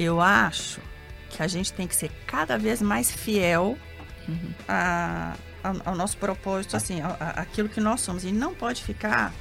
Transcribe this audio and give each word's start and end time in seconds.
Eu 0.00 0.20
acho 0.20 0.80
que 1.28 1.42
a 1.42 1.48
gente 1.48 1.72
tem 1.72 1.84
que 1.84 1.96
ser 1.96 2.08
cada 2.24 2.56
vez 2.56 2.80
mais 2.80 3.10
fiel 3.10 3.76
uhum. 4.28 4.50
a, 4.68 5.34
a, 5.64 5.74
ao 5.86 5.96
nosso 5.96 6.16
propósito, 6.18 6.76
assim, 6.76 7.00
a, 7.00 7.16
a, 7.18 7.30
aquilo 7.40 7.68
que 7.68 7.80
nós 7.80 8.00
somos. 8.02 8.22
E 8.22 8.30
não 8.30 8.54
pode 8.54 8.84
ficar 8.84 9.34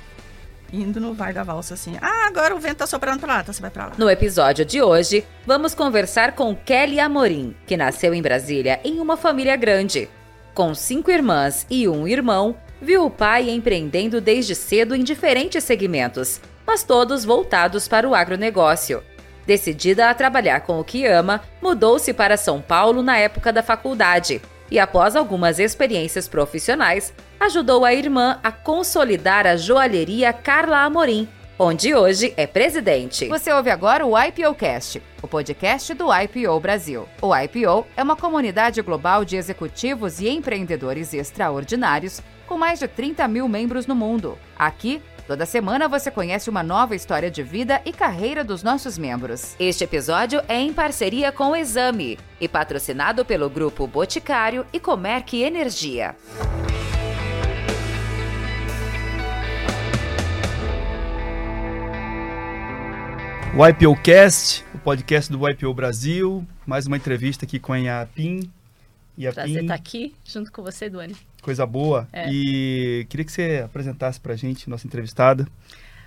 indo 0.73 0.99
no 0.99 1.13
vai 1.13 1.31
da 1.31 1.43
valsa 1.43 1.75
assim. 1.75 1.96
Ah, 2.01 2.25
agora 2.25 2.55
o 2.55 2.59
vento 2.59 2.78
tá 2.78 2.88
soprando 2.88 3.20
pra 3.20 3.35
lá, 3.35 3.41
então 3.41 3.54
você 3.54 3.62
vai 3.62 3.70
pra 3.70 3.85
lá. 3.85 3.91
No 3.99 4.09
episódio 4.09 4.65
de 4.65 4.81
hoje, 4.81 5.23
vamos 5.46 5.75
conversar 5.75 6.31
com 6.31 6.55
Kelly 6.55 6.99
Amorim, 6.99 7.55
que 7.67 7.78
nasceu 7.78 8.12
em 8.12 8.21
Brasília 8.24 8.79
em 8.83 8.99
uma 8.99 9.15
família 9.15 9.55
grande. 9.55 10.10
Com 10.55 10.74
cinco 10.74 11.12
irmãs 11.12 11.67
e 11.69 11.87
um 11.87 12.08
irmão, 12.08 12.58
viu 12.81 13.05
o 13.05 13.12
pai 13.12 13.47
empreendendo 13.51 14.19
desde 14.19 14.55
cedo 14.55 14.96
em 14.96 15.03
diferentes 15.03 15.63
segmentos, 15.63 16.41
mas 16.66 16.81
todos 16.81 17.23
voltados 17.23 17.88
para 17.88 18.09
o 18.09 18.16
agronegócio. 18.16 19.03
Decidida 19.48 20.09
a 20.09 20.13
trabalhar 20.13 20.59
com 20.59 20.77
o 20.77 20.84
que 20.84 21.05
ama, 21.05 21.41
mudou-se 21.61 22.13
para 22.13 22.35
São 22.35 22.61
Paulo 22.61 23.01
na 23.01 23.17
época 23.17 23.53
da 23.53 23.63
faculdade 23.63 24.41
e, 24.69 24.77
após 24.77 25.15
algumas 25.15 25.57
experiências 25.57 26.27
profissionais, 26.27 27.13
ajudou 27.39 27.85
a 27.85 27.93
irmã 27.93 28.41
a 28.43 28.52
consolidar 28.52 29.47
a 29.47 29.55
joalheria 29.55 30.33
Carla 30.33 30.79
Amorim, 30.79 31.29
onde 31.57 31.95
hoje 31.95 32.33
é 32.35 32.45
presidente. 32.45 33.29
Você 33.29 33.49
ouve 33.53 33.69
agora 33.69 34.05
o 34.05 34.21
IPOcast, 34.21 35.02
o 35.21 35.27
podcast 35.29 35.93
do 35.93 36.07
IPO 36.13 36.59
Brasil. 36.59 37.07
O 37.21 37.33
IPO 37.33 37.88
é 37.95 38.03
uma 38.03 38.17
comunidade 38.17 38.81
global 38.81 39.23
de 39.23 39.38
executivos 39.38 40.19
e 40.19 40.27
empreendedores 40.27 41.13
extraordinários 41.13 42.21
com 42.45 42.57
mais 42.57 42.79
de 42.79 42.88
30 42.89 43.25
mil 43.29 43.47
membros 43.47 43.88
no 43.88 43.95
mundo. 43.95 44.38
Aqui, 44.59 45.02
Toda 45.27 45.45
semana 45.45 45.90
você 45.90 46.09
conhece 46.09 46.49
uma 46.49 46.63
nova 46.63 46.95
história 46.95 47.30
de 47.30 47.44
vida 47.44 47.81
e 47.84 47.91
carreira 47.91 48.45
dos 48.45 48.63
nossos 48.63 48.98
membros. 48.98 49.58
Este 49.59 49.84
episódio 49.84 50.41
é 50.48 50.55
em 50.55 50.72
parceria 50.72 51.34
com 51.34 51.50
o 51.50 51.55
Exame 51.55 52.17
e 52.40 52.48
patrocinado 52.48 53.26
pelo 53.26 53.50
Grupo 53.50 53.86
Boticário 53.86 54.66
e 54.72 54.80
Comerc 54.80 55.36
Energia. 55.36 56.16
O 63.53 63.67
IPO 63.67 64.02
Cast, 64.02 64.64
o 64.73 64.78
podcast 64.78 65.30
do 65.30 65.50
IPO 65.50 65.73
Brasil. 65.73 66.47
Mais 66.66 66.88
uma 66.88 66.95
entrevista 66.95 67.44
aqui 67.44 67.59
com 67.59 67.73
a 67.73 67.78
Yapim. 67.78 68.50
Yapim. 69.17 69.36
Prazer 69.36 69.62
estar 69.64 69.73
aqui 69.73 70.16
junto 70.23 70.50
com 70.53 70.64
você, 70.64 70.89
Duane. 70.89 71.17
Coisa 71.48 71.66
boa. 71.66 72.06
É. 72.12 72.30
E 72.30 73.08
queria 73.08 73.23
que 73.26 73.31
você 73.31 73.62
apresentasse 73.64 74.20
para 74.20 74.34
a 74.34 74.36
gente, 74.36 74.70
nossa 74.70 74.86
entrevistada. 74.86 75.48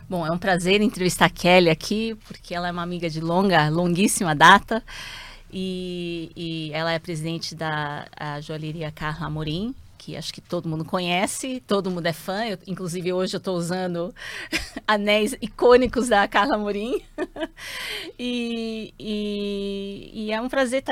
Bom, 0.07 0.27
é 0.27 0.31
um 0.31 0.37
prazer 0.37 0.83
entrevistar 0.83 1.25
a 1.25 1.31
Kelly 1.31 1.71
aqui, 1.71 2.15
porque 2.29 2.55
ela 2.55 2.69
é 2.69 2.71
uma 2.71 2.83
amiga 2.83 3.09
de 3.09 3.23
longa, 3.23 3.71
longuíssima 3.71 4.35
data. 4.35 4.85
E, 5.51 6.31
e 6.37 6.71
ela 6.75 6.93
é 6.93 6.99
presidente 6.99 7.55
da 7.55 8.05
joalheria 8.43 8.93
Carla 8.93 9.29
Amorim, 9.29 9.75
que 9.97 10.15
acho 10.15 10.33
que 10.33 10.43
todo 10.43 10.69
mundo 10.69 10.85
conhece, 10.85 11.63
todo 11.67 11.91
mundo 11.91 12.05
é 12.07 12.13
fã. 12.13 12.45
Eu, 12.45 12.59
inclusive, 12.67 13.11
hoje 13.11 13.35
eu 13.35 13.39
estou 13.39 13.57
usando 13.57 14.15
anéis 14.87 15.35
icônicos 15.41 16.09
da 16.09 16.29
Carla 16.29 16.59
Morim. 16.59 17.03
e, 18.19 18.93
e, 18.99 20.11
e, 20.13 20.33
é 20.33 20.41
um 20.41 20.51
prazer 20.51 20.83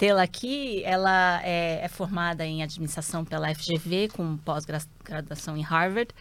tê-la 0.00 0.26
tê 0.26 0.30
aqui. 0.30 0.82
Ela 0.84 1.42
é, 1.44 1.84
é, 1.84 1.88
formada 1.88 2.46
em 2.46 2.62
administração 2.62 3.24
pela 3.24 3.54
FGV, 3.54 4.08
com 4.08 4.38
pós-graduação 4.38 5.56
em 5.56 5.62
Harvard. 5.62 6.14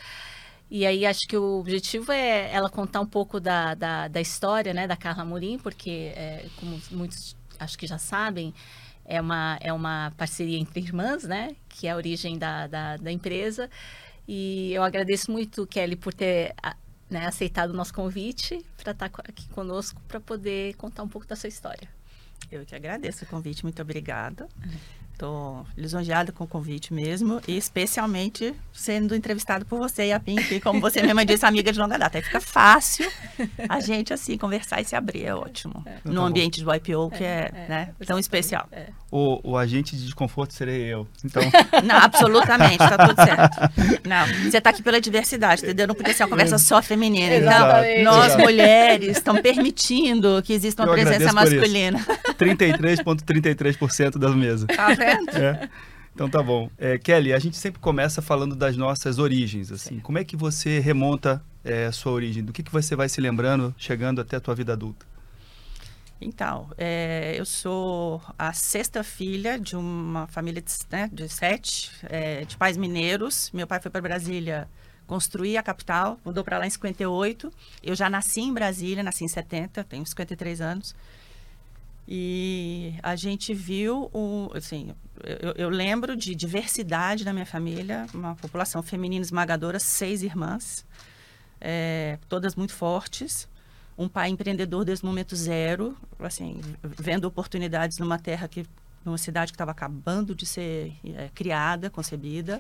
E 0.70 0.86
aí 0.86 1.06
acho 1.06 1.22
que 1.28 1.38
o 1.38 1.60
objetivo 1.60 2.12
é 2.12 2.52
ela 2.54 2.70
contar 2.70 3.00
um 3.00 3.06
pouco 3.06 3.40
da, 3.40 3.74
da, 3.74 4.08
da 4.08 4.22
história 4.22 4.74
né, 4.74 4.86
da 4.86 4.96
Carla 4.96 5.26
Morim, 5.26 5.58
porque, 5.58 6.12
é, 6.16 6.46
como 6.58 6.80
muitos 6.92 7.36
acho 7.58 7.78
que 7.78 7.88
já 7.88 7.98
sabem, 7.98 8.54
é 9.04 9.20
uma, 9.20 9.58
é 9.62 9.74
uma 9.74 10.14
parceria 10.16 10.60
entre 10.60 10.80
irmãs, 10.82 11.24
né? 11.24 11.56
Que 11.68 11.88
é 11.88 11.92
a 11.92 11.96
origem 11.96 12.38
da, 12.38 12.68
da, 12.68 12.98
da 12.98 13.12
empresa. 13.12 13.70
E 14.28 14.72
eu 14.74 14.84
agradeço 14.84 15.32
muito, 15.32 15.66
Kelly, 15.66 15.96
por 15.96 16.14
ter 16.14 16.54
né, 17.10 17.26
aceitado 17.26 17.72
o 17.72 17.74
nosso 17.74 17.94
convite 17.94 18.64
para 18.78 18.92
estar 18.92 19.06
aqui 19.06 19.50
conosco 19.50 20.00
para 20.08 20.20
poder 20.20 20.76
contar 20.76 21.02
um 21.02 21.08
pouco 21.08 21.26
da 21.26 21.36
sua 21.36 21.50
história. 21.50 21.90
Eu 22.52 22.66
que 22.66 22.76
agradeço 22.76 23.26
o 23.26 23.28
convite, 23.28 23.64
muito 23.64 23.82
obrigada. 23.82 24.48
Estou 25.20 25.66
lisonjeada 25.76 26.32
com 26.32 26.46
o 26.46 26.48
convite 26.48 26.94
mesmo, 26.94 27.42
e 27.46 27.58
especialmente 27.58 28.56
sendo 28.72 29.14
entrevistado 29.14 29.66
por 29.66 29.78
você 29.78 30.06
e 30.06 30.14
a 30.14 30.20
Pink, 30.20 30.62
como 30.62 30.80
você 30.80 31.02
mesma 31.02 31.26
disse, 31.26 31.46
amiga 31.46 31.74
de 31.74 31.78
longa 31.78 32.00
data. 32.00 32.18
Aí 32.18 32.24
fica 32.24 32.40
fácil 32.40 33.06
a 33.68 33.82
gente, 33.82 34.14
assim, 34.14 34.38
conversar 34.38 34.80
e 34.80 34.86
se 34.86 34.96
abrir, 34.96 35.26
é 35.26 35.36
ótimo. 35.36 35.84
É. 35.86 35.98
No 36.06 36.22
tá 36.22 36.28
ambiente 36.28 36.64
do 36.64 36.74
IPO, 36.74 37.10
que 37.10 37.26
é, 37.26 37.52
é, 37.54 37.66
é 37.66 37.68
né, 37.68 37.90
tão 38.06 38.18
especial. 38.18 38.70
É. 38.72 38.92
O, 39.12 39.52
o 39.52 39.58
agente 39.58 39.98
de 39.98 40.06
desconforto 40.06 40.54
serei 40.54 40.84
eu, 40.86 41.06
então... 41.26 41.44
Não, 41.84 41.98
absolutamente, 41.98 42.82
está 42.82 42.98
tudo 43.06 43.16
certo. 43.16 44.08
Não, 44.08 44.26
você 44.50 44.58
está 44.60 44.70
aqui 44.70 44.82
pela 44.82 45.02
diversidade, 45.02 45.64
entendeu? 45.64 45.88
Não 45.88 45.96
podia 45.96 46.14
ser 46.14 46.24
uma 46.24 46.30
conversa 46.30 46.58
só 46.58 46.82
feminina. 46.82 47.36
Então, 47.36 48.04
nós, 48.06 48.38
mulheres, 48.38 49.18
estamos 49.18 49.42
permitindo 49.42 50.42
que 50.44 50.54
exista 50.54 50.84
uma 50.84 50.90
eu 50.90 50.94
presença 50.94 51.34
masculina. 51.34 52.00
33,33% 52.38 53.26
,33 53.26 54.18
da 54.18 54.30
mesa. 54.30 54.68
Tá 54.68 54.88
vendo? 55.16 55.30
É. 55.38 55.70
Então 56.14 56.30
tá 56.30 56.44
bom. 56.44 56.70
É, 56.78 56.98
Kelly, 56.98 57.32
a 57.32 57.40
gente 57.40 57.56
sempre 57.56 57.80
começa 57.80 58.22
falando 58.22 58.56
das 58.56 58.76
nossas 58.76 59.20
origens, 59.20 59.72
assim. 59.72 59.96
Sim. 59.96 60.00
Como 60.02 60.18
é 60.18 60.24
que 60.24 60.36
você 60.36 60.80
remonta 60.80 61.42
é, 61.64 61.86
a 61.86 61.92
sua 61.92 62.12
origem? 62.12 62.44
Do 62.44 62.52
que, 62.52 62.62
que 62.62 62.72
você 62.72 62.96
vai 62.96 63.08
se 63.08 63.22
lembrando 63.22 63.74
chegando 63.78 64.20
até 64.20 64.36
a 64.36 64.40
tua 64.42 64.54
vida 64.54 64.74
adulta? 64.74 65.06
Então, 66.22 66.70
é, 66.78 67.36
eu 67.38 67.46
sou 67.46 68.22
a 68.38 68.52
sexta 68.52 69.02
filha 69.04 69.58
de 69.58 69.78
uma 69.78 70.28
família 70.28 70.62
de, 70.62 70.72
né, 70.92 71.10
de 71.12 71.30
sete, 71.30 71.92
é, 72.10 72.44
de 72.44 72.58
pais 72.58 72.76
mineiros. 72.76 73.50
Meu 73.54 73.66
pai 73.66 73.80
foi 73.80 73.90
para 73.90 74.02
Brasília 74.02 74.68
construir 75.08 75.58
a 75.58 75.64
capital, 75.64 76.20
mudou 76.26 76.44
para 76.44 76.58
lá 76.58 76.68
em 76.68 76.70
58. 76.70 77.52
Eu 77.82 77.96
já 77.96 78.10
nasci 78.10 78.42
em 78.42 78.54
Brasília, 78.54 79.02
nasci 79.02 79.24
em 79.24 79.30
70, 79.30 79.84
tenho 79.86 80.06
53 80.06 80.60
anos. 80.60 80.94
E 82.12 82.96
a 83.04 83.16
gente 83.16 83.54
viu, 83.54 84.10
um, 84.12 84.50
assim, 84.56 84.96
eu, 85.24 85.54
eu, 85.56 85.70
lembro 85.70 86.16
de 86.16 86.34
diversidade 86.34 87.24
na 87.24 87.32
minha 87.32 87.46
família, 87.46 88.08
uma 88.12 88.36
população 88.36 88.82
feminina 88.82 89.22
esmagadora, 89.22 89.80
seis 89.80 90.24
irmãs, 90.24 90.84
é, 91.62 92.18
todas 92.28 92.56
muito 92.56 92.74
fortes. 92.74 93.48
Um 93.96 94.08
pai 94.08 94.30
empreendedor 94.30 94.84
desde 94.84 95.04
o 95.06 95.08
momento 95.08 95.36
zero, 95.36 95.96
assim, 96.18 96.60
vendo 96.82 97.26
oportunidades 97.26 98.00
numa 98.00 98.18
terra 98.18 98.48
que, 98.48 98.66
numa 99.06 99.20
cidade 99.20 99.52
que 99.52 99.56
estava 99.56 99.70
acabando 99.70 100.34
de 100.34 100.48
ser 100.48 100.94
é, 101.16 101.30
criada, 101.36 101.92
concebida 101.92 102.60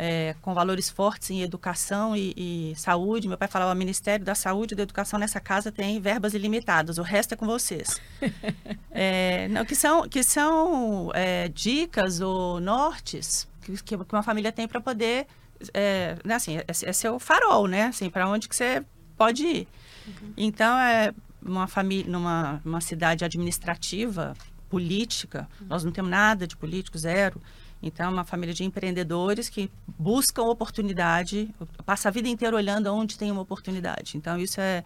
é, 0.00 0.36
com 0.40 0.54
valores 0.54 0.88
fortes 0.88 1.28
em 1.30 1.42
educação 1.42 2.16
e, 2.16 2.32
e, 2.36 2.72
saúde. 2.76 3.26
Meu 3.26 3.36
pai 3.36 3.48
falava: 3.48 3.72
o 3.72 3.76
Ministério 3.76 4.24
da 4.24 4.34
Saúde 4.34 4.74
e 4.74 4.76
da 4.76 4.84
Educação 4.84 5.18
nessa 5.18 5.40
casa 5.40 5.72
tem 5.72 6.00
verbas 6.00 6.34
ilimitadas, 6.34 6.98
o 6.98 7.02
resto 7.02 7.34
é 7.34 7.36
com 7.36 7.46
vocês. 7.46 8.00
é, 8.92 9.48
não, 9.48 9.64
que 9.64 9.74
são, 9.74 10.08
que 10.08 10.22
são 10.22 11.10
é, 11.14 11.48
dicas 11.48 12.20
ou 12.20 12.60
nortes 12.60 13.48
que, 13.76 13.96
que 13.96 14.14
uma 14.14 14.22
família 14.22 14.52
tem 14.52 14.66
para 14.66 14.80
poder. 14.80 15.26
É, 15.74 16.16
né, 16.24 16.36
assim, 16.36 16.58
é, 16.58 16.64
é 16.68 16.92
seu 16.92 17.18
farol, 17.18 17.66
né? 17.66 17.86
Assim, 17.86 18.08
para 18.08 18.28
onde 18.28 18.48
que 18.48 18.54
você 18.54 18.84
pode 19.16 19.44
ir. 19.44 19.68
Uhum. 20.06 20.32
Então, 20.36 20.78
é 20.78 21.12
uma 21.44 21.66
família, 21.66 22.10
numa 22.10 22.60
uma 22.64 22.80
cidade 22.80 23.24
administrativa, 23.24 24.34
política, 24.68 25.48
uhum. 25.60 25.66
nós 25.68 25.82
não 25.82 25.90
temos 25.90 26.10
nada 26.10 26.46
de 26.46 26.56
político, 26.56 26.96
zero. 26.96 27.40
Então, 27.82 28.06
é 28.06 28.12
uma 28.12 28.24
família 28.24 28.52
de 28.52 28.64
empreendedores 28.64 29.48
que 29.48 29.70
buscam 29.86 30.42
oportunidade, 30.42 31.54
passa 31.86 32.08
a 32.08 32.12
vida 32.12 32.28
inteira 32.28 32.56
olhando 32.56 32.92
onde 32.92 33.16
tem 33.16 33.30
uma 33.30 33.42
oportunidade. 33.42 34.16
Então, 34.16 34.38
isso 34.38 34.60
é. 34.60 34.84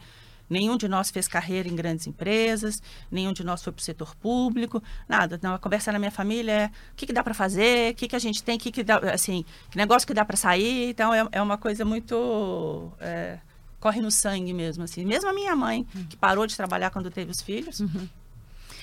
Nenhum 0.51 0.77
de 0.77 0.87
nós 0.87 1.11
fez 1.11 1.27
carreira 1.27 1.67
em 1.67 1.75
grandes 1.75 2.07
empresas, 2.07 2.83
nenhum 3.11 3.33
de 3.33 3.43
nós 3.43 3.63
foi 3.63 3.73
para 3.73 3.81
o 3.81 3.83
setor 3.83 4.15
público, 4.17 4.83
nada. 5.09 5.37
Então, 5.37 5.55
a 5.55 5.59
conversa 5.59 5.91
na 5.91 5.99
minha 5.99 6.11
família 6.11 6.53
é 6.53 6.67
o 6.67 6.95
que, 6.95 7.07
que 7.07 7.13
dá 7.13 7.23
para 7.23 7.33
fazer, 7.33 7.93
o 7.93 7.95
que, 7.95 8.07
que 8.07 8.15
a 8.15 8.19
gente 8.19 8.43
tem, 8.43 8.59
que, 8.59 8.71
que 8.71 8.83
dá, 8.83 8.99
assim, 9.15 9.47
que 9.71 9.79
negócio 9.79 10.07
que 10.07 10.13
dá 10.13 10.27
para 10.27 10.37
sair. 10.37 10.91
Então, 10.91 11.15
é, 11.15 11.27
é 11.33 11.41
uma 11.41 11.57
coisa 11.57 11.87
muito. 11.87 12.93
É, 13.01 13.39
corre 13.81 14.03
no 14.03 14.11
sangue 14.11 14.53
mesmo. 14.53 14.85
Assim. 14.85 15.07
Mesmo 15.07 15.31
a 15.31 15.33
minha 15.33 15.57
mãe, 15.57 15.85
que 16.11 16.17
parou 16.19 16.47
de 16.47 16.55
trabalhar 16.55 16.91
quando 16.91 17.11
teve 17.11 17.31
os 17.31 17.41
filhos, 17.41 17.81
uhum. 17.81 18.07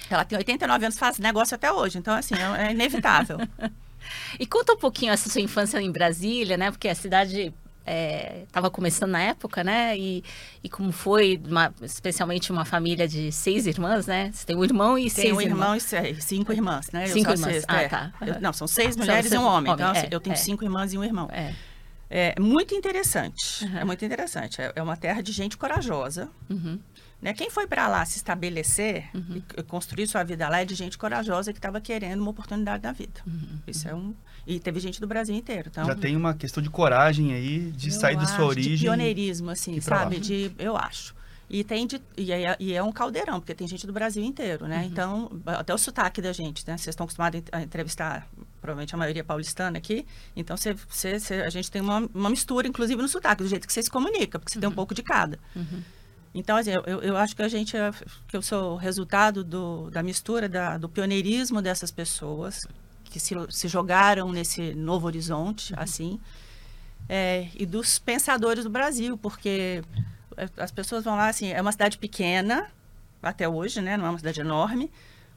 ela 0.10 0.26
tem 0.26 0.40
89 0.40 0.86
anos, 0.86 0.98
faz 0.98 1.20
negócio 1.20 1.54
até 1.54 1.72
hoje. 1.72 2.00
Então, 2.00 2.16
assim, 2.16 2.34
é, 2.34 2.68
é 2.68 2.72
inevitável. 2.72 3.38
E 4.40 4.46
conta 4.46 4.74
um 4.74 4.78
pouquinho 4.78 5.12
essa 5.12 5.30
sua 5.30 5.42
infância 5.42 5.82
em 5.82 5.92
Brasília, 5.92 6.58
né? 6.58 6.72
Porque 6.72 6.88
a 6.88 6.96
cidade 6.96 7.54
estava 8.46 8.68
é, 8.68 8.70
começando 8.70 9.12
na 9.12 9.22
época, 9.22 9.64
né? 9.64 9.98
E, 9.98 10.24
e 10.64 10.70
como 10.70 10.92
foi, 10.92 11.42
uma, 11.46 11.74
especialmente 11.82 12.52
uma 12.52 12.66
família 12.66 13.08
de 13.08 13.32
seis 13.32 13.66
irmãs, 13.66 14.06
né? 14.06 14.32
Você 14.32 14.46
tem 14.46 14.56
um 14.56 14.64
irmão 14.64 14.98
e 14.98 15.04
tem 15.04 15.10
seis 15.10 15.34
um 15.36 15.42
irmão 15.42 15.76
e 15.76 15.82
seis, 15.82 16.24
cinco 16.24 16.52
irmãs, 16.52 16.92
né? 16.92 17.08
Cinco 17.08 17.32
irmãs, 17.32 17.52
seis, 17.52 17.66
ah, 17.68 17.82
é. 17.82 17.88
tá. 17.88 18.14
Eu, 18.22 18.42
não, 18.42 18.54
são 18.54 18.68
seis 18.68 18.96
mulheres 18.96 19.32
e 19.32 19.38
um 19.38 19.44
homem. 19.44 19.72
homem 19.72 19.74
então, 19.74 19.92
assim, 19.92 20.08
é, 20.08 20.10
eu 20.12 20.20
tenho 20.20 20.34
é. 20.34 20.38
cinco 20.38 20.64
irmãs 20.64 20.94
e 20.94 20.98
um 20.98 21.04
irmão. 21.04 21.28
É. 21.32 21.54
É 22.12 22.40
muito 22.40 22.74
interessante. 22.74 23.70
É 23.78 23.84
muito 23.86 24.04
interessante. 24.04 24.60
É, 24.62 24.74
é 24.76 24.82
uma 24.82 24.98
terra 24.98 25.22
de 25.22 25.32
gente 25.32 25.58
corajosa. 25.58 26.30
Uhum. 26.50 26.80
Né? 27.22 27.34
Quem 27.34 27.50
foi 27.50 27.68
para 27.68 27.88
lá 27.88 28.06
se 28.06 28.18
estabelecer 28.18 29.10
e 29.36 29.40
c- 29.56 29.64
construir 29.64 30.08
sua 30.08 30.24
vida 30.24 30.48
lá 30.48 30.62
é 30.62 30.66
de 30.66 30.74
gente 30.74 30.98
corajosa 30.98 31.52
que 31.52 31.60
estava 31.60 31.82
querendo 31.82 32.22
uma 32.22 32.32
oportunidade 32.32 32.82
na 32.84 32.92
vida. 32.94 33.22
Isso 33.68 33.88
é 33.90 33.94
um. 33.94 34.14
E 34.48 34.58
teve 34.60 34.80
gente 34.80 35.02
do 35.02 35.08
Brasil 35.08 35.36
inteiro. 35.36 35.68
Então, 35.70 35.86
Já 35.86 35.96
tem 35.96 36.16
uma 36.16 36.34
questão 36.34 36.64
de 36.64 36.70
coragem 36.70 37.34
aí, 37.34 37.72
de 37.72 37.90
eu 37.90 37.94
sair 37.94 38.16
da 38.16 38.24
acho, 38.24 38.36
sua 38.36 38.46
origem. 38.46 38.76
De 38.76 38.84
pioneirismo, 38.84 39.50
assim, 39.50 39.76
lá. 39.76 39.82
sabe? 39.82 40.20
De, 40.20 40.52
eu 40.58 40.78
acho. 40.78 41.14
E 41.50 41.64
tem 41.64 41.86
de, 41.88 42.00
e, 42.16 42.32
é, 42.32 42.56
e 42.60 42.74
é 42.74 42.82
um 42.82 42.92
caldeirão, 42.92 43.40
porque 43.40 43.56
tem 43.56 43.68
gente 43.68 43.86
do 43.86 43.92
Brasil 43.92 44.24
inteiro, 44.24 44.68
né? 44.68 44.86
Então, 44.86 45.30
até 45.48 45.74
o 45.74 45.78
sotaque 45.80 46.22
da 46.22 46.32
gente, 46.32 46.64
né? 46.68 46.78
Vocês 46.78 46.94
estão 46.94 47.04
acostumados 47.06 47.42
a 47.52 47.62
entrevistar, 47.64 48.28
provavelmente 48.62 48.94
a 48.94 48.98
maioria 48.98 49.24
paulistana 49.24 49.78
aqui. 49.80 50.06
Então, 50.36 50.56
você, 50.56 50.74
você, 50.88 51.20
você- 51.20 51.42
a 51.42 51.50
gente 51.50 51.70
tem 51.72 51.82
uma, 51.82 52.08
uma 52.14 52.30
mistura, 52.30 52.68
inclusive, 52.68 53.02
no 53.02 53.08
sotaque, 53.10 53.42
do 53.44 53.50
jeito 53.50 53.66
que 53.68 53.74
você 53.74 53.82
se 53.84 53.90
comunica, 53.90 54.38
porque 54.40 54.54
você 54.54 54.60
tem 54.60 54.70
um 54.70 54.72
pouco 54.72 54.94
de 54.94 55.02
cada. 55.04 55.40
Então, 56.34 56.58
assim, 56.58 56.72
eu, 56.86 57.02
eu- 57.02 57.18
acho 57.18 57.36
que 57.36 57.42
a 57.42 57.48
gente, 57.48 57.76
é- 57.76 57.92
que 58.28 58.38
eu 58.38 58.42
sou 58.42 58.76
resultado 58.76 59.44
do, 59.44 59.90
da 59.90 60.04
mistura, 60.04 60.48
da, 60.48 60.78
do 60.78 60.88
pioneirismo 60.88 61.62
dessas 61.62 61.90
pessoas 61.92 62.60
que 63.06 63.20
se, 63.20 63.34
se 63.50 63.68
jogaram 63.68 64.32
nesse 64.32 64.76
novo 64.76 65.08
horizonte, 65.08 65.74
assim, 65.76 66.20
é, 67.08 67.48
e 67.56 67.66
dos 67.66 67.98
pensadores 67.98 68.64
do 68.64 68.70
Brasil, 68.70 69.18
porque 69.18 69.82
é, 70.38 70.48
as 70.58 70.72
pessoas 70.72 71.04
vão 71.04 71.16
lá, 71.16 71.28
assim, 71.30 71.48
é 71.52 71.60
uma 71.62 71.72
cidade 71.72 71.98
pequena, 71.98 72.68
até 73.22 73.50
hoje, 73.50 73.82
né, 73.82 73.98
não 73.98 74.06
é 74.06 74.10
uma 74.10 74.18
cidade 74.20 74.40
enorme, 74.40 74.92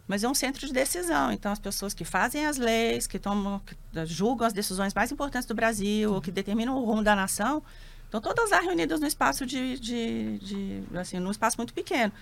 mas 0.07 0.23
é 0.23 0.29
um 0.29 0.35
centro 0.35 0.67
de 0.67 0.73
decisão. 0.75 1.33
Então, 1.33 1.51
as 1.51 1.59
pessoas 1.59 1.95
que 1.95 2.05
fazem 2.05 2.45
as 2.45 2.59
leis, 2.59 3.07
que 3.07 3.19
tomam, 3.19 3.61
que 3.61 3.75
julgam 4.05 4.47
as 4.47 4.53
decisões 4.53 4.93
mais 4.93 5.11
importantes 5.11 5.47
do 5.47 5.55
Brasil, 5.55 6.13
ou 6.13 6.21
que 6.21 6.31
determinam 6.31 6.77
o 6.77 6.85
rumo 6.85 7.03
da 7.03 7.17
nação, 7.17 7.63
estão 8.19 8.21
todas 8.21 8.51
lá 8.51 8.61
reunidas 8.61 9.01
no 9.01 9.07
espaço 9.07 9.47
de, 9.47 9.79
de, 9.79 10.39
de 10.39 10.83
assim, 10.99 11.19
num 11.19 11.31
espaço 11.31 11.57
muito 11.57 11.73
pequeno. 11.73 12.13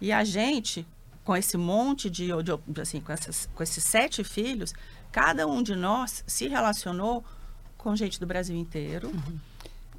E 0.00 0.12
a 0.12 0.22
gente, 0.22 0.86
com 1.24 1.36
esse 1.36 1.56
monte 1.56 2.08
de, 2.08 2.28
de 2.28 2.80
assim, 2.80 3.00
com, 3.00 3.12
essas, 3.12 3.48
com 3.54 3.62
esses 3.62 3.82
sete 3.82 4.22
filhos, 4.22 4.72
cada 5.10 5.46
um 5.48 5.60
de 5.62 5.74
nós 5.74 6.22
se 6.26 6.46
relacionou 6.46 7.24
com 7.76 7.96
gente 7.96 8.20
do 8.20 8.26
Brasil 8.26 8.56
inteiro. 8.56 9.12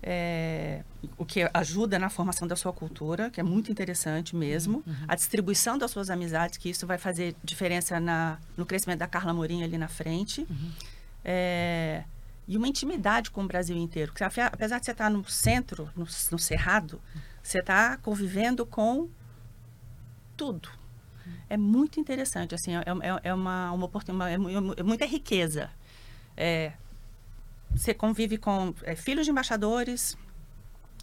É, 0.03 0.83
o 1.15 1.23
que 1.23 1.47
ajuda 1.53 1.99
na 1.99 2.09
formação 2.09 2.47
da 2.47 2.55
sua 2.55 2.73
cultura, 2.73 3.29
que 3.29 3.39
é 3.39 3.43
muito 3.43 3.71
interessante 3.71 4.35
mesmo. 4.35 4.83
A 5.07 5.15
distribuição 5.15 5.77
das 5.77 5.91
suas 5.91 6.09
amizades, 6.09 6.57
que 6.57 6.69
isso 6.69 6.87
vai 6.87 6.97
fazer 6.97 7.35
diferença 7.43 7.99
na, 7.99 8.39
no 8.55 8.65
crescimento 8.65 8.99
da 8.99 9.07
Carla 9.07 9.33
Morim 9.33 9.63
ali 9.63 9.77
na 9.77 9.89
frente. 9.89 10.47
É, 11.23 12.03
e 12.47 12.57
uma 12.57 12.67
intimidade 12.67 13.31
com 13.31 13.43
o 13.43 13.47
Brasil 13.47 13.77
inteiro. 13.77 14.11
Porque, 14.11 14.23
apesar 14.23 14.79
de 14.79 14.85
você 14.85 14.91
estar 14.91 15.09
no 15.09 15.23
centro, 15.29 15.89
no, 15.95 16.05
no 16.31 16.39
Cerrado, 16.39 17.01
você 17.41 17.59
está 17.59 17.97
convivendo 17.97 18.65
com 18.65 19.09
tudo. 20.35 20.69
É 21.49 21.55
muito 21.57 21.99
interessante, 21.99 22.55
assim, 22.55 22.75
é, 22.75 22.79
é- 22.81 23.29
é 23.29 23.33
uma, 23.33 23.71
uma 23.71 23.85
oportunidade, 23.85 24.33
é, 24.33 24.37
mu- 24.37 24.73
é 24.75 24.83
muita 24.83 25.05
riqueza. 25.05 25.69
É, 26.35 26.73
você 27.75 27.93
convive 27.93 28.37
com 28.37 28.73
é, 28.83 28.95
filhos 28.95 29.25
de 29.25 29.31
embaixadores, 29.31 30.17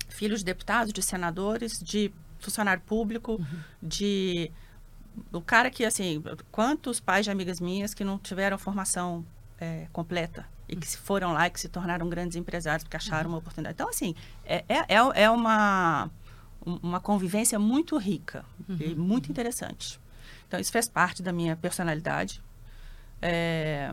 filhos 0.09 0.41
de 0.41 0.47
deputados, 0.47 0.93
de 0.93 1.03
senadores, 1.03 1.79
de 1.83 2.13
funcionário 2.41 2.83
público, 2.83 3.41
de 3.83 4.51
o 5.33 5.41
cara 5.41 5.71
que 5.71 5.85
assim, 5.85 6.23
quantos 6.53 7.01
pais 7.01 7.25
de 7.25 7.31
amigas 7.31 7.61
minhas 7.61 7.95
que 7.95 8.05
não 8.05 8.19
tiveram 8.19 8.57
formação 8.59 9.25
é, 9.61 9.87
completa 9.93 10.47
e 10.69 10.77
que 10.77 10.87
se 10.87 10.99
foram 10.99 11.33
lá 11.33 11.47
e 11.47 11.51
que 11.51 11.59
se 11.61 11.69
tornaram 11.69 12.09
grandes 12.09 12.37
empresários 12.37 12.85
porque 12.85 12.97
acharam 12.97 13.31
uma 13.31 13.39
oportunidade. 13.39 13.75
Então 13.75 13.89
assim, 13.89 14.15
é, 14.45 14.65
é, 14.69 14.79
é- 14.95 15.23
é 15.25 15.31
uma 15.31 16.11
um- 16.67 16.79
uma 16.83 17.01
convivência 17.01 17.59
muito 17.59 17.97
rica 17.97 18.45
e 18.69 18.95
muito 18.95 19.31
interessante. 19.31 19.99
Então 20.47 20.59
isso 20.61 20.71
fez 20.73 20.89
parte 20.89 21.23
da 21.23 21.33
minha 21.33 21.57
personalidade. 21.57 22.43
É, 23.23 23.93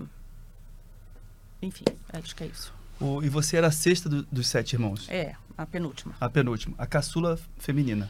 enfim, 1.61 1.85
acho 2.13 2.35
que 2.35 2.43
é 2.43 2.47
isso. 2.47 2.73
O- 2.99 3.21
e 3.23 3.29
você 3.29 3.57
era 3.57 3.67
a 3.67 3.71
sexta 3.71 4.07
do- 4.09 4.23
dos 4.23 4.47
sete 4.47 4.73
irmãos. 4.73 5.07
É, 5.09 5.35
a 5.57 5.65
penúltima. 5.65 6.15
A 6.19 6.29
penúltima. 6.29 6.75
A 6.77 6.85
caçula 6.85 7.39
feminina. 7.57 8.09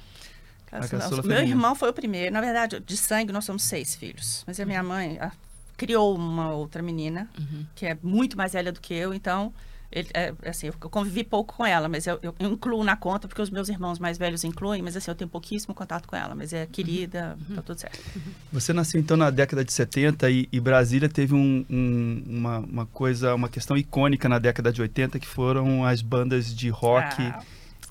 Caçula- 0.65 1.01
caçula 1.01 1.21
Meu 1.21 1.23
feminina. 1.37 1.49
irmão 1.49 1.75
foi 1.75 1.89
o 1.89 1.93
primeiro. 1.93 2.33
Na 2.33 2.41
verdade, 2.41 2.79
de 2.79 2.97
sangue, 2.97 3.31
nós 3.31 3.45
somos 3.45 3.63
seis 3.63 3.95
filhos. 3.95 4.43
Mas 4.47 4.59
a 4.59 4.65
minha 4.65 4.83
mãe 4.83 5.17
a- 5.19 5.31
criou 5.77 6.15
uma 6.15 6.51
outra 6.51 6.81
menina, 6.81 7.29
que 7.75 7.85
é 7.85 7.97
muito 8.01 8.37
mais 8.37 8.53
velha 8.53 8.71
do 8.71 8.79
que 8.79 8.93
eu. 8.93 9.13
Então, 9.13 9.53
ele, 9.91 10.09
é, 10.13 10.33
assim, 10.45 10.67
eu 10.67 10.73
convivi 10.89 11.23
pouco 11.23 11.55
com 11.55 11.65
ela, 11.65 11.87
mas 11.87 12.05
eu, 12.07 12.19
eu 12.21 12.33
incluo 12.39 12.83
na 12.83 12.97
conta, 12.97 13.27
porque 13.27 13.41
os 13.41 13.49
meus 13.49 13.69
irmãos 13.69 13.97
mais 13.99 14.17
velhos 14.17 14.43
incluem. 14.43 14.81
Mas, 14.81 14.97
assim, 14.97 15.09
eu 15.11 15.15
tenho 15.15 15.29
pouquíssimo 15.29 15.73
contato 15.73 16.07
com 16.07 16.15
ela. 16.15 16.35
Mas 16.35 16.51
é 16.53 16.65
querida, 16.65 17.37
tá 17.53 17.61
tudo 17.61 17.79
certo. 17.79 17.99
Você 18.51 18.73
nasceu 18.73 18.99
então 18.99 19.15
na 19.15 19.29
década 19.29 19.63
de 19.63 19.71
70 19.71 20.29
e, 20.29 20.49
e 20.51 20.59
Brasília 20.59 21.07
teve 21.07 21.33
um- 21.33 21.65
um- 21.69 22.23
uma, 22.27 22.59
uma 22.59 22.85
coisa, 22.87 23.33
uma 23.35 23.47
questão 23.47 23.77
icônica 23.77 24.27
na 24.27 24.39
década 24.39 24.71
de 24.71 24.81
80 24.81 25.19
que 25.19 25.27
foram 25.27 25.85
as 25.85 26.01
bandas 26.01 26.53
de 26.53 26.67
rock 26.69 27.21
Ah, 27.21 27.41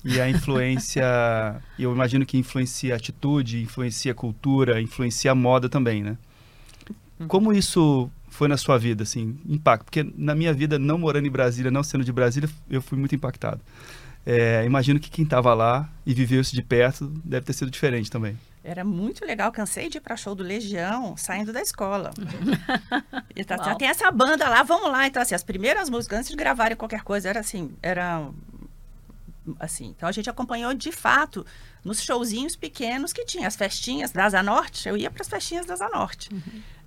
e 0.03 0.19
a 0.21 0.29
influência. 0.29 1.03
eu 1.79 1.91
imagino 1.93 2.25
que 2.25 2.37
influencia 2.37 2.93
a 2.93 2.97
atitude, 2.97 3.61
influencia 3.63 4.11
a 4.11 4.15
cultura, 4.15 4.79
influencia 4.81 5.31
a 5.31 5.35
moda 5.35 5.67
também, 5.69 6.03
né? 6.03 6.17
Como 7.27 7.53
isso 7.53 8.09
foi 8.29 8.47
na 8.47 8.57
sua 8.57 8.77
vida, 8.77 9.03
assim, 9.03 9.37
impacto? 9.47 9.85
Porque 9.85 10.05
na 10.17 10.35
minha 10.35 10.53
vida, 10.53 10.77
não 10.77 10.97
morando 10.97 11.27
em 11.27 11.31
Brasília, 11.31 11.71
não 11.71 11.83
sendo 11.83 12.03
de 12.03 12.11
Brasília, 12.11 12.49
eu 12.69 12.81
fui 12.81 12.97
muito 12.97 13.15
impactado. 13.15 13.61
É, 14.25 14.65
imagino 14.65 14.99
que 14.99 15.09
quem 15.09 15.23
estava 15.23 15.53
lá 15.53 15.87
e 16.05 16.13
viveu 16.13 16.41
isso 16.41 16.55
de 16.55 16.63
perto 16.63 17.07
deve 17.23 17.45
ter 17.45 17.53
sido 17.53 17.69
diferente 17.69 18.09
também. 18.09 18.37
Era 18.63 18.83
muito 18.83 19.23
legal, 19.23 19.51
cansei 19.51 19.87
de 19.87 19.99
ir 19.99 20.01
para 20.01 20.17
show 20.17 20.33
do 20.33 20.43
Legião 20.43 21.15
saindo 21.15 21.53
da 21.53 21.61
escola. 21.61 22.11
e 23.35 23.43
tá, 23.43 23.57
Uau. 23.57 23.77
tem 23.77 23.87
essa 23.87 24.09
banda 24.09 24.49
lá, 24.49 24.63
vamos 24.63 24.91
lá. 24.91 25.05
Então, 25.05 25.21
assim, 25.21 25.35
as 25.35 25.43
primeiras 25.43 25.87
músicas, 25.87 26.19
antes 26.19 26.31
de 26.31 26.35
gravarem 26.35 26.75
qualquer 26.75 27.03
coisa, 27.03 27.29
era 27.29 27.39
assim, 27.39 27.71
era 27.83 28.27
assim. 29.59 29.93
Então 29.95 30.09
a 30.09 30.11
gente 30.11 30.29
acompanhou 30.29 30.73
de 30.73 30.91
fato 30.91 31.45
nos 31.85 32.01
showzinhos 32.01 32.55
pequenos 32.55 33.13
que 33.13 33.23
tinha, 33.23 33.47
as 33.47 33.55
festinhas 33.55 34.11
da 34.11 34.25
Asa 34.25 34.41
Norte, 34.41 34.89
eu 34.89 34.97
ia 34.97 35.11
para 35.11 35.21
as 35.21 35.29
festinhas 35.29 35.67
da 35.67 35.75
Asa 35.75 35.87
Norte. 35.87 36.29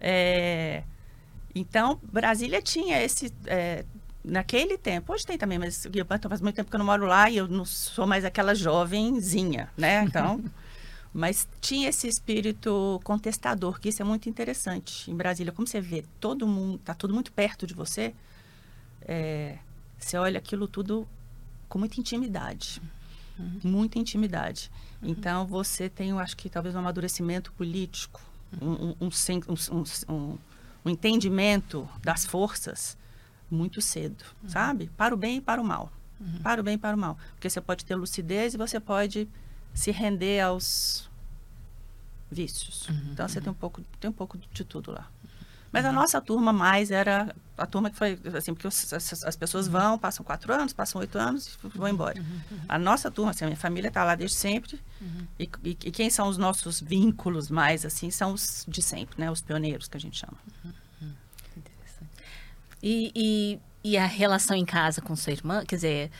É, 0.00 0.82
então, 1.54 2.00
Brasília 2.02 2.60
tinha 2.60 3.00
esse. 3.00 3.32
é, 3.46 3.84
naquele 4.24 4.76
tempo, 4.76 5.12
hoje 5.12 5.24
tem 5.24 5.38
também, 5.38 5.58
mas 5.58 5.86
faz 6.28 6.40
muito 6.40 6.56
tempo 6.56 6.68
que 6.68 6.74
eu 6.74 6.78
não 6.78 6.86
moro 6.86 7.06
lá 7.06 7.30
e 7.30 7.36
eu 7.36 7.46
não 7.46 7.64
sou 7.64 8.06
mais 8.08 8.24
aquela 8.24 8.54
jovenzinha, 8.54 9.70
né? 9.76 10.02
Então. 10.08 10.42
Mas 11.10 11.48
tinha 11.60 11.88
esse 11.88 12.06
espírito 12.06 13.00
contestador, 13.02 13.80
que 13.80 13.88
isso 13.88 14.02
é 14.02 14.04
muito 14.04 14.28
interessante. 14.28 15.10
Em 15.10 15.16
Brasília, 15.16 15.52
como 15.52 15.66
você 15.66 15.80
vê, 15.80 16.04
todo 16.20 16.46
mundo, 16.46 16.78
tá 16.84 16.92
tudo 16.92 17.14
muito 17.14 17.32
perto 17.32 17.66
de 17.66 17.72
você, 17.72 18.14
é, 19.02 19.56
você 19.98 20.18
olha 20.18 20.38
aquilo 20.38 20.68
tudo 20.68 21.08
com 21.66 21.78
muita 21.78 21.98
intimidade. 21.98 22.82
Muita 23.64 23.98
intimidade. 23.98 24.70
Então, 25.02 25.46
você 25.46 25.88
tem, 25.88 26.10
eu 26.10 26.18
acho 26.18 26.36
que 26.36 26.48
talvez 26.50 26.74
um 26.74 26.78
amadurecimento 26.80 27.52
político, 27.52 28.20
um, 28.60 28.94
um, 29.00 29.08
um 29.08 29.84
um- 30.14 30.38
entendimento 30.90 31.88
das 32.02 32.24
forças 32.24 32.96
muito 33.50 33.80
cedo, 33.80 34.24
sabe? 34.46 34.90
Para 34.96 35.14
o 35.14 35.16
bem 35.18 35.36
e 35.36 35.40
para 35.40 35.60
o 35.60 35.64
mal. 35.64 35.92
Para 36.42 36.60
o 36.60 36.64
bem 36.64 36.74
e 36.74 36.78
para 36.78 36.96
o 36.96 36.98
mal. 36.98 37.16
Porque 37.34 37.48
você 37.48 37.60
pode 37.60 37.84
ter 37.84 37.94
lucidez 37.94 38.54
e 38.54 38.56
você 38.56 38.80
pode 38.80 39.28
se 39.74 39.90
render 39.92 40.40
aos 40.40 41.08
vícios. 42.30 42.88
Então 43.12 43.26
você 43.28 43.40
tem 43.40 43.50
um 43.50 43.54
pouco, 43.54 43.82
tem 44.00 44.10
um 44.10 44.12
pouco 44.12 44.38
de 44.52 44.64
tudo 44.64 44.90
lá. 44.92 45.08
Mas 45.72 45.84
a 45.84 45.92
nossa 45.92 46.20
turma 46.20 46.52
mais 46.52 46.90
era 46.90 47.34
a 47.56 47.66
turma 47.66 47.90
que 47.90 47.96
foi 47.96 48.18
assim, 48.36 48.54
porque 48.54 48.66
os- 48.66 48.92
as, 48.92 49.24
as 49.24 49.36
pessoas 49.36 49.68
vão, 49.68 49.98
passam 49.98 50.24
quatro 50.24 50.52
anos, 50.52 50.72
passam 50.72 51.00
oito 51.00 51.18
anos 51.18 51.58
e 51.62 51.68
vão 51.76 51.88
embora. 51.88 52.22
A 52.68 52.78
nossa 52.78 53.10
turma, 53.10 53.32
assim, 53.32 53.44
a 53.44 53.48
minha 53.48 53.56
família 53.58 53.88
está 53.88 54.02
lá 54.04 54.14
desde 54.14 54.36
sempre. 54.36 54.80
E, 55.38 55.44
e- 55.64 55.70
e 55.84 55.90
quem 55.90 56.08
são 56.08 56.28
os 56.28 56.38
nossos 56.38 56.80
vínculos 56.80 57.50
mais 57.50 57.84
assim 57.84 58.10
são 58.10 58.32
os 58.32 58.64
de 58.66 58.80
sempre, 58.80 59.20
né? 59.20 59.30
Os 59.30 59.42
pioneiros 59.42 59.88
que 59.88 59.96
a 59.96 60.00
gente 60.00 60.18
chama. 60.18 60.38
E, 62.82 63.12
e, 63.14 63.90
e 63.92 63.98
a 63.98 64.06
relação 64.06 64.56
em 64.56 64.64
casa 64.64 65.00
com 65.00 65.14
sua 65.16 65.32
irmã, 65.32 65.64
quer 65.66 65.74
dizer, 65.76 66.10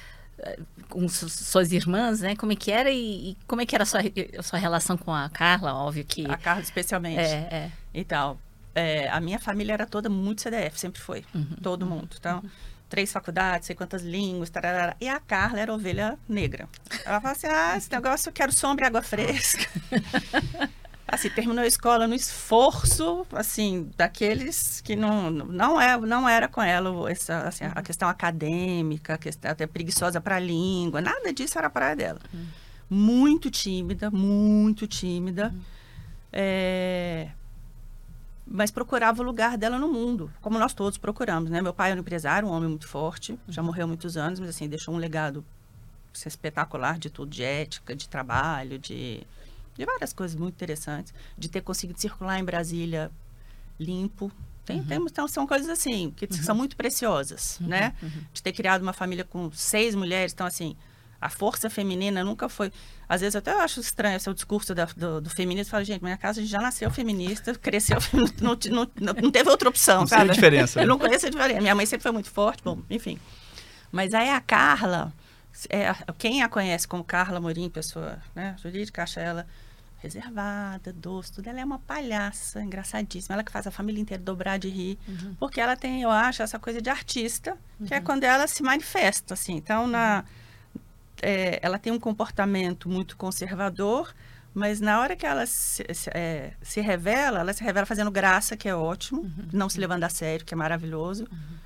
eh, 0.41 0.59
com 0.89 1.09
su- 1.09 1.29
suas 1.29 1.71
irmãs, 1.73 2.21
né? 2.21 2.35
Como 2.35 2.51
é 2.53 2.57
que 2.57 2.71
era 2.73 2.91
e, 2.91 3.31
e 3.31 3.37
como 3.47 3.61
é 3.63 3.67
que 3.67 3.75
era 3.75 3.85
a 3.85 3.87
sua, 3.87 4.01
a 4.39 4.43
sua 4.43 4.59
relação 4.59 4.97
com 4.97 5.15
a 5.15 5.29
Carla? 5.29 5.73
Óbvio 5.75 6.05
que... 6.05 6.27
A 6.29 6.37
Carla 6.37 6.61
especialmente. 6.63 7.21
É, 7.21 7.49
é. 7.51 7.73
Então, 7.95 8.39
é, 8.75 9.09
a 9.09 9.21
minha 9.21 9.39
família 9.39 9.73
era 9.73 9.87
toda 9.87 10.09
muito 10.09 10.43
CDF, 10.43 10.79
sempre 10.79 11.01
foi. 11.01 11.25
Todo 11.63 11.87
mundo. 11.87 12.11
Então, 12.19 12.43
três 12.89 13.13
faculdades, 13.13 13.67
sei 13.67 13.77
quantas 13.77 14.03
línguas, 14.03 14.51
tararara. 14.51 14.97
E 15.01 15.09
a 15.09 15.21
Carla 15.21 15.61
era 15.61 15.73
ovelha 15.73 16.19
negra. 16.29 16.69
Ela 17.05 17.21
falava 17.21 17.31
assim, 17.33 17.47
ah, 17.47 17.77
esse 17.77 17.91
negócio 17.93 18.29
eu 18.29 18.33
quero 18.33 18.53
sombra 18.53 18.87
e 18.87 18.89
água 18.89 19.03
fresca. 19.03 19.67
assim, 21.07 21.31
terminou 21.31 21.65
a 21.65 21.67
escola 21.67 22.07
no 22.07 22.15
esforço, 22.15 23.27
assim, 23.33 23.91
daqueles 23.97 24.81
que 24.83 24.95
não, 24.95 25.31
não, 25.31 25.81
é, 25.81 25.97
não 25.99 26.29
era 26.29 26.49
com 26.49 26.63
ela 26.63 27.11
essa, 27.11 27.41
assim, 27.41 27.65
a 27.65 27.83
questão 27.83 28.09
acadêmica, 28.09 29.15
a 29.15 29.19
questão 29.19 29.51
até 29.51 29.67
preguiçosa 29.67 30.21
para 30.21 30.37
a 30.37 30.41
língua, 30.41 31.01
nada 31.01 31.33
disso 31.33 31.59
era 31.59 31.71
para 31.71 31.95
dela. 31.95 32.21
Uhum. 32.33 32.47
Muito 32.91 33.51
tímida, 33.51 34.11
muito 34.11 34.87
tímida. 34.87 35.49
Uhum. 35.55 35.61
É, 36.33 37.29
mas 38.51 38.71
procurava 38.71 39.21
o 39.23 39.25
lugar 39.25 39.59
dela 39.59 39.79
no 39.79 39.89
mundo, 39.89 40.33
como 40.41 40.59
nós 40.59 40.73
todos 40.73 40.97
procuramos, 40.97 41.51
né? 41.51 41.61
Meu 41.61 41.75
pai 41.75 41.91
era 41.91 42.01
um 42.01 42.03
empresário, 42.03 42.49
um 42.49 42.51
homem 42.51 42.69
muito 42.69 42.89
forte, 42.89 43.39
já 43.47 43.63
morreu 43.63 43.85
há 43.85 43.87
muitos 43.87 44.17
anos, 44.17 44.41
mas 44.41 44.49
assim, 44.49 44.69
deixou 44.69 44.95
um 44.95 44.99
legado 44.99 45.45
espetacular 46.27 46.99
de 46.99 47.11
tudo, 47.11 47.31
de 47.31 47.43
ética, 47.43 47.95
de 47.95 48.09
trabalho, 48.09 48.79
de, 48.79 49.23
de 49.77 49.85
várias 49.85 50.13
coisas 50.13 50.37
muito 50.37 50.55
interessantes, 50.55 51.13
de 51.37 51.49
ter 51.49 51.61
conseguido 51.61 52.01
circular 52.01 52.39
em 52.39 52.45
Brasília 52.45 53.11
limpo. 53.79 54.33
Tem, 54.65 54.81
uhum. 54.81 54.87
temos, 54.87 55.13
então, 55.13 55.29
são 55.29 55.47
coisas 55.47 55.69
assim, 55.69 56.11
que 56.17 56.27
uhum. 56.27 56.43
são 56.43 56.55
muito 56.55 56.77
preciosas, 56.77 57.59
uhum. 57.61 57.69
né? 57.69 57.95
Uhum. 58.03 58.23
De 58.33 58.43
ter 58.43 58.53
criado 58.53 58.83
uma 58.83 58.93
família 58.93 59.25
com 59.25 59.51
seis 59.53 59.95
mulheres, 59.95 60.33
então 60.33 60.47
assim, 60.47 60.77
a 61.21 61.29
força 61.29 61.69
feminina 61.69 62.23
nunca 62.23 62.49
foi. 62.49 62.73
Às 63.09 63.21
vezes 63.21 63.35
até 63.35 63.53
eu 63.53 63.61
acho 63.61 63.81
estranho 63.81 64.17
esse 64.17 64.31
o 64.31 64.35
discurso 64.35 64.75
da, 64.75 64.85
do, 64.85 65.21
do 65.21 65.31
feminismo. 65.31 65.71
Fala, 65.71 65.85
gente, 65.85 66.03
minha 66.03 66.17
casa 66.17 66.45
já 66.45 66.59
nasceu 66.59 66.91
feminista, 66.91 67.55
cresceu, 67.59 67.99
não, 68.41 68.57
não, 68.71 68.91
não, 69.01 69.15
não 69.23 69.31
teve 69.31 69.51
outra 69.51 69.69
opção, 69.69 70.01
não 70.01 70.07
sabe? 70.07 70.31
a 70.31 70.35
diferença. 70.35 70.81
Eu 70.81 70.87
não 70.87 70.99
conheço 70.99 71.27
a 71.27 71.31
diferença. 71.31 71.61
Minha 71.61 71.75
mãe 71.75 71.87
sempre 71.87 72.05
foi 72.05 72.13
muito 72.13 72.31
forte, 72.31 72.63
bom, 72.63 72.79
enfim. 72.89 73.19
Mas 73.91 74.15
aí 74.15 74.29
a 74.29 74.41
Carla, 74.41 75.13
é, 75.69 75.93
quem 76.19 76.43
a 76.43 76.49
conhece 76.49 76.87
como 76.87 77.03
Carla 77.03 77.41
Morim, 77.41 77.69
pessoa 77.69 78.19
né, 78.35 78.55
jurídica, 78.63 79.03
acha 79.03 79.21
ela 79.21 79.47
reservada, 79.97 80.93
doce, 80.93 81.33
tudo. 81.33 81.49
Ela 81.49 81.61
é 81.61 81.65
uma 81.65 81.81
palhaça, 81.81 82.63
engraçadíssima. 82.63 83.35
Ela 83.35 83.43
que 83.43 83.51
faz 83.51 83.67
a 83.67 83.71
família 83.71 84.01
inteira 84.01 84.23
dobrar 84.23 84.57
de 84.57 84.69
rir. 84.69 84.99
Uhum. 85.09 85.35
Porque 85.41 85.61
ela 85.61 85.75
tem, 85.77 86.03
eu 86.03 86.11
acho, 86.11 86.43
essa 86.43 86.59
coisa 86.59 86.81
de 86.81 86.89
artista, 86.89 87.57
uhum. 87.81 87.87
que 87.87 87.95
é 87.95 87.99
uhum. 87.99 88.05
quando 88.05 88.23
ela 88.23 88.47
se 88.47 88.63
manifesta, 88.63 89.35
assim. 89.35 89.57
Então, 89.57 89.89
na 89.89 90.25
é, 91.23 91.59
ela 91.63 91.79
tem 91.79 91.93
um 91.93 91.99
comportamento 91.99 92.89
muito 92.89 93.17
conservador, 93.17 94.15
mas 94.55 94.81
na 94.81 95.01
hora 95.01 95.15
que 95.15 95.27
ela 95.27 95.47
se, 95.47 95.85
se, 95.93 96.11
é, 96.11 96.53
se 96.63 96.81
revela, 96.81 97.41
ela 97.41 97.53
se 97.53 97.63
revela 97.63 97.87
fazendo 97.87 98.11
graça, 98.11 98.57
que 98.57 98.69
é 98.69 98.75
ótimo, 98.75 99.23
uhum. 99.23 99.49
não 99.53 99.69
se 99.69 99.79
levando 99.79 100.05
a 100.05 100.09
sério, 100.09 100.45
que 100.45 100.55
é 100.55 100.57
maravilhoso, 100.57 101.25
uhum. 101.31 101.57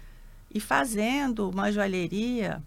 e 0.53 0.61
fazendo 0.61 1.49
uma 1.51 1.71
joalheria 1.71 2.63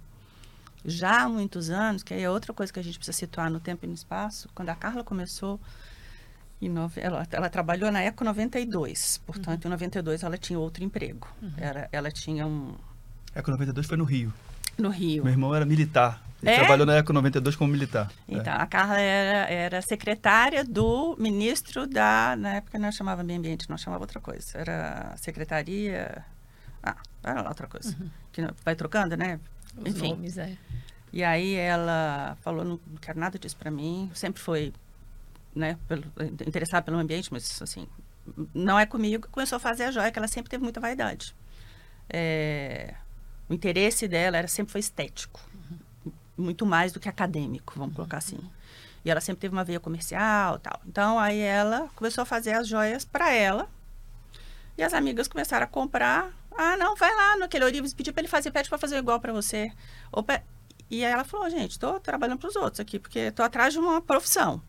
já 0.83 1.23
há 1.23 1.29
muitos 1.29 1.69
anos, 1.69 2.03
que 2.03 2.13
é 2.13 2.29
outra 2.29 2.53
coisa 2.53 2.71
que 2.71 2.79
a 2.79 2.83
gente 2.83 2.97
precisa 2.97 3.17
situar 3.17 3.49
no 3.49 3.59
tempo 3.59 3.85
e 3.85 3.87
no 3.87 3.93
espaço. 3.93 4.47
Quando 4.53 4.69
a 4.69 4.75
Carla 4.75 5.03
começou, 5.03 5.59
nove, 6.61 7.01
ela, 7.01 7.27
ela, 7.31 7.49
trabalhou 7.49 7.91
na 7.91 8.01
Eco 8.01 8.23
92, 8.23 9.21
portanto, 9.25 9.65
uhum. 9.65 9.69
em 9.69 9.71
92 9.71 10.23
ela 10.23 10.37
tinha 10.37 10.59
outro 10.59 10.83
emprego. 10.83 11.27
Uhum. 11.41 11.51
Era, 11.57 11.89
ela 11.91 12.11
tinha 12.11 12.45
um. 12.45 12.75
Eco 13.33 13.51
92 13.51 13.87
foi 13.87 13.97
no 13.97 14.03
Rio. 14.03 14.33
No 14.77 14.89
Rio. 14.89 15.23
Meu 15.23 15.33
irmão 15.33 15.53
era 15.53 15.65
militar. 15.65 16.24
Ele 16.41 16.51
é? 16.51 16.59
trabalhou 16.59 16.85
na 16.85 16.95
Eco 16.97 17.13
92 17.13 17.55
como 17.55 17.71
militar. 17.71 18.11
É. 18.27 18.35
Então, 18.35 18.53
é. 18.53 18.57
a 18.57 18.65
Carla 18.65 18.99
era, 18.99 19.51
era 19.51 19.81
secretária 19.81 20.63
do 20.63 21.15
ministro 21.17 21.87
da. 21.87 22.35
Na 22.37 22.55
época 22.55 22.77
não 22.77 22.91
chamava 22.91 23.23
meio 23.23 23.39
ambiente, 23.39 23.69
não 23.69 23.77
chamava 23.77 24.03
outra 24.03 24.19
coisa. 24.19 24.57
Era 24.57 25.15
secretaria. 25.17 26.23
Ah, 26.83 26.97
era 27.23 27.41
lá 27.41 27.49
outra 27.49 27.67
coisa. 27.67 27.95
Uhum. 27.99 28.09
Que 28.31 28.41
vai 28.63 28.75
trocando, 28.75 29.15
né? 29.17 29.39
Os 29.77 29.87
Enfim. 29.87 30.09
Nomes, 30.09 30.37
é. 30.37 30.57
E 31.11 31.23
aí 31.23 31.55
ela 31.55 32.37
falou: 32.41 32.63
não, 32.63 32.79
não 32.85 32.97
quero 32.97 33.19
nada 33.19 33.39
disso 33.39 33.57
para 33.57 33.71
mim. 33.71 34.11
Sempre 34.13 34.41
foi 34.41 34.73
né, 35.55 35.77
pelo, 35.87 36.03
interessada 36.45 36.83
pelo 36.83 36.97
ambiente, 36.97 37.31
mas 37.31 37.61
assim, 37.61 37.87
não 38.53 38.77
é 38.77 38.85
comigo. 38.85 39.27
Começou 39.31 39.55
a 39.55 39.59
fazer 39.59 39.85
a 39.85 39.91
joia, 39.91 40.11
que 40.11 40.19
ela 40.19 40.27
sempre 40.27 40.49
teve 40.49 40.63
muita 40.63 40.79
vaidade. 40.79 41.33
É, 42.09 42.93
o 43.49 43.53
interesse 43.53 44.07
dela 44.07 44.37
era 44.37 44.47
sempre 44.47 44.71
foi 44.71 44.79
estético 44.79 45.39
muito 46.37 46.65
mais 46.65 46.91
do 46.91 46.99
que 46.99 47.09
acadêmico, 47.09 47.73
vamos 47.75 47.89
uhum. 47.89 47.95
colocar 47.95 48.17
assim. 48.17 48.39
E 49.03 49.11
ela 49.11 49.21
sempre 49.21 49.41
teve 49.41 49.53
uma 49.55 49.63
veia 49.63 49.79
comercial 49.79 50.57
tal. 50.59 50.81
Então, 50.85 51.19
aí 51.19 51.39
ela 51.39 51.89
começou 51.95 52.23
a 52.23 52.25
fazer 52.25 52.53
as 52.53 52.67
joias 52.67 53.05
para 53.05 53.31
ela. 53.31 53.69
E 54.77 54.83
as 54.83 54.93
amigas 54.93 55.27
começaram 55.27 55.63
a 55.63 55.67
comprar. 55.67 56.33
Ah, 56.57 56.75
não, 56.75 56.95
vai 56.95 57.13
lá 57.13 57.37
naquele 57.37 57.65
Orives, 57.65 57.93
pedir 57.93 58.11
para 58.11 58.21
ele 58.21 58.27
fazer, 58.27 58.49
pede 58.49 58.67
para 58.67 58.77
fazer 58.77 58.97
igual 58.97 59.19
para 59.19 59.31
você. 59.31 59.71
E 60.89 61.05
aí 61.05 61.11
ela 61.11 61.23
falou, 61.23 61.49
gente, 61.49 61.71
estou 61.71 61.99
trabalhando 61.99 62.39
para 62.39 62.49
os 62.49 62.55
outros 62.55 62.79
aqui, 62.79 62.97
porque 62.97 63.19
estou 63.19 63.45
atrás 63.45 63.73
de 63.73 63.79
uma 63.79 64.01
profissão. 64.01 64.61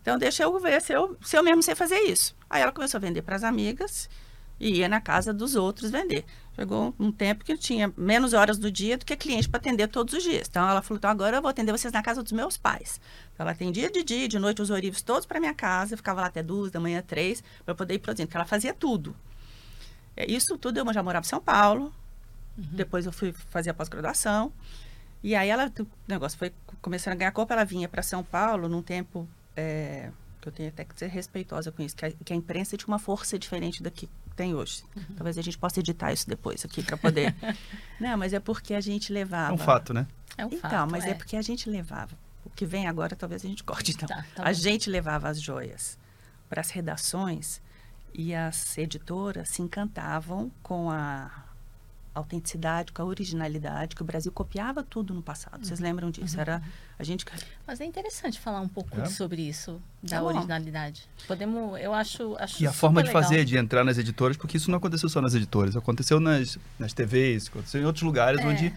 Então, 0.00 0.16
deixa 0.18 0.44
eu 0.44 0.58
ver 0.58 0.80
se 0.80 0.92
eu, 0.92 1.16
se 1.20 1.36
eu 1.36 1.42
mesmo 1.42 1.62
sei 1.62 1.74
fazer 1.74 1.98
isso. 2.00 2.34
Aí 2.48 2.62
ela 2.62 2.72
começou 2.72 2.98
a 2.98 3.00
vender 3.00 3.22
para 3.22 3.36
as 3.36 3.42
amigas 3.42 4.08
e 4.58 4.78
ia 4.78 4.88
na 4.88 5.00
casa 5.00 5.32
dos 5.32 5.56
outros 5.56 5.90
vender. 5.90 6.24
Chegou 6.56 6.94
um 6.98 7.12
tempo 7.12 7.44
que 7.44 7.56
tinha 7.56 7.92
menos 7.96 8.32
horas 8.32 8.58
do 8.58 8.70
dia 8.70 8.98
do 8.98 9.04
que 9.04 9.16
cliente 9.16 9.48
para 9.48 9.58
atender 9.58 9.88
todos 9.88 10.12
os 10.14 10.22
dias. 10.22 10.46
Então 10.48 10.68
ela 10.68 10.82
falou: 10.82 10.98
então 10.98 11.10
agora 11.10 11.36
eu 11.36 11.42
vou 11.42 11.48
atender 11.48 11.72
vocês 11.72 11.92
na 11.92 12.02
casa 12.02 12.22
dos 12.22 12.32
meus 12.32 12.56
pais. 12.56 13.00
Então 13.32 13.44
ela 13.44 13.52
atendia 13.52 13.90
de 13.90 14.02
dia, 14.02 14.28
de 14.28 14.38
noite 14.38 14.60
os 14.60 14.70
orivos 14.70 15.00
todos 15.00 15.26
para 15.26 15.38
minha 15.40 15.54
casa, 15.54 15.96
ficava 15.96 16.20
lá 16.20 16.26
até 16.26 16.42
duas 16.42 16.70
da 16.70 16.80
manhã, 16.80 17.02
três, 17.02 17.42
para 17.64 17.74
poder 17.74 17.94
ir 17.94 17.98
produzindo, 18.00 18.26
porque 18.26 18.36
ela 18.36 18.46
fazia 18.46 18.74
tudo. 18.74 19.14
É, 20.16 20.30
isso 20.30 20.58
tudo 20.58 20.78
eu 20.78 20.92
já 20.92 21.02
morava 21.02 21.24
em 21.24 21.28
São 21.28 21.40
Paulo, 21.40 21.94
uhum. 22.58 22.64
depois 22.72 23.06
eu 23.06 23.12
fui 23.12 23.32
fazer 23.32 23.70
a 23.70 23.74
pós-graduação. 23.74 24.52
E 25.22 25.34
aí 25.34 25.48
ela, 25.48 25.72
o 25.78 25.86
negócio 26.08 26.38
foi 26.38 26.52
começando 26.82 27.12
a 27.12 27.16
ganhar 27.16 27.32
corpo, 27.32 27.52
ela 27.52 27.64
vinha 27.64 27.88
para 27.88 28.02
São 28.02 28.24
Paulo 28.24 28.68
num 28.68 28.82
tempo. 28.82 29.28
É, 29.56 30.10
que 30.40 30.48
eu 30.48 30.52
tenho 30.52 30.68
até 30.70 30.84
que 30.84 30.98
ser 30.98 31.08
respeitosa 31.08 31.70
com 31.70 31.82
isso, 31.82 31.94
que 31.94 32.06
a, 32.06 32.10
que 32.10 32.32
a 32.32 32.36
imprensa 32.36 32.76
tinha 32.76 32.88
uma 32.88 32.98
força 32.98 33.38
diferente 33.38 33.82
da 33.82 33.90
que 33.90 34.08
tem 34.40 34.54
hoje. 34.54 34.82
Uhum. 34.96 35.16
Talvez 35.16 35.36
a 35.36 35.42
gente 35.42 35.58
possa 35.58 35.80
editar 35.80 36.10
isso 36.14 36.26
depois 36.26 36.64
aqui 36.64 36.82
para 36.82 36.96
poder. 36.96 37.34
Não, 38.00 38.16
mas 38.16 38.32
é 38.32 38.40
porque 38.40 38.72
a 38.72 38.80
gente 38.80 39.12
levava. 39.12 39.50
É 39.50 39.54
um 39.54 39.58
fato, 39.58 39.92
né? 39.92 40.06
É 40.38 40.46
um 40.46 40.48
então, 40.48 40.70
fato, 40.70 40.90
mas 40.90 41.04
é. 41.04 41.10
é. 41.10 41.14
porque 41.14 41.36
a 41.36 41.42
gente 41.42 41.68
levava. 41.68 42.16
O 42.42 42.48
que 42.48 42.64
vem 42.64 42.88
agora, 42.88 43.14
talvez 43.14 43.44
a 43.44 43.48
gente 43.48 43.62
corte. 43.62 43.92
Então, 43.92 44.08
tá, 44.08 44.24
tá 44.34 44.42
a 44.42 44.52
gente 44.54 44.88
levava 44.88 45.28
as 45.28 45.42
joias 45.42 45.98
para 46.48 46.62
as 46.62 46.70
redações 46.70 47.60
e 48.14 48.34
as 48.34 48.78
editoras 48.78 49.50
se 49.50 49.60
encantavam 49.60 50.50
com 50.62 50.90
a 50.90 51.30
autenticidade, 52.14 52.92
com 52.92 53.02
a 53.02 53.04
originalidade, 53.04 53.94
que 53.94 54.02
o 54.02 54.04
Brasil 54.04 54.32
copiava 54.32 54.82
tudo 54.82 55.14
no 55.14 55.22
passado. 55.22 55.64
Vocês 55.64 55.78
uhum. 55.78 55.86
lembram 55.86 56.10
disso? 56.10 56.34
Uhum. 56.34 56.40
Era 56.40 56.62
a 56.98 57.04
gente. 57.04 57.24
Mas 57.66 57.80
é 57.80 57.84
interessante 57.84 58.38
falar 58.38 58.60
um 58.60 58.68
pouco 58.68 59.00
é. 59.00 59.06
sobre 59.06 59.42
isso 59.42 59.80
da 60.02 60.18
tá 60.18 60.22
originalidade. 60.22 61.08
Podemos, 61.26 61.80
eu 61.80 61.94
acho, 61.94 62.36
acho 62.38 62.62
E 62.62 62.66
a 62.66 62.72
forma 62.72 63.02
de 63.02 63.10
fazer, 63.10 63.44
de 63.44 63.56
entrar 63.56 63.84
nas 63.84 63.98
editoras, 63.98 64.36
porque 64.36 64.56
isso 64.56 64.70
não 64.70 64.78
aconteceu 64.78 65.08
só 65.08 65.20
nas 65.20 65.34
editoras, 65.34 65.76
aconteceu 65.76 66.18
nas, 66.18 66.58
nas 66.78 66.92
TVs, 66.92 67.48
aconteceu 67.48 67.80
em 67.80 67.84
outros 67.84 68.02
lugares 68.02 68.40
é. 68.40 68.46
onde 68.46 68.74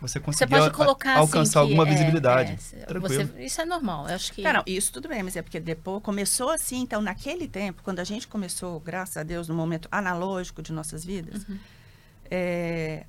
você 0.00 0.20
colocar, 0.20 1.12
assim, 1.12 1.20
alcançar 1.20 1.60
assim, 1.60 1.70
alguma 1.70 1.84
visibilidade. 1.86 2.58
É, 2.74 2.98
você, 2.98 3.22
isso 3.38 3.60
é 3.60 3.64
normal, 3.64 4.06
eu 4.08 4.14
acho 4.14 4.32
que... 4.34 4.42
Não, 4.42 4.62
isso 4.66 4.92
tudo 4.92 5.08
bem, 5.08 5.22
mas 5.22 5.34
é 5.34 5.40
porque 5.40 5.58
depois 5.58 6.02
começou 6.02 6.50
assim, 6.50 6.82
então 6.82 7.00
naquele 7.00 7.48
tempo, 7.48 7.80
quando 7.82 8.00
a 8.00 8.04
gente 8.04 8.28
começou, 8.28 8.78
graças 8.80 9.16
a 9.16 9.22
Deus, 9.22 9.48
no 9.48 9.54
momento 9.54 9.88
analógico 9.90 10.60
de 10.60 10.72
nossas 10.72 11.04
vidas, 11.04 11.48
uhum 11.48 11.58
é, 12.34 13.06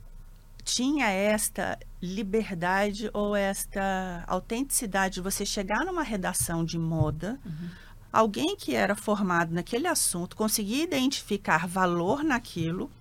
tinha 0.63 1.07
esta 1.09 1.79
liberdade 1.99 3.09
ou 3.11 3.35
esta 3.35 4.23
autenticidade 4.27 5.15
de 5.15 5.21
você 5.21 5.43
chegar 5.43 5.83
numa 5.83 6.03
redação 6.03 6.63
de 6.63 6.77
moda, 6.77 7.39
uhum. 7.43 7.69
alguém 8.13 8.55
que 8.55 8.75
era 8.75 8.95
formado 8.95 9.51
naquele 9.51 9.87
assunto 9.87 10.35
conseguia 10.35 10.83
identificar 10.83 11.67
valor 11.67 12.23
naquilo 12.23 12.91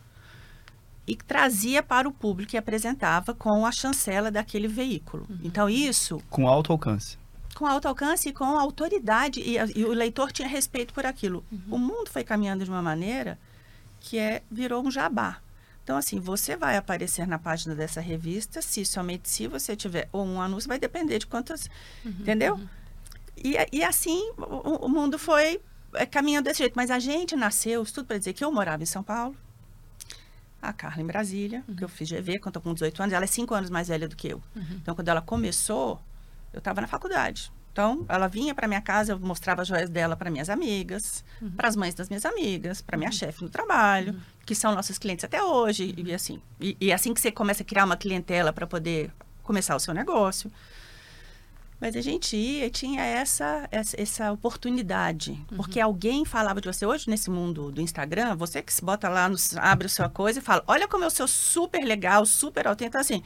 e 1.06 1.14
trazia 1.14 1.82
para 1.82 2.08
o 2.08 2.12
público 2.12 2.54
e 2.54 2.58
apresentava 2.58 3.34
com 3.34 3.66
a 3.66 3.72
chancela 3.72 4.30
daquele 4.30 4.66
veículo. 4.66 5.26
Uhum. 5.28 5.40
Então 5.44 5.68
isso 5.68 6.22
com 6.30 6.48
alto 6.48 6.72
alcance. 6.72 7.18
Com 7.54 7.66
alto 7.66 7.86
alcance 7.86 8.30
e 8.30 8.32
com 8.32 8.58
autoridade 8.58 9.40
e, 9.40 9.56
e 9.76 9.84
o 9.84 9.92
leitor 9.92 10.32
tinha 10.32 10.48
respeito 10.48 10.94
por 10.94 11.04
aquilo. 11.04 11.44
Uhum. 11.52 11.76
O 11.76 11.78
mundo 11.78 12.08
foi 12.08 12.24
caminhando 12.24 12.64
de 12.64 12.70
uma 12.70 12.82
maneira 12.82 13.38
que 14.00 14.18
é 14.18 14.42
virou 14.50 14.82
um 14.82 14.90
jabá. 14.90 15.43
Então, 15.84 15.98
assim, 15.98 16.18
você 16.18 16.56
vai 16.56 16.78
aparecer 16.78 17.26
na 17.26 17.38
página 17.38 17.74
dessa 17.74 18.00
revista 18.00 18.62
se 18.62 18.84
somente 18.86 19.28
se 19.28 19.46
você 19.46 19.76
tiver 19.76 20.08
ou 20.10 20.24
um 20.24 20.40
anúncio, 20.40 20.66
vai 20.66 20.78
depender 20.78 21.18
de 21.18 21.26
quantas, 21.26 21.68
uhum, 22.02 22.10
entendeu? 22.20 22.54
Uhum. 22.54 22.68
E, 23.36 23.56
e 23.70 23.84
assim, 23.84 24.32
o, 24.38 24.86
o 24.86 24.88
mundo 24.88 25.18
foi 25.18 25.60
é, 25.92 26.06
caminhando 26.06 26.44
desse 26.44 26.60
jeito. 26.60 26.72
Mas 26.74 26.90
a 26.90 26.98
gente 26.98 27.36
nasceu, 27.36 27.84
tudo 27.84 28.06
para 28.06 28.16
dizer 28.16 28.32
que 28.32 28.42
eu 28.42 28.50
morava 28.50 28.82
em 28.82 28.86
São 28.86 29.02
Paulo, 29.02 29.36
a 30.62 30.72
Carla 30.72 31.02
em 31.02 31.06
Brasília, 31.06 31.62
uhum. 31.68 31.76
que 31.76 31.84
eu 31.84 31.88
fiz 31.88 32.10
GV 32.10 32.38
quando 32.38 32.56
eu 32.56 32.62
com 32.62 32.72
18 32.72 33.02
anos, 33.02 33.12
ela 33.12 33.24
é 33.24 33.28
5 33.28 33.54
anos 33.54 33.68
mais 33.68 33.88
velha 33.88 34.08
do 34.08 34.16
que 34.16 34.28
eu. 34.28 34.42
Uhum. 34.56 34.64
Então, 34.80 34.94
quando 34.94 35.08
ela 35.08 35.20
começou, 35.20 36.00
eu 36.50 36.58
estava 36.58 36.80
na 36.80 36.86
faculdade. 36.86 37.52
Então, 37.74 38.06
ela 38.08 38.28
vinha 38.28 38.54
para 38.54 38.68
minha 38.68 38.80
casa, 38.80 39.14
eu 39.14 39.18
mostrava 39.18 39.62
as 39.62 39.66
joias 39.66 39.90
dela 39.90 40.14
para 40.14 40.30
minhas 40.30 40.48
amigas, 40.48 41.24
uhum. 41.42 41.50
para 41.50 41.66
as 41.66 41.74
mães 41.74 41.92
das 41.92 42.08
minhas 42.08 42.24
amigas, 42.24 42.80
para 42.80 42.96
minha 42.96 43.10
uhum. 43.10 43.16
chefe 43.16 43.42
no 43.42 43.50
trabalho, 43.50 44.12
uhum. 44.12 44.20
que 44.46 44.54
são 44.54 44.72
nossos 44.72 44.96
clientes 44.96 45.24
até 45.24 45.42
hoje, 45.42 45.92
e 45.98 46.14
assim. 46.14 46.40
E, 46.60 46.76
e 46.80 46.92
assim 46.92 47.12
que 47.12 47.20
você 47.20 47.32
começa 47.32 47.64
a 47.64 47.66
criar 47.66 47.84
uma 47.84 47.96
clientela 47.96 48.52
para 48.52 48.64
poder 48.64 49.10
começar 49.42 49.74
o 49.74 49.80
seu 49.80 49.92
negócio. 49.92 50.52
Mas 51.80 51.96
a 51.96 52.00
gente 52.00 52.36
ia 52.36 52.66
e 52.66 52.70
tinha 52.70 53.02
essa, 53.02 53.68
essa, 53.72 54.00
essa 54.00 54.30
oportunidade. 54.30 55.32
Uhum. 55.32 55.56
Porque 55.56 55.80
alguém 55.80 56.24
falava 56.24 56.60
de 56.60 56.68
você 56.68 56.86
hoje 56.86 57.10
nesse 57.10 57.28
mundo 57.28 57.72
do 57.72 57.80
Instagram, 57.80 58.36
você 58.36 58.62
que 58.62 58.72
se 58.72 58.84
bota 58.84 59.08
lá, 59.08 59.28
no, 59.28 59.36
abre 59.56 59.86
a 59.86 59.90
sua 59.90 60.08
coisa 60.08 60.38
e 60.38 60.42
fala: 60.42 60.62
Olha 60.68 60.86
como 60.86 61.02
eu 61.02 61.10
sou 61.10 61.26
super 61.26 61.84
legal, 61.84 62.24
super 62.24 62.68
autêntico. 62.68 62.96
Então, 62.96 63.00
assim, 63.00 63.22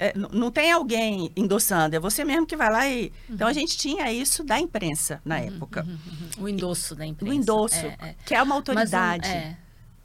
é, 0.00 0.14
não 0.16 0.50
tem 0.50 0.72
alguém 0.72 1.30
endossando, 1.36 1.94
é 1.94 2.00
você 2.00 2.24
mesmo 2.24 2.46
que 2.46 2.56
vai 2.56 2.70
lá 2.70 2.88
e. 2.88 3.12
Uhum. 3.28 3.34
Então 3.34 3.46
a 3.46 3.52
gente 3.52 3.76
tinha 3.76 4.10
isso 4.10 4.42
da 4.42 4.58
imprensa 4.58 5.20
na 5.22 5.36
uhum, 5.36 5.46
época. 5.46 5.84
Uhum, 5.84 5.98
uhum. 6.38 6.44
o 6.44 6.48
endosso 6.48 6.94
da 6.94 7.04
imprensa. 7.04 7.30
O 7.30 7.36
endosso, 7.36 7.86
é, 7.86 7.96
é. 8.00 8.14
que 8.24 8.34
é 8.34 8.42
uma 8.42 8.54
autoridade. 8.54 9.28
Mas, 9.28 9.36
é, 9.36 9.56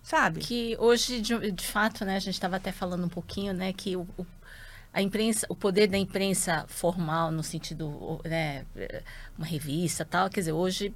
sabe? 0.04 0.42
Que 0.42 0.76
hoje, 0.80 1.22
de, 1.22 1.50
de, 1.50 1.66
fato, 1.66 2.04
né, 2.04 2.18
a 2.18 2.20
gente 2.20 2.34
estava 2.34 2.58
até 2.58 2.74
falando 2.74 3.06
um 3.06 3.10
pouquinho, 3.10 3.54
né, 3.54 3.72
que 3.72 3.96
o, 3.96 4.06
o 4.18 4.26
a 4.94 5.02
imprensa, 5.02 5.46
o 5.50 5.56
poder 5.56 5.88
da 5.88 5.98
imprensa 5.98 6.66
formal 6.68 7.32
no 7.32 7.44
sentido, 7.44 8.20
né, 8.26 8.66
uma 9.38 9.48
revista 9.48 10.04
tal, 10.04 10.30
quer 10.30 10.42
dizer, 10.42 10.52
hoje 10.52 10.94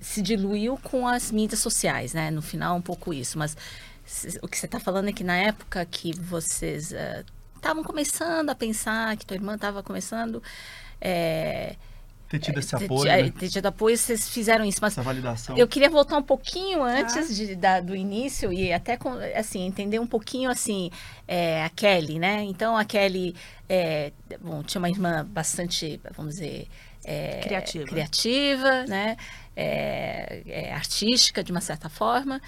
se 0.00 0.22
diluiu 0.22 0.76
com 0.78 1.06
as 1.06 1.30
mídias 1.30 1.60
sociais, 1.60 2.14
né? 2.14 2.30
No 2.30 2.40
final 2.40 2.76
um 2.76 2.82
pouco 2.82 3.12
isso, 3.12 3.38
mas 3.38 3.56
o 4.42 4.48
que 4.48 4.56
você 4.56 4.66
está 4.66 4.80
falando 4.80 5.08
é 5.08 5.12
que 5.12 5.22
na 5.22 5.36
época 5.36 5.84
que 5.84 6.12
vocês 6.18 6.92
estavam 7.64 7.82
começando 7.82 8.50
a 8.50 8.54
pensar, 8.54 9.16
que 9.16 9.24
tua 9.24 9.36
irmã 9.36 9.54
estava 9.54 9.82
começando 9.82 10.42
é, 11.00 11.76
ter 12.28 12.38
tido 12.38 12.58
esse 12.58 12.74
apoio. 12.74 13.02
Ter, 13.02 13.22
né? 13.22 13.32
ter 13.38 13.48
tido 13.48 13.66
apoio, 13.66 13.96
vocês 13.96 14.28
fizeram 14.28 14.64
isso. 14.64 14.78
Mas 14.82 14.92
Essa 14.92 15.02
validação. 15.02 15.56
eu 15.56 15.68
queria 15.68 15.88
voltar 15.88 16.16
um 16.16 16.22
pouquinho 16.22 16.82
antes 16.82 17.16
ah. 17.16 17.32
de, 17.32 17.54
da, 17.54 17.80
do 17.80 17.94
início 17.94 18.52
e 18.52 18.72
até 18.72 18.98
assim, 19.36 19.64
entender 19.66 19.98
um 19.98 20.06
pouquinho 20.06 20.50
assim, 20.50 20.90
é, 21.28 21.64
a 21.64 21.68
Kelly, 21.70 22.18
né? 22.18 22.42
Então 22.42 22.76
a 22.76 22.84
Kelly 22.84 23.34
é, 23.68 24.12
bom, 24.40 24.62
tinha 24.62 24.80
uma 24.80 24.90
irmã 24.90 25.24
bastante, 25.24 26.00
vamos 26.16 26.34
dizer, 26.34 26.66
é, 27.04 27.40
criativa. 27.40 27.84
criativa, 27.86 28.84
né? 28.86 29.16
É, 29.56 30.42
é, 30.46 30.72
artística 30.72 31.44
de 31.44 31.52
uma 31.52 31.60
certa 31.60 31.88
forma. 31.88 32.40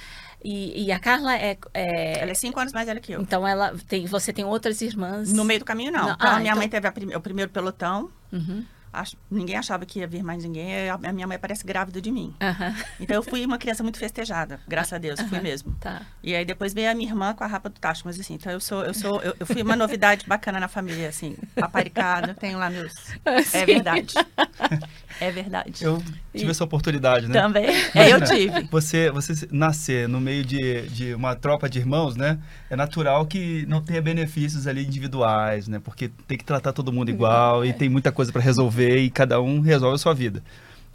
E, 0.45 0.85
e 0.85 0.93
a 0.93 0.99
Carla 0.99 1.37
é, 1.37 1.57
é, 1.75 2.21
Ela 2.21 2.31
é 2.31 2.35
cinco 2.35 2.61
anos 2.61 2.73
mais 2.73 2.87
velha 2.87 3.01
que 3.01 3.13
eu. 3.13 3.21
Então 3.21 3.47
ela 3.47 3.75
tem, 3.89 4.07
você 4.07 4.33
tem 4.33 4.45
outras 4.45 4.81
irmãs. 4.81 5.33
No 5.33 5.45
meio 5.45 5.61
do 5.61 5.65
caminho, 5.65 5.91
não. 5.91 6.07
não. 6.07 6.15
Então, 6.15 6.29
ah, 6.29 6.39
minha 6.39 6.51
então... 6.51 6.57
mãe 6.59 6.69
teve 6.69 6.91
prim... 6.91 7.15
o 7.15 7.21
primeiro 7.21 7.51
pelotão. 7.51 8.11
Uhum 8.33 8.65
ach, 8.97 9.15
ninguém 9.31 9.57
achava 9.57 9.85
que 9.85 10.01
ia 10.01 10.07
vir 10.07 10.23
mais 10.23 10.43
ninguém. 10.43 10.89
A, 10.89 10.95
a 10.95 11.13
minha 11.13 11.27
mãe 11.27 11.39
parece 11.39 11.65
grávida 11.65 12.01
de 12.01 12.11
mim. 12.11 12.35
Então 12.99 13.17
eu 13.17 13.23
fui 13.23 13.45
uma 13.45 13.59
criança 13.59 13.83
muito 13.83 13.99
festejada, 13.99 14.61
graças 14.67 14.93
a 14.93 14.99
Deus, 14.99 15.21
fui 15.21 15.41
mesmo. 15.41 15.77
Tá. 15.81 16.03
E 16.23 16.35
aí 16.35 16.45
depois 16.45 16.73
veio 16.73 16.91
a 16.91 16.95
minha 16.95 17.09
irmã 17.09 17.35
com 17.35 17.45
a 17.45 17.47
rapa 17.47 17.69
do 17.69 17.79
tacho, 17.79 18.03
mas 18.05 18.19
assim, 18.19 18.35
então 18.35 18.51
eu 18.51 18.61
sou, 18.61 18.85
eu 18.85 18.95
sou, 18.95 19.21
eu, 19.21 19.37
eu 19.39 19.47
fui 19.47 19.63
uma 19.63 19.77
novidade 19.77 20.27
bacana 20.27 20.59
na 20.59 20.69
família, 20.69 21.09
assim, 21.09 21.37
paparicada, 21.55 22.35
tenho 22.35 22.59
lá 22.59 22.71
meus. 22.71 22.93
É 23.53 23.65
verdade. 23.65 24.15
É 25.21 25.31
verdade. 25.31 25.85
Eu 25.85 26.03
tive 26.33 26.47
e... 26.47 26.51
essa 26.51 26.65
oportunidade, 26.65 27.27
né? 27.27 27.41
Também. 27.41 27.67
É, 27.95 28.13
eu 28.13 28.21
tive. 28.25 28.69
Você, 28.71 29.11
você 29.11 29.49
nascer 29.51 30.09
no 30.09 30.21
meio 30.21 30.45
de, 30.45 30.83
de 30.89 31.15
uma 31.15 31.35
tropa 31.35 31.69
de 31.69 31.79
irmãos, 31.79 32.17
né? 32.17 32.39
É 32.69 32.77
natural 32.77 33.25
que 33.27 33.65
não 33.67 33.81
tenha 33.81 34.03
benefícios 34.03 34.67
ali 34.67 34.85
individuais, 34.85 35.69
né? 35.69 35.81
Porque 35.83 36.11
tem 36.27 36.37
que 36.37 36.45
tratar 36.45 36.73
todo 36.73 36.93
mundo 36.93 37.11
igual 37.11 37.65
é. 37.65 37.69
e 37.69 37.73
tem 37.73 37.89
muita 37.89 38.13
coisa 38.13 38.31
para 38.31 38.43
resolver 38.43 38.86
e 38.89 39.11
cada 39.11 39.41
um 39.41 39.61
resolve 39.61 39.95
a 39.95 39.99
sua 39.99 40.15
vida 40.15 40.43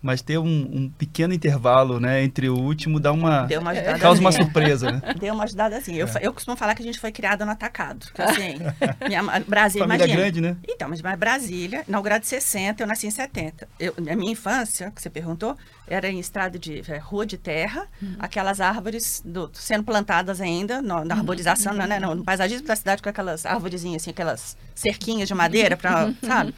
mas 0.01 0.21
ter 0.21 0.39
um, 0.39 0.43
um, 0.47 0.89
pequeno 0.89 1.33
intervalo, 1.33 1.99
né, 1.99 2.23
entre 2.23 2.49
o 2.49 2.57
último 2.57 2.99
dá 2.99 3.11
uma, 3.11 3.43
Deu 3.43 3.61
uma 3.61 3.73
causa 3.99 4.19
uma 4.19 4.31
surpresa, 4.31 4.91
né? 4.91 5.01
Deu 5.19 5.33
uma 5.33 5.43
ajudada 5.43 5.77
assim. 5.77 5.93
Eu, 5.95 6.07
é. 6.07 6.19
eu 6.23 6.33
costumo 6.33 6.57
falar 6.57 6.73
que 6.73 6.81
a 6.81 6.85
gente 6.85 6.99
foi 6.99 7.11
criada 7.11 7.45
no 7.45 7.51
atacado, 7.51 8.07
assim, 8.17 8.57
minha, 9.07 9.21
Brasília, 9.47 9.87
Família 9.87 10.05
imagina. 10.05 10.19
grande, 10.19 10.41
né? 10.41 10.57
Então, 10.67 10.89
mas 10.89 11.01
Brasília, 11.17 11.83
inaugurada 11.87 12.21
de 12.21 12.27
60, 12.27 12.81
eu 12.81 12.87
nasci 12.87 13.05
em 13.05 13.11
70. 13.11 13.67
Eu, 13.79 13.93
a 13.97 14.15
minha 14.15 14.31
infância, 14.31 14.89
que 14.89 15.01
você 15.01 15.09
perguntou, 15.09 15.55
era 15.87 16.09
em 16.09 16.19
estrada 16.19 16.57
de 16.57 16.81
é, 16.87 16.97
rua 16.97 17.25
de 17.25 17.37
terra, 17.37 17.85
uhum. 18.01 18.15
aquelas 18.17 18.59
árvores 18.59 19.21
do, 19.23 19.51
sendo 19.53 19.83
plantadas 19.83 20.41
ainda 20.41 20.81
no, 20.81 21.05
na 21.05 21.15
arborização, 21.15 21.73
uhum. 21.73 21.85
né, 21.85 21.99
no, 21.99 22.15
no 22.15 22.23
paisagismo 22.23 22.65
da 22.65 22.75
cidade 22.75 23.03
com 23.03 23.09
aquelas 23.09 23.45
árvorezinhas 23.45 24.01
assim, 24.01 24.11
aquelas 24.11 24.57
cerquinhas 24.73 25.27
de 25.27 25.35
madeira 25.35 25.77
para, 25.77 26.11
sabe? 26.23 26.55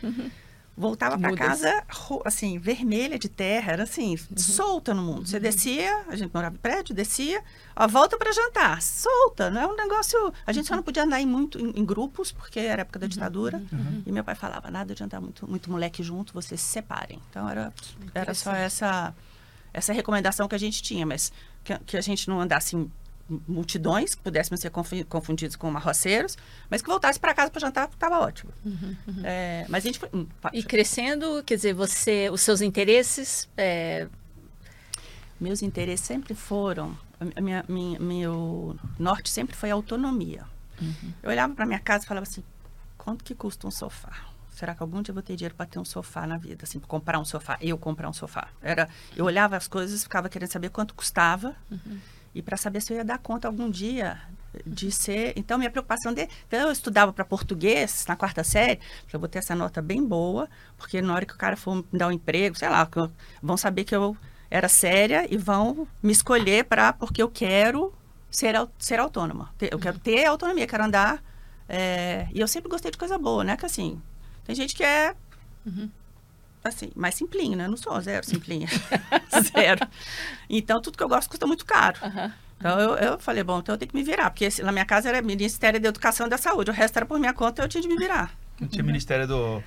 Voltava 0.76 1.18
para 1.18 1.36
casa 1.36 1.84
assim 2.26 2.58
vermelha 2.58 3.20
de 3.20 3.30
terra 3.30 3.74
era 3.74 3.84
assim 3.84 4.12
uhum. 4.12 4.38
solta 4.38 4.94
no 4.94 5.04
mundo 5.04 5.28
você 5.28 5.38
uhum. 5.38 5.42
descia 5.44 6.04
a 6.08 6.16
gente 6.16 6.34
morava 6.34 6.56
em 6.56 6.58
prédio 6.58 6.96
descia 6.96 7.44
a 7.76 7.86
volta 7.86 8.18
para 8.18 8.32
jantar 8.32 8.82
solta 8.82 9.52
não 9.52 9.62
é 9.62 9.68
um 9.68 9.76
negócio 9.76 10.34
a 10.46 10.52
gente 10.52 10.68
só 10.68 10.76
não 10.76 10.82
podia 10.82 11.04
andar 11.04 11.22
em 11.22 11.28
muito 11.28 11.60
em, 11.60 11.80
em 11.80 11.86
grupos 11.86 12.32
porque 12.32 12.60
era 12.60 12.82
época 12.82 12.98
da 12.98 13.06
uhum. 13.06 13.10
ditadura 13.10 13.62
uhum. 13.72 14.04
e 14.06 14.12
meu 14.12 14.24
pai 14.24 14.34
falava 14.34 14.72
nada 14.72 14.96
de 14.96 15.04
andar 15.04 15.22
muito 15.22 15.48
muito 15.48 15.70
moleque 15.70 16.02
junto 16.02 16.34
vocês 16.34 16.60
se 16.60 16.72
separem 16.72 17.20
então 17.30 17.48
era 17.48 17.72
era 18.16 18.34
só 18.34 18.52
essa 18.52 19.14
essa 19.72 19.94
recomendação 19.94 20.48
que 20.48 20.56
a 20.56 20.60
gente 20.60 20.82
tinha 20.82 21.06
mas 21.06 21.32
que, 21.64 21.78
que 21.80 21.98
a 21.98 22.02
gente 22.02 22.28
não 22.28 22.42
andasse 22.42 22.76
multidões, 23.48 24.16
que 24.16 24.22
pudéssemos 24.22 24.60
ser 24.60 24.70
confundidos 24.70 25.56
com 25.56 25.72
marroceiros, 25.72 26.38
mas 26.70 26.82
que 26.82 26.88
voltasse 26.88 27.20
para 27.20 27.34
casa 27.34 27.50
para 27.50 27.62
jantar, 27.62 27.90
estava 27.90 28.20
ótimo. 28.20 28.52
Uhum, 28.66 28.96
uhum. 29.08 29.22
É, 29.24 29.66
mas 29.70 29.84
a 29.84 29.88
gente 29.88 30.00
foi... 30.00 30.10
Hum, 30.14 30.28
e 30.52 30.64
crescendo, 30.64 31.42
quer 31.44 31.56
dizer, 31.56 31.74
você, 31.74 32.30
os 32.30 32.42
seus 32.42 32.62
interesses... 32.62 33.50
É... 33.58 34.08
Meus 35.40 35.62
interesses 35.62 36.06
sempre 36.06 36.34
foram... 36.34 36.98
A 37.36 37.42
minha, 37.42 37.64
minha, 37.70 38.00
meu 38.00 38.78
norte 39.00 39.30
sempre 39.30 39.56
foi 39.56 39.72
a 39.72 39.74
autonomia. 39.74 40.44
Uhum. 40.82 41.14
Eu 41.24 41.30
olhava 41.30 41.54
para 41.54 41.66
minha 41.66 41.80
casa 41.80 42.04
e 42.04 42.08
falava 42.08 42.28
assim, 42.28 42.44
quanto 42.98 43.24
que 43.24 43.34
custa 43.34 43.66
um 43.66 43.72
sofá? 43.72 44.14
Será 44.52 44.76
que 44.76 44.84
algum 44.84 45.02
dia 45.02 45.12
eu 45.12 45.14
vou 45.14 45.24
ter 45.24 45.36
dinheiro 45.36 45.56
para 45.56 45.66
ter 45.66 45.80
um 45.80 45.86
sofá 45.86 46.28
na 46.28 46.38
vida? 46.38 46.64
Assim, 46.64 46.80
comprar 46.80 47.18
um 47.20 47.26
sofá, 47.26 47.58
eu 47.62 47.78
comprar 47.78 48.10
um 48.10 48.14
sofá. 48.14 48.50
Era, 48.62 48.90
eu 49.16 49.24
olhava 49.24 49.56
as 49.56 49.68
coisas, 49.68 50.04
ficava 50.04 50.28
querendo 50.28 50.52
saber 50.52 50.70
quanto 50.70 50.94
custava. 50.94 51.56
Uhum 51.72 51.98
e 52.34 52.42
para 52.42 52.58
saber 52.58 52.82
se 52.82 52.92
eu 52.92 52.98
ia 52.98 53.06
dar 53.06 53.18
conta 53.18 53.48
algum 53.48 53.70
dia 53.70 54.20
de 54.66 54.92
ser. 54.92 55.34
Então, 55.36 55.58
minha 55.58 55.70
preocupação. 55.70 56.14
De... 56.14 56.28
Então, 56.48 56.60
eu 56.60 56.72
estudava 56.72 57.12
para 57.12 57.26
português 57.26 58.06
na 58.08 58.16
quarta 58.16 58.44
série, 58.44 58.80
eu 59.12 59.20
vou 59.20 59.28
ter 59.28 59.40
essa 59.40 59.56
nota 59.56 59.82
bem 59.82 60.06
boa, 60.06 60.48
porque 60.78 61.02
na 61.02 61.14
hora 61.14 61.26
que 61.26 61.34
o 61.34 61.38
cara 61.38 61.56
for 61.56 61.76
me 61.76 61.86
dar 61.92 62.08
um 62.08 62.12
emprego, 62.12 62.58
sei 62.58 62.70
lá, 62.70 62.88
vão 63.42 63.58
saber 63.58 63.84
que 63.84 63.96
eu 63.96 64.16
era 64.50 64.70
séria 64.70 65.26
e 65.34 65.38
vão 65.38 65.88
me 66.02 66.12
escolher 66.12 66.66
para 66.66 66.94
porque 66.94 67.22
eu 67.22 67.30
quero 67.30 67.94
ser, 68.30 68.56
ser 68.78 69.00
autônoma. 69.00 69.54
Eu 69.60 69.80
quero 69.80 69.98
ter 69.98 70.26
autonomia, 70.26 70.68
quero 70.68 70.84
andar. 70.84 71.24
É... 71.68 72.28
e 72.34 72.40
eu 72.40 72.48
sempre 72.48 72.70
gostei 72.70 72.92
de 72.92 72.98
coisa 72.98 73.18
boa, 73.18 73.44
né? 73.44 73.58
Que 73.58 73.66
assim, 73.66 74.00
tem 74.46 74.54
gente 74.56 74.76
que 74.76 74.84
é. 74.84 75.16
Uhum 75.66 75.90
assim, 76.64 76.92
mais 76.96 77.16
simplinho, 77.16 77.58
né? 77.58 77.66
Eu 77.66 77.70
não 77.70 77.78
sou 77.78 78.00
zero 78.02 78.26
simplinha. 78.26 78.68
zero. 79.54 79.88
Então, 80.50 80.82
tudo 80.82 80.98
que 80.98 81.04
eu 81.04 81.10
gosto 81.10 81.30
custa 81.30 81.46
muito 81.46 81.66
caro. 81.66 81.98
Uhum. 82.04 82.32
Então, 82.58 82.80
eu, 82.80 82.96
eu 82.96 83.20
falei, 83.20 83.44
bom, 83.44 83.60
então 83.60 83.76
eu 83.76 83.80
tenho 83.80 83.92
que 83.92 83.96
me 83.96 84.04
virar. 84.04 84.30
Porque 84.30 84.48
na 84.62 84.72
minha 84.72 84.86
casa 84.86 85.10
era 85.10 85.22
Ministério 85.22 85.80
da 85.80 85.90
Educação 85.90 86.28
e 86.28 86.30
da 86.30 86.38
Saúde. 86.38 86.72
O 86.72 86.74
resto 86.74 86.98
era 86.98 87.06
por 87.06 87.20
minha 87.20 87.34
conta, 87.34 87.62
eu 87.62 87.68
tinha 87.68 87.82
de 87.82 87.88
me 87.88 87.98
virar. 87.98 88.34
Não 88.60 88.68
tinha 88.68 88.84
Ministério 88.84 89.28
do, 89.28 89.64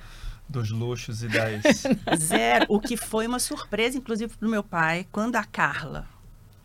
dos 0.49 0.71
luxos 0.71 1.21
e 1.21 1.27
das... 1.27 1.83
Zero. 2.17 2.65
O 2.69 2.79
que 2.79 2.97
foi 2.97 3.27
uma 3.27 3.39
surpresa, 3.39 3.97
inclusive, 3.97 4.35
para 4.35 4.47
o 4.47 4.51
meu 4.51 4.63
pai, 4.63 5.05
quando 5.11 5.35
a 5.35 5.43
Carla, 5.43 6.07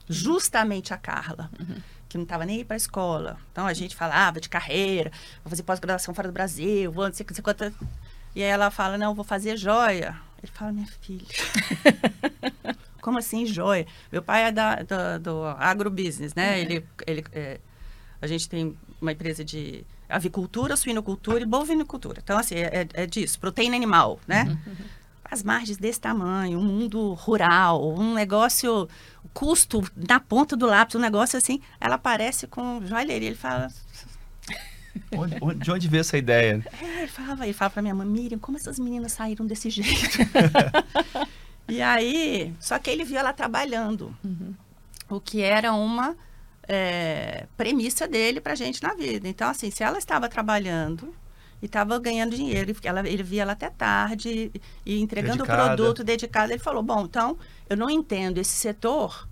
justamente 0.08 0.94
a 0.94 0.96
Carla... 0.96 1.50
Uhum 1.60 1.76
que 2.12 2.18
não 2.18 2.24
estava 2.24 2.44
nem 2.44 2.58
aí 2.58 2.64
para 2.64 2.74
a 2.74 2.76
escola. 2.76 3.38
Então 3.50 3.66
a 3.66 3.72
gente 3.72 3.96
falava 3.96 4.38
de 4.38 4.46
carreira, 4.46 5.10
vou 5.42 5.48
fazer 5.48 5.62
pós-graduação 5.62 6.12
fora 6.12 6.28
do 6.28 6.32
Brasil, 6.32 6.92
vou 6.92 7.06
não 7.06 7.14
sei, 7.14 7.24
não 7.26 7.34
sei 7.34 7.42
quanto. 7.42 7.72
E 8.34 8.42
aí 8.42 8.48
ela 8.48 8.70
fala, 8.70 8.96
não, 8.96 9.14
vou 9.14 9.24
fazer 9.24 9.56
joia. 9.56 10.16
Ele 10.42 10.52
fala, 10.52 10.72
minha 10.72 10.86
filha. 10.86 11.26
Como 13.00 13.18
assim 13.18 13.44
joia? 13.44 13.86
Meu 14.10 14.22
pai 14.22 14.44
é 14.44 14.52
da, 14.52 14.76
do, 14.76 15.20
do 15.20 15.44
agrobusiness, 15.58 16.34
né? 16.34 16.54
Uhum. 16.54 16.62
Ele, 16.62 16.86
ele, 17.06 17.24
é, 17.32 17.60
a 18.20 18.26
gente 18.26 18.48
tem 18.48 18.76
uma 19.00 19.12
empresa 19.12 19.44
de 19.44 19.84
avicultura, 20.08 20.76
suinocultura 20.76 21.40
e 21.40 21.46
bovinocultura. 21.46 22.20
Então, 22.22 22.38
assim, 22.38 22.54
é, 22.54 22.86
é 22.92 23.06
disso, 23.06 23.38
proteína 23.40 23.74
animal, 23.76 24.20
né? 24.26 24.44
Uhum. 24.66 24.76
As 25.24 25.42
margens 25.42 25.78
desse 25.78 26.00
tamanho, 26.00 26.58
um 26.58 26.62
mundo 26.62 27.14
rural, 27.14 27.94
um 27.98 28.14
negócio, 28.14 28.88
custo 29.32 29.82
na 29.96 30.20
ponta 30.20 30.54
do 30.54 30.66
lápis, 30.66 30.94
um 30.94 31.00
negócio 31.00 31.38
assim, 31.38 31.60
ela 31.80 31.94
aparece 31.94 32.46
com 32.46 32.84
joalheria. 32.84 33.28
Ele 33.28 33.36
fala, 33.36 33.68
Onde, 35.16 35.36
onde, 35.40 35.58
de 35.58 35.70
onde 35.70 35.88
veio 35.88 36.00
essa 36.00 36.16
ideia? 36.16 36.62
É, 36.80 37.00
ele 37.00 37.08
falava, 37.08 37.44
ele 37.44 37.52
falava 37.52 37.74
pra 37.74 37.82
minha 37.82 37.94
mãe, 37.94 38.06
Miriam, 38.06 38.38
como 38.38 38.56
essas 38.56 38.78
meninas 38.78 39.12
saíram 39.12 39.46
desse 39.46 39.70
jeito? 39.70 40.18
e 41.68 41.80
aí, 41.80 42.54
só 42.60 42.78
que 42.78 42.90
ele 42.90 43.04
viu 43.04 43.18
ela 43.18 43.32
trabalhando, 43.32 44.14
uhum. 44.24 44.54
o 45.08 45.20
que 45.20 45.42
era 45.42 45.72
uma 45.72 46.16
é, 46.68 47.46
premissa 47.56 48.06
dele 48.06 48.40
pra 48.40 48.54
gente 48.54 48.82
na 48.82 48.94
vida. 48.94 49.28
Então, 49.28 49.48
assim, 49.48 49.70
se 49.70 49.82
ela 49.82 49.98
estava 49.98 50.28
trabalhando 50.28 51.14
e 51.60 51.66
estava 51.66 51.98
ganhando 51.98 52.36
dinheiro, 52.36 52.74
ela, 52.82 53.06
ele 53.08 53.22
via 53.22 53.42
ela 53.42 53.52
até 53.52 53.70
tarde 53.70 54.50
e 54.84 55.00
entregando 55.00 55.44
o 55.44 55.46
produto 55.46 56.02
dedicado, 56.02 56.52
ele 56.52 56.58
falou, 56.58 56.82
bom, 56.82 57.04
então, 57.04 57.38
eu 57.68 57.76
não 57.76 57.88
entendo 57.88 58.38
esse 58.38 58.52
setor 58.52 59.28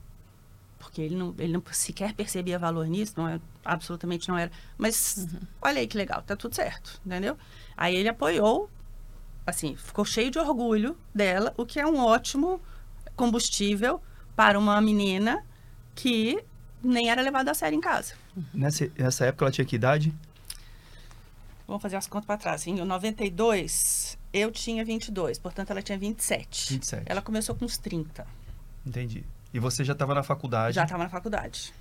porque 0.81 1.03
ele 1.03 1.15
não, 1.15 1.35
ele 1.39 1.53
não 1.53 1.63
sequer 1.71 2.15
percebia 2.15 2.59
valor 2.59 2.87
nisso, 2.87 3.13
não 3.17 3.29
é, 3.29 3.39
absolutamente 3.65 4.29
não 4.29 4.37
era. 4.37 4.51
Mas 4.77 5.29
uhum. 5.31 5.41
olha 5.63 5.79
aí 5.79 5.87
que 5.87 5.97
legal, 5.97 6.23
tá 6.23 6.35
tudo 6.35 6.55
certo, 6.55 7.01
entendeu? 7.07 7.37
Aí 7.77 7.95
ele 7.95 8.09
apoiou 8.09 8.69
assim, 9.47 9.77
ficou 9.77 10.05
cheio 10.05 10.31
de 10.31 10.39
orgulho 10.39 10.97
dela, 11.15 11.53
o 11.57 11.67
que 11.67 11.79
é 11.79 11.87
um 11.87 11.99
ótimo 11.99 12.61
combustível 13.15 14.01
para 14.35 14.59
uma 14.59 14.81
menina 14.81 15.45
que 15.95 16.43
nem 16.83 17.11
era 17.11 17.21
levada 17.21 17.51
a 17.51 17.55
sério 17.55 17.77
em 17.77 17.81
casa. 17.81 18.15
Nessa, 18.55 18.91
nessa 18.99 19.27
época 19.27 19.45
ela 19.45 19.53
tinha 19.53 19.65
que 19.65 19.77
idade? 19.77 20.15
Vamos 21.67 21.83
fazer 21.83 21.97
as 21.97 22.07
contas 22.07 22.27
para 22.27 22.37
trás. 22.37 22.67
Em 22.67 22.75
92, 22.75 24.19
eu 24.33 24.51
tinha 24.51 24.85
22, 24.85 25.39
portanto 25.39 25.71
ela 25.71 25.83
tinha 25.83 25.99
27. 25.99 26.73
27. 26.75 27.03
Ela 27.07 27.21
começou 27.21 27.55
com 27.55 27.65
uns 27.65 27.77
30. 27.77 28.27
Entendi. 28.85 29.25
E 29.53 29.59
você 29.59 29.85
já 29.85 29.93
estava 29.93 30.15
na 30.15 30.23
faculdade? 30.23 30.75
Já 30.75 30.85
estava 30.85 31.03
na 31.03 31.09
faculdade. 31.11 31.73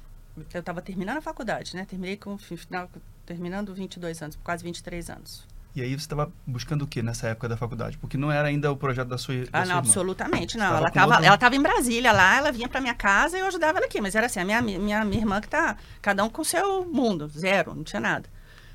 Eu 0.53 0.59
estava 0.59 0.81
terminando 0.81 1.17
a 1.17 1.21
faculdade, 1.21 1.75
né? 1.75 1.85
Terminei 1.85 2.17
com 2.17 2.37
final, 2.37 2.89
terminando 3.25 3.73
22 3.73 4.21
anos, 4.21 4.39
quase 4.43 4.63
23 4.63 5.09
anos. 5.09 5.45
E 5.75 5.81
aí 5.81 5.89
você 5.89 5.97
estava 5.97 6.31
buscando 6.47 6.81
o 6.81 6.87
que 6.87 7.01
nessa 7.03 7.27
época 7.27 7.47
da 7.47 7.55
faculdade? 7.55 7.97
Porque 7.97 8.17
não 8.17 8.31
era 8.31 8.47
ainda 8.47 8.71
o 8.71 8.75
projeto 8.75 9.07
da 9.07 9.17
sua, 9.17 9.35
da 9.35 9.41
ah, 9.41 9.45
sua 9.45 9.59
não, 9.59 9.65
irmã. 9.65 9.77
absolutamente 9.77 10.57
não. 10.57 10.75
Ela 10.75 10.87
estava 10.87 11.13
outra- 11.13 11.27
ela 11.27 11.37
tava 11.37 11.55
em 11.55 11.61
Brasília 11.61 12.11
lá, 12.11 12.37
ela 12.37 12.51
vinha 12.51 12.67
para 12.67 12.81
minha 12.81 12.95
casa 12.95 13.37
e 13.37 13.41
eu 13.41 13.45
ajudava 13.45 13.77
ela 13.77 13.85
aqui. 13.85 14.01
Mas 14.01 14.15
era 14.15 14.25
assim, 14.25 14.39
a 14.39 14.45
minha, 14.45 14.61
minha, 14.61 15.05
minha 15.05 15.21
irmã 15.21 15.39
que 15.39 15.47
tá, 15.47 15.77
cada 16.01 16.23
um 16.23 16.29
com 16.29 16.43
seu 16.43 16.85
mundo, 16.85 17.27
zero, 17.27 17.75
não 17.75 17.83
tinha 17.83 17.99
nada. 17.99 18.27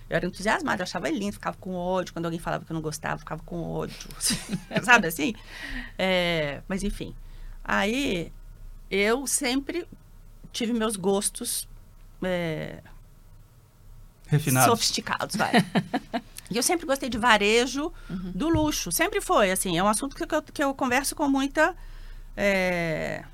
Eu 0.08 0.16
era 0.16 0.26
entusiasmada, 0.26 0.82
eu 0.82 0.84
achava 0.84 1.08
lindo, 1.08 1.32
ficava 1.32 1.56
com 1.58 1.74
ódio. 1.74 2.12
Quando 2.12 2.26
alguém 2.26 2.38
falava 2.38 2.64
que 2.64 2.70
eu 2.70 2.74
não 2.74 2.82
gostava, 2.82 3.14
eu 3.14 3.18
ficava 3.18 3.42
com 3.42 3.60
ódio. 3.60 4.08
Sabe 4.84 5.08
assim? 5.08 5.34
É, 5.98 6.62
mas 6.68 6.84
enfim. 6.84 7.14
Aí 7.64 8.32
eu 8.94 9.26
sempre 9.26 9.86
tive 10.52 10.72
meus 10.72 10.96
gostos 10.96 11.68
é, 12.22 12.82
Refinado. 14.26 14.70
sofisticados, 14.70 15.36
vai. 15.36 15.52
e 16.50 16.56
eu 16.56 16.62
sempre 16.62 16.86
gostei 16.86 17.08
de 17.08 17.18
varejo 17.18 17.92
do 18.08 18.48
luxo. 18.48 18.92
Sempre 18.92 19.20
foi, 19.20 19.50
assim. 19.50 19.76
É 19.76 19.82
um 19.82 19.88
assunto 19.88 20.14
que 20.16 20.22
eu, 20.22 20.42
que 20.42 20.62
eu 20.62 20.74
converso 20.74 21.14
com 21.14 21.28
muita... 21.28 21.74
é, 22.36 23.24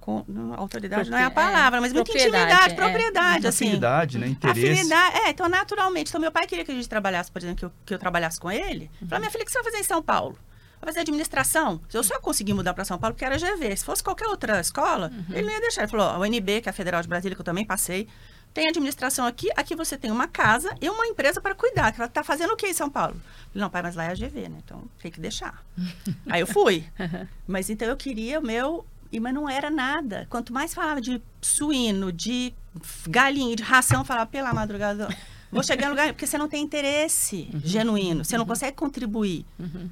com, 0.00 0.22
não, 0.28 0.52
autoridade 0.52 1.08
não 1.08 1.16
é 1.16 1.24
a 1.24 1.30
Propri- 1.30 1.48
é, 1.48 1.52
palavra, 1.52 1.80
mas 1.80 1.90
muita 1.90 2.12
intimidade, 2.12 2.74
é. 2.74 2.76
propriedade, 2.76 3.46
assim. 3.46 3.68
Afinidade, 3.68 4.18
né? 4.18 4.28
Interesse. 4.28 4.72
Afinidade, 4.72 5.16
é, 5.16 5.30
então 5.30 5.48
naturalmente. 5.48 6.08
Então, 6.10 6.20
meu 6.20 6.30
pai 6.30 6.46
queria 6.46 6.62
que 6.62 6.70
a 6.70 6.74
gente 6.74 6.88
trabalhasse, 6.88 7.32
por 7.32 7.40
exemplo, 7.40 7.56
que 7.56 7.64
eu, 7.64 7.72
que 7.86 7.94
eu 7.94 7.98
trabalhasse 7.98 8.38
com 8.38 8.50
ele. 8.50 8.90
Uhum. 9.00 9.08
Falou, 9.08 9.20
minha 9.20 9.30
filha, 9.30 9.42
o 9.42 9.46
que 9.46 9.52
você 9.52 9.62
vai 9.62 9.72
fazer 9.72 9.78
em 9.78 9.84
São 9.84 10.02
Paulo? 10.02 10.38
Vai 10.84 10.92
fazer 10.92 11.00
administração? 11.00 11.80
Eu 11.92 12.02
só 12.04 12.20
consegui 12.20 12.52
mudar 12.52 12.74
para 12.74 12.84
São 12.84 12.98
Paulo 12.98 13.14
porque 13.14 13.24
era 13.24 13.38
GV. 13.38 13.76
Se 13.76 13.84
fosse 13.84 14.02
qualquer 14.02 14.26
outra 14.28 14.60
escola, 14.60 15.10
Uhum. 15.12 15.24
ele 15.36 15.46
não 15.46 15.52
ia 15.52 15.60
deixar. 15.60 15.82
Ele 15.82 15.90
falou, 15.90 16.06
ó, 16.06 16.10
a 16.10 16.18
UNB, 16.18 16.60
que 16.60 16.68
é 16.68 16.70
a 16.70 16.72
Federal 16.72 17.00
de 17.00 17.08
Brasília, 17.08 17.34
que 17.34 17.40
eu 17.40 17.44
também 17.44 17.64
passei, 17.64 18.06
tem 18.52 18.68
administração 18.68 19.26
aqui. 19.26 19.48
Aqui 19.56 19.74
você 19.74 19.96
tem 19.96 20.10
uma 20.10 20.28
casa 20.28 20.74
e 20.80 20.88
uma 20.90 21.06
empresa 21.06 21.40
para 21.40 21.54
cuidar. 21.54 21.90
Que 21.90 22.00
ela 22.00 22.08
tá 22.08 22.22
fazendo 22.22 22.52
o 22.52 22.56
que 22.56 22.66
em 22.66 22.74
São 22.74 22.90
Paulo? 22.90 23.14
Falei, 23.48 23.62
não, 23.62 23.70
pai, 23.70 23.82
mas 23.82 23.94
lá 23.96 24.04
é 24.04 24.10
a 24.10 24.14
GV, 24.14 24.48
né? 24.48 24.58
Então 24.64 24.82
tem 25.02 25.10
que 25.10 25.18
deixar. 25.20 25.64
Aí 26.28 26.40
eu 26.40 26.46
fui. 26.46 26.84
Mas 27.46 27.70
então 27.70 27.88
eu 27.88 27.96
queria 27.96 28.38
o 28.38 28.42
meu. 28.44 28.84
Mas 29.20 29.32
não 29.32 29.48
era 29.48 29.70
nada. 29.70 30.26
Quanto 30.28 30.52
mais 30.52 30.74
falava 30.74 31.00
de 31.00 31.22
suíno, 31.40 32.10
de 32.12 32.52
galinha, 33.08 33.54
de 33.56 33.62
ração, 33.62 34.00
eu 34.00 34.04
falava, 34.04 34.26
pela 34.26 34.52
madrugada. 34.52 35.08
Vou 35.52 35.62
chegar 35.62 35.86
em 35.86 35.90
lugar. 35.90 36.08
Porque 36.12 36.26
você 36.26 36.36
não 36.36 36.48
tem 36.48 36.62
interesse 36.64 37.48
genuíno. 37.64 38.24
Você 38.24 38.36
não 38.36 38.44
consegue 38.44 38.76
contribuir. 38.76 39.46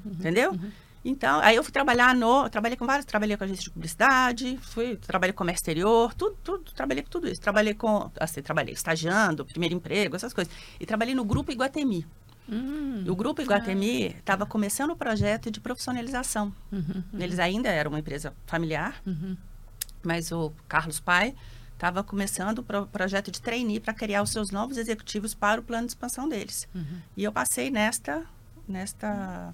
Entendeu? 0.05 0.59
Então, 1.05 1.39
aí 1.41 1.55
eu 1.55 1.63
fui 1.63 1.71
trabalhar 1.71 2.15
no. 2.15 2.49
Trabalhei 2.49 2.77
com 2.77 2.85
vários, 2.85 3.05
trabalhei 3.05 3.35
com 3.35 3.43
agência 3.43 3.63
de 3.63 3.69
publicidade, 3.69 4.57
fui, 4.61 4.95
trabalhei 4.95 5.33
com 5.33 5.39
comércio 5.39 5.61
exterior, 5.61 6.13
tudo, 6.13 6.37
tudo, 6.43 6.71
trabalhei 6.71 7.03
com 7.03 7.09
tudo 7.09 7.27
isso. 7.27 7.41
Trabalhei 7.41 7.73
com. 7.73 8.09
Assim, 8.19 8.41
trabalhei 8.41 8.73
estagiando, 8.73 9.45
primeiro 9.45 9.75
emprego, 9.75 10.15
essas 10.15 10.33
coisas. 10.33 10.53
E 10.79 10.85
trabalhei 10.85 11.13
no 11.13 11.25
Grupo 11.25 11.51
Iguatemi. 11.51 12.05
Hum, 12.47 13.05
o 13.07 13.15
Grupo 13.15 13.41
Iguatemi 13.41 14.07
estava 14.07 14.45
começando 14.45 14.91
o 14.91 14.95
projeto 14.95 15.49
de 15.49 15.59
profissionalização. 15.59 16.53
Eles 17.17 17.39
ainda 17.39 17.69
eram 17.69 17.91
uma 17.91 17.99
empresa 17.99 18.33
familiar, 18.45 19.01
uhum. 19.05 19.37
mas 20.03 20.31
o 20.31 20.51
Carlos 20.67 20.99
Pai 20.99 21.33
estava 21.73 22.03
começando 22.03 22.59
o 22.59 22.63
pro- 22.63 22.87
projeto 22.87 23.31
de 23.31 23.41
trainee 23.41 23.79
para 23.79 23.93
criar 23.93 24.21
os 24.21 24.29
seus 24.29 24.51
novos 24.51 24.77
executivos 24.77 25.33
para 25.33 25.59
o 25.59 25.63
plano 25.63 25.87
de 25.87 25.91
expansão 25.91 26.27
deles. 26.29 26.67
Uhum. 26.73 27.01
E 27.15 27.23
eu 27.23 27.31
passei 27.31 27.69
nesta, 27.69 28.23
nesta 28.67 29.53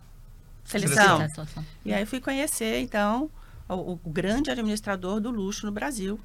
Seleção. 0.66 1.28
seleção. 1.30 1.66
E 1.84 1.94
aí 1.94 2.06
fui 2.06 2.20
conhecer, 2.22 2.80
então, 2.82 3.30
o, 3.68 3.94
o 3.94 3.96
grande 4.06 4.52
administrador 4.52 5.20
do 5.20 5.30
luxo 5.32 5.66
no 5.66 5.72
Brasil, 5.72 6.20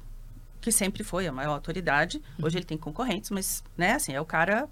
que 0.61 0.71
sempre 0.71 1.03
foi 1.03 1.27
a 1.27 1.31
maior 1.31 1.53
autoridade. 1.53 2.21
Hoje 2.41 2.57
ele 2.57 2.65
tem 2.65 2.77
concorrentes, 2.77 3.29
mas, 3.31 3.63
né, 3.77 3.93
assim, 3.93 4.13
é 4.13 4.21
o 4.21 4.25
cara 4.25 4.67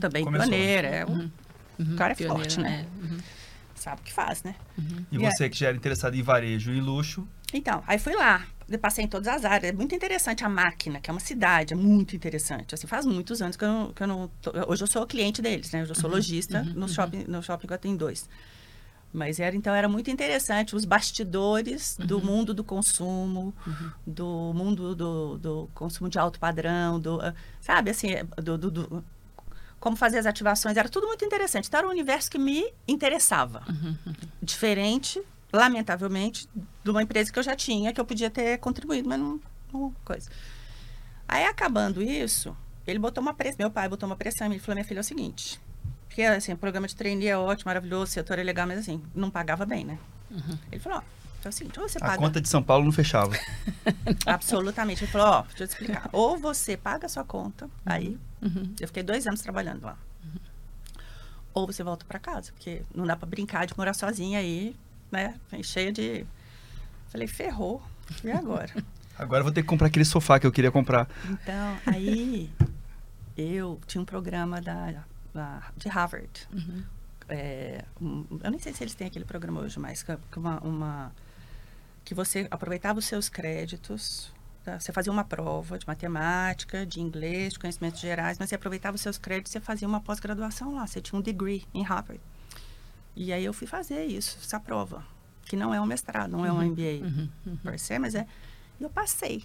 também 0.00 0.24
Começou. 0.24 0.48
pioneiro, 0.48 0.86
é 0.86 1.04
o, 1.04 1.08
Uhum. 1.10 1.30
o 1.78 1.96
cara 1.96 2.12
é 2.12 2.16
Pioneiro, 2.16 2.40
forte, 2.50 2.60
né? 2.60 2.86
é, 2.86 3.04
uhum. 3.04 3.18
Sabe 3.74 4.00
o 4.00 4.04
que 4.04 4.12
faz, 4.12 4.42
né? 4.44 4.54
E 5.10 5.16
E 5.18 5.24
é- 5.26 5.30
você 5.30 5.48
que 5.50 5.58
já 5.58 5.68
era 5.68 5.76
interessado 5.76 6.14
em 6.14 6.22
varejo 6.22 6.72
e 6.72 6.80
luxo, 6.80 7.26
Então, 7.52 7.82
aí 7.86 7.98
fui 7.98 8.14
lá, 8.14 8.46
eu 8.68 8.78
passei 8.78 9.04
em 9.04 9.08
todas 9.08 9.28
as 9.28 9.44
áreas. 9.44 9.72
É 9.72 9.76
muito 9.76 9.94
interessante 9.94 10.44
a 10.44 10.48
máquina, 10.48 11.00
que 11.00 11.08
é 11.10 11.12
uma 11.12 11.20
cidade, 11.20 11.72
é 11.72 11.76
muito 11.76 12.16
interessante. 12.16 12.74
Assim, 12.74 12.86
faz 12.86 13.04
muitos 13.06 13.40
anos 13.42 13.56
que 13.56 13.64
eu 13.64 13.68
não. 13.68 13.92
Que 13.92 14.02
eu 14.02 14.06
não 14.08 14.28
tô- 14.42 14.52
hoje 14.68 14.82
eu 14.82 14.86
sou 14.88 15.06
cliente 15.06 15.40
deles, 15.42 15.70
né? 15.70 15.82
Hoje 15.82 15.90
eu 15.92 15.94
sou 15.96 16.08
lojista 16.10 16.62
no 16.62 16.88
shopping, 16.88 17.24
no 17.28 17.42
shopping 17.42 17.66
que 17.68 17.72
eu 17.72 17.78
tenho 17.78 17.96
dois. 17.96 18.28
Mas 19.16 19.38
era, 19.38 19.54
então, 19.54 19.72
era 19.72 19.88
muito 19.88 20.10
interessante 20.10 20.74
os 20.74 20.84
bastidores 20.84 21.96
do 21.98 22.20
mundo 22.20 22.52
do 22.52 22.64
consumo, 22.64 23.54
do 24.04 24.52
mundo 24.52 24.92
do, 24.96 25.38
do 25.38 25.70
consumo 25.72 26.10
de 26.10 26.18
alto 26.18 26.40
padrão, 26.40 26.98
do, 26.98 27.20
ah, 27.20 27.32
sabe, 27.60 27.92
assim, 27.92 28.10
é, 28.10 28.24
do, 28.42 28.58
do- 28.58 28.70
do- 28.72 29.04
como 29.78 29.96
fazer 29.96 30.18
as 30.18 30.26
ativações, 30.26 30.76
era 30.76 30.88
tudo 30.88 31.06
muito 31.06 31.24
interessante. 31.24 31.68
Então, 31.68 31.78
era 31.78 31.86
um 31.86 31.90
universo 31.92 32.28
que 32.28 32.38
me 32.38 32.72
interessava. 32.88 33.62
Diferente, 34.42 35.22
lamentavelmente, 35.52 36.48
de 36.82 36.90
uma 36.90 37.02
empresa 37.02 37.30
que 37.32 37.38
eu 37.38 37.42
já 37.44 37.54
tinha, 37.54 37.92
que 37.92 38.00
eu 38.00 38.04
podia 38.04 38.30
ter 38.30 38.58
contribuído, 38.58 39.08
mas 39.08 39.20
não, 39.20 39.40
não 39.72 39.94
coisa. 40.04 40.28
Aí, 41.28 41.44
acabando 41.44 42.02
isso, 42.02 42.56
ele 42.86 42.98
botou 42.98 43.22
uma 43.22 43.32
pressão, 43.34 43.58
meu 43.60 43.70
pai 43.70 43.88
botou 43.88 44.08
uma 44.08 44.16
pressão 44.16 44.48
mim, 44.48 44.56
ele 44.56 44.62
falou, 44.62 44.74
minha 44.74 44.84
filha, 44.84 44.98
é 44.98 45.02
o 45.02 45.04
seguinte, 45.04 45.60
porque, 46.14 46.22
assim, 46.22 46.52
o 46.52 46.56
programa 46.56 46.86
de 46.86 46.94
trainee 46.94 47.26
é 47.26 47.36
ótimo, 47.36 47.68
maravilhoso, 47.70 48.04
o 48.04 48.06
setor 48.06 48.38
é 48.38 48.44
legal, 48.44 48.68
mas, 48.68 48.78
assim, 48.78 49.02
não 49.12 49.30
pagava 49.32 49.66
bem, 49.66 49.84
né? 49.84 49.98
Ele 50.70 50.80
falou, 50.80 50.98
ó, 50.98 51.02
então 51.40 51.46
é 51.46 51.48
o 51.48 51.52
seguinte, 51.52 51.80
ou 51.80 51.88
você 51.88 51.98
a 51.98 52.02
paga... 52.02 52.18
conta 52.18 52.40
de 52.40 52.48
São 52.48 52.62
Paulo 52.62 52.84
não 52.84 52.92
fechava. 52.92 53.34
Absolutamente. 54.24 55.02
Ele 55.02 55.10
falou, 55.10 55.26
ó, 55.26 55.42
deixa 55.42 55.64
eu 55.64 55.66
te 55.66 55.70
explicar. 55.72 56.08
Ou 56.12 56.38
você 56.38 56.76
paga 56.76 57.06
a 57.06 57.08
sua 57.08 57.24
conta, 57.24 57.68
aí 57.84 58.16
Uhum. 58.40 58.74
eu 58.78 58.86
fiquei 58.86 59.02
dois 59.02 59.26
anos 59.26 59.40
trabalhando 59.40 59.82
lá. 59.84 59.96
Ou 61.52 61.66
você 61.66 61.82
volta 61.82 62.04
para 62.04 62.18
casa, 62.20 62.52
porque 62.52 62.82
não 62.94 63.04
dá 63.06 63.16
para 63.16 63.26
brincar 63.28 63.66
de 63.66 63.74
morar 63.76 63.94
sozinha 63.94 64.38
aí, 64.38 64.76
né? 65.10 65.34
Cheia 65.62 65.90
de. 65.92 66.24
Falei, 67.08 67.26
ferrou. 67.26 67.82
E 68.22 68.30
agora? 68.30 68.70
Agora 69.18 69.40
eu 69.40 69.44
vou 69.44 69.52
ter 69.52 69.62
que 69.62 69.68
comprar 69.68 69.86
aquele 69.86 70.04
sofá 70.04 70.38
que 70.40 70.46
eu 70.46 70.50
queria 70.52 70.70
comprar. 70.72 71.08
então, 71.28 71.78
aí 71.86 72.50
eu 73.36 73.80
tinha 73.86 74.02
um 74.02 74.04
programa 74.04 74.60
da- 74.60 75.04
de 75.76 75.88
Harvard. 75.88 76.48
Uhum. 76.52 76.82
É, 77.28 77.84
um- 78.00 78.26
eu 78.42 78.50
nem 78.50 78.60
sei 78.60 78.72
se 78.72 78.82
eles 78.84 78.94
têm 78.94 79.06
aquele 79.06 79.24
programa 79.24 79.60
hoje, 79.60 79.78
mas 79.78 80.02
que, 80.02 80.12
uma, 80.36 80.60
uma- 80.60 81.12
que 82.04 82.14
você 82.14 82.46
aproveitava 82.50 82.98
os 82.98 83.06
seus 83.06 83.28
créditos, 83.28 84.30
tá? 84.62 84.78
você 84.78 84.92
fazia 84.92 85.10
uma 85.12 85.24
prova 85.24 85.78
de 85.78 85.86
matemática, 85.86 86.84
de 86.84 87.00
inglês, 87.00 87.54
de 87.54 87.58
conhecimentos 87.58 88.00
gerais, 88.00 88.38
mas 88.38 88.48
você 88.50 88.54
aproveitava 88.54 88.94
os 88.94 89.00
seus 89.00 89.16
créditos 89.16 89.52
e 89.52 89.54
você 89.54 89.60
fazia 89.60 89.88
uma 89.88 90.00
pós-graduação 90.00 90.74
lá, 90.74 90.86
você 90.86 91.00
tinha 91.00 91.18
um 91.18 91.22
degree 91.22 91.64
em 91.72 91.82
Harvard. 91.82 92.20
E 93.16 93.32
aí 93.32 93.44
eu 93.44 93.52
fui 93.54 93.66
fazer 93.66 94.04
isso, 94.04 94.36
essa 94.42 94.60
prova, 94.60 95.04
que 95.46 95.56
não 95.56 95.72
é 95.74 95.80
um 95.80 95.86
mestrado, 95.86 96.30
não 96.30 96.44
é 96.44 96.52
um 96.52 96.60
MBA 96.62 97.04
Uhum. 97.06 97.28
Uhum. 97.46 97.56
per 97.58 97.78
se, 97.78 97.98
mas 97.98 98.14
é. 98.14 98.26
E 98.78 98.82
eu 98.82 98.90
passei. 98.90 99.44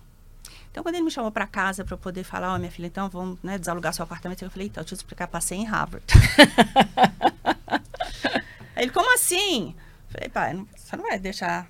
Então, 0.71 0.84
quando 0.84 0.95
ele 0.95 1.04
me 1.04 1.12
chamou 1.12 1.32
para 1.32 1.47
casa 1.47 1.84
para 1.84 1.97
poder 1.97 2.23
falar, 2.23 2.54
ó, 2.54 2.58
minha 2.58 2.71
filha, 2.71 2.88
então 2.88 3.10
vamos 3.10 3.39
né, 3.41 3.58
desalugar 3.58 3.93
seu 3.93 4.04
apartamento, 4.04 4.43
eu 4.43 4.52
falei, 4.52 4.67
então, 4.67 4.84
deixa 4.84 4.93
eu 4.93 4.97
te 4.97 5.02
explicar, 5.02 5.28
passei 5.28 5.58
em 5.58 5.65
Harvard. 5.65 6.06
Ele, 8.78 8.91
como 8.91 9.13
assim? 9.13 9.75
Eu 10.08 10.13
falei, 10.13 10.30
pai, 10.30 10.65
você 10.75 10.95
não 10.95 11.04
vai 11.04 11.19
deixar, 11.19 11.67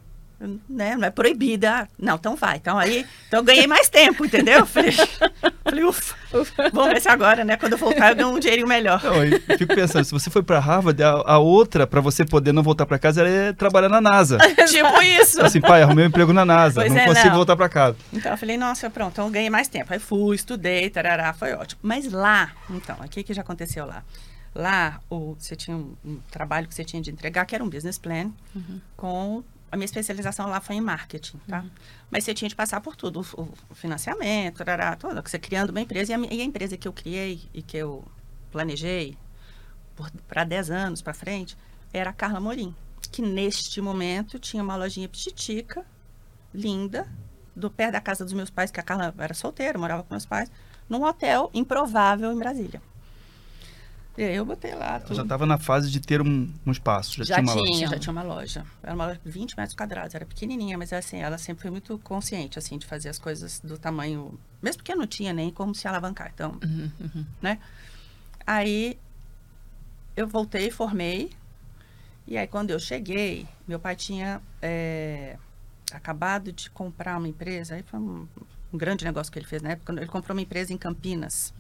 né? 0.70 0.96
Não 0.96 1.08
é 1.08 1.10
proibida. 1.12 1.90
Não, 1.98 2.16
então 2.16 2.36
vai. 2.36 2.58
Então 2.58 2.78
aí, 2.78 3.06
então 3.28 3.40
eu 3.40 3.44
ganhei 3.44 3.68
mais 3.68 3.90
tempo, 3.90 4.26
entendeu? 4.26 4.60
Eu 4.60 4.66
Falei, 4.70 4.92
falei 5.64 5.84
ufa, 5.84 6.16
vamos 6.72 6.94
ver 6.94 7.02
se 7.02 7.10
agora, 7.10 7.44
né? 7.44 7.58
Quando 7.58 7.74
eu 7.74 7.78
voltar, 7.78 8.12
eu 8.12 8.16
ganho 8.16 8.30
um 8.30 8.40
dinheirinho 8.40 8.68
melhor. 8.68 9.04
Não, 9.04 9.24
eu 9.24 9.58
fico 9.58 9.76
pensando, 9.76 10.04
se 10.04 10.12
você 10.12 10.30
foi 10.30 10.42
para 10.42 10.60
Harvard, 10.60 11.02
a, 11.04 11.10
a 11.10 11.38
outra, 11.40 11.86
para 11.86 12.00
você 12.02 12.24
poder 12.24 12.54
não 12.54 12.64
voltar 12.64 12.86
para 12.86 12.98
casa, 12.98 13.22
era 13.22 13.54
trabalhar 13.54 13.90
na 13.90 14.00
NASA. 14.00 14.38
tipo 14.70 15.02
isso. 15.02 15.42
Assim, 15.42 15.60
pai, 15.60 15.82
arrumei 15.82 16.06
um 16.06 16.08
emprego 16.08 16.32
na 16.32 16.46
NASA, 16.46 16.82
Pois 16.82 16.92
não 16.94 17.00
é, 17.00 17.06
consigo 17.06 17.30
não. 17.30 17.36
voltar 17.36 17.56
para 17.56 17.70
casa. 17.70 17.98
Então 18.14 18.32
eu 18.32 18.38
falei, 18.38 18.58
nossa, 18.58 18.90
pronto, 18.90 19.14
então 19.14 19.26
eu 19.26 19.32
ganhei 19.32 19.50
mais 19.50 19.68
tempo. 19.68 19.92
Aí 19.94 20.00
fui, 20.00 20.36
estudei, 20.36 20.90
tarará, 20.90 21.34
foi 21.34 21.54
ótimo. 21.54 21.80
Mas 21.84 22.12
lá, 22.12 22.52
então, 22.70 22.96
o 23.04 23.10
que, 23.10 23.24
que 23.24 23.34
já 23.34 23.42
aconteceu 23.42 23.86
lá? 23.86 24.04
Lá, 24.56 25.00
o, 25.10 25.36
você 25.38 25.56
tinha 25.56 25.76
um, 25.78 25.94
um 26.04 26.20
trabalho 26.32 26.68
que 26.68 26.74
você 26.74 26.84
tinha 26.84 27.02
de 27.02 27.12
entregar, 27.12 27.46
que 27.46 27.54
era 27.54 27.64
um 27.64 27.70
business 27.70 27.98
plan, 27.98 28.32
com. 28.96 29.44
A 29.72 29.78
minha 29.78 29.86
especialização 29.86 30.48
lá 30.48 30.60
foi 30.60 30.76
em 30.76 30.82
marketing, 30.82 31.38
tá? 31.48 31.64
Mas 32.10 32.24
você 32.24 32.34
tinha 32.34 32.50
de 32.50 32.56
passar 32.56 32.82
por 32.82 32.96
tudo, 32.96 33.22
o, 33.38 33.42
o 33.70 33.76
financiamento, 33.76 34.58
tarará, 34.58 34.96
tudo, 34.96 35.22
você 35.22 35.38
criando 35.38 35.70
uma 35.70 35.82
empresa. 35.82 36.12
E 36.12 36.16
a, 36.16 36.20
e 36.34 36.42
a 36.42 36.44
empresa 36.44 36.76
que 36.78 36.88
eu 36.88 36.94
criei 36.94 37.48
e 37.54 37.62
que 37.62 37.78
eu 37.78 38.04
planejei 38.52 39.18
para 40.28 40.44
10 40.44 40.72
anos 40.72 41.02
para 41.02 41.14
frente, 41.14 41.58
era 41.94 42.10
a 42.10 42.14
Carla 42.14 42.40
Morim, 42.40 42.74
que 43.12 43.22
neste 43.22 43.82
momento 43.82 44.40
tinha 44.40 44.64
uma 44.64 44.76
lojinha 44.76 45.10
pititica, 45.10 45.86
linda, 46.54 47.08
do 47.56 47.70
pé 47.70 47.92
da 47.92 48.00
casa 48.00 48.24
dos 48.24 48.34
meus 48.34 48.50
pais, 48.50 48.72
que 48.72 48.80
a 48.80 48.84
Carla 48.84 49.14
era 49.18 49.34
solteira, 49.34 49.78
morava 49.78 50.04
com 50.04 50.14
meus 50.14 50.26
pais, 50.26 50.52
num 50.88 51.04
hotel 51.04 51.50
improvável 51.54 52.32
em 52.32 52.38
Brasília. 52.38 52.82
E 54.18 54.24
aí 54.24 54.36
eu 54.36 54.44
botei 54.46 54.74
lá 54.76 55.00
tudo. 55.00 55.16
já 55.16 55.24
estava 55.24 55.46
na 55.46 55.58
fase 55.58 55.90
de 55.90 56.00
ter 56.02 56.22
um, 56.22 56.52
um 56.66 56.72
espaço, 56.72 57.18
já, 57.18 57.24
Já 57.24 57.36
tinha 57.36 57.46
uma 57.46 57.54
tinha, 57.64 57.80
loja. 57.86 57.88
já 57.88 58.00
tinha 58.00 58.12
uma 58.12 58.24
loja. 58.24 58.66
Era 58.84 58.94
uma 58.94 59.06
loja 59.06 59.20
de 59.24 59.32
20 59.32 59.56
metros 59.56 59.76
quadrados, 59.76 60.14
era 60.14 60.26
pequenininha, 60.26 60.78
mas 60.78 60.92
assim, 60.92 61.18
ela 61.18 61.38
sempre 61.38 61.62
foi 61.62 61.72
muito 61.72 61.98
consciente, 62.00 62.60
assim, 62.60 62.78
de 62.78 62.86
fazer 62.86 63.10
as 63.10 63.18
coisas 63.20 63.60
do 63.62 63.78
tamanho... 63.78 64.38
Mesmo 64.62 64.80
porque 64.80 64.94
não 64.94 65.08
tinha 65.08 65.32
nem 65.32 65.50
como 65.52 65.74
se 65.74 65.88
alavancar, 65.88 66.32
então, 66.34 66.58
né? 67.42 67.60
Aí, 68.46 68.98
eu 70.18 70.28
voltei, 70.28 70.70
formei, 70.70 71.32
e 72.28 72.38
aí 72.38 72.46
quando 72.48 72.72
eu 72.72 72.80
cheguei, 72.80 73.48
meu 73.68 73.80
pai 73.80 73.96
tinha 73.96 74.42
é, 74.62 75.38
acabado 75.94 76.52
de 76.52 76.70
comprar 76.70 77.18
uma 77.18 77.28
empresa, 77.28 77.76
aí 77.76 77.84
foi 77.84 78.00
um, 78.00 78.28
um 78.74 78.78
grande 78.78 79.06
negócio 79.06 79.32
que 79.32 79.40
ele 79.40 79.46
fez 79.48 79.62
na 79.62 79.72
época, 79.72 79.94
ele 79.94 80.08
comprou 80.08 80.36
uma 80.36 80.42
empresa 80.42 80.74
em 80.74 80.78
Campinas, 80.78 81.54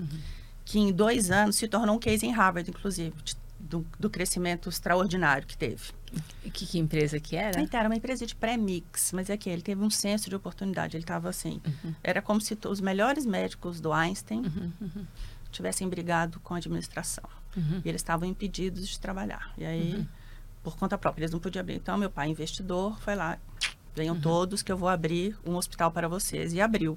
que 0.69 0.77
em 0.77 0.93
dois 0.93 1.31
anos 1.31 1.55
se 1.55 1.67
tornou 1.67 1.95
um 1.95 1.99
case 1.99 2.27
em 2.27 2.31
Harvard, 2.31 2.69
inclusive, 2.69 3.11
do, 3.59 3.83
do 3.99 4.07
crescimento 4.07 4.69
extraordinário 4.69 5.47
que 5.47 5.57
teve. 5.57 5.91
Que, 6.53 6.63
que 6.67 6.77
empresa 6.77 7.19
que 7.19 7.35
era? 7.35 7.59
Então, 7.59 7.79
era 7.79 7.89
uma 7.89 7.95
empresa 7.95 8.23
de 8.23 8.35
pré-mix, 8.35 9.11
mas 9.11 9.31
é 9.31 9.37
que 9.37 9.49
ele 9.49 9.63
teve 9.63 9.83
um 9.83 9.89
senso 9.89 10.29
de 10.29 10.35
oportunidade. 10.35 10.95
Ele 10.95 11.03
estava 11.03 11.27
assim. 11.27 11.59
Era 12.03 12.21
como 12.21 12.39
se 12.39 12.55
os 12.67 12.79
melhores 12.81 13.25
médicos 13.25 13.81
do 13.81 13.91
Einstein 13.91 14.43
tivessem 15.51 15.89
brigado 15.89 16.39
com 16.41 16.53
a 16.53 16.57
administração. 16.57 17.27
E 17.83 17.89
eles 17.89 18.01
estavam 18.01 18.29
impedidos 18.29 18.87
de 18.87 18.99
trabalhar. 18.99 19.51
E 19.57 19.65
aí, 19.65 20.07
por 20.61 20.77
conta 20.77 20.99
própria, 20.99 21.23
eles 21.23 21.31
não 21.31 21.39
podiam 21.39 21.61
abrir. 21.61 21.77
Então, 21.77 21.97
meu 21.97 22.11
pai, 22.11 22.29
investidor, 22.29 22.99
foi 23.01 23.15
lá. 23.15 23.39
Venham 23.95 24.19
todos 24.19 24.61
que 24.61 24.71
eu 24.71 24.77
vou 24.77 24.87
abrir 24.87 25.35
um 25.45 25.55
hospital 25.55 25.91
para 25.91 26.07
vocês. 26.07 26.53
E 26.53 26.61
abriu. 26.61 26.95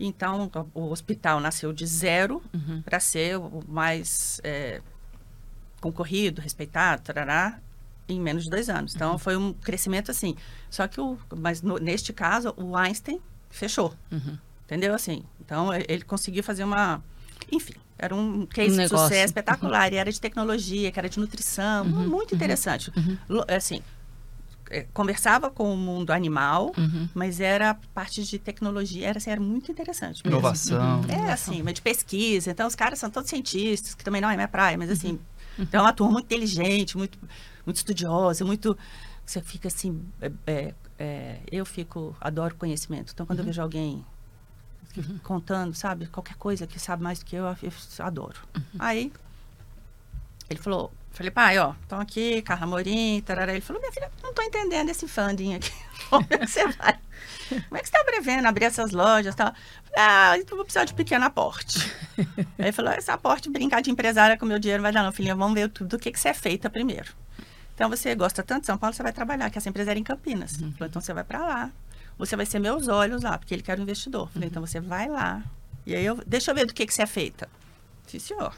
Então, 0.00 0.50
o 0.74 0.90
hospital 0.90 1.40
nasceu 1.40 1.72
de 1.72 1.86
zero 1.86 2.42
para 2.84 2.98
ser 3.00 3.36
o 3.38 3.62
mais 3.68 4.40
é, 4.44 4.80
concorrido, 5.80 6.40
respeitado, 6.40 7.02
tarará, 7.02 7.58
em 8.08 8.20
menos 8.20 8.44
de 8.44 8.50
dois 8.50 8.68
anos. 8.70 8.94
Então, 8.94 9.18
foi 9.18 9.36
um 9.36 9.52
crescimento 9.52 10.10
assim. 10.10 10.36
Só 10.70 10.86
que, 10.86 11.00
o, 11.00 11.18
mas 11.36 11.60
no- 11.60 11.78
neste 11.78 12.12
caso, 12.12 12.54
o 12.56 12.76
Einstein 12.76 13.20
fechou. 13.50 13.94
Entendeu? 14.64 14.94
Assim, 14.94 15.22
então, 15.40 15.70
ele 15.74 16.02
conseguiu 16.02 16.42
fazer 16.42 16.64
uma... 16.64 17.02
Enfim, 17.52 17.74
era 17.98 18.14
um 18.14 18.44
case 18.46 18.74
Um 18.74 18.82
de 18.82 18.88
sucesso 18.88 19.26
espetacular. 19.26 19.92
E 19.92 19.96
era 19.96 20.10
de 20.10 20.20
tecnologia, 20.20 20.90
que 20.90 20.98
era 20.98 21.08
de 21.08 21.18
nutrição. 21.20 21.84
Muito 21.84 22.34
interessante. 22.34 22.92
Assim, 23.48 23.82
conversava 24.92 25.50
com 25.50 25.72
o 25.72 25.76
mundo 25.76 26.10
animal, 26.10 26.72
mas 27.14 27.40
era 27.40 27.74
parte 27.94 28.24
de 28.24 28.38
tecnologia. 28.38 29.08
Era, 29.08 29.18
assim, 29.18 29.30
era 29.30 29.40
muito 29.40 29.70
interessante. 29.70 30.22
mesmo. 30.24 30.38
Inovação. 30.38 31.02
É, 31.08 31.32
assim, 31.32 31.62
mas 31.62 31.74
de 31.74 31.82
pesquisa. 31.82 32.50
Então, 32.50 32.66
os 32.66 32.74
caras 32.74 32.98
são 32.98 33.10
todos 33.10 33.30
cientistas, 33.30 33.94
que 33.94 34.04
também 34.04 34.20
não 34.20 34.30
é 34.30 34.34
minha 34.34 34.48
praia, 34.48 34.76
mas 34.76 34.90
assim. 34.90 35.18
Então, 35.58 35.80
é 35.80 35.82
uma 35.82 35.92
turma 35.92 36.14
muito 36.14 36.26
inteligente, 36.26 36.96
muito, 36.96 37.18
muito 37.64 37.76
estudiosa, 37.76 38.44
muito. 38.44 38.76
Você 39.24 39.40
fica 39.40 39.68
assim. 39.68 40.02
é, 40.20 40.32
é, 40.46 40.74
é, 40.98 41.38
eu 41.50 41.64
fico. 41.64 42.16
Adoro 42.20 42.54
conhecimento. 42.56 43.12
Então, 43.12 43.26
quando 43.26 43.40
eu 43.40 43.44
vejo 43.44 43.62
alguém 43.62 44.04
contando, 45.22 45.74
sabe, 45.74 46.06
qualquer 46.06 46.36
coisa 46.36 46.66
que 46.66 46.78
sabe 46.78 47.02
mais 47.02 47.18
do 47.18 47.24
que 47.24 47.36
eu, 47.36 47.44
eu 47.44 47.72
adoro. 48.00 48.40
Aí, 48.78 49.12
ele 50.48 50.60
falou. 50.60 50.92
Falei, 51.16 51.30
pai, 51.30 51.58
ó, 51.58 51.72
estão 51.80 51.98
aqui, 51.98 52.42
Carla 52.42 52.66
Morim, 52.66 53.22
tarará. 53.24 53.50
Ele 53.52 53.62
falou, 53.62 53.80
minha 53.80 53.90
filha, 53.90 54.12
não 54.22 54.34
tô 54.34 54.42
entendendo 54.42 54.90
esse 54.90 55.08
funding 55.08 55.54
aqui. 55.54 55.72
Como 56.10 56.26
é 56.28 56.36
que 56.36 56.46
você 56.46 56.68
vai? 56.68 56.98
Como 57.48 57.78
é 57.78 57.80
que 57.80 57.88
você 57.88 57.96
está 57.96 58.04
prevendo 58.04 58.46
abrir 58.46 58.66
essas 58.66 58.90
lojas 58.92 59.32
e 59.32 59.36
tal? 59.36 59.46
Falei, 59.46 59.94
ah, 59.96 60.36
então 60.36 60.56
vou 60.56 60.64
precisar 60.66 60.84
de 60.84 60.92
pequeno 60.92 61.24
aporte. 61.24 61.90
Aí 62.58 62.66
ele 62.66 62.72
falou, 62.72 62.92
esse 62.92 63.10
aporte, 63.10 63.48
brincar 63.48 63.80
de 63.80 63.90
empresária 63.90 64.36
com 64.36 64.44
meu 64.44 64.58
dinheiro, 64.58 64.82
vai 64.82 64.92
dar 64.92 65.02
não, 65.02 65.10
filhinha, 65.10 65.34
vamos 65.34 65.54
ver 65.54 65.70
tudo 65.70 65.96
do 65.96 65.98
que, 65.98 66.12
que 66.12 66.20
você 66.20 66.28
é 66.28 66.34
feita 66.34 66.68
primeiro. 66.68 67.10
Então, 67.74 67.88
você 67.88 68.14
gosta 68.14 68.42
tanto 68.42 68.60
de 68.60 68.66
São 68.66 68.76
Paulo, 68.76 68.94
você 68.94 69.02
vai 69.02 69.12
trabalhar, 69.12 69.48
que 69.48 69.56
essa 69.56 69.70
empresa 69.70 69.92
era 69.92 69.98
em 69.98 70.04
Campinas. 70.04 70.60
Ele 70.60 70.70
Falou, 70.72 70.88
então 70.88 71.00
você 71.00 71.14
vai 71.14 71.24
para 71.24 71.38
lá. 71.38 71.70
Você 72.18 72.36
vai 72.36 72.44
ser 72.44 72.58
meus 72.58 72.88
olhos 72.88 73.22
lá, 73.22 73.38
porque 73.38 73.54
ele 73.54 73.62
quer 73.62 73.78
um 73.78 73.82
investidor. 73.82 74.28
Falei, 74.30 74.50
então 74.50 74.64
você 74.64 74.80
vai 74.80 75.08
lá. 75.08 75.42
E 75.86 75.94
aí, 75.94 76.04
eu, 76.04 76.20
deixa 76.26 76.50
eu 76.50 76.54
ver 76.54 76.66
do 76.66 76.74
que, 76.74 76.84
que 76.86 76.92
você 76.92 77.02
é 77.02 77.06
feita. 77.06 77.48
Sim, 78.06 78.18
senhor. 78.18 78.54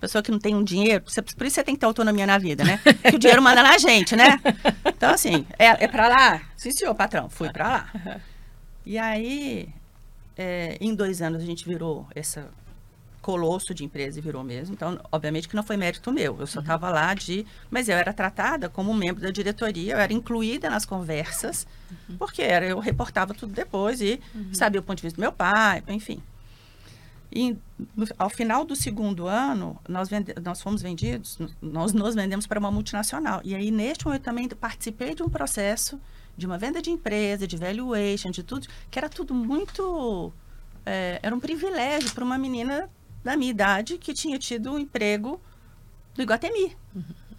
Pessoa 0.00 0.22
que 0.22 0.30
não 0.30 0.38
tem 0.38 0.54
um 0.54 0.64
dinheiro, 0.64 1.04
você- 1.06 1.22
por 1.22 1.46
isso 1.46 1.54
você 1.54 1.64
tem 1.64 1.74
que 1.74 1.80
ter 1.80 1.86
autonomia 1.86 2.26
na 2.26 2.38
vida, 2.38 2.64
né? 2.64 2.78
Que 3.08 3.16
o 3.16 3.18
dinheiro 3.18 3.40
manda 3.42 3.62
na 3.62 3.78
gente, 3.78 4.14
né? 4.16 4.40
Então, 4.84 5.10
assim, 5.10 5.46
é, 5.58 5.84
é 5.84 5.88
para 5.88 6.08
lá? 6.08 6.42
Sim, 6.56 6.70
senhor, 6.72 6.94
patrão, 6.94 7.28
fui 7.28 7.50
para 7.50 7.68
lá. 7.68 8.20
E 8.84 8.98
aí, 8.98 9.68
é, 10.36 10.76
em 10.80 10.94
dois 10.94 11.20
anos, 11.22 11.42
a 11.42 11.46
gente 11.46 11.64
virou 11.66 12.06
essa 12.14 12.48
colosso 13.22 13.74
de 13.74 13.84
empresa 13.84 14.18
e 14.20 14.22
virou 14.22 14.44
mesmo. 14.44 14.72
Então, 14.74 15.00
obviamente 15.10 15.48
que 15.48 15.56
não 15.56 15.64
foi 15.64 15.76
mérito 15.76 16.12
meu. 16.12 16.36
Eu 16.38 16.46
só 16.46 16.60
estava 16.60 16.88
lá 16.90 17.12
de. 17.12 17.44
Mas 17.68 17.88
eu 17.88 17.96
era 17.96 18.12
tratada 18.12 18.68
como 18.68 18.94
membro 18.94 19.20
da 19.20 19.30
diretoria, 19.32 19.94
eu 19.94 19.98
era 19.98 20.12
incluída 20.12 20.70
nas 20.70 20.84
conversas, 20.84 21.66
porque 22.18 22.40
era, 22.42 22.64
eu 22.66 22.78
reportava 22.78 23.34
tudo 23.34 23.52
depois 23.52 24.00
e 24.00 24.20
sabia 24.52 24.78
o 24.80 24.82
ponto 24.84 24.98
de 24.98 25.02
vista 25.02 25.16
do 25.16 25.20
meu 25.20 25.32
pai, 25.32 25.82
enfim. 25.88 26.22
E 27.32 27.56
no- 27.94 28.06
ao 28.18 28.30
final 28.30 28.64
do 28.64 28.74
segundo 28.76 29.26
ano, 29.26 29.78
nós, 29.88 30.08
vende, 30.08 30.34
nós 30.42 30.60
fomos 30.62 30.80
vendidos, 30.80 31.38
nós 31.60 31.92
nos 31.92 32.14
vendemos 32.14 32.46
para 32.46 32.58
uma 32.58 32.70
multinacional. 32.70 33.40
E 33.44 33.54
aí, 33.54 33.70
neste 33.70 34.06
momento, 34.06 34.22
também 34.22 34.48
participei 34.48 35.14
de 35.14 35.22
um 35.22 35.28
processo 35.28 36.00
de 36.36 36.46
uma 36.46 36.56
venda 36.58 36.80
de 36.82 36.90
empresa, 36.90 37.46
de 37.46 37.56
valuation, 37.56 38.30
de 38.30 38.42
tudo, 38.42 38.66
que 38.90 38.98
era 38.98 39.08
tudo 39.08 39.34
muito. 39.34 40.32
é, 40.84 41.18
era 41.22 41.34
um 41.34 41.40
privilégio 41.40 42.12
para 42.12 42.24
uma 42.24 42.38
menina 42.38 42.88
da 43.24 43.36
minha 43.36 43.50
idade 43.50 43.98
que 43.98 44.14
tinha 44.14 44.38
tido 44.38 44.72
um 44.72 44.78
emprego 44.78 45.40
do 46.14 46.22
Iguatemi. 46.22 46.76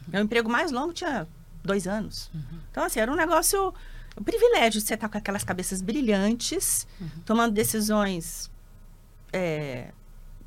Meu 0.07 0.21
emprego 0.21 0.49
mais 0.49 0.69
longo 0.71 0.91
tinha 0.93 1.25
dois 1.63 1.87
anos. 1.87 2.29
Então, 2.71 2.83
assim, 2.83 2.99
era 2.99 3.11
um 3.11 3.15
negócio. 3.15 3.73
Um 4.19 4.23
privilégio 4.23 4.81
de 4.81 4.87
você 4.87 4.95
estar 4.95 5.07
com 5.07 5.17
aquelas 5.17 5.43
cabeças 5.43 5.81
brilhantes, 5.81 6.87
tomando 7.25 7.53
decisões 7.53 8.49
é, 9.31 9.91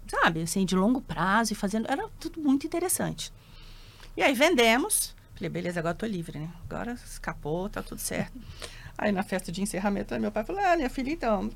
sabe, 0.07 0.43
assim, 0.43 0.65
de 0.65 0.75
longo 0.75 1.01
prazo 1.01 1.53
e 1.53 1.57
fazendo. 1.57 1.91
Era 1.91 2.09
tudo 2.19 2.41
muito 2.41 2.67
interessante. 2.67 3.33
E 4.17 4.23
aí 4.23 4.35
vendemos. 4.35 5.15
Falei, 5.35 5.49
beleza, 5.49 5.81
agora 5.81 5.95
tô 5.95 6.07
livre, 6.07 6.39
né? 6.39 6.51
Agora 6.69 6.93
escapou, 6.93 7.69
tá 7.69 7.83
tudo 7.83 8.01
certo. 8.01 8.39
Aí 8.99 9.13
na 9.13 9.23
festa 9.23 9.51
de 9.51 9.63
encerramento, 9.63 10.19
meu 10.21 10.31
pai 10.31 10.45
falou: 10.45 10.61
Ah, 10.63 10.77
minha 10.77 10.91
filha, 10.91 11.11
então. 11.11 11.51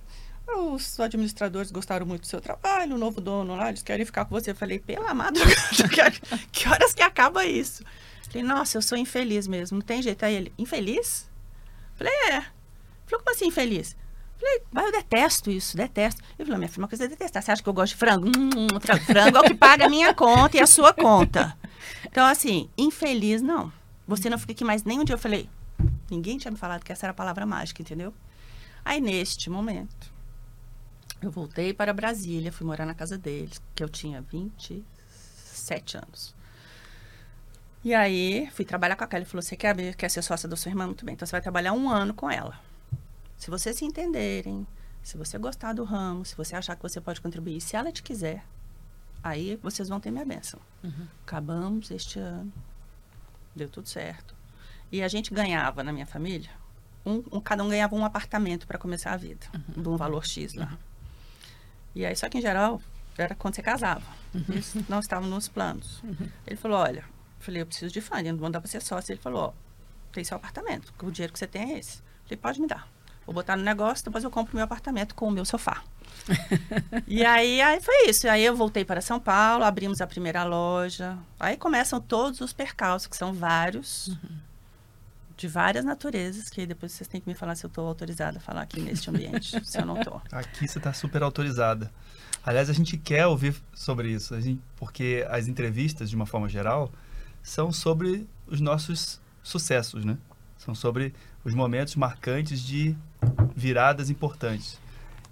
Os 0.47 1.01
administradores 1.01 1.71
gostaram 1.71 2.05
muito 2.05 2.23
do 2.23 2.27
seu 2.27 2.41
trabalho, 2.41 2.97
o 2.97 2.99
novo 2.99 3.19
dono 3.21 3.57
lá, 3.57 3.71
eles 3.71 3.83
querem 3.83 4.05
ficar 4.05 4.27
com 4.27 4.35
você. 4.35 4.51
Eu 4.51 4.55
falei, 4.55 4.79
pela 4.79 5.15
madrugada, 5.15 6.13
que 6.53 6.69
horas 6.69 6.93
que 6.93 7.03
acaba 7.03 7.47
isso? 7.47 7.83
Falei, 8.27 8.43
nossa, 8.43 8.77
eu 8.77 8.83
sou 8.83 8.97
infeliz 8.97 9.47
mesmo, 9.47 9.79
não 9.79 9.85
tem 9.85 10.03
jeito. 10.03 10.23
Aí 10.23 10.35
ele, 10.35 10.53
infeliz? 10.59 11.31
Falei, 11.97 12.13
é. 12.13 12.43
Falei, 13.07 13.25
como 13.25 13.31
assim 13.31 13.47
infeliz? 13.47 13.97
Falei, 14.45 14.63
mas 14.71 14.85
eu 14.87 14.93
detesto 14.93 15.51
isso, 15.51 15.75
detesto. 15.77 16.21
Ele 16.39 16.45
falou, 16.45 16.59
minha 16.59 16.69
filha, 16.69 16.83
uma 16.83 16.89
coisa 16.89 17.05
é 17.05 17.09
detestar. 17.09 17.43
Você 17.43 17.51
acha 17.53 17.63
que 17.63 17.69
eu 17.69 17.73
gosto 17.73 17.93
de 17.93 17.99
frango? 17.99 18.27
Hum, 18.29 18.79
fra- 18.81 19.01
frango 19.01 19.39
é 19.39 19.41
o 19.41 19.45
que 19.45 19.55
paga 19.55 19.87
a 19.87 19.89
minha 19.89 20.13
conta 20.13 20.59
e 20.59 20.61
a 20.61 20.67
sua 20.67 20.93
conta. 20.93 21.57
Então, 22.05 22.27
assim, 22.27 22.69
infeliz, 22.77 23.41
não. 23.41 23.73
Você 24.07 24.29
não 24.29 24.39
fica 24.39 24.53
aqui 24.53 24.63
mais 24.65 24.85
nem 24.85 25.01
um 25.01 25.05
dia. 25.05 25.15
Eu 25.15 25.19
falei, 25.19 25.49
ninguém 26.11 26.37
tinha 26.37 26.51
me 26.51 26.59
falado 26.59 26.85
que 26.85 26.93
essa 26.93 27.07
era 27.07 27.13
a 27.13 27.15
palavra 27.15 27.47
mágica, 27.47 27.81
entendeu? 27.81 28.13
Aí, 28.85 29.01
neste 29.01 29.49
momento, 29.49 30.13
eu 31.23 31.31
voltei 31.31 31.73
para 31.73 31.91
Brasília, 31.95 32.53
fui 32.53 32.67
morar 32.67 32.85
na 32.85 32.95
casa 32.95 33.17
deles, 33.17 33.63
que 33.75 33.83
eu 33.83 33.89
tinha 33.89 34.21
27 34.21 35.97
anos. 35.97 36.35
E 37.83 37.95
aí, 37.95 38.47
fui 38.53 38.65
trabalhar 38.67 38.97
com 38.97 39.05
a 39.05 39.07
Kelly. 39.07 39.25
Falou, 39.25 39.41
você 39.43 39.57
quer, 39.57 39.95
quer 39.95 40.11
ser 40.11 40.21
sócia 40.23 40.47
da 40.49 40.57
sua 40.57 40.69
irmã? 40.71 40.85
Muito 40.87 41.05
bem, 41.05 41.15
então 41.15 41.27
você 41.27 41.33
vai 41.33 41.41
trabalhar 41.41 41.73
um 41.73 41.89
ano 41.89 42.13
com 42.13 42.31
ela. 42.31 42.59
Se 43.37 43.51
vocês 43.51 43.77
se 43.77 43.85
entenderem, 43.85 44.67
se 45.03 45.17
você 45.19 45.37
gostar 45.39 45.73
do 45.75 45.85
ramo, 45.85 46.25
se 46.25 46.35
você 46.37 46.57
achar 46.57 46.77
que 46.77 46.83
você 46.83 47.01
pode 47.01 47.21
contribuir, 47.21 47.61
se 47.61 47.77
ela 47.77 47.93
te 47.93 48.03
quiser, 48.03 48.45
aí 49.23 49.57
vocês 49.63 49.89
vão 49.89 50.01
ter 50.01 50.11
minha 50.11 50.25
bênção. 50.25 50.59
Acabamos 51.23 51.91
este 51.91 52.19
ano, 52.19 52.53
deu 53.55 53.69
tudo 53.69 53.89
certo. 53.89 54.35
E 54.91 55.03
a 55.03 55.09
gente 55.09 55.33
ganhava 55.35 55.83
na 55.83 55.93
minha 55.93 56.07
família, 56.07 56.51
um, 57.05 57.23
um- 57.33 57.41
cada 57.41 57.63
um 57.65 57.69
ganhava 57.69 57.95
um 57.95 58.05
apartamento 58.05 58.67
para 58.67 58.79
começar 58.79 59.13
a 59.13 59.17
vida, 59.17 59.47
de 59.69 59.89
um 59.89 59.97
valor 59.97 60.25
X 60.25 60.55
lá. 60.55 60.79
E 61.95 62.05
aí, 62.05 62.17
só 62.17 62.29
que 62.29 62.39
em 62.39 62.41
geral, 62.41 62.81
era 63.17 63.35
quando 63.35 63.55
você 63.55 63.63
casava. 63.63 64.05
Isso 64.49 64.85
não 64.89 64.99
estava 65.01 65.27
nos 65.27 65.47
planos. 65.49 66.03
Ele 66.47 66.57
falou: 66.57 66.79
olha, 66.79 67.01
eu 67.01 67.05
falei, 67.45 67.63
eu 67.63 67.67
preciso 67.67 67.93
de 67.93 68.01
funding, 68.01 68.33
não 68.33 68.39
vou 68.39 68.51
dar 68.51 68.61
para 68.61 68.69
ser 68.71 68.81
sócio. 68.83 69.13
Ele 69.13 69.21
falou: 69.21 69.43
ó, 69.43 69.53
tem 70.13 70.25
seu 70.25 70.37
apartamento, 70.37 70.93
o 71.03 71.11
dinheiro 71.11 71.33
que 71.33 71.39
você 71.39 71.47
tem 71.47 71.75
é 71.75 71.79
esse. 71.79 71.99
Eu 71.99 72.05
falei, 72.25 72.37
pode 72.39 72.61
me 72.61 72.67
dar. 72.67 72.89
Vou 73.27 73.35
botar 73.35 73.57
no 73.57 73.63
negócio, 73.63 74.05
depois 74.05 74.23
eu 74.23 74.31
compro 74.31 74.55
meu 74.55 74.65
apartamento 74.65 75.15
com 75.15 75.29
o 75.29 75.31
meu 75.31 75.45
sofá. 75.45 75.83
e 77.07 77.25
aí, 77.25 77.61
aí 77.61 77.81
foi 77.81 78.09
isso. 78.09 78.29
Aí 78.29 78.45
eu 78.45 78.57
voltei 78.57 78.85
para 78.85 79.01
São 79.01 79.19
Paulo, 79.19 79.65
abrimos 79.65 80.01
a 80.01 80.07
primeira 80.07 80.45
loja. 80.45 81.17
Aí 81.39 81.57
começam 81.57 82.01
todos 82.01 82.41
os 82.41 82.53
percalços, 82.53 83.07
que 83.07 83.17
são 83.17 83.33
vários, 83.33 84.09
uhum. 84.09 84.37
de 85.37 85.49
várias 85.49 85.85
naturezas, 85.85 86.51
que 86.51 86.67
depois 86.67 86.93
vocês 86.93 87.09
têm 87.09 87.21
que 87.21 87.29
me 87.29 87.35
falar 87.35 87.55
se 87.55 87.65
eu 87.65 87.69
estou 87.69 87.87
autorizada 87.87 88.39
a 88.39 88.41
falar 88.41 88.63
aqui 88.63 88.81
neste 88.81 89.09
ambiente, 89.09 89.59
se 89.65 89.79
eu 89.79 89.87
não 89.87 89.99
estou. 89.99 90.21
Aqui 90.33 90.69
você 90.69 90.79
está 90.79 90.93
super 90.93 91.23
autorizada. 91.23 91.91
Aliás, 92.45 92.69
a 92.69 92.75
gente 92.75 92.99
quer 92.99 93.27
ouvir 93.27 93.55
sobre 93.75 94.11
isso, 94.11 94.39
gente, 94.39 94.61
porque 94.77 95.27
as 95.31 95.49
entrevistas, 95.49 96.11
de 96.11 96.17
uma 96.17 96.27
forma 96.27 96.49
geral, 96.49 96.93
são 97.43 97.73
sobre 97.73 98.27
os 98.47 98.61
nossos 98.61 99.19
sucessos, 99.43 100.05
né? 100.05 100.19
São 100.65 100.75
sobre 100.75 101.13
os 101.45 101.53
momentos 101.53 101.95
marcantes 101.95 102.61
de 102.63 102.97
viradas 103.55 104.09
importantes. 104.09 104.79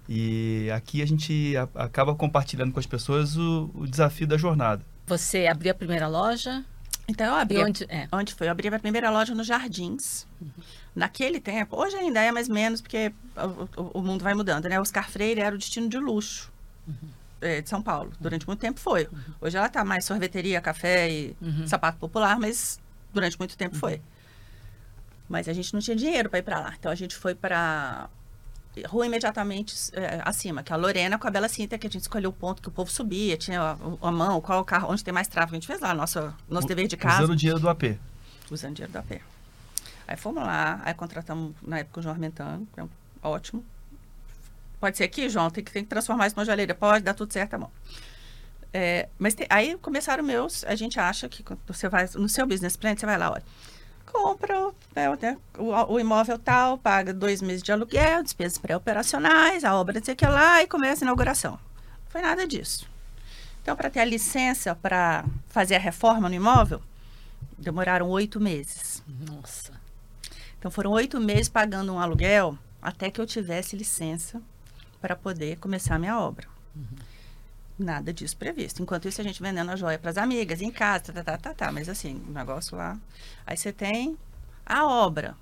E 0.07 0.69
aqui 0.75 1.01
a 1.01 1.07
gente 1.07 1.55
a, 1.57 1.67
acaba 1.85 2.13
compartilhando 2.13 2.71
com 2.71 2.79
as 2.79 2.85
pessoas 2.85 3.35
o, 3.35 3.71
o, 3.73 3.87
desafio 3.87 4.27
da 4.27 4.37
jornada. 4.37 4.85
Você 5.07 5.47
abriu 5.47 5.71
a 5.71 5.73
primeira 5.73 6.07
loja? 6.07 6.63
Então 7.07 7.25
eu 7.25 7.33
abri. 7.33 7.57
Onde, 7.57 7.83
é. 7.89 8.07
onde 8.11 8.35
foi? 8.35 8.45
Eu 8.47 8.51
abri 8.51 8.67
a 8.67 8.79
primeira 8.79 9.09
loja 9.09 9.33
nos 9.33 9.47
Jardins. 9.47 10.27
Uhum. 10.39 10.49
Naquele 10.95 11.39
tempo, 11.39 11.81
hoje 11.81 11.95
ainda 11.95 12.21
é 12.21 12.31
mais 12.31 12.47
menos, 12.47 12.79
porque 12.79 13.11
o, 13.35 13.81
o, 13.81 13.91
o, 13.99 14.01
mundo 14.03 14.23
vai 14.23 14.35
mudando, 14.35 14.69
né? 14.69 14.79
Oscar 14.79 15.09
Freire 15.09 15.41
era 15.41 15.55
o 15.55 15.57
destino 15.57 15.89
de 15.89 15.97
luxo 15.97 16.51
uhum. 16.87 17.09
é, 17.41 17.61
de 17.61 17.69
São 17.69 17.81
Paulo. 17.81 18.11
Durante 18.19 18.45
muito 18.45 18.59
tempo 18.59 18.79
foi. 18.79 19.05
Uhum. 19.11 19.19
Hoje 19.41 19.57
ela 19.57 19.65
está 19.65 19.83
mais 19.83 20.05
sorveteria, 20.05 20.61
café 20.61 21.09
e 21.09 21.35
uhum. 21.41 21.65
sapato 21.65 21.97
popular, 21.97 22.39
mas 22.39 22.79
durante 23.11 23.39
muito 23.39 23.57
tempo 23.57 23.75
foi. 23.75 23.99
Mas 25.27 25.47
a 25.47 25.53
gente 25.53 25.73
não 25.73 25.79
tinha 25.79 25.95
dinheiro 25.95 26.29
para 26.29 26.39
ir 26.39 26.43
para 26.43 26.59
lá. 26.59 26.73
Então 26.77 26.91
a 26.91 26.95
gente 26.95 27.15
foi 27.15 27.33
para 27.33 28.09
rua 28.87 29.05
imediatamente 29.05 29.75
é, 29.93 30.21
acima, 30.25 30.63
que 30.63 30.73
é 30.73 30.75
a 30.75 30.77
Lorena 30.77 31.19
com 31.19 31.27
a 31.27 31.31
Bela 31.31 31.47
Cinta, 31.47 31.77
que 31.77 31.85
a 31.85 31.89
gente 31.89 32.01
escolheu 32.01 32.31
o 32.31 32.33
ponto 32.33 32.61
que 32.61 32.67
o 32.67 32.71
povo 32.71 32.89
subia, 32.89 33.37
tinha 33.37 33.61
a, 33.61 33.77
a 34.01 34.11
mão, 34.11 34.41
qual 34.41 34.61
o 34.61 34.65
carro, 34.65 34.91
onde 34.91 35.03
tem 35.03 35.13
mais 35.13 35.27
tráfego. 35.27 35.55
A 35.55 35.59
gente 35.59 35.67
fez 35.67 35.79
lá, 35.79 35.93
nosso, 35.93 36.33
nosso 36.49 36.67
dever 36.67 36.87
de 36.87 36.97
casa. 36.97 37.23
Usando 37.23 37.33
o 37.33 37.35
dinheiro 37.35 37.59
do 37.59 37.69
AP. 37.69 37.83
Usando 38.49 38.71
o 38.71 38.75
dinheiro 38.75 38.91
do 38.91 38.97
AP. 38.97 39.21
Aí 40.07 40.17
fomos 40.17 40.43
lá, 40.43 40.81
aí 40.83 40.93
contratamos 40.93 41.53
na 41.61 41.79
época 41.79 41.99
o 41.99 42.03
João 42.03 42.15
Armentano, 42.15 42.67
que 42.73 42.79
é 42.79 42.83
um, 42.83 42.89
ótimo. 43.21 43.63
Pode 44.79 44.97
ser 44.97 45.05
aqui, 45.05 45.29
João, 45.29 45.49
tem 45.49 45.63
que, 45.63 45.71
tem 45.71 45.83
que 45.83 45.89
transformar 45.89 46.27
isso 46.27 46.35
numa 46.35 46.45
joalheria. 46.45 46.75
Pode, 46.75 47.03
dá 47.03 47.13
tudo 47.13 47.31
certo, 47.31 47.53
amor. 47.53 47.71
É, 48.73 49.07
mas 49.19 49.35
te, 49.35 49.45
aí 49.49 49.77
começaram 49.77 50.23
meus, 50.23 50.63
a 50.65 50.75
gente 50.75 50.99
acha 50.99 51.29
que 51.29 51.45
você 51.67 51.87
vai, 51.87 52.09
no 52.15 52.27
seu 52.27 52.45
business 52.45 52.75
plan, 52.75 52.95
você 52.97 53.05
vai 53.05 53.17
lá, 53.17 53.31
olha, 53.31 53.43
compra 54.13 54.71
né, 54.95 55.09
né, 55.19 55.37
o, 55.57 55.93
o, 55.93 55.99
imóvel 55.99 56.37
tal, 56.37 56.77
paga 56.77 57.11
dois 57.11 57.41
meses 57.41 57.63
de 57.63 57.71
aluguel, 57.71 58.21
despesas 58.21 58.59
pré-operacionais, 58.59 59.63
a 59.63 59.75
obra 59.75 60.01
sei 60.03 60.15
que 60.15 60.25
lá 60.25 60.61
e 60.61 60.67
começa 60.67 61.03
a 61.03 61.07
inauguração. 61.07 61.53
Não 61.53 62.09
foi 62.09 62.21
nada 62.21 62.47
disso. 62.47 62.87
Então, 63.61 63.75
para 63.75 63.89
ter 63.89 64.01
a 64.01 64.05
licença 64.05 64.75
para 64.75 65.25
fazer 65.47 65.75
a 65.75 65.79
reforma 65.79 66.29
no 66.29 66.35
imóvel, 66.35 66.81
demoraram 67.57 68.09
oito 68.09 68.39
meses. 68.39 69.01
Nossa. 69.07 69.73
Então, 70.59 70.69
foram 70.69 70.91
oito 70.91 71.19
meses 71.19 71.49
pagando 71.49 71.93
um 71.93 71.99
aluguel 71.99 72.57
até 72.81 73.09
que 73.09 73.19
eu 73.19 73.25
tivesse 73.25 73.75
licença 73.75 74.41
para 75.01 75.15
poder 75.15 75.57
começar 75.57 75.95
a 75.95 75.99
minha 75.99 76.19
obra. 76.19 76.47
Uhum 76.75 77.12
nada 77.83 78.13
disso 78.13 78.35
previsto. 78.37 78.81
Enquanto 78.81 79.07
isso, 79.07 79.21
a 79.21 79.23
gente 79.23 79.41
vendendo 79.41 79.69
a 79.69 79.75
joia 79.75 79.99
para 79.99 80.09
as 80.09 80.17
amigas, 80.17 80.61
em 80.61 80.71
casa, 80.71 81.13
tá, 81.13 81.23
tá, 81.23 81.37
tá, 81.37 81.53
tá, 81.53 81.71
mas 81.71 81.89
assim, 81.89 82.23
o 82.27 82.31
negócio 82.31 82.77
lá. 82.77 82.97
Aí 83.45 83.57
você 83.57 83.71
tem 83.71 84.17
a 84.65 84.87
obra, 84.87 85.35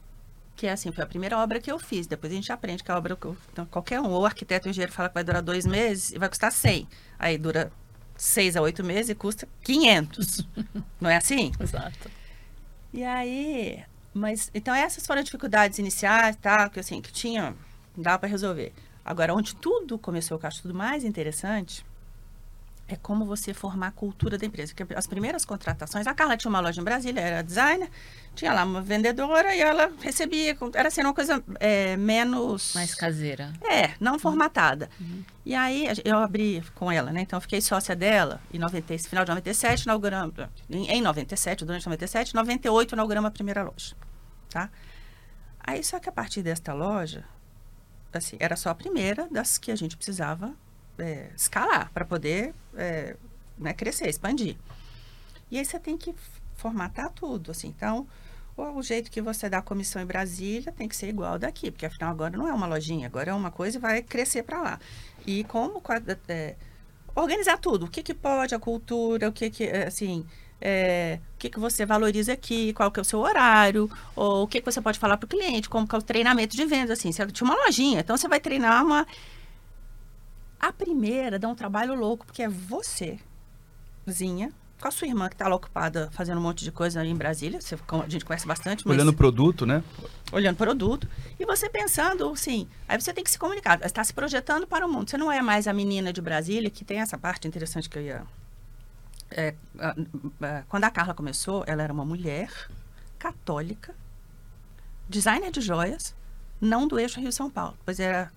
que 0.55 0.67
é 0.67 0.71
assim, 0.71 0.91
foi 0.91 1.03
a 1.03 1.07
primeira 1.07 1.37
obra 1.37 1.59
que 1.59 1.71
eu 1.71 1.79
fiz. 1.79 2.07
Depois 2.07 2.31
a 2.31 2.35
gente 2.35 2.51
aprende 2.51 2.83
que 2.83 2.91
a 2.91 2.97
obra, 2.97 3.17
então, 3.51 3.65
qualquer 3.65 3.99
um, 4.01 4.09
ou 4.09 4.25
arquiteto 4.25 4.67
ou 4.67 4.71
engenheiro 4.71 4.91
fala 4.91 5.09
que 5.09 5.15
vai 5.15 5.23
durar 5.23 5.41
dois 5.41 5.65
meses 5.65 6.11
e 6.11 6.19
vai 6.19 6.27
custar 6.29 6.51
100. 6.51 6.87
Aí 7.17 7.37
dura 7.37 7.71
seis 8.17 8.55
a 8.55 8.61
oito 8.61 8.83
meses 8.83 9.09
e 9.09 9.15
custa 9.15 9.47
500. 9.63 10.47
Não 10.99 11.09
é 11.09 11.17
assim? 11.17 11.51
Exato. 11.59 12.11
E 12.93 13.03
aí, 13.03 13.83
mas, 14.13 14.51
então 14.53 14.75
essas 14.75 15.05
foram 15.05 15.19
as 15.19 15.25
dificuldades 15.25 15.79
iniciais, 15.79 16.35
tá, 16.35 16.69
que 16.69 16.79
assim, 16.79 17.01
que 17.01 17.11
tinha, 17.11 17.55
dá 17.95 18.17
para 18.17 18.27
resolver. 18.27 18.73
Agora, 19.03 19.33
onde 19.33 19.55
tudo 19.55 19.97
começou, 19.97 20.39
eu 20.41 20.47
acho 20.47 20.61
tudo 20.61 20.73
mais 20.73 21.03
interessante, 21.03 21.85
é 22.93 22.97
como 22.97 23.25
você 23.25 23.53
formar 23.53 23.87
a 23.87 23.91
cultura 23.91 24.37
da 24.37 24.45
empresa. 24.45 24.73
Porque 24.75 24.93
as 24.93 25.07
primeiras 25.07 25.45
contratações, 25.45 26.07
a 26.07 26.13
Carla 26.13 26.35
tinha 26.35 26.49
uma 26.49 26.59
loja 26.59 26.81
em 26.81 26.83
Brasília, 26.83 27.21
era 27.21 27.41
designer, 27.41 27.89
tinha 28.35 28.53
lá 28.53 28.63
uma 28.63 28.81
vendedora 28.81 29.55
e 29.55 29.61
ela 29.61 29.91
recebia, 30.01 30.57
era 30.73 30.87
assim, 30.87 31.01
uma 31.01 31.13
coisa 31.13 31.43
é, 31.59 31.95
menos... 31.97 32.73
Mais 32.73 32.93
caseira. 32.95 33.53
É, 33.63 33.91
não 33.99 34.19
formatada. 34.19 34.89
Uhum. 34.99 35.23
E 35.45 35.55
aí 35.55 35.87
eu 36.03 36.17
abri 36.17 36.63
com 36.75 36.91
ela, 36.91 37.11
né? 37.11 37.21
Então 37.21 37.37
eu 37.37 37.41
fiquei 37.41 37.61
sócia 37.61 37.95
dela 37.95 38.41
em 38.53 38.59
90, 38.59 38.97
final 38.99 39.25
de 39.25 39.31
97, 39.31 39.83
inauguramos, 39.83 40.35
em, 40.69 40.87
em 40.87 41.01
97, 41.01 41.65
durante 41.65 41.85
97, 41.85 42.35
98 42.35 42.93
inauguramos 42.93 43.27
a 43.27 43.31
primeira 43.31 43.63
loja, 43.63 43.95
tá? 44.49 44.69
Aí 45.59 45.83
só 45.83 45.99
que 45.99 46.09
a 46.09 46.11
partir 46.11 46.41
desta 46.41 46.73
loja, 46.73 47.23
assim, 48.13 48.37
era 48.39 48.55
só 48.55 48.69
a 48.69 48.75
primeira 48.75 49.27
das 49.31 49.57
que 49.57 49.71
a 49.71 49.75
gente 49.75 49.95
precisava 49.95 50.53
é, 50.97 51.29
escalar, 51.35 51.91
para 51.93 52.05
poder 52.05 52.53
é, 52.75 53.15
né, 53.57 53.73
crescer, 53.73 54.09
expandir. 54.09 54.55
E 55.49 55.57
aí 55.57 55.65
você 55.65 55.79
tem 55.79 55.97
que 55.97 56.13
formatar 56.55 57.11
tudo, 57.11 57.51
assim. 57.51 57.67
Então, 57.67 58.07
o, 58.55 58.81
jeito 58.81 59.09
que 59.09 59.21
você 59.21 59.49
dá 59.49 59.59
a 59.59 59.61
comissão 59.61 60.01
em 60.01 60.05
Brasília 60.05 60.71
tem 60.71 60.87
que 60.87 60.95
ser 60.95 61.09
igual 61.09 61.39
daqui, 61.39 61.71
porque 61.71 61.85
afinal 61.85 62.11
agora 62.11 62.37
não 62.37 62.47
é 62.47 62.53
uma 62.53 62.67
lojinha, 62.67 63.07
agora 63.07 63.31
é 63.31 63.33
uma 63.33 63.51
coisa 63.51 63.77
e 63.77 63.81
vai 63.81 64.01
crescer 64.01 64.43
para 64.43 64.61
lá. 64.61 64.79
E 65.25 65.43
como 65.45 65.81
é, 66.27 66.55
organizar 67.15 67.57
tudo, 67.57 67.85
o 67.85 67.89
que, 67.89 68.03
que 68.03 68.13
pode, 68.13 68.53
a 68.53 68.59
cultura, 68.59 69.29
o 69.29 69.31
que 69.31 69.49
que, 69.49 69.63
é, 69.63 69.87
assim, 69.87 70.25
é, 70.59 71.19
o 71.35 71.37
que, 71.39 71.49
que 71.49 71.59
você 71.59 71.85
valoriza 71.85 72.33
aqui, 72.33 72.73
qual 72.73 72.91
que 72.91 72.99
é 72.99 73.01
o 73.01 73.05
seu 73.05 73.19
horário, 73.19 73.89
ou 74.15 74.43
o 74.43 74.47
que, 74.47 74.59
que 74.59 74.65
você 74.65 74.81
pode 74.81 74.99
falar 74.99 75.17
para 75.17 75.25
o 75.25 75.29
cliente, 75.29 75.69
como 75.69 75.87
que 75.87 75.95
é 75.95 75.97
o 75.97 76.01
treinamento 76.01 76.55
de 76.55 76.65
vendas, 76.65 76.99
assim. 76.99 77.11
Você 77.11 77.25
tinha 77.27 77.49
uma 77.49 77.55
lojinha, 77.65 78.01
então 78.01 78.15
você 78.15 78.27
vai 78.27 78.39
treinar 78.39 78.85
uma 78.85 79.07
a 80.61 80.71
primeira 80.71 81.39
dá 81.39 81.47
um 81.47 81.55
trabalho 81.55 81.95
louco, 81.95 82.25
porque 82.25 82.43
é 82.43 82.47
você, 82.47 83.19
Zinha, 84.09 84.53
com 84.79 84.87
a 84.87 84.91
sua 84.91 85.07
irmã 85.07 85.27
que 85.27 85.35
está 85.35 85.47
lá 85.47 85.55
ocupada 85.55 86.09
fazendo 86.11 86.37
um 86.37 86.41
monte 86.41 86.63
de 86.63 86.71
coisa 86.71 87.05
em 87.05 87.15
Brasília, 87.15 87.59
você, 87.59 87.75
a 87.75 88.09
gente 88.09 88.25
conhece 88.25 88.47
bastante. 88.47 88.87
Mas... 88.87 88.95
Olhando 88.95 89.09
o 89.09 89.13
produto, 89.13 89.65
né? 89.65 89.83
Olhando 90.31 90.55
o 90.55 90.57
produto. 90.57 91.07
E 91.39 91.45
você 91.45 91.69
pensando, 91.69 92.29
assim, 92.29 92.67
aí 92.87 92.99
você 92.99 93.13
tem 93.13 93.23
que 93.23 93.29
se 93.29 93.37
comunicar, 93.37 93.79
está 93.83 94.03
se 94.03 94.13
projetando 94.13 94.65
para 94.65 94.85
o 94.85 94.91
mundo. 94.91 95.09
Você 95.09 95.17
não 95.17 95.31
é 95.31 95.41
mais 95.41 95.67
a 95.67 95.73
menina 95.73 96.11
de 96.11 96.21
Brasília, 96.21 96.69
que 96.69 96.83
tem 96.83 96.99
essa 96.99 97.17
parte 97.17 97.47
interessante 97.47 97.89
que 97.89 97.97
eu 97.97 98.01
ia... 98.03 98.23
É, 99.29 99.55
quando 100.67 100.83
a 100.83 100.89
Carla 100.89 101.13
começou, 101.13 101.63
ela 101.65 101.83
era 101.83 101.93
uma 101.93 102.03
mulher 102.03 102.51
católica, 103.17 103.95
designer 105.07 105.51
de 105.51 105.61
joias, 105.61 106.15
não 106.59 106.87
do 106.87 106.99
eixo 106.99 107.19
Rio-São 107.19 107.49
Paulo, 107.49 107.77
pois 107.85 107.99
era 107.99 108.31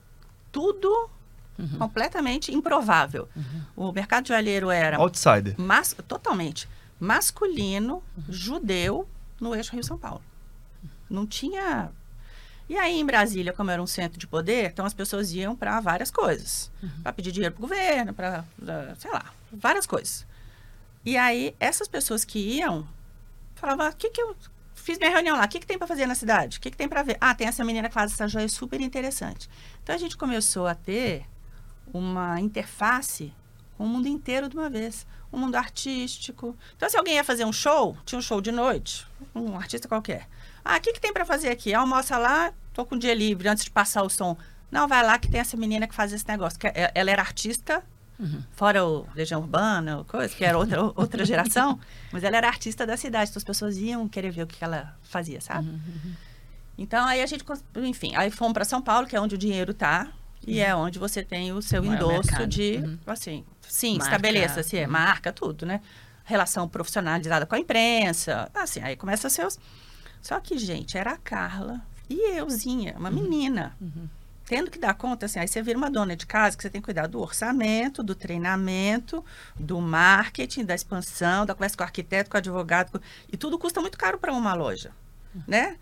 tudo 0.52 1.10
Uhum. 1.58 1.78
Completamente 1.78 2.52
improvável. 2.52 3.28
Uhum. 3.36 3.88
O 3.88 3.92
mercado 3.92 4.28
joalheiro 4.28 4.70
era... 4.70 4.96
Outsider. 4.98 5.54
Mas, 5.56 5.94
totalmente. 6.08 6.68
Masculino, 6.98 8.02
uhum. 8.16 8.24
judeu, 8.28 9.08
no 9.40 9.54
eixo 9.54 9.72
Rio-São 9.72 9.98
Paulo. 9.98 10.22
Não 11.08 11.26
tinha... 11.26 11.90
E 12.68 12.76
aí, 12.78 12.98
em 12.98 13.04
Brasília, 13.04 13.52
como 13.52 13.70
era 13.70 13.82
um 13.82 13.86
centro 13.86 14.18
de 14.18 14.26
poder, 14.26 14.70
então 14.70 14.86
as 14.86 14.94
pessoas 14.94 15.32
iam 15.32 15.54
para 15.54 15.78
várias 15.80 16.10
coisas. 16.10 16.72
Uhum. 16.82 17.02
Para 17.02 17.12
pedir 17.12 17.30
dinheiro 17.30 17.54
para 17.54 17.64
o 17.64 17.68
governo, 17.68 18.14
para, 18.14 18.44
sei 18.98 19.10
lá, 19.10 19.26
várias 19.52 19.86
coisas. 19.86 20.26
E 21.04 21.16
aí, 21.16 21.54
essas 21.60 21.86
pessoas 21.86 22.24
que 22.24 22.38
iam, 22.38 22.88
falavam, 23.54 23.88
o 23.88 23.92
que 23.94 24.08
que 24.10 24.20
eu... 24.20 24.34
Fiz 24.74 24.98
minha 24.98 25.10
reunião 25.10 25.36
lá, 25.36 25.44
o 25.44 25.48
que, 25.48 25.60
que 25.60 25.66
tem 25.66 25.78
para 25.78 25.86
fazer 25.86 26.04
na 26.04 26.14
cidade? 26.14 26.58
O 26.58 26.60
que, 26.60 26.70
que 26.70 26.76
tem 26.76 26.88
para 26.88 27.02
ver? 27.02 27.16
Ah, 27.20 27.34
tem 27.34 27.46
essa 27.46 27.64
menina 27.64 27.88
que 27.88 27.94
faz 27.94 28.12
essa 28.12 28.28
joia 28.28 28.48
super 28.48 28.80
interessante. 28.80 29.48
Então, 29.82 29.94
a 29.94 29.98
gente 29.98 30.16
começou 30.16 30.66
a 30.66 30.74
ter 30.74 31.24
uma 31.92 32.40
interface 32.40 33.32
com 33.76 33.84
o 33.84 33.88
mundo 33.88 34.08
inteiro 34.08 34.48
de 34.48 34.56
uma 34.56 34.70
vez. 34.70 35.06
O 35.30 35.36
mundo 35.36 35.56
artístico. 35.56 36.56
Então, 36.76 36.88
se 36.88 36.96
alguém 36.96 37.14
ia 37.14 37.24
fazer 37.24 37.44
um 37.44 37.52
show, 37.52 37.96
tinha 38.04 38.18
um 38.18 38.22
show 38.22 38.40
de 38.40 38.52
noite, 38.52 39.06
um 39.34 39.56
artista 39.56 39.88
qualquer. 39.88 40.28
Ah, 40.64 40.76
o 40.76 40.80
que, 40.80 40.92
que 40.92 41.00
tem 41.00 41.12
para 41.12 41.24
fazer 41.24 41.50
aqui? 41.50 41.74
Almoça 41.74 42.16
lá, 42.16 42.52
tô 42.72 42.84
com 42.84 42.96
dia 42.96 43.14
livre 43.14 43.48
antes 43.48 43.64
de 43.64 43.70
passar 43.70 44.02
o 44.02 44.08
som. 44.08 44.36
Não, 44.70 44.88
vai 44.88 45.04
lá 45.04 45.18
que 45.18 45.30
tem 45.30 45.40
essa 45.40 45.56
menina 45.56 45.86
que 45.86 45.94
faz 45.94 46.12
esse 46.12 46.26
negócio. 46.26 46.58
Que 46.58 46.68
é, 46.68 46.90
ela 46.94 47.10
era 47.10 47.20
artista, 47.20 47.82
uhum. 48.18 48.42
fora 48.52 48.84
o 48.84 49.06
Legião 49.14 49.40
Urbana, 49.40 50.04
coisa, 50.04 50.34
que 50.34 50.44
era 50.44 50.56
outra, 50.56 50.82
outra 50.96 51.24
geração, 51.24 51.78
mas 52.12 52.24
ela 52.24 52.36
era 52.36 52.46
artista 52.46 52.86
da 52.86 52.96
cidade, 52.96 53.30
então 53.30 53.40
as 53.40 53.44
pessoas 53.44 53.76
iam 53.76 54.08
querer 54.08 54.30
ver 54.30 54.44
o 54.44 54.46
que 54.46 54.62
ela 54.64 54.96
fazia, 55.02 55.40
sabe? 55.40 55.68
Uhum. 55.68 55.74
uhum. 55.74 56.14
Então, 56.76 57.06
aí 57.06 57.22
a 57.22 57.26
gente, 57.26 57.44
enfim, 57.76 58.16
aí 58.16 58.32
fomos 58.32 58.52
para 58.52 58.64
São 58.64 58.82
Paulo, 58.82 59.06
que 59.06 59.14
é 59.14 59.20
onde 59.20 59.36
o 59.36 59.38
dinheiro 59.38 59.70
está 59.70 60.08
e 60.46 60.60
é 60.60 60.74
onde 60.74 60.98
você 60.98 61.22
tem 61.22 61.52
o 61.52 61.62
seu 61.62 61.84
endosso 61.84 62.46
de, 62.46 62.76
uhum. 62.76 62.98
assim, 63.06 63.44
sim, 63.68 63.98
marca. 63.98 64.04
estabeleça, 64.04 64.60
assim, 64.60 64.76
é, 64.78 64.84
uhum. 64.84 64.92
marca 64.92 65.32
tudo, 65.32 65.64
né? 65.66 65.80
Relação 66.24 66.68
profissionalizada 66.68 67.46
com 67.46 67.54
a 67.54 67.58
imprensa, 67.58 68.50
assim, 68.54 68.80
aí 68.80 68.96
começa 68.96 69.28
seus... 69.28 69.58
Só 70.22 70.40
que, 70.40 70.56
gente, 70.56 70.96
era 70.96 71.12
a 71.12 71.16
Carla 71.18 71.82
e 72.08 72.38
euzinha, 72.38 72.94
uma 72.98 73.10
uhum. 73.10 73.14
menina. 73.14 73.76
Uhum. 73.80 74.08
tendo 74.46 74.70
que 74.70 74.78
dar 74.78 74.94
conta, 74.94 75.26
assim, 75.26 75.38
aí 75.38 75.48
você 75.48 75.62
vira 75.62 75.78
uma 75.78 75.90
dona 75.90 76.14
de 76.14 76.26
casa 76.26 76.56
que 76.56 76.62
você 76.62 76.70
tem 76.70 76.80
que 76.80 76.84
cuidar 76.84 77.06
do 77.06 77.20
orçamento, 77.20 78.02
do 78.02 78.14
treinamento, 78.14 79.24
do 79.58 79.80
marketing, 79.80 80.64
da 80.64 80.74
expansão, 80.74 81.46
da 81.46 81.54
conversa 81.54 81.76
com 81.76 81.82
o 81.82 81.86
arquiteto, 81.86 82.30
com 82.30 82.36
o 82.36 82.38
advogado, 82.38 82.90
com... 82.90 82.98
e 83.32 83.36
tudo 83.36 83.58
custa 83.58 83.80
muito 83.80 83.96
caro 83.96 84.18
para 84.18 84.32
uma 84.32 84.54
loja, 84.54 84.92
né? 85.46 85.76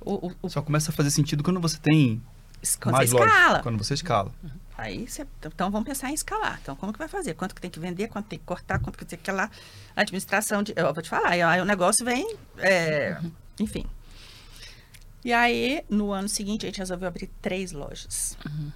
O, 0.00 0.28
o, 0.28 0.32
o... 0.42 0.48
Só 0.48 0.62
começa 0.62 0.90
a 0.90 0.94
fazer 0.94 1.10
sentido 1.10 1.42
quando 1.42 1.60
você 1.60 1.78
tem 1.78 2.22
quando 2.80 2.94
mais 2.94 3.10
você 3.10 3.16
escala. 3.16 3.46
Lojas, 3.48 3.62
quando 3.62 3.78
você 3.78 3.94
escala. 3.94 4.32
Aí 4.76 5.08
você, 5.08 5.26
então 5.44 5.70
vamos 5.70 5.86
pensar 5.88 6.10
em 6.10 6.14
escalar. 6.14 6.58
Então 6.62 6.76
como 6.76 6.92
que 6.92 6.98
vai 6.98 7.08
fazer? 7.08 7.34
Quanto 7.34 7.54
que 7.54 7.60
tem 7.60 7.70
que 7.70 7.80
vender? 7.80 8.08
Quanto 8.08 8.26
tem 8.26 8.38
que 8.38 8.44
cortar? 8.44 8.78
Quanto 8.78 8.96
que 8.96 9.04
tem 9.04 9.18
que 9.18 9.30
lá? 9.30 9.50
A 9.96 10.02
administração 10.02 10.62
de, 10.62 10.72
eu 10.76 10.92
vou 10.94 11.02
te 11.02 11.08
falar. 11.08 11.30
Aí 11.30 11.60
o 11.60 11.64
negócio 11.64 12.04
vem, 12.04 12.36
é, 12.58 13.20
enfim. 13.58 13.84
E 15.24 15.32
aí, 15.32 15.84
no 15.90 16.12
ano 16.12 16.28
seguinte, 16.28 16.64
a 16.64 16.68
gente 16.68 16.78
resolveu 16.78 17.08
abrir 17.08 17.28
três 17.42 17.72
lojas. 17.72 18.36
Uhum. 18.46 18.70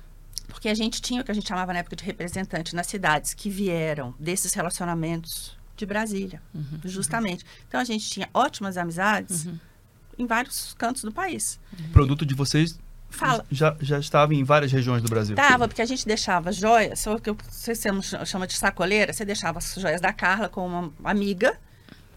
Porque 0.48 0.68
a 0.68 0.74
gente 0.74 1.00
tinha 1.00 1.22
o 1.22 1.24
que 1.24 1.30
a 1.30 1.34
gente 1.34 1.48
chamava 1.48 1.72
na 1.72 1.78
época 1.78 1.96
de 1.96 2.04
representante 2.04 2.74
nas 2.74 2.88
cidades, 2.88 3.32
que 3.32 3.48
vieram 3.48 4.14
desses 4.18 4.52
relacionamentos 4.52 5.56
de 5.76 5.86
Brasília, 5.86 6.42
uhum. 6.52 6.80
justamente. 6.84 7.44
Então, 7.66 7.80
a 7.80 7.84
gente 7.84 8.10
tinha 8.10 8.28
ótimas 8.34 8.76
amizades 8.76 9.46
uhum. 9.46 9.58
em 10.18 10.26
vários 10.26 10.74
cantos 10.74 11.02
do 11.02 11.12
país. 11.12 11.58
O 11.78 11.92
produto 11.92 12.26
de 12.26 12.34
vocês 12.34 12.78
Fala. 13.12 13.44
Já, 13.50 13.76
já 13.80 13.98
estava 13.98 14.34
em 14.34 14.42
várias 14.42 14.72
regiões 14.72 15.02
do 15.02 15.08
Brasil? 15.08 15.34
Estava, 15.34 15.68
porque 15.68 15.82
a 15.82 15.86
gente 15.86 16.06
deixava 16.06 16.50
joias, 16.50 16.98
só 16.98 17.18
que 17.18 17.30
você 17.30 17.74
chama 18.24 18.46
de 18.46 18.54
sacoleira, 18.54 19.12
você 19.12 19.24
deixava 19.24 19.58
as 19.58 19.74
joias 19.74 20.00
da 20.00 20.12
Carla 20.12 20.48
com 20.48 20.66
uma 20.66 20.92
amiga 21.04 21.58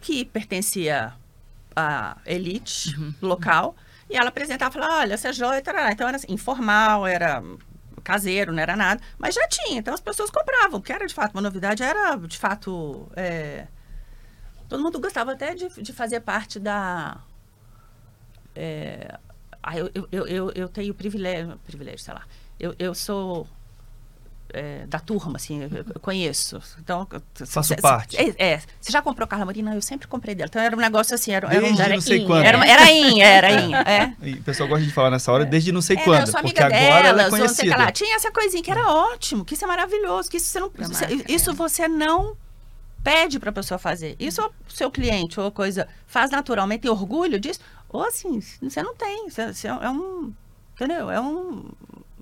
que 0.02 0.24
pertencia 0.26 1.14
à 1.76 2.18
elite 2.26 2.98
uhum. 2.98 3.14
local 3.22 3.76
e 4.10 4.16
ela 4.16 4.30
apresentava, 4.30 4.72
falava, 4.72 5.00
olha, 5.00 5.14
essa 5.14 5.34
joia, 5.34 5.62
tarará. 5.62 5.92
então 5.92 6.08
era 6.08 6.18
assim, 6.18 6.32
informal, 6.32 7.06
era 7.06 7.44
caseiro, 8.04 8.54
não 8.54 8.62
era 8.62 8.76
nada, 8.76 9.02
mas 9.18 9.34
já 9.34 9.48
tinha, 9.48 9.80
então 9.80 9.94
as 9.94 10.00
pessoas 10.00 10.30
compravam, 10.30 10.80
que 10.80 10.94
era 10.94 11.06
de 11.06 11.14
fato 11.14 11.34
uma 11.34 11.42
novidade, 11.42 11.84
era 11.84 12.16
de 12.16 12.38
fato. 12.38 13.12
É... 13.16 13.68
Todo 14.70 14.82
mundo 14.84 15.00
gostava 15.00 15.34
até 15.34 15.56
de, 15.56 15.68
de 15.82 15.92
fazer 15.92 16.22
parte 16.22 16.60
da. 16.60 17.18
É... 18.56 19.18
Ah, 19.68 19.76
eu, 19.80 19.90
eu, 20.12 20.28
eu, 20.28 20.52
eu 20.52 20.70
tenho 20.70 20.94
privilégio, 20.94 21.60
privilégio, 21.66 21.98
sei 21.98 22.14
lá. 22.14 22.22
Eu, 22.60 22.76
eu 22.78 22.94
sou 22.94 23.48
é, 24.54 24.86
da 24.86 25.00
turma, 25.00 25.38
assim, 25.38 25.64
eu, 25.64 25.70
eu 25.96 26.00
conheço. 26.00 26.62
Então, 26.80 27.08
faço 27.48 27.70
cê, 27.70 27.76
parte. 27.82 28.16
É, 28.16 28.36
é, 28.38 28.62
Você 28.80 28.92
já 28.92 29.02
comprou 29.02 29.28
Carla 29.28 29.44
Marina? 29.44 29.74
Eu 29.74 29.82
sempre 29.82 30.08
comprei 30.08 30.36
dela. 30.36 30.48
Então 30.48 30.62
era 30.62 30.76
um 30.76 30.80
negócio 30.80 31.16
assim, 31.16 31.32
era, 31.32 31.48
desde 31.48 31.82
era, 31.82 31.94
um, 31.94 31.96
não 31.96 32.02
sei 32.02 32.26
quando. 32.26 32.46
Era, 32.46 32.64
era 32.64 32.92
in, 32.92 33.22
era 33.22 33.52
in, 33.60 33.74
é. 33.74 34.14
E 34.22 34.34
o 34.34 34.44
pessoal 34.44 34.70
gosta 34.70 34.86
de 34.86 34.92
falar 34.92 35.10
nessa 35.10 35.32
hora 35.32 35.44
desde 35.46 35.72
não 35.72 35.82
sei 35.82 35.98
é, 35.98 36.04
quando, 36.04 36.32
não, 36.32 36.42
porque 36.44 36.62
agora 36.62 36.78
delas, 36.78 37.08
ela 37.08 37.24
é 37.24 37.30
conhecida. 37.32 37.76
Lá. 37.76 37.92
Tinha 37.92 38.16
essa 38.16 38.32
coisinha 38.32 38.62
que 38.62 38.70
era 38.70 38.88
ótimo, 38.88 39.44
que 39.44 39.56
isso 39.56 39.66
é 39.66 39.68
maravilhoso, 39.68 40.30
que 40.30 40.38
isso 40.38 40.48
você 40.48 40.60
não, 40.60 40.72
marca, 40.78 41.08
isso 41.28 41.50
é. 41.50 41.54
você 41.56 41.88
não 41.88 42.38
pede 43.04 43.40
para 43.40 43.50
a 43.50 43.54
pessoa 43.54 43.78
fazer. 43.78 44.16
Isso 44.20 44.42
o 44.42 44.72
seu 44.72 44.92
cliente 44.92 45.40
ou 45.40 45.52
coisa 45.52 45.88
faz 46.08 46.32
naturalmente, 46.32 46.82
tem 46.82 46.92
orgulho 46.92 47.40
disso, 47.40 47.60
ou 47.96 48.04
assim, 48.04 48.40
você 48.62 48.84
não 48.84 48.96
tem, 48.96 49.30
você, 49.30 49.54
você 49.54 49.68
é 49.68 49.90
um, 49.90 50.34
entendeu? 50.76 51.10
É 51.10 51.20
um 51.20 51.66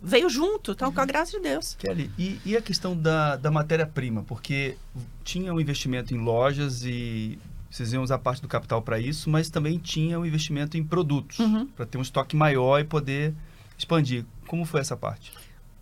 veio 0.03 0.29
junto, 0.29 0.71
então, 0.73 0.91
com 0.91 0.99
a 0.99 1.05
graça 1.05 1.31
de 1.31 1.39
Deus. 1.39 1.75
Kelly, 1.79 2.11
e, 2.17 2.39
e 2.45 2.57
a 2.57 2.61
questão 2.61 2.95
da, 2.95 3.37
da 3.37 3.49
matéria-prima? 3.49 4.23
Porque 4.23 4.75
tinha 5.23 5.53
um 5.53 5.59
investimento 5.61 6.13
em 6.13 6.17
lojas 6.17 6.83
e 6.83 7.39
vocês 7.71 7.93
iam 7.93 8.03
usar 8.03 8.19
parte 8.19 8.41
do 8.41 8.47
capital 8.47 8.81
para 8.81 8.99
isso, 8.99 9.29
mas 9.29 9.49
também 9.49 9.77
tinha 9.77 10.19
um 10.19 10.25
investimento 10.25 10.77
em 10.77 10.83
produtos, 10.83 11.39
uhum. 11.39 11.65
para 11.65 11.85
ter 11.85 11.97
um 11.97 12.01
estoque 12.01 12.35
maior 12.35 12.79
e 12.79 12.83
poder 12.83 13.33
expandir. 13.77 14.25
Como 14.45 14.65
foi 14.65 14.81
essa 14.81 14.97
parte? 14.97 15.31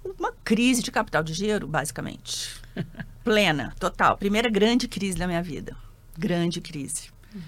Uma 0.04 0.32
crise 0.44 0.84
de 0.84 0.92
capital 0.92 1.24
de 1.24 1.34
giro, 1.34 1.68
basicamente. 1.68 2.62
Plena, 3.24 3.74
total. 3.80 4.18
Primeira 4.18 4.50
grande 4.50 4.88
crise 4.88 5.18
da 5.18 5.28
minha 5.28 5.42
vida. 5.42 5.76
Grande 6.18 6.62
crise. 6.62 7.10
Uhum. 7.34 7.42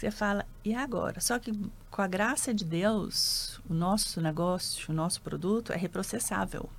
Você 0.00 0.10
fala, 0.10 0.46
e 0.64 0.74
agora? 0.74 1.20
Só 1.20 1.38
que 1.38 1.52
com 1.90 2.00
a 2.00 2.06
graça 2.06 2.54
de 2.54 2.64
Deus, 2.64 3.60
o 3.68 3.74
nosso 3.74 4.18
negócio, 4.18 4.90
o 4.90 4.94
nosso 4.94 5.20
produto 5.20 5.74
é 5.74 5.76
reprocessável. 5.76 6.70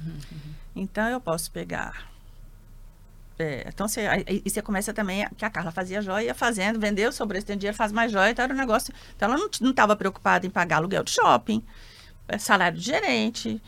Uhum, 0.00 0.54
Então 0.74 1.06
eu 1.06 1.20
posso 1.20 1.50
pegar. 1.50 2.10
É, 3.38 3.66
então 3.68 3.86
você, 3.86 4.06
aí, 4.06 4.24
e 4.42 4.48
você 4.48 4.62
começa 4.62 4.94
também, 4.94 5.28
que 5.36 5.44
a 5.44 5.50
Carla 5.50 5.70
fazia 5.72 6.00
joia, 6.00 6.34
fazendo, 6.34 6.80
vendeu, 6.80 7.12
sobre 7.12 7.36
esse 7.36 7.54
dinheiro, 7.54 7.76
faz 7.76 7.92
mais 7.92 8.10
joia, 8.10 8.30
então 8.30 8.42
era 8.42 8.54
um 8.54 8.56
negócio. 8.56 8.94
Então 9.14 9.30
ela 9.30 9.36
não 9.60 9.70
estava 9.70 9.94
preocupada 9.94 10.46
em 10.46 10.50
pagar 10.50 10.76
aluguel 10.76 11.04
de 11.04 11.10
shopping, 11.10 11.62
é, 12.26 12.38
salário 12.38 12.78
de 12.78 12.84
gerente, 12.86 13.60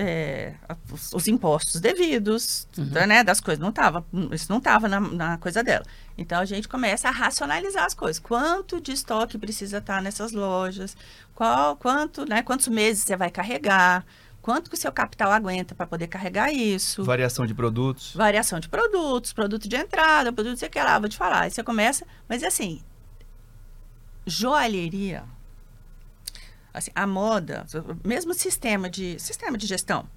é, 0.00 0.54
os, 0.90 1.12
os, 1.12 1.28
impostos 1.28 1.78
devidos, 1.78 2.66
uhum. 2.78 3.06
né, 3.06 3.22
das 3.22 3.38
coisas. 3.38 3.60
Não 3.60 3.68
estava, 3.68 4.02
isso 4.32 4.46
não 4.48 4.56
estava 4.56 4.88
na, 4.88 4.98
na, 4.98 5.38
coisa 5.38 5.62
dela. 5.62 5.84
Então 6.16 6.40
a 6.40 6.44
gente 6.46 6.66
começa 6.66 7.08
a 7.08 7.10
racionalizar 7.10 7.84
as 7.84 7.92
coisas. 7.92 8.18
Quanto 8.18 8.80
de 8.80 8.92
estoque 8.92 9.36
precisa 9.36 9.76
estar 9.78 9.96
tá 9.96 10.00
nessas 10.00 10.32
lojas? 10.32 10.96
Qual, 11.34 11.76
quanto, 11.76 12.24
né, 12.24 12.42
quantos 12.42 12.68
meses 12.68 13.04
você 13.04 13.14
vai 13.14 13.30
carregar? 13.30 14.06
Quanto 14.40 14.70
que 14.70 14.76
o 14.76 14.80
seu 14.80 14.90
capital 14.90 15.30
aguenta 15.30 15.74
para 15.74 15.86
poder 15.86 16.06
carregar 16.06 16.50
isso? 16.50 17.04
Variação 17.04 17.44
de 17.44 17.52
produtos. 17.52 18.14
Variação 18.14 18.58
de 18.58 18.70
produtos, 18.70 19.34
produto 19.34 19.68
de 19.68 19.76
entrada, 19.76 20.32
produto 20.32 20.56
sei 20.56 20.70
que 20.70 20.80
lá, 20.80 20.98
vou 20.98 21.10
te 21.10 21.16
falar. 21.18 21.42
Aí 21.42 21.50
você 21.50 21.62
começa, 21.62 22.06
mas 22.26 22.42
assim, 22.42 22.80
joalheria 24.26 25.24
Assim, 26.72 26.90
a 26.94 27.06
moda, 27.06 27.66
mesmo 28.04 28.32
sistema 28.32 28.88
de 28.88 29.18
sistema 29.18 29.58
de 29.58 29.66
gestão. 29.66 30.08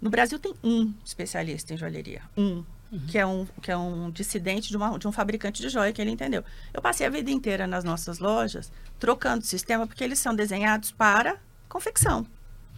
No 0.00 0.10
Brasil 0.10 0.38
tem 0.38 0.54
um 0.62 0.92
especialista 1.04 1.72
em 1.72 1.76
joalheria, 1.76 2.22
um, 2.36 2.64
uhum. 2.92 3.06
que 3.08 3.18
é 3.18 3.26
um 3.26 3.46
que 3.62 3.70
é 3.70 3.76
um 3.76 4.10
dissidente 4.10 4.68
de, 4.68 4.76
uma, 4.76 4.98
de 4.98 5.08
um 5.08 5.12
fabricante 5.12 5.62
de 5.62 5.68
joia 5.68 5.92
que 5.92 6.00
ele 6.00 6.10
entendeu. 6.10 6.44
Eu 6.72 6.82
passei 6.82 7.06
a 7.06 7.10
vida 7.10 7.30
inteira 7.30 7.66
nas 7.66 7.84
nossas 7.84 8.18
lojas 8.18 8.70
trocando 8.98 9.44
sistema 9.44 9.86
porque 9.86 10.04
eles 10.04 10.18
são 10.18 10.34
desenhados 10.34 10.92
para 10.92 11.38
confecção. 11.68 12.26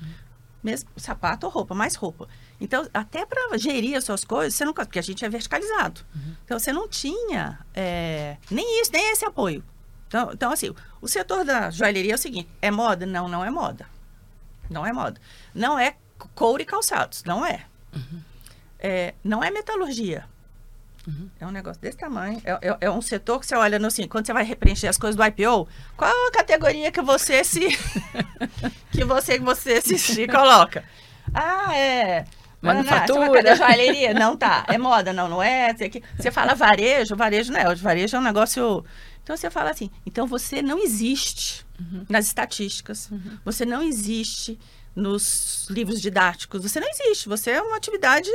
Uhum. 0.01 0.09
Mesmo 0.63 0.89
sapato 0.97 1.47
ou 1.47 1.53
roupa, 1.53 1.75
mais 1.75 1.95
roupa. 1.95 2.29
Então, 2.61 2.89
até 2.93 3.27
para 3.27 3.57
gerir 3.59 3.97
as 3.97 4.05
suas 4.05 4.25
coisas, 4.25 4.55
você 4.55 4.65
nunca, 4.65 4.85
porque 4.85 4.99
a 4.99 5.03
gente 5.03 5.25
é 5.25 5.29
verticalizado. 5.29 6.01
Uhum. 6.15 6.37
Então, 6.45 6.59
você 6.59 6.73
não 6.73 6.89
tinha 6.89 7.59
é, 7.75 8.39
nem 8.51 8.81
isso, 8.81 8.91
nem 8.93 9.13
esse 9.13 9.25
apoio. 9.25 9.63
Então, 10.09 10.31
então, 10.33 10.53
assim, 10.53 10.75
o 11.01 11.09
setor 11.09 11.45
da 11.45 11.71
joalheria 11.71 12.13
é 12.13 12.15
o 12.15 12.19
seguinte: 12.19 12.49
é 12.63 12.71
moda? 12.71 13.05
Não, 13.07 13.29
não 13.29 13.45
é 13.45 13.51
moda. 13.51 13.87
Não 14.71 14.87
é 14.87 14.93
moda. 14.93 15.21
Não 15.55 15.79
é 15.79 15.97
couro 16.35 16.63
e 16.63 16.65
calçados. 16.65 17.23
Não 17.25 17.45
é. 17.45 17.65
Uhum. 17.95 18.21
é 18.79 19.15
não 19.23 19.43
é 19.43 19.51
metalurgia. 19.51 20.25
Uhum. 21.07 21.31
É 21.39 21.47
um 21.47 21.51
negócio 21.51 21.81
desse 21.81 21.97
tamanho. 21.97 22.43
É, 22.45 22.69
é, 22.69 22.77
é, 22.81 22.91
um 22.91 23.01
setor 23.01 23.39
que 23.39 23.47
você 23.47 23.55
olha 23.55 23.79
no 23.79 23.87
assim, 23.87 24.09
quando 24.09 24.27
você 24.27 24.33
vai 24.33 24.55
preencher 24.57 24.89
as 24.89 24.99
coisas 24.99 25.15
do 25.15 25.25
IPO, 25.25 25.69
qual 25.97 26.29
a 26.29 26.33
categoria 26.33 26.91
que 26.91 27.01
você 27.01 27.45
se 27.45 27.69
que 28.91 29.05
você 29.05 29.39
que 29.39 29.45
você 29.45 29.81
se, 29.81 29.99
se 29.99 30.27
coloca? 30.27 30.85
Ah, 31.33 31.77
é 31.77 32.25
manufatura, 32.61 33.55
joalheria, 33.55 34.15
não 34.15 34.37
tá. 34.37 34.65
É 34.69 34.79
moda, 34.79 35.13
não, 35.13 35.29
não 35.29 35.43
é. 35.43 35.75
Você 36.17 36.31
fala 36.31 36.55
varejo, 36.55 37.15
varejo 37.15 37.53
não 37.53 37.61
é. 37.61 37.73
O 37.73 37.77
varejo 37.77 38.17
é 38.17 38.19
um 38.19 38.23
negócio 38.23 38.85
então 39.27 39.37
você 39.37 39.51
fala 39.51 39.71
assim, 39.71 39.91
então 40.07 40.25
você 40.25 40.63
não 40.63 40.79
existe 40.79 41.67
uhum. 41.81 42.07
nas 42.09 42.27
estatísticas, 42.27 43.11
uhum. 43.11 43.39
você 43.45 43.67
não 43.67 43.83
existe 43.83 44.57
nos 44.95 45.67
livros 45.69 46.01
didáticos, 46.01 46.63
você 46.63 46.79
não 46.79 46.89
existe, 46.89 47.29
você 47.29 47.51
é 47.51 47.61
uma 47.61 47.77
atividade 47.77 48.31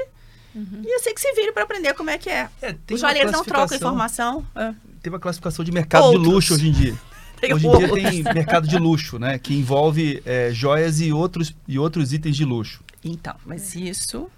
uhum. 0.53 0.81
e 0.83 0.93
eu 0.93 0.99
sei 0.99 1.13
que 1.13 1.21
se 1.21 1.31
vire 1.31 1.53
para 1.53 1.63
aprender 1.63 1.93
como 1.93 2.09
é 2.09 2.17
que 2.17 2.29
é. 2.29 2.49
é 2.61 2.75
Os 2.91 2.99
joalheiros 2.99 3.31
não 3.31 3.45
trocam 3.45 3.77
informação. 3.77 4.45
É. 4.53 4.73
Tem 5.01 5.13
uma 5.13 5.19
classificação 5.19 5.63
de 5.63 5.71
mercado 5.71 6.07
Outros. 6.07 6.23
de 6.23 6.29
luxo 6.29 6.53
hoje 6.55 6.67
em 6.67 6.71
dia. 6.73 6.99
hoje 7.55 7.67
em 7.67 7.71
dia 7.71 8.23
tem 8.25 8.33
mercado 8.33 8.67
de 8.67 8.77
luxo, 8.77 9.17
né? 9.17 9.39
Que 9.39 9.53
envolve 9.53 10.21
é, 10.25 10.51
joias 10.51 10.99
e 10.99 11.13
outros, 11.13 11.55
e 11.65 11.79
outros 11.79 12.11
itens 12.11 12.35
de 12.35 12.43
luxo. 12.43 12.83
Então, 13.01 13.37
mas 13.45 13.75
isso 13.75 14.29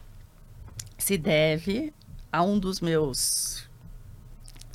se 0.99 1.17
deve 1.17 1.91
a 2.31 2.43
um 2.43 2.59
dos 2.59 2.79
meus 2.79 3.62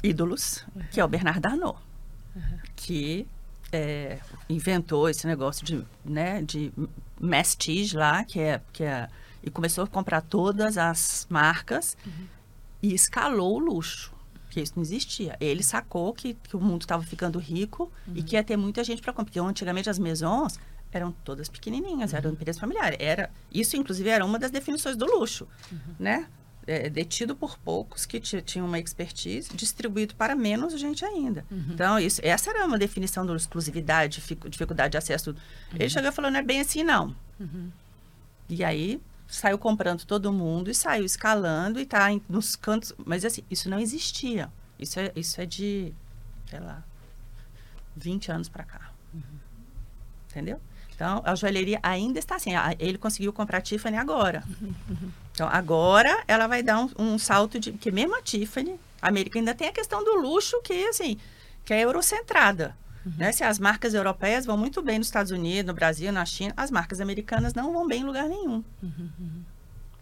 ídolos, 0.03 0.65
uhum. 0.75 0.83
que 0.91 1.01
é 1.01 1.05
o 1.05 1.09
Bernard 1.09 1.47
Arnault, 1.47 1.79
uhum. 2.35 2.59
que 2.77 3.27
é, 3.73 4.19
inventou 4.49 5.09
esse 5.09 5.27
negócio 5.27 5.65
de, 5.65 5.85
né, 6.05 6.43
de 6.43 6.73
mastige 7.21 7.97
lá, 7.97 8.25
que 8.25 8.41
é, 8.41 8.61
que 8.73 8.85
é, 8.85 9.09
e 9.43 9.51
começou 9.51 9.85
a 9.85 9.87
comprar 9.87 10.21
todas 10.21 10.79
as 10.79 11.27
marcas 11.29 11.97
uhum. 12.07 12.27
e 12.83 12.95
escalou 12.95 13.57
o 13.57 13.59
luxo, 13.59 14.13
que 14.51 14.61
isso 14.61 14.73
não 14.77 14.83
existia. 14.83 15.37
Ele 15.41 15.63
sacou 15.63 16.13
que, 16.13 16.35
que 16.35 16.57
o 16.57 16.61
mundo 16.61 16.83
estava 16.83 17.03
ficando 17.03 17.39
rico 17.39 17.93
e 18.15 18.23
que 18.23 18.37
ia 18.37 18.43
ter 18.43 18.57
muita 18.57 18.83
gente 18.83 19.03
para 19.03 19.13
comprar, 19.13 19.27
porque 19.27 19.41
antigamente 19.41 19.91
as 19.91 19.99
maisons 19.99 20.59
eram 20.91 21.13
todas 21.13 21.49
pequenininhas, 21.49 22.15
eram 22.15 22.31
empresas 22.31 22.59
familiares. 22.59 22.97
Era, 23.01 23.31
isso, 23.53 23.77
inclusive, 23.77 24.09
era 24.09 24.25
uma 24.25 24.39
das 24.39 24.51
definições 24.51 24.97
do 24.97 25.05
luxo, 25.05 25.47
né? 25.99 26.27
É, 26.69 26.91
detido 26.91 27.35
por 27.35 27.59
poucos 27.59 28.05
que 28.05 28.21
tinham 28.21 28.67
uma 28.67 28.79
expertise, 28.79 29.49
distribuído 29.57 30.15
para 30.15 30.37
menos 30.37 30.79
gente 30.79 31.03
ainda. 31.03 31.45
Uhum. 31.51 31.65
Então, 31.71 31.99
isso, 31.99 32.21
essa 32.23 32.51
era 32.51 32.67
uma 32.67 32.79
definição 32.79 33.25
de 33.25 33.35
exclusividade, 33.35 34.23
dificuldade 34.49 34.93
de 34.93 34.99
acesso. 34.99 35.31
Uhum. 35.31 35.37
Ele 35.75 35.89
chegou 35.89 36.11
e 36.11 36.13
falou, 36.13 36.31
não 36.31 36.39
é 36.39 36.43
bem 36.43 36.61
assim, 36.61 36.85
não. 36.85 37.17
Uhum. 37.41 37.71
E 38.51 38.63
aí 38.63 39.01
saiu 39.27 39.59
comprando 39.59 40.05
todo 40.05 40.31
mundo 40.33 40.71
e 40.71 40.75
saiu 40.75 41.05
escalando 41.07 41.81
e 41.81 41.87
tá 41.87 42.13
em, 42.13 42.21
nos 42.29 42.55
cantos. 42.55 42.93
Mas 42.99 43.25
assim, 43.25 43.43
isso 43.51 43.71
não 43.71 43.81
existia. 43.81 44.53
Isso 44.79 45.01
é, 45.01 45.11
isso 45.17 45.41
é 45.41 45.47
de, 45.47 45.95
sei 46.51 46.61
lá, 46.61 46.85
20 47.97 48.31
anos 48.31 48.49
para 48.51 48.65
cá. 48.65 48.93
Uhum. 49.15 49.23
Entendeu? 50.31 50.61
Então, 50.99 51.23
a 51.25 51.37
joalheria 51.37 51.79
ainda 51.81 52.19
está 52.19 52.35
assim. 52.35 52.51
Ele 52.77 52.99
conseguiu 52.99 53.33
comprar 53.33 53.59
a 53.59 53.61
Tiffany 53.61 53.97
agora. 53.97 54.43
Uhum. 54.61 55.11
Então, 55.39 55.49
agora 55.49 56.25
ela 56.27 56.49
vai 56.49 56.65
dar 56.65 56.81
um, 56.81 56.91
um 56.99 57.17
salto 57.17 57.61
de... 57.61 57.71
Porque 57.71 57.93
mesmo 57.93 58.17
a 58.17 58.21
Tiffany, 58.21 58.75
a 59.01 59.07
América 59.07 59.39
ainda 59.39 59.55
tem 59.55 59.69
a 59.69 59.73
questão 59.73 60.03
do 60.03 60.17
luxo 60.17 60.61
que, 60.63 60.89
assim, 60.89 61.17
que 61.65 61.73
é 61.73 61.83
eurocentrada. 61.83 62.77
Uhum. 63.07 63.13
Né? 63.17 63.31
Se 63.31 63.45
as 63.45 63.57
marcas 63.61 63.95
europeias 63.95 64.45
vão 64.45 64.59
muito 64.59 64.83
bem 64.83 64.99
nos 64.99 65.07
Estados 65.07 65.31
Unidos, 65.31 65.69
no 65.69 65.75
Brasil, 65.75 66.11
na 66.11 66.25
China, 66.25 66.53
as 66.57 66.73
marcas 66.73 67.01
americanas 67.01 67.55
não 67.55 67.73
vão 67.73 67.87
bem 67.87 68.01
em 68.01 68.05
lugar 68.05 68.29
nenhum. 68.29 68.65
Uhum. 68.83 69.11
uhum. 69.21 69.45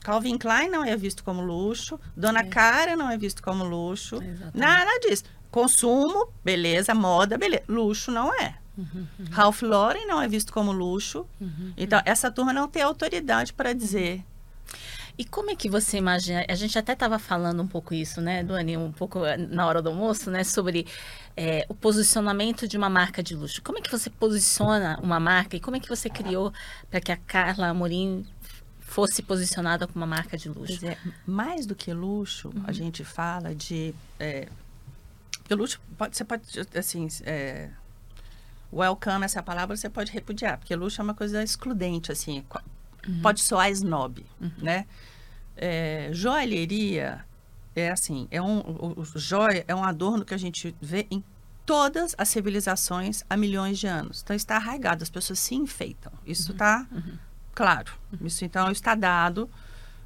Calvin 0.03 0.39
Klein 0.39 0.71
não 0.71 0.83
é 0.83 0.97
visto 0.97 1.23
como 1.23 1.43
luxo, 1.43 2.01
Dona 2.17 2.41
é. 2.41 2.45
Cara 2.45 2.97
não 2.97 3.11
é 3.11 3.19
visto 3.19 3.43
como 3.43 3.63
luxo, 3.63 4.23
Exatamente. 4.23 4.57
nada 4.57 5.01
disso. 5.01 5.25
Consumo, 5.51 6.29
beleza, 6.43 6.95
moda, 6.95 7.37
beleza. 7.37 7.65
Luxo 7.69 8.11
não 8.11 8.33
é. 8.33 8.55
Uhum, 8.77 9.07
uhum. 9.19 9.27
Ralph 9.31 9.63
Lauren 9.63 10.07
não 10.07 10.21
é 10.21 10.29
visto 10.29 10.53
como 10.53 10.73
luxo. 10.73 11.27
Uhum, 11.41 11.73
então, 11.77 12.01
essa 12.05 12.31
turma 12.31 12.53
não 12.53 12.69
tem 12.69 12.83
autoridade 12.83 13.53
para 13.53 13.73
dizer 13.73 14.25
e 15.19 15.25
como 15.25 15.51
é 15.51 15.57
que 15.57 15.69
você 15.69 15.97
imagina? 15.97 16.45
A 16.47 16.55
gente 16.55 16.79
até 16.79 16.93
estava 16.93 17.19
falando 17.19 17.63
um 17.63 17.67
pouco 17.67 17.95
isso, 17.95 18.21
né, 18.21 18.45
Duane, 18.45 18.77
um 18.77 18.93
pouco 18.93 19.25
eh, 19.25 19.37
na 19.39 19.67
hora 19.67 19.81
do 19.81 19.89
almoço, 19.89 20.31
né, 20.31 20.45
sobre 20.45 20.87
é, 21.35 21.65
o 21.71 21.75
posicionamento 21.75 22.69
de 22.69 22.77
uma 22.77 22.91
marca 22.91 23.23
de 23.23 23.35
luxo. 23.35 23.63
Como 23.63 23.79
é 23.79 23.81
que 23.81 23.91
você 23.91 24.11
posiciona 24.11 24.99
uma 25.03 25.19
marca 25.19 25.57
e 25.57 25.61
como 25.61 25.77
é 25.77 25.81
que 25.81 25.89
você 25.89 26.11
criou 26.11 26.53
para 26.91 27.01
que 27.01 27.11
a 27.11 27.17
Carla 27.17 27.69
Amorim 27.69 28.27
fosse 28.79 29.23
posicionada 29.23 29.87
como 29.87 30.05
uma 30.05 30.07
marca 30.07 30.37
de 30.37 30.51
luxo? 30.51 30.85
É, 30.87 30.99
mais 31.27 31.65
do 31.65 31.75
que 31.75 31.95
luxo, 31.95 32.49
uhum. 32.49 32.65
a 32.67 32.73
gente 32.73 33.03
fala 33.03 33.55
de 33.55 33.95
é, 34.21 34.49
luxo 35.51 35.81
pode, 35.97 36.15
você 36.15 36.25
pode 36.25 36.45
assim 36.77 37.09
é, 37.23 37.71
welcome 38.73 39.25
essa 39.25 39.43
palavra 39.43 39.77
você 39.77 39.89
pode 39.89 40.13
repudiar 40.13 40.59
porque 40.59 40.75
luxo 40.75 41.01
é 41.01 41.05
uma 41.05 41.15
coisa 41.15 41.43
excludente 41.43 42.13
assim 42.13 42.45
uhum. 43.09 43.21
pode 43.23 43.41
soar 43.41 43.71
snob, 43.71 44.25
uhum. 44.41 44.51
né? 44.59 44.87
É, 45.57 46.11
joalheria 46.13 47.25
é 47.75 47.91
assim, 47.91 48.27
é 48.31 48.41
um, 48.41 48.59
o, 48.59 49.01
o 49.01 49.19
joia 49.19 49.65
é 49.69 49.75
um 49.75 49.85
adorno 49.85 50.25
que 50.25 50.35
a 50.35 50.39
gente 50.39 50.75
vê 50.81 51.07
em 51.11 51.23
todas 51.65 52.15
as 52.17 52.29
civilizações 52.29 53.23
há 53.29 53.37
milhões 53.37 53.79
de 53.79 53.87
anos. 53.87 54.23
Então 54.23 54.35
está 54.35 54.57
arraigado, 54.57 55.03
as 55.03 55.11
pessoas 55.11 55.39
se 55.39 55.55
enfeitam. 55.55 56.13
Isso 56.27 56.53
está 56.53 56.87
uhum. 56.91 56.99
uhum. 56.99 57.19
claro. 57.55 57.93
Uhum. 58.13 58.27
Isso 58.27 58.45
então 58.45 58.71
está 58.71 58.95
dado. 58.95 59.51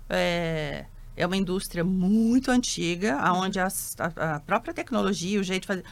É, 0.08 0.86
é 1.16 1.26
uma 1.26 1.36
indústria 1.36 1.84
muito 1.84 2.50
antiga, 2.50 3.20
onde 3.32 3.60
a, 3.60 3.68
a, 4.16 4.40
própria 4.40 4.72
tecnologia, 4.72 5.38
o 5.38 5.42
jeito 5.42 5.62
de 5.62 5.66
fazer, 5.66 5.84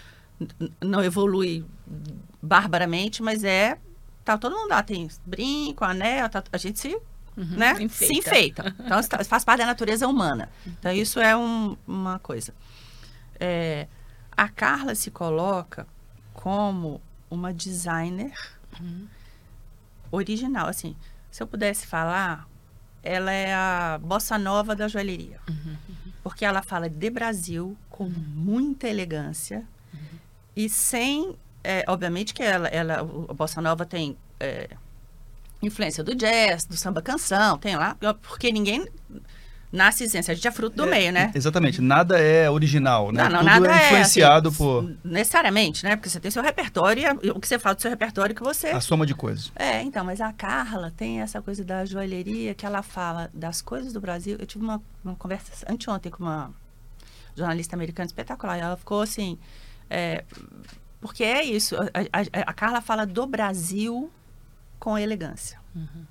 não 0.80 1.02
evolui 1.02 1.64
barbaramente, 2.42 3.22
mas 3.22 3.44
é 3.44 3.78
Tá, 4.28 4.36
todo 4.36 4.54
mundo 4.54 4.68
lá 4.68 4.82
tem 4.82 5.08
brinco, 5.24 5.86
anel, 5.86 6.28
tá, 6.28 6.44
a 6.52 6.58
gente 6.58 6.78
se, 6.78 6.88
uhum, 7.34 7.46
né, 7.56 7.72
enfeita. 7.80 8.12
se 8.12 8.12
enfeita. 8.12 8.76
Então, 8.78 9.02
faz 9.24 9.42
parte 9.42 9.60
da 9.60 9.64
natureza 9.64 10.06
humana. 10.06 10.50
Então, 10.66 10.92
isso 10.92 11.18
é 11.18 11.34
um, 11.34 11.78
uma 11.86 12.18
coisa. 12.18 12.52
É, 13.40 13.88
a 14.36 14.46
Carla 14.50 14.94
se 14.94 15.10
coloca 15.10 15.86
como 16.34 17.00
uma 17.30 17.54
designer 17.54 18.34
uhum. 18.78 19.06
original. 20.10 20.68
Assim, 20.68 20.94
se 21.30 21.42
eu 21.42 21.46
pudesse 21.46 21.86
falar, 21.86 22.46
ela 23.02 23.32
é 23.32 23.54
a 23.54 23.98
bossa 23.98 24.36
nova 24.36 24.76
da 24.76 24.88
joalheria. 24.88 25.40
Uhum, 25.48 25.76
uhum. 25.88 26.12
Porque 26.22 26.44
ela 26.44 26.60
fala 26.60 26.86
de 26.86 27.08
Brasil 27.08 27.74
com 27.88 28.10
muita 28.10 28.86
elegância 28.88 29.64
uhum. 29.94 30.18
E 30.58 30.68
sem 30.68 31.36
é, 31.62 31.84
obviamente 31.86 32.34
que 32.34 32.42
ela, 32.42 32.66
ela, 32.66 32.98
a 32.98 33.32
bossa 33.32 33.60
nova 33.60 33.86
tem 33.86 34.16
é, 34.40 34.68
influência 35.62 36.02
do 36.02 36.16
jazz, 36.16 36.64
do 36.64 36.76
samba 36.76 37.00
canção, 37.00 37.56
tem 37.56 37.76
lá, 37.76 37.96
porque 38.20 38.50
ninguém 38.50 38.84
nasce 39.70 40.02
isento, 40.02 40.32
a 40.32 40.34
gente 40.34 40.48
é 40.48 40.50
fruto 40.50 40.74
do 40.74 40.84
é, 40.86 40.90
meio, 40.90 41.12
né? 41.12 41.30
Exatamente, 41.32 41.80
nada 41.80 42.18
é 42.18 42.50
original, 42.50 43.12
né? 43.12 43.22
Não, 43.22 43.30
não, 43.30 43.38
Tudo 43.38 43.46
nada 43.46 43.72
é 43.72 43.86
influenciado 43.86 44.48
é, 44.48 44.50
assim, 44.50 44.58
por... 44.58 44.96
Necessariamente, 45.04 45.84
né? 45.84 45.94
Porque 45.94 46.08
você 46.08 46.18
tem 46.18 46.28
seu 46.28 46.42
repertório 46.42 47.04
e 47.22 47.30
o 47.30 47.38
que 47.38 47.46
você 47.46 47.56
fala 47.56 47.76
do 47.76 47.82
seu 47.82 47.90
repertório 47.90 48.34
que 48.34 48.42
você... 48.42 48.68
A 48.68 48.80
soma 48.80 49.06
de 49.06 49.14
coisas. 49.14 49.52
É, 49.54 49.80
então, 49.82 50.04
mas 50.04 50.20
a 50.20 50.32
Carla 50.32 50.92
tem 50.96 51.20
essa 51.20 51.40
coisa 51.40 51.64
da 51.64 51.84
joalheria 51.84 52.52
que 52.52 52.66
ela 52.66 52.82
fala 52.82 53.30
das 53.32 53.62
coisas 53.62 53.92
do 53.92 54.00
Brasil. 54.00 54.36
Eu 54.40 54.46
tive 54.46 54.64
uma, 54.64 54.82
uma 55.04 55.14
conversa 55.14 55.64
anteontem 55.70 56.10
com 56.10 56.24
uma 56.24 56.50
jornalista 57.36 57.76
americana 57.76 58.06
espetacular 58.06 58.58
e 58.58 58.60
ela 58.60 58.76
ficou 58.76 59.02
assim... 59.02 59.38
É, 59.90 60.24
porque 61.00 61.24
é 61.24 61.44
isso. 61.44 61.76
A, 61.76 61.80
a, 62.12 62.50
a, 62.50 62.52
Carla 62.52 62.80
fala 62.80 63.06
do 63.06 63.26
Brasil 63.26 64.10
com 64.78 64.98
elegância. 64.98 65.58
Uhum. 65.74 66.04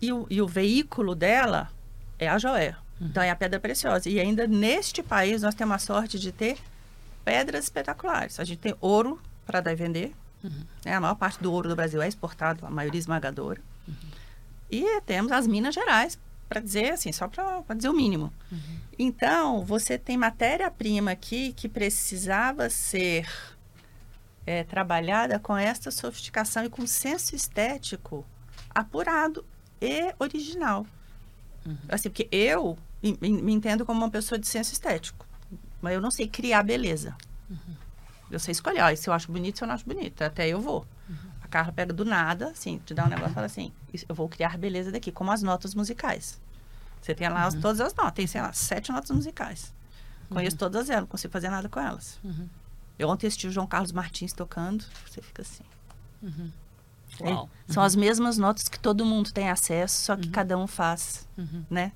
E, 0.00 0.12
o, 0.12 0.26
e 0.30 0.42
o 0.42 0.46
veículo 0.46 1.14
dela 1.14 1.70
é 2.18 2.28
a 2.28 2.38
joia. 2.38 2.76
Uhum. 3.00 3.08
Então 3.08 3.22
é 3.22 3.30
a 3.30 3.36
pedra 3.36 3.60
preciosa. 3.60 4.08
E 4.08 4.18
ainda 4.18 4.46
neste 4.46 5.02
país 5.02 5.42
nós 5.42 5.54
temos 5.54 5.74
a 5.74 5.78
sorte 5.78 6.18
de 6.18 6.32
ter 6.32 6.58
pedras 7.24 7.64
espetaculares. 7.64 8.40
A 8.40 8.44
gente 8.44 8.58
tem 8.58 8.74
ouro 8.80 9.20
para 9.46 9.60
dar 9.60 9.72
e 9.72 9.76
vender. 9.76 10.14
Uhum. 10.42 10.64
Né? 10.84 10.94
A 10.94 11.00
maior 11.00 11.14
parte 11.14 11.40
do 11.42 11.52
ouro 11.52 11.68
do 11.68 11.76
Brasil 11.76 12.00
é 12.00 12.08
exportado, 12.08 12.64
a 12.66 12.70
maioria 12.70 12.98
esmagadora. 12.98 13.60
Uhum. 13.86 13.94
E 14.70 15.00
temos 15.02 15.32
as 15.32 15.46
Minas 15.46 15.74
Gerais, 15.74 16.18
para 16.48 16.60
dizer 16.60 16.92
assim, 16.92 17.12
só 17.12 17.28
para 17.28 17.74
dizer 17.74 17.88
o 17.88 17.92
mínimo. 17.92 18.32
Uhum. 18.50 18.79
Então, 19.02 19.64
você 19.64 19.96
tem 19.96 20.18
matéria-prima 20.18 21.12
aqui 21.12 21.54
que 21.54 21.70
precisava 21.70 22.68
ser 22.68 23.26
é, 24.46 24.62
trabalhada 24.62 25.38
com 25.38 25.56
esta 25.56 25.90
sofisticação 25.90 26.66
e 26.66 26.68
com 26.68 26.86
senso 26.86 27.34
estético 27.34 28.26
apurado 28.74 29.42
e 29.80 30.14
original. 30.18 30.86
Uhum. 31.64 31.78
Assim, 31.88 32.10
porque 32.10 32.28
eu 32.30 32.76
me, 33.02 33.54
entendo 33.54 33.86
como 33.86 34.00
uma 34.02 34.10
pessoa 34.10 34.38
de 34.38 34.46
senso 34.46 34.74
estético, 34.74 35.26
mas 35.80 35.94
eu 35.94 36.00
não 36.02 36.10
sei 36.10 36.28
criar 36.28 36.62
beleza. 36.62 37.16
Uhum. 37.48 37.74
Eu 38.30 38.38
sei 38.38 38.52
escolher, 38.52 38.82
ó, 38.82 38.94
se 38.94 39.08
eu 39.08 39.14
acho 39.14 39.32
bonito, 39.32 39.56
se 39.56 39.64
eu 39.64 39.68
não 39.68 39.76
acho 39.76 39.86
bonito, 39.86 40.20
até 40.20 40.46
eu 40.46 40.60
vou. 40.60 40.86
Uhum. 41.08 41.30
A 41.40 41.48
Carla 41.48 41.72
pega 41.72 41.94
do 41.94 42.04
nada, 42.04 42.48
assim, 42.48 42.76
te 42.84 42.92
dá 42.92 43.06
um 43.06 43.08
negócio 43.08 43.30
e 43.30 43.34
fala 43.34 43.46
assim, 43.46 43.72
eu 44.06 44.14
vou 44.14 44.28
criar 44.28 44.58
beleza 44.58 44.92
daqui, 44.92 45.10
como 45.10 45.32
as 45.32 45.42
notas 45.42 45.74
musicais. 45.74 46.38
Você 47.00 47.14
tem 47.14 47.28
lá 47.28 47.48
uhum. 47.48 47.60
todas 47.60 47.80
as 47.80 47.94
notas, 47.94 48.12
tem, 48.12 48.26
sei 48.26 48.40
lá, 48.40 48.52
sete 48.52 48.92
notas 48.92 49.10
musicais. 49.10 49.72
Conheço 50.28 50.54
uhum. 50.54 50.60
todas 50.60 50.90
elas, 50.90 51.02
não 51.02 51.08
consigo 51.08 51.32
fazer 51.32 51.50
nada 51.50 51.68
com 51.68 51.80
elas. 51.80 52.18
Uhum. 52.22 52.48
Eu 52.98 53.08
ontem 53.08 53.26
assisti 53.26 53.46
o 53.46 53.50
João 53.50 53.66
Carlos 53.66 53.92
Martins 53.92 54.32
tocando, 54.32 54.84
você 55.08 55.22
fica 55.22 55.42
assim. 55.42 55.64
Uhum. 56.22 56.50
É, 57.22 57.72
são 57.72 57.82
as 57.82 57.96
mesmas 57.96 58.38
notas 58.38 58.68
que 58.68 58.78
todo 58.78 59.04
mundo 59.04 59.32
tem 59.32 59.50
acesso, 59.50 60.04
só 60.04 60.16
que 60.16 60.26
uhum. 60.26 60.32
cada 60.32 60.56
um 60.56 60.66
faz, 60.66 61.26
uhum. 61.36 61.64
né? 61.68 61.92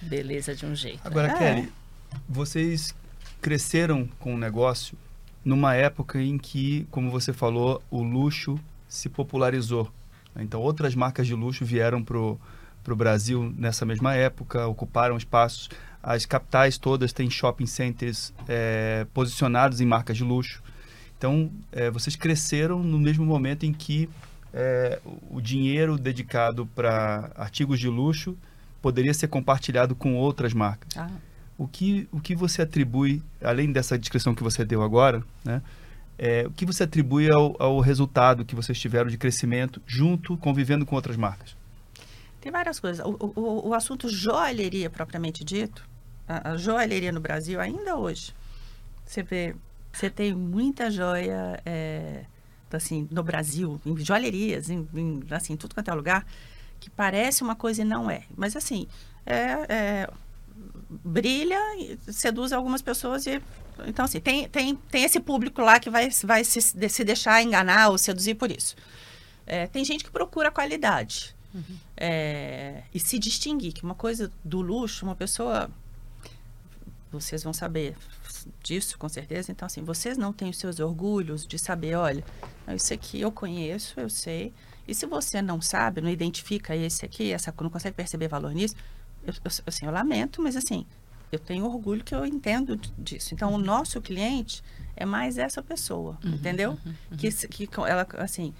Beleza 0.00 0.54
de 0.54 0.66
um 0.66 0.74
jeito. 0.74 1.00
Agora, 1.04 1.28
é. 1.28 1.38
Kelly, 1.38 1.72
vocês 2.28 2.94
cresceram 3.40 4.06
com 4.20 4.34
o 4.34 4.38
negócio 4.38 4.96
numa 5.44 5.74
época 5.74 6.20
em 6.20 6.38
que, 6.38 6.86
como 6.90 7.10
você 7.10 7.32
falou, 7.32 7.82
o 7.90 8.02
luxo 8.02 8.58
se 8.88 9.08
popularizou. 9.08 9.90
Então, 10.36 10.60
outras 10.60 10.94
marcas 10.94 11.26
de 11.26 11.34
luxo 11.34 11.64
vieram 11.64 12.02
para 12.82 12.92
o 12.92 12.96
Brasil 12.96 13.52
nessa 13.56 13.84
mesma 13.84 14.14
época, 14.14 14.66
ocuparam 14.66 15.16
espaços 15.16 15.68
as 16.02 16.26
capitais 16.26 16.76
todas 16.76 17.12
têm 17.12 17.30
shopping 17.30 17.66
centers 17.66 18.34
é, 18.48 19.06
posicionados 19.14 19.80
em 19.80 19.86
marcas 19.86 20.16
de 20.16 20.24
luxo. 20.24 20.62
Então, 21.16 21.50
é, 21.70 21.90
vocês 21.90 22.16
cresceram 22.16 22.82
no 22.82 22.98
mesmo 22.98 23.24
momento 23.24 23.64
em 23.64 23.72
que 23.72 24.10
é, 24.52 24.98
o 25.30 25.40
dinheiro 25.40 25.96
dedicado 25.96 26.66
para 26.74 27.30
artigos 27.36 27.78
de 27.78 27.88
luxo 27.88 28.36
poderia 28.82 29.14
ser 29.14 29.28
compartilhado 29.28 29.94
com 29.94 30.16
outras 30.16 30.52
marcas. 30.52 30.96
Ah. 30.96 31.08
O, 31.56 31.68
que, 31.68 32.08
o 32.10 32.18
que 32.18 32.34
você 32.34 32.62
atribui, 32.62 33.22
além 33.40 33.70
dessa 33.70 33.96
descrição 33.96 34.34
que 34.34 34.42
você 34.42 34.64
deu 34.64 34.82
agora, 34.82 35.22
né, 35.44 35.62
é, 36.18 36.44
o 36.46 36.50
que 36.50 36.66
você 36.66 36.82
atribui 36.82 37.30
ao, 37.30 37.54
ao 37.62 37.78
resultado 37.78 38.44
que 38.44 38.56
vocês 38.56 38.78
tiveram 38.78 39.08
de 39.08 39.16
crescimento 39.16 39.80
junto, 39.86 40.36
convivendo 40.36 40.84
com 40.84 40.96
outras 40.96 41.16
marcas? 41.16 41.56
Tem 42.42 42.50
várias 42.50 42.80
coisas. 42.80 43.06
O, 43.06 43.32
o, 43.36 43.68
o 43.68 43.74
assunto 43.74 44.08
joalheria, 44.08 44.90
propriamente 44.90 45.44
dito, 45.44 45.88
a, 46.28 46.50
a 46.50 46.56
joalheria 46.56 47.12
no 47.12 47.20
Brasil, 47.20 47.60
ainda 47.60 47.96
hoje, 47.96 48.34
você 49.06 49.22
vê, 49.22 49.54
você 49.92 50.10
tem 50.10 50.34
muita 50.34 50.90
joia, 50.90 51.62
é, 51.64 52.24
assim, 52.72 53.08
no 53.12 53.22
Brasil, 53.22 53.80
em 53.86 53.96
joalherias, 53.96 54.68
em, 54.68 54.88
em, 54.92 55.20
assim, 55.30 55.56
tudo 55.56 55.72
quanto 55.72 55.88
é 55.88 55.94
lugar, 55.94 56.26
que 56.80 56.90
parece 56.90 57.44
uma 57.44 57.54
coisa 57.54 57.82
e 57.82 57.84
não 57.84 58.10
é. 58.10 58.24
Mas, 58.36 58.56
assim, 58.56 58.88
é, 59.24 59.52
é, 59.68 60.10
brilha, 60.90 61.60
seduz 62.08 62.52
algumas 62.52 62.82
pessoas 62.82 63.24
e... 63.24 63.40
Então, 63.86 64.04
assim, 64.04 64.18
tem, 64.18 64.48
tem, 64.48 64.74
tem 64.74 65.04
esse 65.04 65.20
público 65.20 65.62
lá 65.62 65.78
que 65.78 65.88
vai, 65.88 66.10
vai 66.24 66.42
se, 66.42 66.60
se 66.60 67.04
deixar 67.04 67.40
enganar 67.40 67.90
ou 67.90 67.96
seduzir 67.98 68.34
por 68.34 68.50
isso. 68.50 68.74
É, 69.46 69.68
tem 69.68 69.84
gente 69.84 70.02
que 70.02 70.10
procura 70.10 70.50
qualidade. 70.50 71.36
É, 71.96 72.82
e 72.94 73.00
se 73.00 73.18
distinguir, 73.18 73.72
que 73.72 73.82
uma 73.82 73.94
coisa 73.94 74.30
do 74.44 74.60
luxo, 74.60 75.04
uma 75.04 75.16
pessoa. 75.16 75.70
Vocês 77.10 77.42
vão 77.42 77.52
saber 77.52 77.94
disso, 78.62 78.98
com 78.98 79.08
certeza. 79.08 79.52
Então, 79.52 79.66
assim, 79.66 79.82
vocês 79.82 80.16
não 80.16 80.32
têm 80.32 80.50
os 80.50 80.58
seus 80.58 80.80
orgulhos 80.80 81.46
de 81.46 81.58
saber, 81.58 81.94
olha, 81.94 82.24
isso 82.74 82.92
aqui 82.94 83.20
eu 83.20 83.30
conheço, 83.30 84.00
eu 84.00 84.08
sei. 84.08 84.52
E 84.86 84.94
se 84.94 85.06
você 85.06 85.40
não 85.40 85.60
sabe, 85.60 86.00
não 86.00 86.08
identifica 86.08 86.74
esse 86.74 87.04
aqui, 87.04 87.32
essa, 87.32 87.54
não 87.60 87.70
consegue 87.70 87.96
perceber 87.96 88.28
valor 88.28 88.52
nisso, 88.52 88.74
eu, 89.26 89.34
eu, 89.34 89.50
assim, 89.66 89.86
eu 89.86 89.92
lamento, 89.92 90.42
mas 90.42 90.56
assim, 90.56 90.86
eu 91.30 91.38
tenho 91.38 91.64
orgulho 91.64 92.02
que 92.02 92.14
eu 92.14 92.26
entendo 92.26 92.76
disso. 92.98 93.34
Então, 93.34 93.52
o 93.52 93.58
nosso 93.58 94.00
cliente 94.00 94.62
é 94.96 95.06
mais 95.06 95.38
essa 95.38 95.62
pessoa, 95.62 96.18
uhum, 96.24 96.32
entendeu? 96.32 96.72
Uhum, 96.84 96.94
uhum. 97.10 97.16
Que, 97.16 97.30
que 97.66 97.80
ela, 97.80 98.06
assim, 98.18 98.52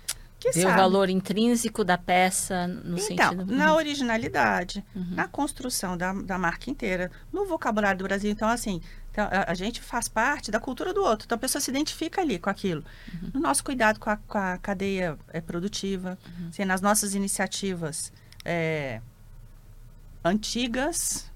que 0.43 0.51
Vê 0.51 0.63
sabe. 0.63 0.75
o 0.75 0.77
valor 0.77 1.09
intrínseco 1.09 1.85
da 1.85 1.97
peça 1.97 2.67
no 2.67 2.99
então, 2.99 3.31
sentido... 3.31 3.47
na 3.47 3.77
originalidade, 3.77 4.85
uhum. 4.95 5.15
na 5.15 5.29
construção 5.29 5.97
da, 5.97 6.13
da 6.13 6.37
marca 6.37 6.69
inteira, 6.69 7.13
no 7.33 7.47
vocabulário 7.47 7.99
do 7.99 8.05
Brasil. 8.05 8.31
Então, 8.31 8.49
assim, 8.49 8.83
então, 9.13 9.29
a, 9.31 9.53
a, 9.53 9.55
gente 9.55 9.81
faz 9.81 10.09
parte 10.09 10.51
da 10.51 10.59
cultura 10.59 10.93
do 10.93 11.03
outro. 11.05 11.27
Então, 11.27 11.37
a 11.37 11.39
pessoa 11.39 11.61
se 11.61 11.71
identifica 11.71 12.21
ali 12.21 12.41
com 12.41 12.51
aquilo. 12.51 12.85
Uhum. 13.15 13.31
No 13.35 13.41
nosso 13.41 13.63
cuidado 13.63 14.01
com 14.01 14.11
a, 14.11 14.17
com 14.17 14.39
a 14.39 14.59
cadeia 14.59 15.17
é, 15.29 15.41
produtiva, 15.41 16.19
uhum. 16.27 16.49
assim, 16.49 16.65
nas 16.65 16.81
nossas 16.81 17.15
iniciativas 17.15 18.13
é, 18.45 19.01
antigas 20.25 21.31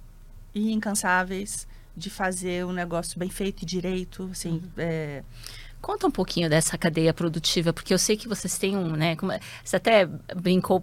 e 0.52 0.72
incansáveis 0.72 1.68
de 1.96 2.10
fazer 2.10 2.66
um 2.66 2.72
negócio 2.72 3.18
bem 3.18 3.30
feito 3.30 3.62
e 3.62 3.66
direito, 3.66 4.28
assim, 4.32 4.54
uhum. 4.54 4.70
é... 4.76 5.22
Conta 5.80 6.06
um 6.06 6.10
pouquinho 6.10 6.48
dessa 6.48 6.76
cadeia 6.76 7.14
produtiva, 7.14 7.72
porque 7.72 7.94
eu 7.94 7.98
sei 7.98 8.16
que 8.16 8.28
vocês 8.28 8.58
têm 8.58 8.76
um, 8.76 8.90
né, 8.90 9.16
como, 9.16 9.32
você 9.64 9.76
até 9.76 10.06
brincou, 10.34 10.82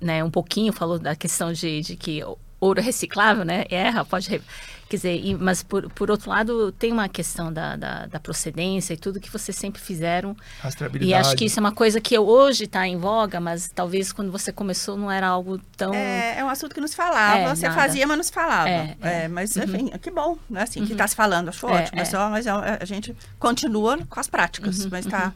né, 0.00 0.22
um 0.22 0.30
pouquinho, 0.30 0.72
falou 0.72 0.98
da 0.98 1.16
questão 1.16 1.52
de, 1.52 1.80
de 1.80 1.96
que 1.96 2.22
ouro 2.62 2.80
reciclável, 2.80 3.44
né? 3.44 3.64
Erra, 3.68 4.04
pode. 4.04 4.40
Quer 4.88 4.96
dizer, 4.96 5.20
e, 5.24 5.34
mas 5.34 5.62
por, 5.62 5.90
por 5.90 6.10
outro 6.10 6.30
lado, 6.30 6.70
tem 6.72 6.92
uma 6.92 7.08
questão 7.08 7.52
da, 7.52 7.76
da, 7.76 8.06
da, 8.06 8.20
procedência 8.20 8.92
e 8.92 8.96
tudo 8.96 9.18
que 9.18 9.30
vocês 9.30 9.56
sempre 9.56 9.80
fizeram. 9.80 10.36
Rastreabilidade. 10.60 11.10
E 11.10 11.14
acho 11.14 11.34
que 11.34 11.46
isso 11.46 11.58
é 11.58 11.62
uma 11.62 11.72
coisa 11.72 12.00
que 12.00 12.16
hoje 12.16 12.64
está 12.64 12.86
em 12.86 12.96
voga, 12.98 13.40
mas 13.40 13.70
talvez 13.74 14.12
quando 14.12 14.30
você 14.30 14.52
começou 14.52 14.96
não 14.96 15.10
era 15.10 15.26
algo 15.26 15.58
tão. 15.76 15.92
É, 15.94 16.38
é 16.38 16.44
um 16.44 16.48
assunto 16.48 16.74
que 16.74 16.80
nos 16.80 16.94
falava. 16.94 17.38
É, 17.38 17.54
você 17.54 17.68
nada. 17.68 17.80
fazia, 17.80 18.06
mas 18.06 18.16
não 18.16 18.24
se 18.24 18.32
falava. 18.32 18.68
É, 18.68 18.96
é. 19.00 19.22
é 19.24 19.28
mas, 19.28 19.56
uhum. 19.56 19.64
enfim, 19.64 19.88
que 19.98 20.10
bom, 20.10 20.38
né? 20.48 20.62
Assim, 20.62 20.80
uhum. 20.80 20.86
que 20.86 20.92
está 20.92 21.08
se 21.08 21.16
falando, 21.16 21.48
acho 21.48 21.66
é, 21.66 21.72
ótimo. 21.72 22.00
É. 22.00 22.04
Só, 22.04 22.28
mas 22.28 22.46
a 22.46 22.84
gente 22.84 23.16
continua 23.38 23.98
com 24.08 24.20
as 24.20 24.28
práticas, 24.28 24.80
uhum, 24.80 24.88
mas 24.92 25.06
está. 25.06 25.26
Uhum. 25.26 25.32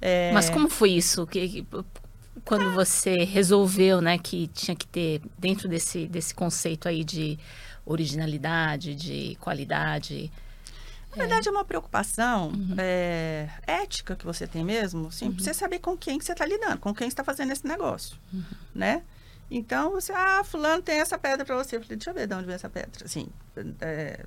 É... 0.00 0.30
Mas 0.32 0.48
como 0.48 0.68
foi 0.68 0.92
isso? 0.92 1.26
Que, 1.26 1.66
quando 2.44 2.72
você 2.72 3.24
resolveu, 3.24 4.00
né, 4.00 4.18
que 4.18 4.48
tinha 4.48 4.76
que 4.76 4.86
ter 4.86 5.20
dentro 5.38 5.68
desse 5.68 6.06
desse 6.06 6.34
conceito 6.34 6.88
aí 6.88 7.04
de 7.04 7.38
originalidade, 7.84 8.94
de 8.94 9.36
qualidade? 9.40 10.30
Na 11.10 11.22
verdade, 11.22 11.48
é 11.48 11.50
uma 11.50 11.64
preocupação 11.64 12.48
uhum. 12.48 12.74
é, 12.76 13.48
ética 13.66 14.14
que 14.14 14.24
você 14.26 14.46
tem 14.46 14.62
mesmo, 14.62 15.08
assim, 15.08 15.28
uhum. 15.28 15.38
você 15.38 15.54
saber 15.54 15.78
com 15.78 15.96
quem 15.96 16.18
que 16.18 16.24
você 16.24 16.32
está 16.32 16.44
lidando, 16.44 16.78
com 16.78 16.94
quem 16.94 17.08
está 17.08 17.24
fazendo 17.24 17.52
esse 17.52 17.66
negócio, 17.66 18.18
uhum. 18.32 18.44
né? 18.74 19.02
Então, 19.50 19.92
você, 19.92 20.12
ah, 20.12 20.42
fulano 20.44 20.82
tem 20.82 21.00
essa 21.00 21.16
pedra 21.16 21.44
para 21.44 21.56
você. 21.56 21.76
Eu 21.76 21.82
falei, 21.82 21.96
deixa 21.96 22.10
eu 22.10 22.14
ver 22.14 22.26
de 22.26 22.34
onde 22.34 22.46
vem 22.46 22.54
essa 22.54 22.68
pedra. 22.68 23.04
Assim, 23.04 23.28
é, 23.80 24.26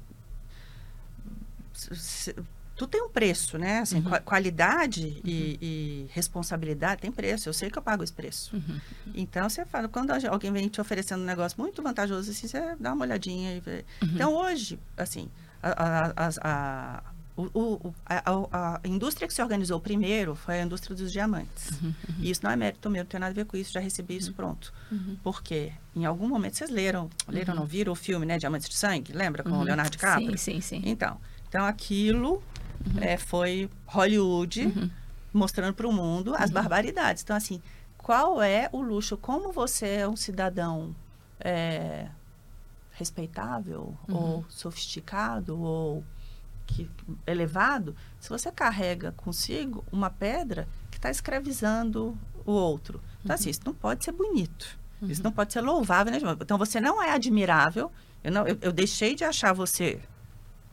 tudo 2.80 2.92
tem 2.92 3.02
um 3.02 3.10
preço, 3.10 3.58
né? 3.58 3.80
Assim, 3.80 3.98
uhum. 3.98 4.22
qualidade 4.24 5.06
uhum. 5.06 5.22
E, 5.26 5.60
e, 5.62 6.08
responsabilidade 6.14 7.02
tem 7.02 7.12
preço. 7.12 7.50
Eu 7.50 7.54
sei 7.54 7.70
que 7.70 7.78
eu 7.78 7.82
pago 7.82 8.06
esse 8.06 8.14
preço. 8.14 8.56
Uhum. 8.56 8.80
Então, 9.14 9.50
você 9.50 9.66
fala, 9.66 9.90
quando 9.90 10.12
alguém 10.12 10.50
vem 10.54 10.70
te 10.70 10.80
oferecendo 10.80 11.22
um 11.22 11.26
negócio 11.26 11.60
muito 11.60 11.84
vantajoso, 11.84 12.32
assim, 12.32 12.48
você 12.48 12.78
dá 12.80 12.94
uma 12.94 13.04
olhadinha 13.04 13.54
e 13.54 13.60
vê. 13.60 13.84
Uhum. 14.02 14.10
Então, 14.14 14.34
hoje, 14.34 14.80
assim, 14.96 15.30
a, 15.62 16.14
a, 16.16 16.30
a, 16.42 17.04
o, 17.36 17.94
a, 18.06 18.80
a, 18.82 18.88
indústria 18.88 19.28
que 19.28 19.34
se 19.34 19.42
organizou 19.42 19.78
primeiro 19.82 20.34
foi 20.34 20.62
a 20.62 20.64
indústria 20.64 20.96
dos 20.96 21.12
diamantes. 21.12 21.72
Uhum, 21.72 21.88
uhum. 21.88 22.16
E 22.20 22.32
isso 22.32 22.40
não 22.46 22.52
é 22.52 22.56
mérito 22.56 22.90
meu, 22.90 23.04
não 23.04 23.10
tem 23.10 23.20
nada 23.20 23.32
a 23.32 23.36
ver 23.36 23.46
com 23.46 23.58
isso, 23.58 23.74
já 23.74 23.82
recebi 23.82 24.16
isso 24.16 24.34
pronto. 24.34 24.74
Porque 25.22 25.74
em 25.94 26.06
algum 26.06 26.30
momento 26.30 26.56
vocês 26.56 26.70
leram, 26.70 27.10
leram 27.28 27.54
não 27.56 27.66
viram 27.66 27.92
o 27.92 27.96
filme, 27.96 28.26
né, 28.26 28.38
Diamantes 28.38 28.70
de 28.70 28.76
Sangue, 28.76 29.12
lembra, 29.12 29.44
com 29.44 29.52
o 29.52 29.64
Leonardo 29.64 29.92
DiCaprio? 29.92 30.38
Sim, 30.38 30.62
sim, 30.62 30.82
sim. 30.82 30.82
Então, 30.86 31.20
então 31.50 31.66
aquilo 31.66 32.42
uhum. 32.86 33.02
é, 33.04 33.18
foi 33.18 33.70
Hollywood 33.86 34.66
uhum. 34.66 34.90
mostrando 35.34 35.74
para 35.74 35.88
o 35.88 35.94
mundo 35.94 36.34
as 36.36 36.50
uhum. 36.50 36.54
barbaridades. 36.54 37.24
Então, 37.24 37.36
assim, 37.36 37.62
qual 37.98 38.42
é 38.42 38.70
o 38.72 38.82
luxo? 38.82 39.18
Como 39.18 39.52
você 39.52 39.88
é 39.88 40.08
um 40.08 40.16
cidadão 40.16 40.96
é, 41.40 42.08
respeitável 42.92 43.96
uhum. 44.08 44.16
ou 44.16 44.46
sofisticado 44.50 45.60
ou 45.60 46.04
que, 46.66 46.90
elevado, 47.26 47.96
se 48.20 48.30
você 48.30 48.52
carrega 48.52 49.12
consigo 49.14 49.84
uma 49.92 50.10
pedra 50.10 50.68
que 50.92 50.98
está 50.98 51.10
escravizando 51.10 52.18
o 52.46 52.52
outro. 52.52 53.02
Então, 53.24 53.34
assim, 53.34 53.46
uhum. 53.46 53.52
isso 53.52 53.62
não 53.66 53.74
pode 53.74 54.04
ser 54.04 54.12
bonito. 54.12 54.80
Isso 55.02 55.24
não 55.24 55.32
pode 55.32 55.54
ser 55.54 55.62
louvável. 55.62 56.12
Né? 56.12 56.20
Então, 56.42 56.58
você 56.58 56.82
não 56.82 57.02
é 57.02 57.12
admirável. 57.12 57.92
Eu, 58.24 58.32
não, 58.32 58.46
eu, 58.46 58.58
eu 58.62 58.72
deixei 58.72 59.16
de 59.16 59.24
achar 59.24 59.54
você 59.54 60.02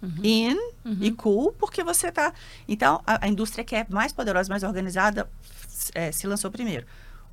uhum. 0.02 0.20
in 0.22 0.56
uhum. 0.84 0.98
e 1.00 1.10
cool, 1.12 1.52
porque 1.52 1.82
você 1.82 2.08
está. 2.08 2.32
Então, 2.68 3.02
a, 3.06 3.24
a, 3.24 3.28
indústria 3.28 3.64
que 3.64 3.74
é 3.74 3.86
mais 3.88 4.12
poderosa, 4.12 4.48
mais 4.48 4.62
organizada, 4.62 5.28
é, 5.94 6.12
se 6.12 6.26
lançou 6.26 6.50
primeiro. 6.50 6.86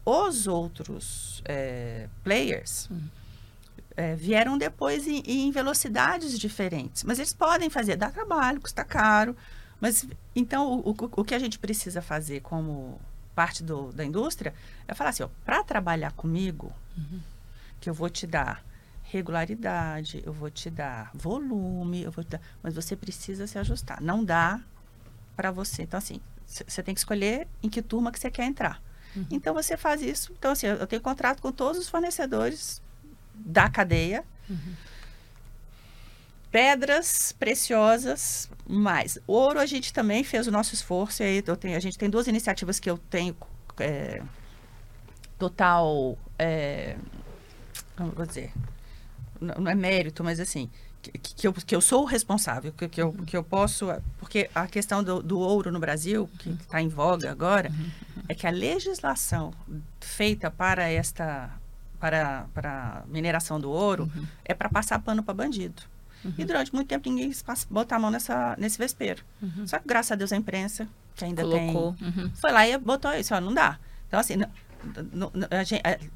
Os 0.05 0.47
outros 0.47 1.41
é, 1.45 2.09
players 2.24 2.89
uhum. 2.89 3.01
é, 3.95 4.16
vieram 4.16 4.57
depois 4.57 5.07
em, 5.07 5.24
em, 5.26 5.51
velocidades 5.51 6.38
diferentes. 6.38 7.03
Mas 7.03 7.20
eles 7.20 7.34
podem 7.34 7.70
fazer, 7.70 7.95
dá 7.95 8.09
trabalho, 8.09 8.59
custa 8.59 8.84
caro. 8.84 9.36
Mas 9.80 10.05
então 10.36 10.80
o, 10.80 10.91
o, 10.91 10.95
o 11.18 11.24
que 11.24 11.36
a 11.36 11.39
gente 11.39 11.59
precisa 11.59 12.01
fazer 12.01 12.41
como 12.41 12.99
parte 13.34 13.64
do, 13.64 13.91
da 13.91 14.03
indústria 14.03 14.53
é 14.88 14.93
falar 14.93 15.09
assim: 15.11 15.24
para 15.45 15.64
trabalhar 15.64 16.11
comigo, 16.11 16.72
uhum. 16.97 17.20
que 17.80 17.89
eu 17.89 17.93
vou 17.93 18.09
te 18.09 18.28
dar 18.28 18.64
regularidade, 19.14 20.24
eu 20.26 20.34
vou 20.34 20.49
te 20.49 20.72
dar 20.72 21.11
volume, 21.14 22.01
eu 22.01 22.11
vou 22.11 22.24
dar, 22.24 22.41
mas 22.64 22.74
você 22.74 22.95
precisa 22.95 23.45
se 23.45 23.59
ajustar. 23.59 24.01
Não 24.01 24.24
dá 24.26 24.59
para 25.36 25.51
você. 25.51 25.84
Então, 25.84 25.99
assim, 25.99 26.20
você 26.45 26.82
tem 26.82 26.95
que 26.95 26.99
escolher 26.99 27.47
em 27.61 27.70
que 27.70 27.82
turma 27.82 28.11
que 28.11 28.20
você 28.20 28.32
quer 28.32 28.45
entrar. 28.45 28.82
Uhum. 29.16 29.28
Então, 29.30 29.53
você 29.53 29.78
faz 29.78 30.01
isso. 30.01 30.34
Então, 30.38 30.51
assim, 30.51 30.66
eu 30.66 30.88
tenho 30.88 31.01
contrato 31.01 31.41
com 31.41 31.51
todos 31.51 31.80
os 31.80 31.88
fornecedores 31.88 32.82
da 33.36 33.70
cadeia. 33.70 34.24
Uhum. 34.49 34.74
Pedras 36.51 37.32
preciosas, 37.32 38.49
mais. 38.68 39.20
Ouro, 39.28 39.59
a 39.59 39.66
gente 39.68 39.93
também 39.93 40.24
fez 40.24 40.47
o 40.47 40.51
nosso 40.51 40.74
esforço. 40.74 41.22
E 41.22 41.26
aí 41.26 41.43
eu 41.45 41.55
tenho, 41.55 41.78
a 41.78 41.80
gente 41.80 41.99
tem 41.99 42.09
duas 42.09 42.28
iniciativas 42.28 42.80
que 42.80 42.89
eu 42.89 42.97
tenho 42.97 43.36
é, 43.80 44.24
total. 45.38 46.18
É, 46.38 46.95
como 47.95 48.11
vou 48.11 48.26
dizer? 48.26 48.51
Não 49.44 49.72
é 49.72 49.76
mérito, 49.76 50.24
mas 50.24 50.39
assim, 50.39 50.70
que, 51.02 51.12
que, 51.36 51.48
eu, 51.48 51.54
que 51.54 51.76
eu 51.76 51.82
sou 51.82 52.04
o 52.04 52.06
responsável, 52.06 52.72
que, 52.72 52.88
que, 52.88 53.02
eu, 53.02 53.10
uhum. 53.10 53.26
que 53.26 53.36
eu 53.36 53.44
posso. 53.44 53.88
Porque 54.18 54.50
a 54.54 54.68
questão 54.68 55.04
do, 55.04 55.22
do 55.22 55.39
ouro 55.39 55.72
no 55.72 55.80
Brasil, 55.80 56.30
que 56.39 56.50
está 56.50 56.78
uhum. 56.78 56.84
em 56.84 56.88
voga 56.88 57.32
agora, 57.32 57.70
uhum. 57.70 58.24
é 58.30 58.34
que 58.34 58.48
a 58.48 58.52
legislação 58.52 59.54
feita 60.00 60.50
para 60.50 60.89
esta. 60.89 61.50
para, 62.00 62.46
para 62.54 63.04
mineração 63.08 63.60
do 63.60 63.70
ouro 63.70 64.10
uhum. 64.16 64.26
é 64.46 64.54
para 64.54 64.70
passar 64.70 65.00
pano 65.00 65.24
para 65.24 65.34
bandido. 65.34 65.82
Uhum. 66.24 66.34
E 66.38 66.46
durante 66.46 66.74
muito 66.74 66.88
tempo 66.88 67.10
ninguém 67.10 67.32
botar 67.70 67.98
a 67.98 68.00
mão 68.00 68.10
nessa, 68.10 68.56
nesse 68.58 68.78
vespeiro. 68.78 69.24
Só 69.66 69.78
que 69.78 69.88
graças 69.88 70.14
a 70.14 70.16
Deus 70.16 70.32
a 70.32 70.38
imprensa, 70.38 70.88
que 71.16 71.26
ainda 71.26 71.44
Colocou. 71.44 71.96
tem. 72.00 72.32
Foi 72.36 72.52
lá 72.52 72.66
e 72.66 72.78
botou 72.78 73.14
isso, 73.14 73.36
ó, 73.36 73.41
não 73.41 73.54
dá. 73.54 73.78
Então, 74.08 74.20
assim, 74.20 74.36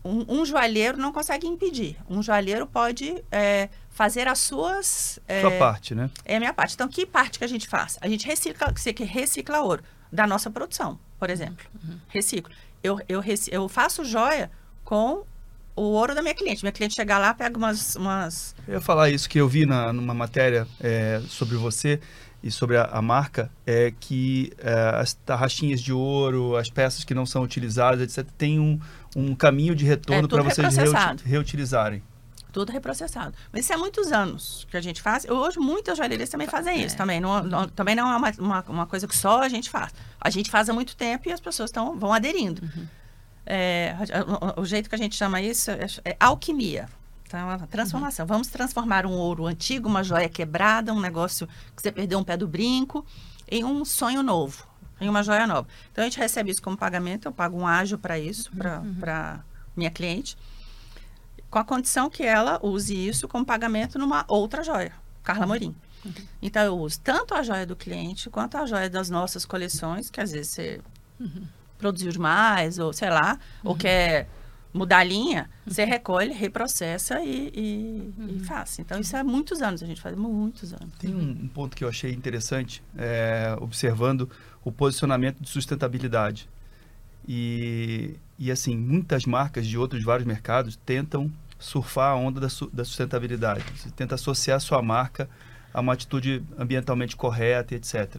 um, 0.03 0.41
um, 0.41 0.45
joalheiro 0.45 0.97
não 0.97 1.11
consegue 1.11 1.47
impedir. 1.47 1.97
Um 2.09 2.21
joalheiro 2.21 2.67
pode 2.67 3.23
é, 3.31 3.69
fazer 3.89 4.27
as 4.27 4.39
suas. 4.39 5.19
É, 5.27 5.41
Sua 5.41 5.51
parte, 5.51 5.95
né? 5.95 6.09
É 6.25 6.35
a 6.35 6.39
minha 6.39 6.53
parte. 6.53 6.75
Então, 6.75 6.87
que 6.87 7.05
parte 7.05 7.39
que 7.39 7.45
a 7.45 7.47
gente 7.47 7.67
faz? 7.67 7.97
A 8.01 8.07
gente 8.07 8.25
recicla, 8.25 8.73
você 8.75 8.93
que 8.93 9.03
recicla 9.03 9.61
ouro 9.61 9.83
da 10.11 10.27
nossa 10.27 10.49
produção, 10.49 10.99
por 11.19 11.29
exemplo. 11.29 11.65
Uhum. 11.83 11.97
Reciclo. 12.07 12.53
Eu, 12.83 12.99
eu, 13.07 13.23
eu 13.51 13.69
faço 13.69 14.03
joia 14.03 14.51
com 14.83 15.23
o 15.75 15.81
ouro 15.81 16.15
da 16.15 16.21
minha 16.21 16.33
cliente. 16.33 16.63
Minha 16.63 16.71
cliente 16.71 16.95
chega 16.95 17.17
lá, 17.17 17.33
pega 17.33 17.57
umas. 17.57 17.95
umas... 17.95 18.55
Eu 18.67 18.75
ia 18.75 18.81
falar 18.81 19.09
isso 19.09 19.29
que 19.29 19.39
eu 19.39 19.47
vi 19.47 19.65
na, 19.65 19.93
numa 19.93 20.13
matéria 20.13 20.67
é, 20.79 21.21
sobre 21.27 21.55
você 21.55 21.99
e 22.41 22.51
sobre 22.51 22.77
a, 22.77 22.83
a 22.85 23.01
marca 23.01 23.51
é 23.65 23.91
que 23.99 24.53
é, 24.59 24.91
as 24.95 25.13
tarraxinhas 25.13 25.81
de 25.81 25.91
ouro, 25.91 26.55
as 26.55 26.69
peças 26.69 27.03
que 27.03 27.13
não 27.13 27.25
são 27.25 27.43
utilizadas, 27.43 28.01
etc., 28.01 28.29
tem 28.37 28.59
um, 28.59 28.79
um 29.15 29.35
caminho 29.35 29.75
de 29.75 29.85
retorno 29.85 30.25
é, 30.25 30.27
para 30.27 30.43
vocês 30.43 30.75
reuti 30.75 31.23
reutilizarem. 31.25 32.03
Tudo 32.51 32.71
reprocessado. 32.71 33.35
Mas 33.51 33.65
isso 33.65 33.73
é 33.73 33.77
muitos 33.77 34.11
anos 34.11 34.65
que 34.69 34.77
a 34.77 34.81
gente 34.81 35.01
faz. 35.01 35.25
Hoje, 35.25 35.59
muitas 35.59 35.97
joalherias 35.97 36.29
também 36.29 36.47
fazem 36.47 36.81
isso. 36.81 36.95
Também 36.95 37.19
não, 37.19 37.43
não, 37.43 37.67
também 37.67 37.93
não 37.93 38.09
é 38.09 38.15
uma, 38.15 38.31
uma, 38.39 38.65
uma, 38.67 38.85
coisa 38.87 39.07
que 39.07 39.15
só 39.15 39.43
a 39.43 39.49
gente 39.49 39.69
faz. 39.69 39.93
A 40.19 40.29
gente 40.29 40.49
faz 40.49 40.69
há 40.69 40.73
muito 40.73 40.95
tempo 40.95 41.29
e 41.29 41.31
as 41.31 41.39
pessoas 41.39 41.69
tão, 41.69 41.99
vão 41.99 42.11
aderindo. 42.13 42.61
Uhum. 42.63 42.87
é, 43.45 43.95
o, 44.57 44.61
o, 44.61 44.65
jeito 44.65 44.89
que 44.89 44.95
a 44.95 44.97
gente 44.97 45.15
chama 45.15 45.41
isso 45.41 45.69
é, 45.69 45.87
é 46.03 46.17
alquimia. 46.19 46.87
Então, 47.27 47.49
a 47.49 47.59
transformação. 47.67 48.23
Uhum. 48.23 48.27
Vamos 48.27 48.47
transformar 48.47 49.05
um 49.05 49.11
ouro 49.11 49.45
antigo, 49.45 49.89
uma 49.89 50.01
joia 50.03 50.29
quebrada, 50.29 50.93
um 50.93 50.99
negócio 50.99 51.45
que 51.75 51.81
você 51.81 51.91
perdeu 51.91 52.17
um 52.17 52.23
pé 52.23 52.37
do 52.37 52.47
brinco, 52.47 53.05
em 53.49 53.65
um 53.65 53.83
sonho 53.83 54.23
novo, 54.23 54.65
em 54.99 55.09
uma 55.09 55.21
joia 55.21 55.45
nova. 55.45 55.67
Então, 55.91 56.03
a 56.03 56.07
gente 56.07 56.17
recebe 56.17 56.51
isso 56.51 56.61
como 56.61 56.77
pagamento, 56.77 57.27
eu 57.27 57.31
pago 57.33 57.57
um 57.57 57.67
ágio 57.67 57.97
para 57.97 58.17
isso, 58.17 58.49
para 58.51 58.79
uhum. 58.79 59.39
minha 59.75 59.91
cliente, 59.91 60.37
com 61.49 61.59
a 61.59 61.65
condição 61.65 62.09
que 62.09 62.23
ela 62.23 62.59
use 62.63 62.95
isso 62.95 63.27
como 63.27 63.45
pagamento 63.45 63.99
numa 63.99 64.23
outra 64.27 64.63
joia, 64.63 64.93
Carla 65.21 65.45
Morim. 65.45 65.75
Uhum. 66.05 66.13
Então, 66.41 66.63
eu 66.63 66.77
uso 66.79 66.99
tanto 67.01 67.33
a 67.33 67.43
joia 67.43 67.65
do 67.65 67.75
cliente 67.75 68.29
quanto 68.29 68.57
a 68.57 68.65
joia 68.65 68.89
das 68.89 69.09
nossas 69.09 69.43
coleções, 69.45 70.09
que 70.09 70.21
às 70.21 70.31
vezes 70.31 70.53
você 70.53 70.81
uhum. 71.19 71.45
produziu 71.77 72.09
demais, 72.09 72.79
ou 72.79 72.93
sei 72.93 73.09
lá, 73.09 73.37
ou 73.65 73.73
uhum. 73.73 73.77
quer 73.77 74.29
mudar 74.77 74.99
a 74.99 75.03
linha, 75.03 75.49
você 75.65 75.83
uhum. 75.83 75.89
recolhe, 75.89 76.33
reprocessa 76.33 77.21
e, 77.21 77.51
e, 77.53 78.13
uhum. 78.17 78.37
e, 78.37 78.39
faz. 78.39 78.79
Então, 78.79 78.99
isso 78.99 79.15
há 79.17 79.23
muitos 79.23 79.61
anos, 79.61 79.83
a 79.83 79.85
gente 79.85 79.99
faz 79.99 80.15
muitos 80.15 80.73
anos. 80.73 80.93
Tem 80.99 81.13
um, 81.13 81.29
um 81.29 81.47
ponto 81.47 81.75
que 81.75 81.83
eu 81.83 81.89
achei 81.89 82.11
interessante, 82.11 82.83
é, 82.97 83.55
observando 83.59 84.29
o 84.63 84.71
posicionamento 84.71 85.41
de 85.41 85.49
sustentabilidade. 85.49 86.47
E, 87.27 88.15
e, 88.39 88.51
assim, 88.51 88.77
muitas 88.77 89.25
marcas 89.25 89.67
de 89.67 89.77
outros 89.77 90.03
vários 90.03 90.25
mercados 90.25 90.77
tentam 90.85 91.31
surfar 91.59 92.11
a 92.11 92.15
onda 92.15 92.39
da, 92.39 92.49
su, 92.49 92.67
da 92.67 92.85
sustentabilidade. 92.85 93.63
Você 93.75 93.89
tenta 93.91 94.15
associar 94.15 94.57
a 94.57 94.59
sua 94.59 94.81
marca 94.81 95.29
a 95.73 95.81
uma 95.81 95.93
atitude 95.93 96.43
ambientalmente 96.57 97.15
correta, 97.15 97.75
etc. 97.75 98.15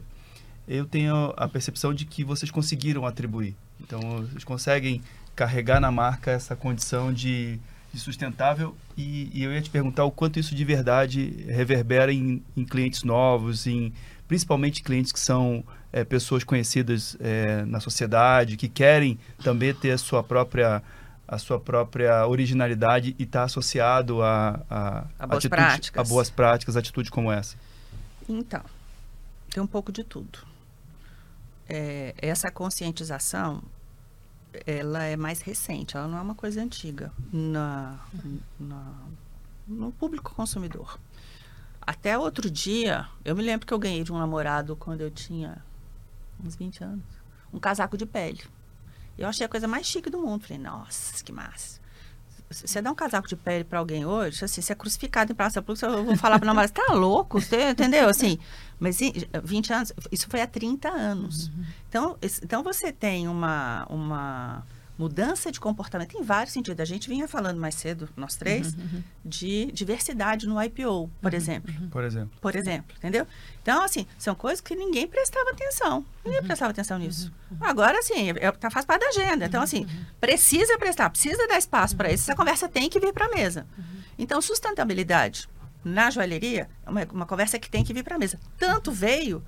Eu 0.67 0.85
tenho 0.85 1.33
a 1.35 1.47
percepção 1.47 1.93
de 1.93 2.05
que 2.05 2.23
vocês 2.23 2.51
conseguiram 2.51 3.05
atribuir. 3.05 3.55
Então, 3.81 3.99
vocês 4.27 4.43
conseguem 4.43 5.01
carregar 5.39 5.79
na 5.79 5.89
marca 5.89 6.31
essa 6.31 6.53
condição 6.53 7.13
de, 7.13 7.57
de 7.93 7.99
sustentável 8.01 8.75
e, 8.97 9.31
e, 9.33 9.41
eu 9.41 9.53
ia 9.53 9.61
te 9.61 9.69
perguntar 9.69 10.03
o 10.03 10.11
quanto 10.11 10.37
isso 10.37 10.53
de 10.53 10.65
verdade 10.65 11.45
reverbera 11.47 12.11
em, 12.11 12.43
em 12.57 12.65
clientes 12.65 13.03
novos, 13.03 13.65
em 13.65 13.93
principalmente 14.27 14.83
clientes 14.83 15.13
que 15.13 15.19
são 15.19 15.63
é, 15.93 16.03
pessoas 16.03 16.43
conhecidas 16.43 17.15
é, 17.21 17.63
na 17.63 17.79
sociedade, 17.79 18.57
que 18.57 18.67
querem 18.67 19.17
também 19.41 19.73
ter 19.73 19.91
a 19.91 19.97
sua 19.97 20.21
própria 20.21 20.83
a 21.25 21.37
sua 21.37 21.59
própria 21.59 22.27
originalidade 22.27 23.15
e 23.17 23.23
estar 23.23 23.39
tá 23.39 23.45
associado 23.45 24.21
a, 24.21 24.59
a, 24.69 25.05
a 25.19 25.27
boas 25.27 25.45
atitude, 25.45 25.49
práticas. 25.49 26.05
A 26.05 26.09
boas 26.09 26.29
práticas, 26.29 26.75
atitude 26.75 27.11
como 27.11 27.31
essa. 27.31 27.55
Então, 28.27 28.63
tem 29.51 29.61
um 29.61 29.67
pouco 29.67 29.91
de 29.91 30.03
tudo. 30.03 30.39
É, 31.69 32.15
essa 32.17 32.49
conscientização 32.49 33.61
ela 34.65 35.03
é 35.03 35.15
mais 35.15 35.41
recente, 35.41 35.95
ela 35.95 36.07
não 36.07 36.17
é 36.17 36.21
uma 36.21 36.35
coisa 36.35 36.61
antiga 36.61 37.11
na, 37.31 37.99
na, 38.59 38.93
no 39.67 39.91
público 39.91 40.33
consumidor. 40.33 40.99
Até 41.81 42.17
outro 42.17 42.49
dia, 42.49 43.07
eu 43.25 43.35
me 43.35 43.43
lembro 43.43 43.65
que 43.65 43.73
eu 43.73 43.79
ganhei 43.79 44.03
de 44.03 44.11
um 44.11 44.17
namorado 44.17 44.75
quando 44.75 45.01
eu 45.01 45.09
tinha 45.09 45.63
uns 46.43 46.55
20 46.55 46.83
anos, 46.83 47.05
um 47.53 47.59
casaco 47.59 47.97
de 47.97 48.05
pele. 48.05 48.43
Eu 49.17 49.27
achei 49.27 49.45
a 49.45 49.49
coisa 49.49 49.67
mais 49.67 49.85
chique 49.85 50.09
do 50.09 50.19
mundo. 50.19 50.43
Falei, 50.43 50.57
nossa, 50.57 51.23
que 51.23 51.31
massa. 51.31 51.81
Você 52.49 52.81
dá 52.81 52.91
um 52.91 52.95
casaco 52.95 53.27
de 53.27 53.35
pele 53.35 53.63
para 53.63 53.77
alguém 53.77 54.05
hoje, 54.05 54.43
assim, 54.43 54.59
você 54.61 54.73
é 54.73 54.75
crucificado 54.75 55.31
em 55.31 55.35
praça 55.35 55.61
pública, 55.61 55.85
eu 55.85 56.03
vou 56.03 56.15
falar 56.17 56.39
para 56.39 56.45
o 56.45 56.47
namorado, 56.47 56.73
você 56.73 56.87
tá 56.87 56.93
louco? 56.93 57.39
Você 57.39 57.69
entendeu? 57.71 58.09
Assim, 58.09 58.39
mas 58.79 58.97
20 59.43 59.73
anos, 59.73 59.93
isso 60.11 60.27
foi 60.27 60.41
há 60.41 60.47
30 60.47 60.89
anos. 60.89 61.47
Uhum. 61.47 61.65
Então, 61.87 62.17
então 62.43 62.63
você 62.63 62.91
tem 62.91 63.27
uma, 63.27 63.85
uma 63.87 64.63
mudança 64.99 65.49
de 65.49 65.61
comportamento 65.61 66.17
em 66.17 66.21
vários 66.21 66.51
sentidos. 66.51 66.81
A 66.81 66.85
gente 66.85 67.07
vinha 67.07 67.25
falando 67.25 67.57
mais 67.57 67.75
cedo, 67.75 68.09
nós 68.17 68.35
três, 68.35 68.73
uhum, 68.73 68.81
uhum. 68.81 69.03
de 69.23 69.71
diversidade 69.71 70.45
no 70.45 70.61
IPO, 70.61 71.09
por 71.21 71.31
uhum, 71.31 71.37
exemplo. 71.37 71.73
Uhum. 71.79 71.89
Por 71.89 72.03
exemplo. 72.03 72.37
Por 72.41 72.53
exemplo, 72.53 72.97
entendeu? 72.97 73.25
Então, 73.61 73.81
assim, 73.81 74.05
são 74.17 74.35
coisas 74.35 74.59
que 74.59 74.75
ninguém 74.75 75.07
prestava 75.07 75.51
atenção. 75.51 76.05
Ninguém 76.25 76.41
uhum. 76.41 76.47
prestava 76.47 76.71
atenção 76.71 76.99
nisso. 76.99 77.31
Uhum, 77.49 77.57
Agora, 77.61 77.97
assim, 77.97 78.31
é, 78.31 78.51
tá, 78.51 78.69
faz 78.69 78.85
parte 78.85 79.01
da 79.03 79.07
agenda. 79.07 79.45
Então, 79.45 79.63
assim, 79.63 79.87
precisa 80.19 80.77
prestar, 80.77 81.09
precisa 81.09 81.47
dar 81.47 81.57
espaço 81.57 81.95
para 81.95 82.11
isso. 82.11 82.23
Essa 82.25 82.35
conversa 82.35 82.67
tem 82.67 82.89
que 82.89 82.99
vir 82.99 83.13
para 83.13 83.27
a 83.27 83.29
mesa. 83.29 83.65
Então, 84.17 84.41
sustentabilidade 84.41 85.47
na 85.81 86.11
joalheria 86.11 86.69
é 86.85 86.89
uma, 86.89 87.07
uma 87.13 87.25
conversa 87.25 87.57
que 87.57 87.69
tem 87.69 87.85
que 87.85 87.93
vir 87.93 88.03
para 88.03 88.15
a 88.17 88.19
mesa. 88.19 88.37
Tanto 88.57 88.91
veio 88.91 89.41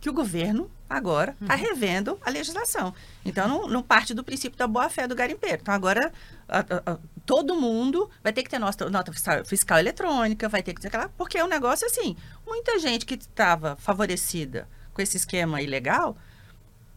que 0.00 0.08
o 0.08 0.12
governo 0.12 0.70
agora 0.88 1.36
está 1.40 1.54
uhum. 1.54 1.60
revendo 1.60 2.18
a 2.24 2.30
legislação. 2.30 2.94
Então, 3.24 3.48
não, 3.48 3.68
não, 3.68 3.82
parte 3.82 4.14
do 4.14 4.24
princípio 4.24 4.58
da 4.58 4.66
boa-fé 4.66 5.06
do 5.06 5.14
garimpeiro. 5.14 5.58
Então, 5.60 5.74
agora, 5.74 6.12
a, 6.48 6.58
a, 6.58 6.92
a, 6.92 6.98
todo 7.26 7.54
mundo 7.54 8.08
vai 8.22 8.32
ter 8.32 8.42
que 8.42 8.50
ter 8.50 8.58
nota, 8.58 8.88
nota 8.88 9.12
fiscal, 9.12 9.44
fiscal, 9.44 9.78
eletrônica, 9.78 10.48
vai 10.48 10.62
ter 10.62 10.72
que 10.72 10.80
ter 10.80 10.88
aquela... 10.88 11.08
Porque 11.10 11.36
é 11.36 11.44
um 11.44 11.48
negócio 11.48 11.86
assim, 11.86 12.16
muita 12.46 12.78
gente 12.78 13.04
que 13.04 13.14
estava 13.14 13.76
favorecida 13.76 14.68
com 14.94 15.02
esse 15.02 15.16
esquema 15.16 15.60
ilegal 15.60 16.16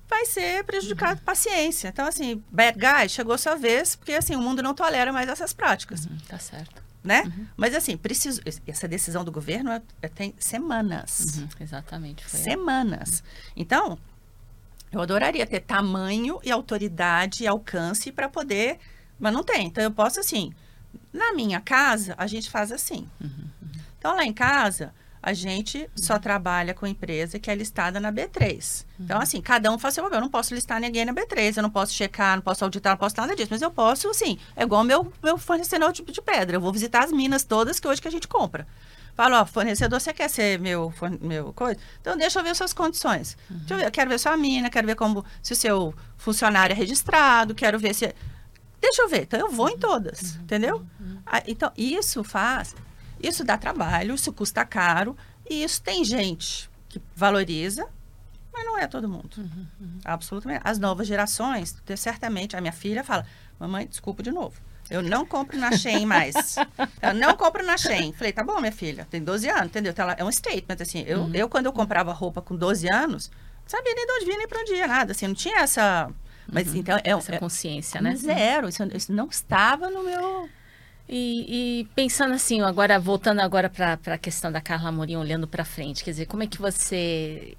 vai 0.07 0.25
ser 0.25 0.63
prejudicado. 0.63 1.19
Uhum. 1.19 1.25
Paciência. 1.25 1.89
Então, 1.89 2.05
assim, 2.05 2.43
bad 2.51 2.77
guy, 2.77 3.09
chegou 3.09 3.37
sua 3.37 3.55
vez, 3.55 3.95
porque, 3.95 4.13
assim, 4.13 4.35
o 4.35 4.41
mundo 4.41 4.61
não 4.61 4.73
tolera 4.73 5.11
mais 5.11 5.27
essas 5.27 5.53
práticas. 5.53 6.05
Uhum, 6.05 6.17
tá 6.27 6.37
certo 6.37 6.90
né? 7.03 7.23
Uhum. 7.23 7.47
Mas 7.57 7.75
assim, 7.75 7.97
preciso, 7.97 8.41
essa 8.67 8.87
decisão 8.87 9.23
do 9.23 9.31
governo 9.31 9.71
é, 9.71 9.81
é, 10.01 10.07
tem 10.07 10.33
semanas. 10.37 11.37
Uhum, 11.37 11.49
exatamente. 11.59 12.29
semanas. 12.29 13.23
Então, 13.55 13.97
eu 14.91 15.01
adoraria 15.01 15.45
ter 15.47 15.61
tamanho 15.61 16.39
e 16.43 16.51
autoridade 16.51 17.43
e 17.43 17.47
alcance 17.47 18.11
para 18.11 18.29
poder, 18.29 18.77
mas 19.19 19.33
não 19.33 19.43
tem. 19.43 19.67
Então 19.67 19.83
eu 19.83 19.91
posso 19.91 20.19
assim, 20.19 20.53
na 21.11 21.33
minha 21.33 21.59
casa 21.59 22.13
a 22.17 22.27
gente 22.27 22.49
faz 22.49 22.71
assim. 22.71 23.07
Uhum, 23.19 23.29
uhum. 23.61 23.71
então 23.97 24.15
lá 24.15 24.25
em 24.25 24.33
casa 24.33 24.93
a 25.23 25.33
gente 25.33 25.87
só 25.95 26.17
trabalha 26.17 26.73
com 26.73 26.87
empresa 26.87 27.37
que 27.37 27.51
é 27.51 27.55
listada 27.55 27.99
na 27.99 28.11
B3. 28.11 28.85
Uhum. 28.97 29.05
Então, 29.05 29.21
assim, 29.21 29.39
cada 29.39 29.71
um 29.71 29.77
faz 29.77 29.93
seu 29.93 30.03
papel. 30.03 30.17
Eu 30.17 30.21
não 30.21 30.29
posso 30.29 30.55
listar 30.55 30.79
ninguém 30.79 31.05
na 31.05 31.13
B3, 31.13 31.57
eu 31.57 31.63
não 31.63 31.69
posso 31.69 31.93
checar, 31.93 32.35
não 32.35 32.41
posso 32.41 32.63
auditar, 32.63 32.93
não 32.93 32.97
posso 32.97 33.15
nada 33.17 33.35
disso. 33.35 33.49
Mas 33.51 33.61
eu 33.61 33.69
posso, 33.69 34.09
assim, 34.09 34.39
é 34.55 34.63
igual 34.63 34.83
meu, 34.83 35.13
meu 35.21 35.37
fornecedor 35.37 35.93
tipo 35.93 36.11
de 36.11 36.21
pedra. 36.21 36.55
Eu 36.55 36.61
vou 36.61 36.73
visitar 36.73 37.03
as 37.03 37.11
minas 37.11 37.43
todas 37.43 37.79
que 37.79 37.87
hoje 37.87 38.01
que 38.01 38.07
a 38.07 38.11
gente 38.11 38.27
compra. 38.27 38.65
Falo, 39.13 39.35
ó, 39.35 39.45
fornecedor, 39.45 39.99
você 39.99 40.11
quer 40.11 40.29
ser 40.29 40.57
meu, 40.59 40.91
meu 41.21 41.53
coisa? 41.53 41.79
Então, 41.99 42.17
deixa 42.17 42.39
eu 42.39 42.43
ver 42.43 42.55
suas 42.55 42.73
condições. 42.73 43.37
Uhum. 43.49 43.57
Deixa 43.57 43.73
eu 43.73 43.77
ver, 43.77 43.85
eu 43.85 43.91
quero 43.91 44.09
ver 44.09 44.17
sua 44.17 44.35
mina, 44.35 44.69
quero 44.71 44.87
ver 44.87 44.95
como, 44.95 45.23
se 45.43 45.53
o 45.53 45.55
seu 45.55 45.93
funcionário 46.17 46.73
é 46.73 46.75
registrado, 46.75 47.53
quero 47.53 47.77
ver 47.77 47.93
se... 47.93 48.15
Deixa 48.79 49.03
eu 49.03 49.09
ver. 49.09 49.23
Então, 49.23 49.39
eu 49.39 49.51
vou 49.51 49.69
em 49.69 49.77
todas, 49.77 50.21
uhum. 50.21 50.41
entendeu? 50.41 50.77
Uhum. 50.99 51.19
Ah, 51.27 51.43
então, 51.45 51.71
isso 51.77 52.23
faz 52.23 52.73
isso 53.23 53.43
dá 53.43 53.57
trabalho, 53.57 54.15
isso 54.15 54.31
custa 54.33 54.65
caro 54.65 55.15
e 55.49 55.63
isso 55.63 55.81
tem 55.81 56.03
gente 56.03 56.69
que 56.89 57.01
valoriza, 57.15 57.87
mas 58.53 58.65
não 58.65 58.77
é 58.77 58.87
todo 58.87 59.07
mundo. 59.07 59.37
Uhum, 59.37 59.67
uhum. 59.79 59.99
Absolutamente. 60.03 60.61
As 60.63 60.77
novas 60.77 61.07
gerações, 61.07 61.75
certamente, 61.95 62.55
a 62.55 62.61
minha 62.61 62.73
filha 62.73 63.03
fala: 63.03 63.25
Mamãe, 63.59 63.87
desculpa 63.87 64.21
de 64.21 64.31
novo. 64.31 64.59
Eu 64.89 65.01
não 65.01 65.25
compro 65.25 65.57
na 65.57 65.71
Shein 65.71 66.05
mais. 66.05 66.55
Eu 67.01 67.13
não 67.13 67.33
compro 67.37 67.65
na 67.65 67.77
Shein. 67.77 68.11
Falei, 68.11 68.33
tá 68.33 68.43
bom, 68.43 68.59
minha 68.59 68.73
filha, 68.73 69.07
tem 69.09 69.23
12 69.23 69.49
anos, 69.49 69.65
entendeu? 69.67 69.91
Então, 69.93 70.09
é 70.09 70.21
um 70.21 70.29
statement, 70.29 70.75
assim. 70.81 71.03
Eu, 71.07 71.21
uhum. 71.21 71.31
eu, 71.33 71.47
quando 71.47 71.67
eu 71.67 71.71
comprava 71.71 72.11
roupa 72.11 72.41
com 72.41 72.57
12 72.57 72.93
anos, 72.93 73.31
não 73.61 73.69
sabia 73.69 73.95
nem 73.95 74.05
de 74.05 74.11
onde 74.11 74.25
vinha, 74.25 74.37
nem 74.37 74.47
pra 74.49 74.59
onde 74.59 74.73
ia, 74.73 74.87
nada. 74.87 75.13
Assim, 75.13 75.27
não 75.27 75.33
tinha 75.33 75.59
essa... 75.59 76.11
Mas, 76.51 76.67
uhum. 76.67 76.75
então, 76.75 76.97
é, 76.97 77.09
essa 77.09 77.35
é, 77.35 77.37
consciência, 77.37 78.01
né? 78.01 78.15
Zero. 78.17 78.67
Isso, 78.67 78.83
isso 78.93 79.13
não 79.13 79.27
estava 79.27 79.89
no 79.89 80.03
meu... 80.03 80.49
E, 81.07 81.81
e, 81.81 81.85
pensando 81.95 82.33
assim, 82.33 82.61
agora 82.61 82.97
voltando 82.99 83.41
agora 83.41 83.69
para 83.69 83.99
a 84.05 84.17
questão 84.17 84.51
da 84.51 84.61
Carla 84.61 84.89
Amorim, 84.89 85.17
olhando 85.17 85.47
para 85.47 85.65
frente, 85.65 86.03
quer 86.03 86.11
dizer, 86.11 86.25
como 86.25 86.43
é 86.43 86.47
que 86.47 86.57
você, 86.57 87.57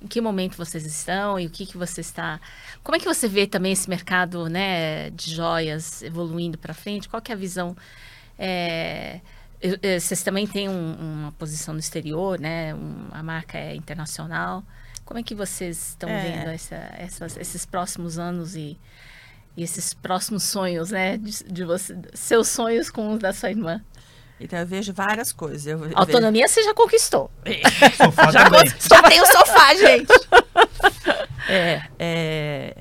em 0.00 0.06
que 0.06 0.20
momento 0.20 0.56
vocês 0.56 0.86
estão 0.86 1.40
e 1.40 1.46
o 1.46 1.50
que 1.50 1.66
que 1.66 1.76
você 1.76 2.00
está, 2.00 2.40
como 2.84 2.96
é 2.96 3.00
que 3.00 3.06
você 3.06 3.26
vê 3.28 3.46
também 3.46 3.72
esse 3.72 3.88
mercado, 3.88 4.48
né, 4.48 5.10
de 5.10 5.34
joias 5.34 6.02
evoluindo 6.02 6.56
para 6.56 6.72
frente? 6.72 7.08
Qual 7.08 7.20
que 7.20 7.32
é 7.32 7.34
a 7.34 7.38
visão? 7.38 7.76
É, 8.38 9.20
vocês 10.00 10.22
também 10.22 10.46
têm 10.46 10.68
um, 10.68 10.94
uma 10.94 11.32
posição 11.32 11.74
no 11.74 11.80
exterior, 11.80 12.40
né? 12.40 12.74
Um, 12.74 13.08
a 13.10 13.22
marca 13.22 13.58
é 13.58 13.74
internacional. 13.74 14.64
Como 15.04 15.20
é 15.20 15.22
que 15.22 15.34
vocês 15.34 15.90
estão 15.90 16.08
é. 16.08 16.22
vendo 16.22 16.48
essa, 16.48 16.76
essas, 16.96 17.36
esses 17.36 17.66
próximos 17.66 18.18
anos 18.18 18.56
e 18.56 18.78
e 19.56 19.62
esses 19.62 19.92
próximos 19.92 20.44
sonhos, 20.44 20.90
né? 20.90 21.16
De, 21.16 21.44
de 21.44 21.64
você, 21.64 21.96
seus 22.14 22.48
sonhos 22.48 22.90
com 22.90 23.12
os 23.12 23.18
da 23.18 23.32
sua 23.32 23.50
irmã. 23.50 23.82
Então 24.40 24.58
eu 24.58 24.66
vejo 24.66 24.92
várias 24.92 25.32
coisas. 25.32 25.66
Eu 25.66 25.90
Autonomia 25.94 26.44
vejo... 26.44 26.54
você 26.54 26.62
já 26.62 26.74
conquistou. 26.74 27.30
Sofá 27.96 28.30
já, 28.30 28.48
já 28.88 29.02
tem 29.02 29.20
o 29.20 29.26
sofá, 29.26 29.74
gente. 29.76 30.12
é, 31.48 31.82
é, 31.98 32.76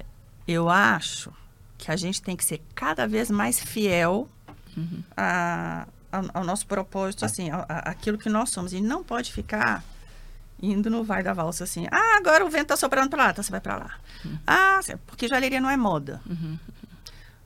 eu 0.47 0.69
acho 0.69 1.33
que 1.77 1.91
a 1.91 1.97
gente 1.97 2.21
tem 2.21 2.35
que 2.35 2.45
ser 2.45 2.61
cada 2.73 3.05
vez 3.07 3.29
mais 3.29 3.59
fiel 3.59 4.29
uhum. 4.77 5.03
a, 5.17 5.85
a, 6.11 6.21
ao 6.33 6.45
nosso 6.45 6.65
propósito, 6.65 7.25
assim, 7.25 7.49
a, 7.51 7.63
aquilo 7.85 8.17
que 8.17 8.29
nós 8.29 8.51
somos. 8.51 8.71
E 8.71 8.79
não 8.79 9.03
pode 9.03 9.33
ficar 9.33 9.83
indo 10.61 10.89
no 10.89 11.03
vai 11.03 11.23
da 11.23 11.33
valsa 11.33 11.63
assim. 11.63 11.87
Ah, 11.91 12.17
agora 12.17 12.45
o 12.45 12.49
vento 12.49 12.67
tá 12.67 12.77
soprando 12.77 13.09
para 13.09 13.25
lá, 13.25 13.31
então 13.31 13.43
você 13.43 13.51
vai 13.51 13.61
para 13.61 13.77
lá. 13.77 13.95
Uhum. 14.25 14.37
Ah, 14.45 14.79
porque 15.05 15.27
joalheria 15.27 15.61
não 15.61 15.69
é 15.69 15.77
moda. 15.77 16.21
Uhum. 16.29 16.57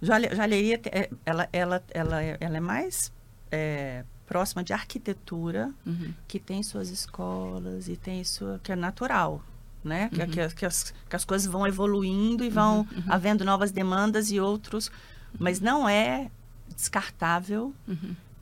Joalheria, 0.02 0.82
é, 0.86 1.10
ela, 1.26 1.48
ela, 1.54 1.84
ela, 1.92 2.22
ela 2.22 2.58
é 2.58 2.60
mais 2.60 3.12
é, 3.50 4.04
próxima 4.28 4.64
de 4.64 4.74
arquitetura, 4.74 5.72
uhum. 5.86 6.14
que 6.28 6.40
tem 6.40 6.62
suas 6.62 6.90
escolas 6.90 7.88
e 7.88 7.96
tem 7.96 8.24
sua 8.24 8.60
que 8.62 8.72
é 8.72 8.76
natural, 8.76 9.42
né? 9.84 10.10
Que, 10.10 10.26
que, 10.28 10.56
que, 10.56 10.66
as, 10.66 10.94
que 11.10 11.16
as 11.16 11.24
coisas 11.24 11.48
vão 11.48 11.66
evoluindo 11.66 12.44
e 12.44 12.50
vão 12.50 12.80
uhum. 12.80 12.98
Uhum. 12.98 13.04
havendo 13.08 13.46
novas 13.46 13.72
demandas 13.72 14.32
e 14.32 14.40
outros, 14.40 14.92
mas 15.40 15.62
não 15.62 15.88
é 15.88 16.30
descartável, 16.76 17.74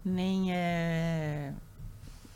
nem 0.03 0.53
é 0.53 1.53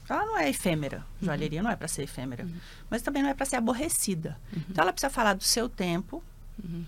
ela 0.09 0.25
não 0.25 0.37
é 0.37 0.49
efêmera. 0.49 0.97
Uhum. 0.97 1.25
Joalheria 1.27 1.63
não 1.63 1.69
é 1.69 1.75
para 1.75 1.87
ser 1.87 2.03
efêmera. 2.03 2.43
Uhum. 2.43 2.55
Mas 2.89 3.01
também 3.01 3.23
não 3.23 3.29
é 3.29 3.33
para 3.33 3.45
ser 3.45 3.55
aborrecida. 3.55 4.37
Uhum. 4.53 4.63
Então, 4.69 4.83
ela 4.83 4.93
precisa 4.93 5.09
falar 5.09 5.33
do 5.33 5.43
seu 5.43 5.67
tempo, 5.67 6.23
uhum. 6.63 6.83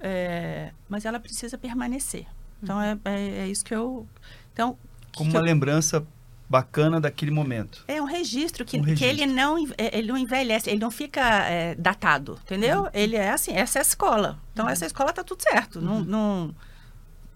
é, 0.00 0.72
mas 0.88 1.04
ela 1.04 1.18
precisa 1.18 1.56
permanecer. 1.56 2.26
Então, 2.62 2.76
uhum. 2.76 2.82
é, 2.82 2.98
é, 3.04 3.30
é, 3.40 3.48
isso 3.48 3.64
que 3.64 3.74
eu... 3.74 4.06
Então, 4.52 4.76
Como 5.16 5.30
que 5.30 5.36
uma 5.36 5.40
eu, 5.40 5.44
lembrança 5.44 6.04
bacana 6.48 7.00
daquele 7.00 7.30
momento. 7.30 7.84
É 7.86 8.00
um 8.00 8.06
registro 8.06 8.64
que, 8.64 8.78
um 8.78 8.82
registro. 8.82 9.06
que 9.06 9.22
ele, 9.22 9.26
não, 9.30 9.58
é, 9.76 9.98
ele 9.98 10.08
não 10.08 10.16
envelhece, 10.16 10.70
ele 10.70 10.80
não 10.80 10.90
fica 10.90 11.20
é, 11.44 11.74
datado, 11.74 12.38
entendeu? 12.42 12.82
Uhum. 12.82 12.90
Ele 12.94 13.16
é 13.16 13.30
assim, 13.30 13.52
essa 13.52 13.78
é 13.78 13.80
a 13.80 13.82
escola. 13.82 14.38
Então, 14.52 14.68
essa 14.68 14.86
escola 14.86 15.12
tá 15.12 15.22
tudo 15.22 15.42
certo. 15.42 15.80
Não, 15.80 16.00
não, 16.00 16.54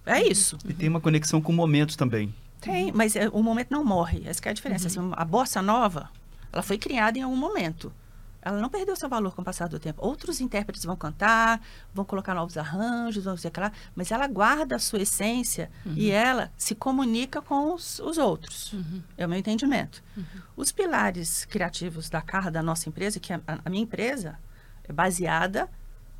é 0.07 0.22
isso. 0.22 0.59
E 0.66 0.72
tem 0.72 0.89
uma 0.89 1.01
conexão 1.01 1.41
com 1.41 1.53
momentos 1.53 1.95
também. 1.95 2.35
Tem, 2.62 2.92
mas 2.92 3.16
é, 3.16 3.28
o 3.28 3.42
momento 3.42 3.72
não 3.72 3.84
morre. 3.84 4.22
Essa 4.24 4.40
é 4.46 4.50
a 4.50 4.52
diferença. 4.52 4.84
Uhum. 4.84 5.08
Assim, 5.10 5.14
a 5.16 5.24
bossa 5.24 5.60
nova, 5.60 6.08
ela 6.52 6.62
foi 6.62 6.78
criada 6.78 7.18
em 7.18 7.22
algum 7.22 7.36
momento. 7.36 7.92
Ela 8.40 8.60
não 8.60 8.68
perdeu 8.68 8.96
seu 8.96 9.08
valor 9.08 9.34
com 9.34 9.42
o 9.42 9.44
passar 9.44 9.68
do 9.68 9.78
tempo. 9.78 10.04
Outros 10.04 10.40
intérpretes 10.40 10.84
vão 10.84 10.96
cantar, 10.96 11.60
vão 11.92 12.04
colocar 12.04 12.34
novos 12.34 12.56
arranjos, 12.56 13.24
vão 13.24 13.34
dizer 13.34 13.48
aquela, 13.48 13.72
mas 13.94 14.10
ela 14.10 14.26
guarda 14.26 14.76
a 14.76 14.78
sua 14.78 15.00
essência 15.00 15.70
uhum. 15.84 15.94
e 15.96 16.10
ela 16.10 16.50
se 16.56 16.74
comunica 16.74 17.42
com 17.42 17.74
os, 17.74 17.98
os 18.00 18.18
outros. 18.18 18.72
Uhum. 18.72 19.02
É 19.16 19.26
o 19.26 19.28
meu 19.28 19.38
entendimento. 19.38 20.02
Uhum. 20.16 20.24
Os 20.56 20.72
pilares 20.72 21.44
criativos 21.44 22.08
da 22.08 22.20
Carra, 22.20 22.50
da 22.50 22.62
nossa 22.62 22.88
empresa, 22.88 23.20
que 23.20 23.32
a, 23.32 23.40
a 23.64 23.70
minha 23.70 23.82
empresa 23.82 24.38
é 24.84 24.92
baseada 24.92 25.68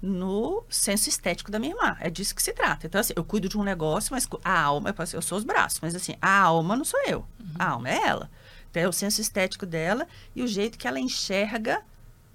no 0.03 0.64
senso 0.68 1.09
estético 1.09 1.50
da 1.50 1.61
minha 1.61 1.72
irmã. 1.72 1.96
É 2.00 2.11
disso 2.11 2.34
que 2.34 2.42
se 2.42 2.53
trata. 2.53 2.86
Então, 2.88 3.00
assim, 3.00 3.12
eu 3.14 3.24
cuido 3.24 3.48
de 3.48 3.57
um 3.57 3.62
negócio, 3.62 4.12
mas 4.12 4.28
a 4.44 4.61
alma, 4.61 4.92
eu 5.12 5.22
sou 5.22 5.38
os 5.38 5.44
braços, 5.44 5.78
mas 5.80 5.94
assim, 5.94 6.16
a 6.20 6.40
alma 6.40 6.76
não 6.76 6.84
sou 6.84 7.00
eu. 7.07 7.20
Uhum. 7.38 7.55
A 7.57 7.68
alma 7.68 7.88
é 7.88 8.03
ela. 8.09 8.28
Então, 8.68 8.82
é 8.82 8.88
o 8.88 8.92
senso 8.92 9.20
estético 9.20 9.64
dela 9.64 10.09
e 10.34 10.42
o 10.42 10.46
jeito 10.48 10.76
que 10.76 10.88
ela 10.88 10.98
enxerga 10.98 11.82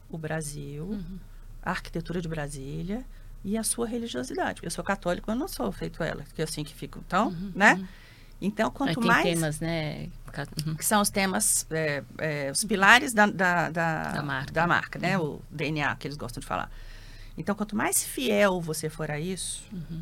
o 0.10 0.18
Brasil, 0.18 0.86
uhum. 0.86 1.20
a 1.62 1.72
arquitetura 1.72 2.22
de 2.22 2.28
Brasília 2.30 3.04
e 3.44 3.58
a 3.58 3.64
sua 3.64 3.86
religiosidade. 3.86 4.56
Porque 4.56 4.68
eu 4.68 4.72
sou 4.72 4.84
católico, 4.84 5.30
eu 5.30 5.36
não 5.36 5.48
sou 5.48 5.70
feito 5.72 6.02
ela, 6.02 6.24
que 6.34 6.42
é 6.42 6.46
assim 6.46 6.64
que 6.64 6.74
fico. 6.74 7.04
Então, 7.06 7.28
uhum. 7.28 7.52
né? 7.54 7.74
Uhum. 7.74 7.88
Então, 8.40 8.70
quanto 8.70 9.00
tem 9.00 9.08
mais. 9.08 9.24
temas, 9.24 9.60
né? 9.60 10.10
Uhum. 10.66 10.76
Que 10.76 10.86
são 10.86 11.02
os 11.02 11.10
temas, 11.10 11.66
é, 11.72 12.04
é, 12.20 12.52
os 12.52 12.64
pilares 12.64 13.12
da, 13.12 13.26
da, 13.26 13.70
da, 13.70 14.12
da 14.12 14.24
marca, 14.24 14.52
da 14.54 14.68
marca 14.68 15.00
né? 15.00 15.18
Uhum. 15.18 15.36
O 15.36 15.42
DNA 15.50 15.96
que 15.96 16.08
eles 16.08 16.16
gostam 16.16 16.40
de 16.40 16.46
falar. 16.46 16.72
Então, 17.38 17.54
quanto 17.56 17.76
mais 17.76 18.04
fiel 18.04 18.60
você 18.60 18.90
for 18.90 19.12
a 19.12 19.20
isso, 19.20 19.64
uhum. 19.72 20.02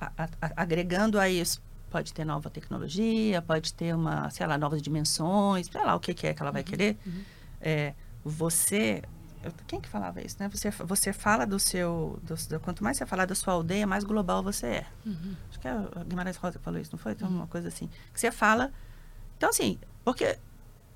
a, 0.00 0.12
a, 0.16 0.28
agregando 0.56 1.18
a 1.18 1.28
isso, 1.28 1.62
pode 1.90 2.12
ter 2.12 2.24
nova 2.24 2.48
tecnologia, 2.48 3.42
pode 3.42 3.74
ter 3.74 3.94
uma, 3.94 4.30
sei 4.30 4.46
lá, 4.46 4.56
novas 4.56 4.80
dimensões, 4.80 5.66
sei 5.66 5.84
lá 5.84 5.94
o 5.94 6.00
que, 6.00 6.14
que 6.14 6.26
é 6.26 6.34
que 6.34 6.42
ela 6.42 6.50
vai 6.50 6.62
uhum. 6.62 6.68
querer. 6.68 6.98
Uhum. 7.06 7.22
É, 7.60 7.94
você 8.24 9.02
quem 9.66 9.80
que 9.80 9.88
falava 9.88 10.20
isso, 10.20 10.36
né? 10.40 10.48
Você, 10.48 10.70
você 10.70 11.12
fala 11.12 11.46
do 11.46 11.58
seu... 11.58 12.18
Do, 12.22 12.34
do, 12.34 12.60
quanto 12.60 12.82
mais 12.82 12.96
você 12.96 13.06
falar 13.06 13.24
da 13.24 13.34
sua 13.34 13.54
aldeia, 13.54 13.86
mais 13.86 14.04
global 14.04 14.42
você 14.42 14.66
é. 14.66 14.86
Uhum. 15.06 15.36
Acho 15.48 15.60
que 15.60 15.68
é 15.68 15.70
a 15.70 16.04
Guimarães 16.04 16.36
Rosa 16.36 16.58
que 16.58 16.64
falou 16.64 16.80
isso, 16.80 16.90
não 16.92 16.98
foi? 16.98 17.12
Então, 17.12 17.28
uhum. 17.28 17.36
uma 17.36 17.46
coisa 17.46 17.68
assim. 17.68 17.88
Que 18.12 18.20
você 18.20 18.30
fala... 18.30 18.72
Então, 19.36 19.48
assim, 19.48 19.78
porque 20.04 20.38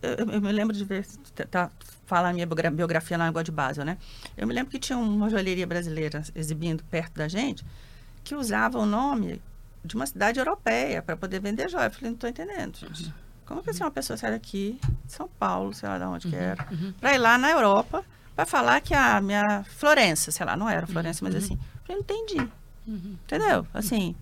eu, 0.02 0.26
eu, 0.26 0.40
me 0.40 0.52
lembro 0.52 0.76
de 0.76 0.84
ver, 0.84 1.06
tá, 1.50 1.70
falar 2.06 2.30
a 2.30 2.32
minha 2.32 2.46
biografia 2.46 3.16
na 3.16 3.26
Água 3.26 3.42
de 3.42 3.52
Basel, 3.52 3.84
né? 3.84 3.96
Eu 4.36 4.46
me 4.46 4.52
lembro 4.52 4.70
que 4.70 4.78
tinha 4.78 4.98
uma 4.98 5.30
joalheria 5.30 5.66
brasileira 5.66 6.22
exibindo 6.34 6.84
perto 6.84 7.14
da 7.14 7.28
gente 7.28 7.64
que 8.24 8.34
usava 8.34 8.78
o 8.78 8.86
nome 8.86 9.40
de 9.84 9.96
uma 9.96 10.06
cidade 10.06 10.38
europeia 10.38 11.02
para 11.02 11.16
poder 11.16 11.40
vender 11.40 11.68
joia. 11.68 11.86
Eu 11.86 11.90
falei, 11.90 12.10
não 12.10 12.14
estou 12.14 12.28
entendendo, 12.28 12.76
gente. 12.76 13.04
Uhum. 13.04 13.12
Como 13.46 13.62
que 13.62 13.70
assim, 13.70 13.82
uma 13.82 13.90
pessoa 13.90 14.16
sai 14.16 14.30
daqui, 14.30 14.78
de 15.04 15.12
São 15.12 15.28
Paulo, 15.38 15.74
sei 15.74 15.88
lá 15.88 15.98
de 15.98 16.04
onde 16.04 16.26
uhum. 16.26 16.32
que 16.32 16.38
era, 16.38 16.68
uhum. 16.70 16.92
para 17.00 17.14
ir 17.14 17.18
lá 17.18 17.36
na 17.38 17.50
Europa 17.50 18.04
para 18.34 18.46
falar 18.46 18.80
que 18.80 18.94
a 18.94 19.20
minha 19.20 19.62
Florença, 19.64 20.30
sei 20.30 20.46
lá, 20.46 20.56
não 20.56 20.68
era 20.68 20.86
Florença, 20.86 21.24
mas 21.24 21.34
uhum. 21.34 21.40
assim, 21.40 21.54
eu 21.54 21.80
falei, 21.86 21.96
não 21.96 22.16
entendi. 22.16 22.50
Uhum. 22.86 23.16
Entendeu? 23.24 23.66
Assim, 23.74 24.14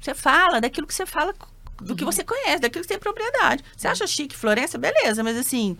você 0.00 0.14
fala 0.14 0.60
daquilo 0.60 0.86
que 0.86 0.94
você 0.94 1.06
fala 1.06 1.34
do 1.80 1.96
que 1.96 2.04
você 2.04 2.24
conhece, 2.24 2.60
daquilo 2.60 2.82
que 2.82 2.88
tem 2.88 2.98
propriedade. 2.98 3.64
Você 3.76 3.88
acha 3.88 4.06
chique 4.06 4.36
Florença? 4.36 4.78
Beleza, 4.78 5.22
mas 5.22 5.36
assim, 5.36 5.76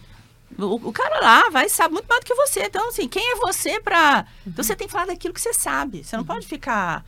o, 0.56 0.88
o, 0.88 0.92
cara 0.92 1.20
lá 1.20 1.50
vai 1.50 1.68
sabe 1.68 1.94
muito 1.94 2.06
mais 2.06 2.20
do 2.20 2.26
que 2.26 2.34
você. 2.34 2.64
Então, 2.64 2.88
assim, 2.88 3.08
quem 3.08 3.32
é 3.32 3.36
você 3.36 3.80
para. 3.80 4.26
Então, 4.46 4.64
você 4.64 4.74
tem 4.74 4.86
que 4.86 4.92
falar 4.92 5.06
daquilo 5.06 5.34
que 5.34 5.40
você 5.40 5.52
sabe. 5.52 6.04
Você 6.04 6.16
não 6.16 6.24
pode 6.24 6.46
ficar 6.46 7.04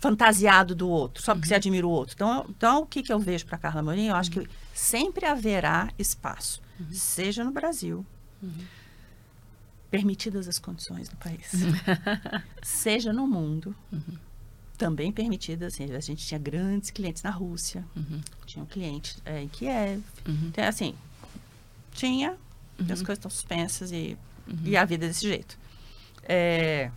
fantasiado 0.00 0.74
do 0.74 0.88
outro, 0.88 1.22
só 1.22 1.34
porque 1.34 1.48
você 1.48 1.54
admira 1.54 1.86
o 1.86 1.90
outro. 1.90 2.14
Então, 2.14 2.46
então 2.48 2.82
o 2.82 2.86
que, 2.86 3.02
que 3.02 3.12
eu 3.12 3.18
vejo 3.18 3.44
para 3.46 3.58
Carla 3.58 3.82
Morim? 3.82 4.06
Eu 4.06 4.16
acho 4.16 4.30
que 4.30 4.48
sempre 4.72 5.26
haverá 5.26 5.88
espaço, 5.98 6.62
seja 6.92 7.42
no 7.42 7.50
Brasil, 7.50 8.06
permitidas 9.90 10.46
as 10.46 10.58
condições 10.58 11.08
do 11.08 11.16
país, 11.16 11.50
seja 12.62 13.12
no 13.12 13.26
mundo 13.26 13.74
também 14.78 15.10
permitida, 15.10 15.66
assim, 15.66 15.92
a 15.92 16.00
gente 16.00 16.24
tinha 16.24 16.38
grandes 16.38 16.90
clientes 16.90 17.22
na 17.22 17.30
Rússia, 17.30 17.84
uhum. 17.96 18.20
tinha 18.46 18.62
um 18.62 18.66
cliente 18.66 19.16
é, 19.24 19.42
em 19.42 19.48
Kiev, 19.48 20.02
uhum. 20.26 20.38
então, 20.44 20.64
assim, 20.64 20.94
tinha, 21.92 22.30
uhum. 22.78 22.86
as 22.92 23.00
coisas 23.02 23.18
estão 23.18 23.30
suspensas 23.30 23.90
e, 23.90 24.16
uhum. 24.46 24.58
e 24.64 24.76
a 24.76 24.84
vida 24.84 25.04
é 25.04 25.08
desse 25.08 25.26
jeito. 25.26 25.58
É, 26.22 26.90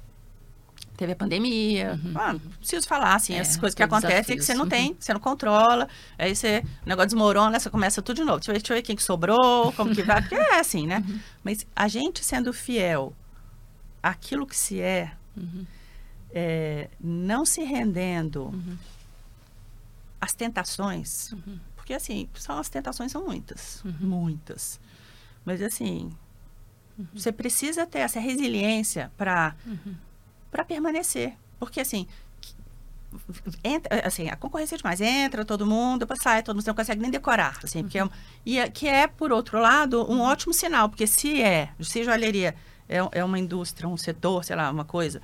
teve 0.95 1.13
a 1.13 1.15
pandemia, 1.15 1.99
uhum. 2.03 2.13
ah, 2.15 2.33
não 2.33 2.39
preciso 2.39 2.87
falar, 2.87 3.15
assim, 3.15 3.33
é, 3.33 3.37
essas 3.37 3.57
coisas 3.57 3.73
que 3.73 3.81
acontecem 3.81 4.37
que 4.37 4.43
você 4.43 4.53
não 4.53 4.69
tem, 4.69 4.95
você 4.99 5.11
não 5.11 5.19
controla, 5.19 5.89
aí 6.19 6.35
você, 6.35 6.63
o 6.85 6.89
negócio 6.89 7.07
desmorona, 7.09 7.59
você 7.59 7.69
começa 7.69 7.99
tudo 7.99 8.17
de 8.17 8.23
novo, 8.23 8.37
deixa 8.37 8.51
eu 8.51 8.53
ver, 8.53 8.59
deixa 8.59 8.73
eu 8.73 8.77
ver 8.77 8.83
quem 8.83 8.95
que 8.95 9.03
sobrou, 9.03 9.71
como 9.73 9.95
que 9.95 10.03
vai, 10.03 10.21
porque 10.21 10.35
é 10.35 10.59
assim, 10.59 10.85
né? 10.85 11.03
Uhum. 11.07 11.19
Mas 11.43 11.65
a 11.75 11.87
gente 11.87 12.23
sendo 12.23 12.53
fiel 12.53 13.11
àquilo 14.03 14.45
que 14.45 14.55
se 14.55 14.79
é, 14.79 15.13
é, 16.33 16.89
não 16.99 17.45
se 17.45 17.63
rendendo 17.63 18.45
uhum. 18.45 18.77
às 20.19 20.33
tentações, 20.33 21.31
uhum. 21.33 21.59
porque 21.75 21.93
assim, 21.93 22.29
são, 22.35 22.57
as 22.57 22.69
tentações 22.69 23.11
são 23.11 23.25
muitas, 23.25 23.83
uhum. 23.83 23.95
muitas. 24.01 24.79
Mas 25.43 25.61
assim, 25.61 26.11
uhum. 26.97 27.05
você 27.13 27.31
precisa 27.31 27.85
ter 27.85 27.99
essa 27.99 28.19
resiliência 28.19 29.11
para 29.17 29.55
uhum. 29.65 29.95
permanecer, 30.67 31.33
porque 31.59 31.81
assim, 31.81 32.07
entra, 33.63 34.07
assim, 34.07 34.29
a 34.29 34.35
concorrência 34.35 34.75
é 34.75 34.77
demais. 34.77 35.01
Entra 35.01 35.43
todo 35.43 35.65
mundo, 35.65 36.07
sai, 36.21 36.41
todo 36.41 36.55
mundo 36.55 36.65
não 36.65 36.73
consegue 36.73 37.01
nem 37.01 37.11
decorar. 37.11 37.59
Assim, 37.63 37.83
porque 37.83 37.99
é, 37.99 38.09
e 38.45 38.57
é, 38.59 38.69
que 38.69 38.87
é, 38.87 39.07
por 39.07 39.31
outro 39.31 39.59
lado, 39.59 40.09
um 40.09 40.21
ótimo 40.21 40.53
sinal, 40.53 40.89
porque 40.89 41.05
se 41.05 41.41
é, 41.41 41.69
se 41.81 42.03
joalheria 42.03 42.55
é, 42.87 42.97
é 43.11 43.23
uma 43.23 43.37
indústria, 43.37 43.87
um 43.87 43.97
setor, 43.97 44.43
sei 44.43 44.55
lá, 44.55 44.69
uma 44.69 44.85
coisa 44.85 45.21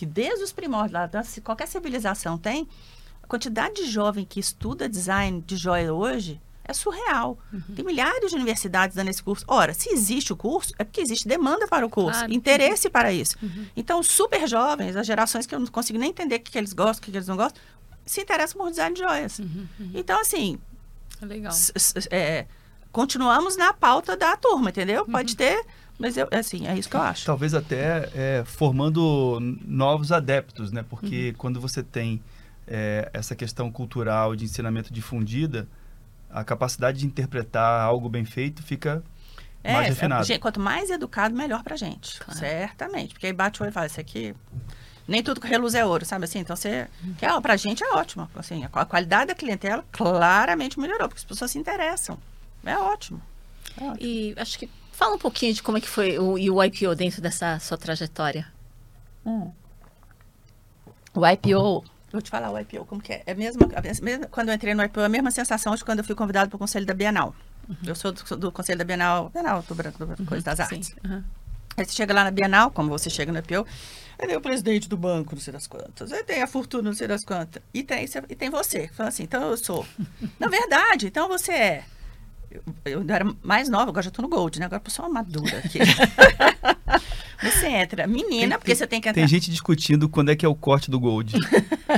que 0.00 0.06
desde 0.06 0.42
os 0.42 0.50
primórdios, 0.50 0.92
lá, 0.92 1.10
qualquer 1.44 1.68
civilização 1.68 2.38
tem, 2.38 2.66
a 3.22 3.26
quantidade 3.26 3.74
de 3.74 3.90
jovem 3.90 4.24
que 4.24 4.40
estuda 4.40 4.88
design 4.88 5.42
de 5.42 5.58
joia 5.58 5.92
hoje 5.92 6.40
é 6.64 6.72
surreal. 6.72 7.38
Uhum. 7.52 7.74
Tem 7.76 7.84
milhares 7.84 8.30
de 8.30 8.34
universidades 8.34 8.96
dando 8.96 9.10
esse 9.10 9.22
curso. 9.22 9.44
Ora, 9.46 9.74
se 9.74 9.90
existe 9.92 10.32
o 10.32 10.36
curso, 10.36 10.72
é 10.78 10.84
porque 10.84 11.02
existe 11.02 11.28
demanda 11.28 11.68
para 11.68 11.84
o 11.84 11.90
curso, 11.90 12.18
claro. 12.18 12.32
interesse 12.32 12.88
para 12.88 13.12
isso. 13.12 13.36
Uhum. 13.42 13.66
Então, 13.76 14.02
super 14.02 14.48
jovens, 14.48 14.96
as 14.96 15.06
gerações 15.06 15.44
que 15.44 15.54
eu 15.54 15.60
não 15.60 15.66
consigo 15.66 15.98
nem 15.98 16.08
entender 16.08 16.36
o 16.36 16.40
que, 16.40 16.50
que 16.50 16.56
eles 16.56 16.72
gostam, 16.72 17.00
o 17.00 17.02
que, 17.02 17.10
que, 17.10 17.18
eles 17.18 17.28
não 17.28 17.36
gostam, 17.36 17.60
se 18.06 18.22
interessam 18.22 18.58
por 18.58 18.70
design 18.70 18.94
de 18.94 19.02
joias. 19.02 19.38
Uhum. 19.38 19.68
uhum. 19.78 19.90
Então, 19.92 20.18
assim. 20.18 20.58
É 21.20 21.26
legal. 21.26 21.52
É, 22.10 22.46
continuamos 22.90 23.54
na 23.54 23.74
pauta 23.74 24.16
da 24.16 24.34
turma, 24.34 24.70
entendeu? 24.70 25.04
Pode 25.04 25.32
uhum. 25.32 25.36
ter 25.36 25.66
mas, 26.00 26.16
eu, 26.16 26.26
assim, 26.32 26.66
é 26.66 26.76
isso 26.76 26.88
que 26.88 26.96
eu 26.96 27.02
acho. 27.02 27.26
Talvez 27.26 27.52
até 27.52 28.08
é, 28.14 28.42
formando 28.44 29.38
novos 29.64 30.10
adeptos, 30.10 30.72
né? 30.72 30.82
Porque 30.88 31.28
uhum. 31.28 31.34
quando 31.36 31.60
você 31.60 31.82
tem 31.82 32.20
é, 32.66 33.10
essa 33.12 33.36
questão 33.36 33.70
cultural 33.70 34.34
de 34.34 34.46
ensinamento 34.46 34.92
difundida, 34.92 35.68
a 36.30 36.42
capacidade 36.42 37.00
de 37.00 37.06
interpretar 37.06 37.82
algo 37.82 38.08
bem 38.08 38.24
feito 38.24 38.62
fica 38.62 39.02
é, 39.62 39.74
mais 39.74 39.88
refinada. 39.88 40.24
Gente, 40.24 40.40
quanto 40.40 40.58
mais 40.58 40.88
educado, 40.88 41.36
melhor 41.36 41.62
pra 41.62 41.76
gente. 41.76 42.18
Claro. 42.18 42.40
Certamente. 42.40 43.12
Porque 43.12 43.26
aí 43.26 43.32
bate 43.32 43.60
o 43.60 43.62
olho 43.62 43.70
e 43.70 43.74
fala, 43.74 43.86
isso 43.86 44.00
aqui... 44.00 44.34
Nem 45.06 45.22
tudo 45.22 45.40
que 45.40 45.48
reluz 45.48 45.74
é 45.74 45.84
ouro, 45.84 46.04
sabe 46.06 46.24
assim? 46.24 46.38
Então, 46.38 46.54
você... 46.56 46.86
Uhum. 47.04 47.14
Que, 47.14 47.26
ó, 47.26 47.40
pra 47.40 47.56
gente 47.56 47.84
é 47.84 47.90
ótimo. 47.94 48.30
Assim, 48.34 48.64
a 48.72 48.84
qualidade 48.86 49.26
da 49.26 49.34
clientela 49.34 49.84
claramente 49.90 50.78
melhorou, 50.78 51.08
porque 51.08 51.18
as 51.18 51.24
pessoas 51.24 51.50
se 51.50 51.58
interessam. 51.58 52.16
É 52.64 52.78
ótimo. 52.78 53.20
É 53.76 53.84
ótimo. 53.84 53.96
E 54.00 54.34
acho 54.38 54.58
que 54.58 54.70
Fala 55.00 55.14
um 55.14 55.18
pouquinho 55.18 55.54
de 55.54 55.62
como 55.62 55.78
é 55.78 55.80
que 55.80 55.88
foi 55.88 56.18
o, 56.18 56.36
e 56.36 56.50
o 56.50 56.62
IPO 56.62 56.94
dentro 56.94 57.22
dessa 57.22 57.58
sua 57.58 57.78
trajetória. 57.78 58.46
Hum. 59.24 59.50
O 61.14 61.26
IPO, 61.26 61.82
vou 62.12 62.20
te 62.20 62.28
falar 62.28 62.50
o 62.50 62.58
IPO, 62.58 62.84
como 62.84 63.00
que 63.00 63.14
é? 63.14 63.22
É 63.24 63.32
mesmo, 63.32 63.66
mesmo 64.02 64.28
quando 64.28 64.50
eu 64.50 64.54
entrei 64.54 64.74
no 64.74 64.84
IPO, 64.84 65.00
a 65.00 65.08
mesma 65.08 65.30
sensação 65.30 65.74
de 65.74 65.82
quando 65.82 66.00
eu 66.00 66.04
fui 66.04 66.14
convidado 66.14 66.50
para 66.50 66.56
o 66.56 66.58
conselho 66.58 66.84
da 66.84 66.92
Bienal. 66.92 67.34
Uhum. 67.66 67.76
Eu 67.86 67.94
sou 67.94 68.12
do, 68.12 68.36
do, 68.36 68.52
conselho 68.52 68.78
da 68.78 68.84
Bienal, 68.84 69.30
Bienal 69.30 69.62
do, 69.62 69.74
do, 69.74 69.82
do 69.90 70.04
uhum, 70.04 70.26
Coisa 70.26 70.44
das 70.44 70.60
Artes. 70.60 70.94
Uhum. 71.02 71.24
Aí 71.78 71.84
você 71.86 71.92
chega 71.92 72.12
lá 72.12 72.22
na 72.22 72.30
Bienal, 72.30 72.70
como 72.70 72.90
você 72.90 73.08
chega 73.08 73.32
no 73.32 73.38
IPO, 73.38 73.66
aí 74.18 74.28
tem 74.28 74.36
o 74.36 74.40
presidente 74.42 74.86
do 74.86 74.98
banco, 74.98 75.34
não 75.34 75.40
sei 75.40 75.54
das 75.54 75.66
quantas, 75.66 76.12
aí 76.12 76.22
tem 76.24 76.42
a 76.42 76.46
fortuna, 76.46 76.82
não 76.82 76.94
sei 76.94 77.08
das 77.08 77.24
quantas, 77.24 77.62
e 77.72 77.82
tem, 77.82 78.04
e 78.28 78.34
tem 78.36 78.50
você. 78.50 78.88
Fala 78.88 79.08
assim, 79.08 79.22
então 79.22 79.48
eu 79.48 79.56
sou. 79.56 79.86
na 80.38 80.48
verdade, 80.48 81.06
então 81.06 81.26
você 81.26 81.52
é. 81.52 81.84
Eu, 82.50 82.62
eu 82.84 83.04
era 83.08 83.24
mais 83.42 83.68
nova, 83.68 83.90
agora 83.90 84.02
já 84.02 84.08
estou 84.08 84.22
no 84.22 84.28
Gold, 84.28 84.58
né? 84.58 84.66
Agora 84.66 84.82
eu 84.84 84.90
sou 84.90 85.04
uma 85.04 85.22
madura 85.22 85.58
aqui. 85.58 85.78
Você 87.42 87.68
entra, 87.68 88.06
menina, 88.06 88.50
tem, 88.50 88.58
porque 88.58 88.74
você 88.74 88.86
tem 88.86 89.00
que 89.00 89.08
entrar. 89.08 89.18
Tem 89.18 89.26
gente 89.26 89.50
discutindo 89.50 90.10
quando 90.10 90.30
é 90.30 90.36
que 90.36 90.44
é 90.44 90.48
o 90.48 90.54
corte 90.54 90.90
do 90.90 91.00
Gold. 91.00 91.38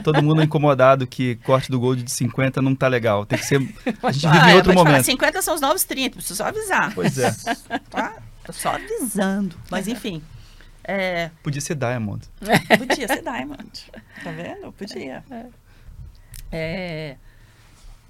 Todo 0.05 0.23
mundo 0.23 0.41
incomodado 0.41 1.05
que 1.05 1.35
corte 1.37 1.69
do 1.69 1.81
Gold 1.81 2.03
de 2.05 2.13
50 2.13 2.63
não 2.63 2.77
tá 2.77 2.87
legal. 2.87 3.27
Tem 3.27 3.37
que 3.37 3.45
ser. 3.45 3.57
A 4.03 4.13
gente 4.13 4.27
ah, 4.27 4.31
vive 4.31 4.51
em 4.53 4.55
outro 4.55 4.73
momento. 4.73 4.93
Falar, 4.93 5.03
50 5.03 5.43
são 5.43 5.55
os 5.57 5.61
novos 5.61 5.83
30, 5.83 6.15
preciso 6.15 6.37
só 6.37 6.45
avisar. 6.47 6.95
Pois 6.95 7.19
é. 7.19 7.33
Tá? 7.91 8.23
Só 8.51 8.71
avisando. 8.77 9.57
Mas 9.69 9.89
enfim. 9.89 10.23
É... 10.85 11.31
Podia 11.43 11.61
ser 11.61 11.75
Diamond. 11.75 12.29
Podia 12.79 13.09
ser 13.09 13.23
Diamond. 13.23 13.91
Tá 14.23 14.31
vendo? 14.31 14.73
Podia. 14.73 15.25
É. 15.31 15.47
é... 16.53 17.17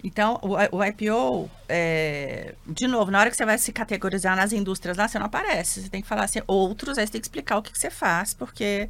Então, 0.04 0.40
o, 0.42 0.76
o 0.76 0.84
IPO, 0.84 1.48
é, 1.68 2.54
de 2.66 2.88
novo, 2.88 3.10
na 3.10 3.20
hora 3.20 3.30
que 3.30 3.36
você 3.36 3.44
vai 3.44 3.56
se 3.56 3.72
categorizar 3.72 4.34
nas 4.34 4.52
indústrias 4.52 4.96
lá, 4.96 5.06
você 5.06 5.18
não 5.18 5.26
aparece. 5.26 5.82
Você 5.82 5.88
tem 5.88 6.02
que 6.02 6.08
falar 6.08 6.24
assim, 6.24 6.40
outros, 6.46 6.98
aí 6.98 7.06
você 7.06 7.12
tem 7.12 7.20
que 7.20 7.26
explicar 7.26 7.58
o 7.58 7.62
que, 7.62 7.70
que 7.70 7.78
você 7.78 7.90
faz, 7.90 8.34
porque 8.34 8.88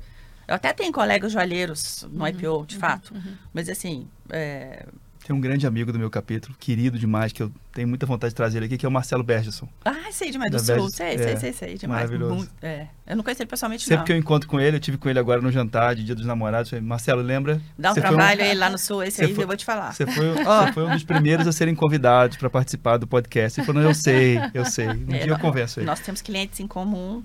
eu 0.48 0.54
até 0.54 0.72
tenho 0.72 0.92
colegas 0.92 1.32
joalheiros 1.32 2.06
no 2.10 2.22
uhum, 2.22 2.28
IPO, 2.28 2.66
de 2.66 2.74
uhum, 2.76 2.80
fato, 2.80 3.14
uhum. 3.14 3.34
mas 3.52 3.68
assim, 3.68 4.08
é, 4.30 4.86
tem 5.24 5.34
um 5.34 5.40
grande 5.40 5.66
amigo 5.66 5.92
do 5.92 5.98
meu 5.98 6.10
capítulo, 6.10 6.54
querido 6.58 6.98
demais, 6.98 7.32
que 7.32 7.42
eu 7.42 7.52
tenho 7.72 7.88
muita 7.88 8.04
vontade 8.04 8.32
de 8.32 8.34
trazer 8.34 8.58
ele 8.58 8.66
aqui, 8.66 8.76
que 8.76 8.84
é 8.84 8.88
o 8.88 8.92
Marcelo 8.92 9.22
Bergeson. 9.22 9.68
Ah, 9.84 10.10
sei 10.10 10.30
demais, 10.30 10.50
do 10.50 10.58
Sul. 10.58 10.90
Sei, 10.90 11.14
é, 11.14 11.18
sei, 11.18 11.36
sei, 11.36 11.52
sei, 11.52 11.74
demais. 11.78 12.10
Maravilhoso. 12.10 12.50
É. 12.60 12.88
Eu 13.06 13.16
não 13.16 13.22
conheci 13.22 13.42
ele 13.42 13.50
pessoalmente, 13.50 13.84
Sempre 13.84 13.96
não. 13.98 14.04
que 14.04 14.12
eu 14.12 14.16
encontro 14.16 14.48
com 14.48 14.60
ele, 14.60 14.76
eu 14.76 14.80
tive 14.80 14.98
com 14.98 15.08
ele 15.08 15.18
agora 15.18 15.40
no 15.40 15.50
jantar 15.50 15.94
de 15.94 16.04
Dia 16.04 16.14
dos 16.14 16.26
Namorados. 16.26 16.70
Falei, 16.70 16.84
Marcelo, 16.84 17.22
lembra? 17.22 17.60
Dá 17.78 17.92
um 17.92 17.94
trabalho 17.94 18.40
um... 18.40 18.44
aí 18.44 18.54
lá 18.54 18.68
no 18.68 18.78
Sul, 18.78 19.02
esse 19.02 19.22
aí 19.22 19.34
foi, 19.34 19.44
eu 19.44 19.48
vou 19.48 19.56
te 19.56 19.64
falar. 19.64 19.92
Você 19.92 20.06
foi, 20.06 20.32
você 20.34 20.72
foi 20.72 20.84
um 20.84 20.90
dos 20.90 21.04
primeiros 21.04 21.46
a 21.46 21.52
serem 21.52 21.74
convidados 21.74 22.36
para 22.36 22.50
participar 22.50 22.96
do 22.96 23.06
podcast. 23.06 23.60
Ele 23.60 23.66
falou, 23.66 23.82
eu 23.82 23.94
sei, 23.94 24.38
eu 24.52 24.64
sei. 24.64 24.88
Um 24.88 25.14
é, 25.14 25.18
dia 25.18 25.32
eu 25.32 25.38
converso 25.38 25.80
aí. 25.80 25.86
Nós 25.86 26.00
temos 26.00 26.20
clientes 26.20 26.60
em 26.60 26.66
comum 26.66 27.22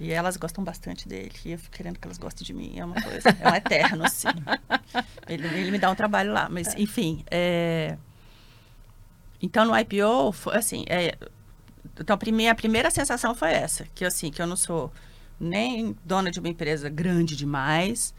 e 0.00 0.12
elas 0.12 0.36
gostam 0.36 0.62
bastante 0.62 1.08
dele. 1.08 1.32
E 1.44 1.52
eu 1.52 1.58
fico 1.58 1.76
querendo 1.76 1.98
que 1.98 2.06
elas 2.06 2.18
gostem 2.18 2.44
de 2.44 2.52
mim. 2.54 2.78
É 2.78 2.84
uma 2.84 3.00
coisa, 3.00 3.28
é 3.28 3.50
um 3.50 3.54
eterno, 3.54 4.04
assim. 4.04 4.28
Ele, 5.28 5.46
ele 5.46 5.70
me 5.70 5.78
dá 5.78 5.90
um 5.90 5.94
trabalho 5.94 6.32
lá. 6.32 6.48
Mas, 6.48 6.74
enfim, 6.74 7.22
é... 7.30 7.98
Então, 9.42 9.66
no 9.66 9.78
IPO, 9.78 10.32
foi, 10.32 10.56
assim, 10.56 10.84
é... 10.88 11.16
Então, 12.00 12.14
a 12.14 12.16
primeira, 12.16 12.52
a 12.52 12.54
primeira 12.54 12.90
sensação 12.90 13.34
foi 13.34 13.50
essa. 13.50 13.86
Que, 13.94 14.06
assim, 14.06 14.30
que 14.30 14.40
eu 14.40 14.46
não 14.46 14.56
sou 14.56 14.90
nem 15.38 15.94
dona 16.04 16.30
de 16.30 16.40
uma 16.40 16.48
empresa 16.48 16.88
grande 16.88 17.36
demais, 17.36 18.14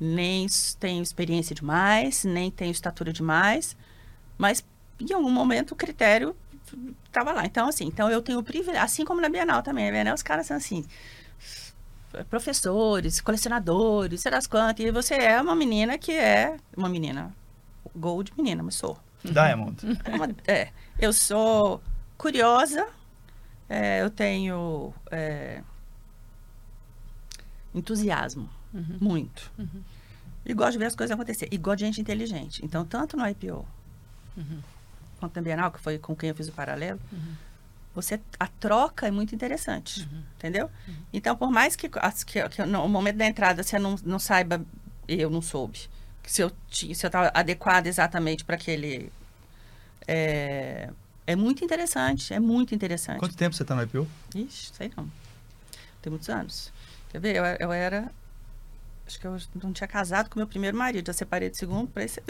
nem 0.00 0.46
tenho 0.80 1.02
experiência 1.02 1.54
demais, 1.54 2.24
nem 2.24 2.50
tenho 2.50 2.70
estatura 2.70 3.12
demais. 3.12 3.76
Mas, 4.38 4.64
em 4.98 5.12
algum 5.12 5.30
momento, 5.30 5.72
o 5.72 5.76
critério 5.76 6.34
estava 7.06 7.32
lá. 7.32 7.44
Então, 7.44 7.68
assim, 7.68 7.86
então 7.86 8.10
eu 8.10 8.22
tenho 8.22 8.38
o 8.38 8.42
privilégio, 8.42 8.82
assim 8.82 9.04
como 9.04 9.20
na 9.20 9.28
Bienal 9.28 9.62
também. 9.62 9.86
Na 9.86 9.92
Bienal, 9.92 10.14
os 10.14 10.22
caras 10.22 10.46
são 10.46 10.56
assim, 10.56 10.84
professores, 12.28 13.20
colecionadores, 13.20 14.20
sei 14.20 14.30
lá 14.30 14.38
quantas. 14.48 14.84
E 14.84 14.90
você 14.90 15.14
é 15.14 15.40
uma 15.40 15.54
menina 15.54 15.98
que 15.98 16.12
é 16.12 16.56
uma 16.76 16.88
menina, 16.88 17.34
gold 17.94 18.32
menina, 18.36 18.62
mas 18.62 18.74
sou. 18.74 18.98
Diamond. 19.24 19.76
É, 20.04 20.10
uma, 20.14 20.28
é 20.46 20.68
eu 20.98 21.12
sou 21.12 21.82
curiosa, 22.16 22.86
é, 23.68 24.02
eu 24.02 24.10
tenho 24.10 24.92
é, 25.10 25.62
entusiasmo, 27.74 28.48
uhum. 28.72 28.98
muito. 29.00 29.50
Uhum. 29.58 29.82
E 30.44 30.52
gosto 30.52 30.72
de 30.72 30.78
ver 30.78 30.86
as 30.86 30.94
coisas 30.94 31.14
acontecer. 31.14 31.48
E 31.50 31.56
gosto 31.56 31.78
de 31.78 31.86
gente 31.86 32.00
inteligente. 32.00 32.64
Então, 32.64 32.84
tanto 32.84 33.16
no 33.16 33.26
IPO 33.26 33.66
uhum. 34.36 34.60
quanto 35.18 35.36
na 35.36 35.42
Bienal, 35.42 35.72
que 35.72 35.80
foi 35.80 35.98
com 35.98 36.14
quem 36.14 36.28
eu 36.28 36.34
fiz 36.34 36.48
o 36.48 36.52
paralelo, 36.52 37.00
uhum 37.10 37.34
você 37.94 38.20
a 38.38 38.46
troca 38.46 39.06
é 39.06 39.10
muito 39.10 39.34
interessante, 39.34 40.00
uhum. 40.00 40.22
entendeu? 40.36 40.70
Uhum. 40.88 40.94
Então, 41.12 41.36
por 41.36 41.50
mais 41.50 41.76
que, 41.76 41.88
que, 41.88 42.48
que 42.48 42.64
no 42.64 42.88
momento 42.88 43.16
da 43.16 43.26
entrada 43.26 43.62
você 43.62 43.78
não, 43.78 43.96
não 44.04 44.18
saiba, 44.18 44.64
eu 45.06 45.30
não 45.30 45.40
soube, 45.40 45.88
se 46.24 46.42
eu 46.42 46.50
se 46.70 46.88
eu 46.88 46.92
estava 46.92 47.30
adequado 47.34 47.86
exatamente 47.86 48.44
para 48.44 48.56
aquele 48.56 49.12
é, 50.06 50.90
é 51.26 51.36
muito 51.36 51.64
interessante, 51.64 52.34
é 52.34 52.40
muito 52.40 52.74
interessante. 52.74 53.18
Quanto 53.18 53.36
tempo 53.36 53.54
você 53.54 53.62
está 53.62 53.74
no 53.74 53.82
IPO? 53.82 54.08
Ixi, 54.34 54.72
sei 54.74 54.90
não. 54.96 55.10
Tem 56.02 56.10
muitos 56.10 56.28
anos. 56.28 56.72
Quer 57.10 57.20
ver? 57.20 57.36
Eu, 57.36 57.44
eu 57.44 57.72
era 57.72 58.10
acho 59.06 59.20
que 59.20 59.26
eu 59.26 59.36
não 59.62 59.72
tinha 59.72 59.86
casado 59.86 60.28
com 60.30 60.38
meu 60.38 60.46
primeiro 60.46 60.76
marido, 60.76 61.06
já 61.06 61.12
separei 61.12 61.50
do 61.50 61.56
segundo 61.56 61.88
para 61.88 62.04
esse. 62.04 62.22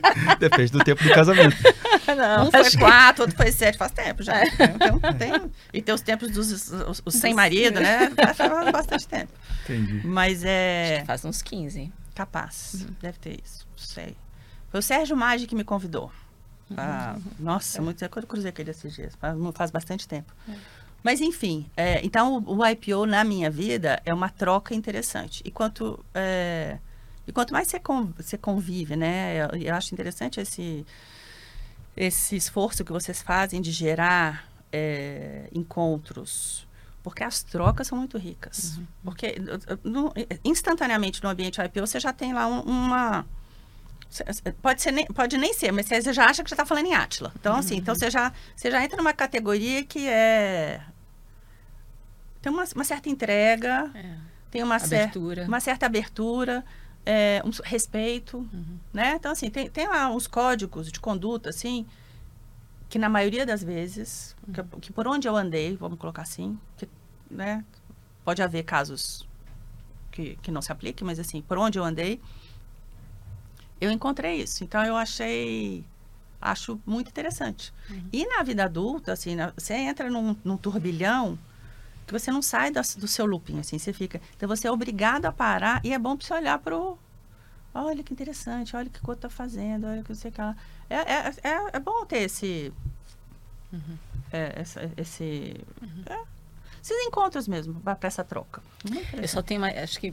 Depende 0.38 0.72
do 0.72 0.78
tempo 0.84 1.02
do 1.02 1.10
casamento. 1.10 1.56
Não, 2.06 2.48
um 2.48 2.50
foi 2.50 2.70
quatro, 2.78 3.22
outro 3.22 3.36
foi 3.36 3.52
sete, 3.52 3.78
faz 3.78 3.92
tempo 3.92 4.22
já. 4.22 4.40
É. 4.40 4.44
Então, 4.46 5.00
tem, 5.14 5.32
e 5.72 5.82
tem 5.82 5.94
os 5.94 6.00
tempos 6.00 6.30
dos 6.30 6.70
os, 6.70 7.02
os 7.04 7.14
sem 7.14 7.32
marido, 7.32 7.80
né? 7.80 8.10
Faz 8.34 8.72
bastante 8.72 9.08
tempo. 9.08 9.32
Entendi. 9.64 10.06
Mas 10.06 10.42
é. 10.44 11.04
Faz 11.06 11.24
uns 11.24 11.42
15. 11.42 11.92
Capaz. 12.14 12.74
Uhum. 12.74 12.94
Deve 13.00 13.18
ter 13.18 13.40
isso. 13.42 13.66
Não 13.70 13.84
sei. 13.86 14.16
Foi 14.70 14.80
o 14.80 14.82
Sérgio 14.82 15.16
Maggi 15.16 15.46
que 15.46 15.54
me 15.54 15.64
convidou. 15.64 16.10
Uhum. 16.70 16.76
Ah, 16.78 17.16
nossa, 17.38 17.78
é. 17.78 17.80
muito. 17.80 18.08
Quando 18.08 18.24
eu 18.24 18.28
cruzei 18.28 18.50
aquele 18.50 18.70
esses 18.70 18.92
dias. 18.94 19.14
Faz, 19.16 19.36
faz 19.54 19.70
bastante 19.70 20.08
tempo. 20.08 20.32
É. 20.48 20.52
Mas, 21.02 21.20
enfim, 21.20 21.66
é, 21.76 22.04
então 22.04 22.38
o, 22.46 22.58
o, 22.58 22.66
IPO 22.66 23.06
na 23.06 23.24
minha 23.24 23.50
vida 23.50 24.00
é 24.04 24.14
uma 24.14 24.28
troca 24.28 24.74
interessante. 24.74 25.42
E 25.44 25.50
quanto, 25.50 26.04
é, 26.14 26.78
e 27.26 27.32
quanto 27.32 27.52
mais 27.52 27.68
você, 27.68 27.80
você 28.16 28.38
convive, 28.38 28.96
né? 28.96 29.44
Eu, 29.44 29.60
eu, 29.60 29.74
acho 29.74 29.94
interessante 29.94 30.40
esse, 30.40 30.84
esse 31.96 32.36
esforço 32.36 32.84
que 32.84 32.92
vocês 32.92 33.22
fazem 33.22 33.60
de 33.60 33.70
gerar 33.70 34.48
é, 34.72 35.48
encontros. 35.52 36.66
Porque 37.02 37.24
as 37.24 37.42
trocas 37.42 37.88
são 37.88 37.98
muito 37.98 38.16
ricas. 38.16 38.76
Uhum. 38.76 38.86
Porque 39.04 39.34
no, 39.82 40.12
instantaneamente 40.44 41.22
no 41.22 41.28
ambiente 41.28 41.60
IPO 41.60 41.86
você 41.86 41.98
já 41.98 42.12
tem 42.12 42.32
lá 42.32 42.46
um, 42.46 42.60
uma 42.60 43.26
Pode, 44.60 44.82
ser 44.82 44.92
nem, 44.92 45.06
pode 45.06 45.38
nem 45.38 45.54
ser, 45.54 45.72
mas 45.72 45.86
você 45.86 46.12
já 46.12 46.26
acha 46.26 46.44
que 46.44 46.50
já 46.50 46.54
está 46.54 46.66
falando 46.66 46.84
em 46.84 46.94
Atila. 46.94 47.32
Então, 47.34 47.56
assim, 47.56 47.76
então 47.76 47.94
uhum. 47.94 47.98
você 47.98 48.10
já, 48.10 48.30
você 48.54 48.70
já 48.70 48.84
entra 48.84 48.98
numa 48.98 49.14
categoria 49.14 49.82
que 49.84 50.06
é. 50.06 50.82
Tem 52.42 52.52
uma, 52.52 52.64
uma 52.74 52.84
certa 52.84 53.08
entrega, 53.08 53.90
é. 53.94 54.16
tem 54.50 54.62
uma. 54.62 54.78
Cer 54.78 55.10
uma 55.46 55.60
certa 55.60 55.86
abertura, 55.86 56.62
é, 57.04 57.42
um 57.44 57.50
respeito, 57.64 58.38
uhum. 58.38 58.78
né? 58.92 59.14
Então, 59.16 59.32
assim, 59.32 59.50
tem, 59.50 59.68
tem 59.68 59.88
lá 59.88 60.08
uns 60.10 60.26
códigos 60.26 60.90
de 60.90 61.00
conduta, 61.00 61.50
assim, 61.50 61.86
que 62.88 62.98
na 62.98 63.08
maioria 63.08 63.44
das 63.44 63.62
vezes, 63.62 64.36
uhum. 64.46 64.54
que, 64.54 64.80
que, 64.80 64.92
por 64.92 65.06
onde 65.06 65.26
eu 65.26 65.36
andei, 65.36 65.76
vamos 65.76 65.98
colocar 65.98 66.22
assim, 66.22 66.58
que, 66.76 66.88
né? 67.30 67.64
Pode 68.24 68.40
haver 68.42 68.62
casos 68.62 69.26
que, 70.12 70.36
que 70.36 70.50
não 70.50 70.62
se 70.62 70.70
apliquem, 70.70 71.04
mas 71.04 71.18
assim, 71.18 71.42
por 71.42 71.58
onde 71.58 71.78
eu 71.78 71.84
andei, 71.84 72.20
eu 73.80 73.90
encontrei 73.90 74.36
isso. 74.36 74.62
Então 74.62 74.84
eu 74.84 74.96
achei 74.96 75.84
acho 76.40 76.80
muito 76.84 77.08
interessante. 77.08 77.72
Uhum. 77.88 78.08
E 78.12 78.26
na 78.26 78.42
vida 78.42 78.64
adulta, 78.64 79.12
assim, 79.12 79.36
na, 79.36 79.52
você 79.56 79.74
entra 79.74 80.10
num, 80.10 80.36
num, 80.44 80.56
turbilhão 80.56 81.38
que 82.06 82.12
você 82.12 82.30
não 82.30 82.42
sai 82.42 82.70
do 82.70 83.08
seu 83.08 83.26
looping, 83.26 83.60
assim, 83.60 83.78
você 83.78 83.92
fica. 83.92 84.20
Então 84.36 84.48
você 84.48 84.66
é 84.68 84.70
obrigado 84.72 85.26
a 85.26 85.32
parar 85.32 85.80
e 85.84 85.92
é 85.92 85.98
bom 85.98 86.16
para 86.16 86.26
você 86.26 86.34
olhar 86.34 86.58
para 86.58 86.76
o. 86.76 86.98
Olha 87.74 88.02
que 88.02 88.12
interessante, 88.12 88.76
olha 88.76 88.88
o 88.88 88.90
que 88.90 88.98
o 88.98 89.08
outro 89.08 89.26
está 89.26 89.30
fazendo, 89.30 89.86
olha 89.86 90.02
o 90.02 90.04
que 90.04 90.14
você 90.14 90.30
quer. 90.30 90.54
É, 90.90 90.96
é, 90.96 91.34
é, 91.42 91.70
é 91.72 91.80
bom 91.80 92.04
ter 92.04 92.18
esse. 92.18 92.72
Uhum. 93.72 93.98
É, 94.30 94.60
essa, 94.60 94.90
esse. 94.96 95.56
Uhum. 95.80 96.02
É, 96.06 96.22
esses 96.82 97.06
encontros 97.06 97.46
mesmo, 97.46 97.80
para 97.80 97.96
essa 98.02 98.24
troca. 98.24 98.60
Eu 99.14 99.28
só 99.28 99.40
tenho 99.40 99.60
mais, 99.60 99.78
acho 99.78 100.00
que 100.00 100.12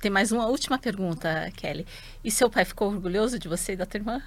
tem 0.00 0.10
mais 0.10 0.30
uma 0.30 0.46
última 0.46 0.78
pergunta, 0.78 1.50
Kelly. 1.56 1.86
E 2.22 2.30
seu 2.30 2.48
pai 2.48 2.64
ficou 2.64 2.88
orgulhoso 2.88 3.38
de 3.38 3.48
você 3.48 3.72
e 3.72 3.76
da 3.76 3.84
tua 3.84 3.98
irmã? 3.98 4.22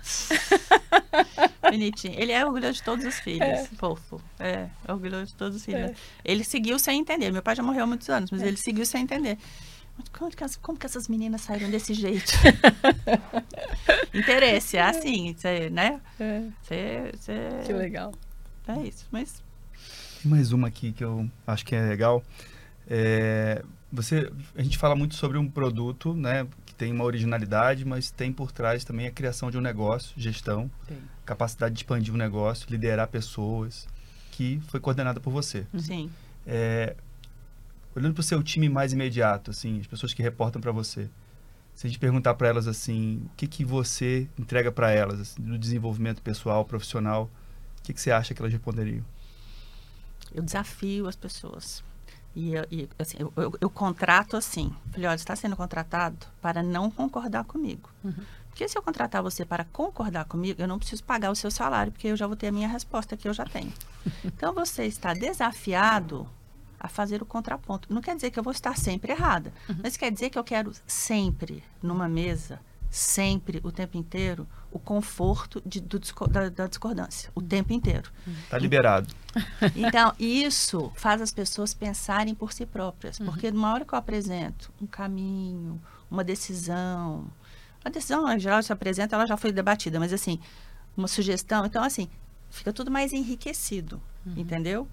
Bonitinho. 1.64 2.20
Ele 2.20 2.32
é 2.32 2.46
orgulhoso 2.46 2.74
de 2.74 2.84
todos 2.84 3.06
os 3.06 3.20
filhos, 3.20 3.42
é. 3.48 3.66
fofo. 3.78 4.22
É, 4.40 4.68
é 4.86 4.92
orgulhoso 4.92 5.28
de 5.28 5.36
todos 5.36 5.58
os 5.58 5.66
filhos. 5.66 5.92
É. 5.92 5.96
Ele 6.26 6.44
seguiu 6.44 6.78
sem 6.78 7.00
entender. 7.00 7.32
Meu 7.32 7.42
pai 7.42 7.56
já 7.56 7.64
morreu 7.64 7.84
há 7.84 7.88
muitos 7.88 8.10
anos, 8.10 8.32
mas 8.32 8.42
é. 8.42 8.48
ele 8.48 8.58
seguiu 8.58 8.86
sem 8.86 9.04
entender. 9.04 9.38
Como 10.12 10.32
que, 10.32 10.58
como 10.62 10.78
que 10.78 10.86
essas 10.86 11.08
meninas 11.08 11.42
saíram 11.42 11.70
desse 11.70 11.94
jeito? 11.94 12.32
Interesse, 14.14 14.78
é 14.78 14.82
assim, 14.82 15.36
cê, 15.38 15.70
né? 15.70 16.02
É. 16.20 16.44
Cê, 16.64 17.12
cê... 17.18 17.34
Que 17.66 17.74
legal. 17.74 18.14
É 18.68 18.82
isso, 18.84 19.06
mas 19.12 19.42
Tem 20.22 20.32
mais 20.32 20.52
uma 20.52 20.68
aqui 20.68 20.92
que 20.92 21.04
eu 21.04 21.30
acho 21.46 21.66
que 21.66 21.76
é 21.76 21.82
legal. 21.82 22.24
É, 22.88 23.64
você, 23.92 24.32
a 24.56 24.64
gente 24.64 24.78
fala 24.78 24.96
muito 24.96 25.16
sobre 25.16 25.38
um 25.38 25.50
produto, 25.50 26.14
né, 26.14 26.48
que 26.66 26.74
tem 26.74 26.92
uma 26.92 27.04
originalidade, 27.04 27.84
mas 27.84 28.10
tem 28.10 28.32
por 28.32 28.52
trás 28.52 28.86
também 28.86 29.08
a 29.08 29.12
criação 29.12 29.52
de 29.52 29.58
um 29.58 29.62
negócio, 29.62 30.14
gestão, 30.16 30.72
Tem. 30.88 30.98
capacidade 31.26 31.74
de 31.74 31.80
expandir 31.82 32.14
um 32.14 32.18
negócio, 32.18 32.68
liderar 32.70 33.08
pessoas, 33.08 33.88
que 34.32 34.62
foi 34.68 34.80
coordenada 34.80 35.20
por 35.20 35.32
você. 35.32 35.66
Sim. 35.78 36.10
É, 36.48 36.96
olhando 37.96 38.14
para 38.14 38.22
o 38.22 38.24
seu 38.24 38.42
time 38.42 38.70
mais 38.70 38.94
imediato, 38.94 39.52
assim, 39.52 39.80
as 39.82 39.88
pessoas 39.88 40.14
que 40.14 40.24
reportam 40.24 40.62
para 40.62 40.72
você, 40.72 41.10
se 41.74 41.88
a 41.88 41.90
gente 41.90 42.00
perguntar 42.00 42.34
para 42.36 42.48
elas 42.48 42.68
assim, 42.68 43.22
o 43.26 43.30
que 43.36 43.48
que 43.48 43.66
você 43.66 44.30
entrega 44.38 44.72
para 44.72 44.92
elas 44.92 45.20
assim, 45.20 45.42
no 45.42 45.58
desenvolvimento 45.58 46.22
pessoal, 46.22 46.64
profissional, 46.64 47.30
o 47.80 47.84
que 47.84 47.94
que 47.94 48.00
você 48.00 48.12
acha 48.12 48.34
que 48.34 48.42
elas 48.42 48.54
responderiam? 48.54 49.04
Eu 50.34 50.44
desafio 50.44 51.08
as 51.08 51.16
pessoas. 51.16 51.84
E, 52.36 52.54
eu, 52.54 52.66
e, 52.72 52.90
assim, 52.98 53.18
eu, 53.20 53.34
eu- 53.36 53.54
eu 53.60 53.70
contrato 53.70 54.38
assim. 54.38 54.74
Falei, 54.92 55.08
olha, 55.08 55.18
você 55.18 55.24
está 55.24 55.36
sendo 55.36 55.56
contratado 55.56 56.18
para 56.42 56.64
não 56.64 56.90
concordar 56.90 57.44
comigo. 57.44 57.90
Porque 58.50 58.68
se 58.68 58.78
eu 58.78 58.82
contratar 58.82 59.22
você 59.24 59.46
para 59.46 59.64
concordar 59.66 60.26
comigo, 60.26 60.62
eu 60.62 60.68
não 60.68 60.78
preciso 60.78 61.04
pagar 61.04 61.32
o 61.32 61.36
seu 61.36 61.50
salário, 61.50 61.92
porque 61.92 62.08
eu 62.08 62.18
já 62.18 62.28
vou 62.28 62.36
ter 62.36 62.48
a 62.48 62.52
minha 62.52 62.68
resposta 62.68 63.16
que 63.18 63.28
eu 63.28 63.34
já 63.34 63.46
tenho. 63.46 63.72
Então 64.26 64.54
você 64.54 64.86
está 64.86 65.14
desafiado 65.14 66.28
a 66.80 66.88
fazer 66.88 67.22
o 67.22 67.26
contraponto. 67.26 67.94
Não 67.94 68.02
quer 68.02 68.16
dizer 68.16 68.32
que 68.32 68.40
eu 68.40 68.44
vou 68.44 68.52
estar 68.52 68.76
sempre 68.78 69.12
errada, 69.12 69.54
mas 69.84 69.96
quer 69.98 70.12
dizer 70.12 70.30
que 70.32 70.40
eu 70.40 70.44
quero 70.44 70.72
sempre, 70.88 71.64
numa 71.82 72.10
mesa, 72.10 72.60
sempre, 72.90 73.62
o 73.64 73.72
tempo 73.72 73.98
inteiro, 73.98 74.48
o 74.72 74.80
conforto 74.80 75.62
de- 75.66 75.80
do 75.80 76.00
da, 76.30 76.50
da 76.50 76.68
discordância. 76.68 77.30
O 77.36 77.42
tempo 77.42 77.72
inteiro. 77.72 78.12
Tá 78.50 78.58
liberado. 78.58 79.08
Então, 79.76 80.14
isso 80.20 80.92
faz 80.96 81.22
as 81.22 81.32
pessoas 81.32 81.74
pensarem 81.74 82.36
por 82.36 82.52
si 82.54 82.66
próprias. 82.66 83.20
Uhum. 83.20 83.26
Porque 83.28 83.52
numa 83.52 83.74
hora 83.74 83.86
que 83.86 83.94
eu 83.94 84.00
apresento 84.00 84.72
um 84.82 84.88
caminho, 84.88 85.82
uma 86.10 86.24
decisão, 86.24 87.26
a 87.84 87.90
decisão, 87.90 88.32
em 88.32 88.40
geral, 88.40 88.62
se 88.62 88.72
apresenta, 88.74 89.16
ela 89.16 89.26
já 89.26 89.38
foi 89.38 89.52
debatida, 89.52 90.00
mas 90.00 90.12
assim, 90.14 90.40
uma 90.96 91.08
sugestão, 91.08 91.66
então 91.66 91.84
assim, 91.84 92.10
fica 92.50 92.72
tudo 92.74 92.92
mais 92.92 93.14
enriquecido, 93.14 94.02
Uhum. 94.26 94.34
entendeu? 94.38 94.88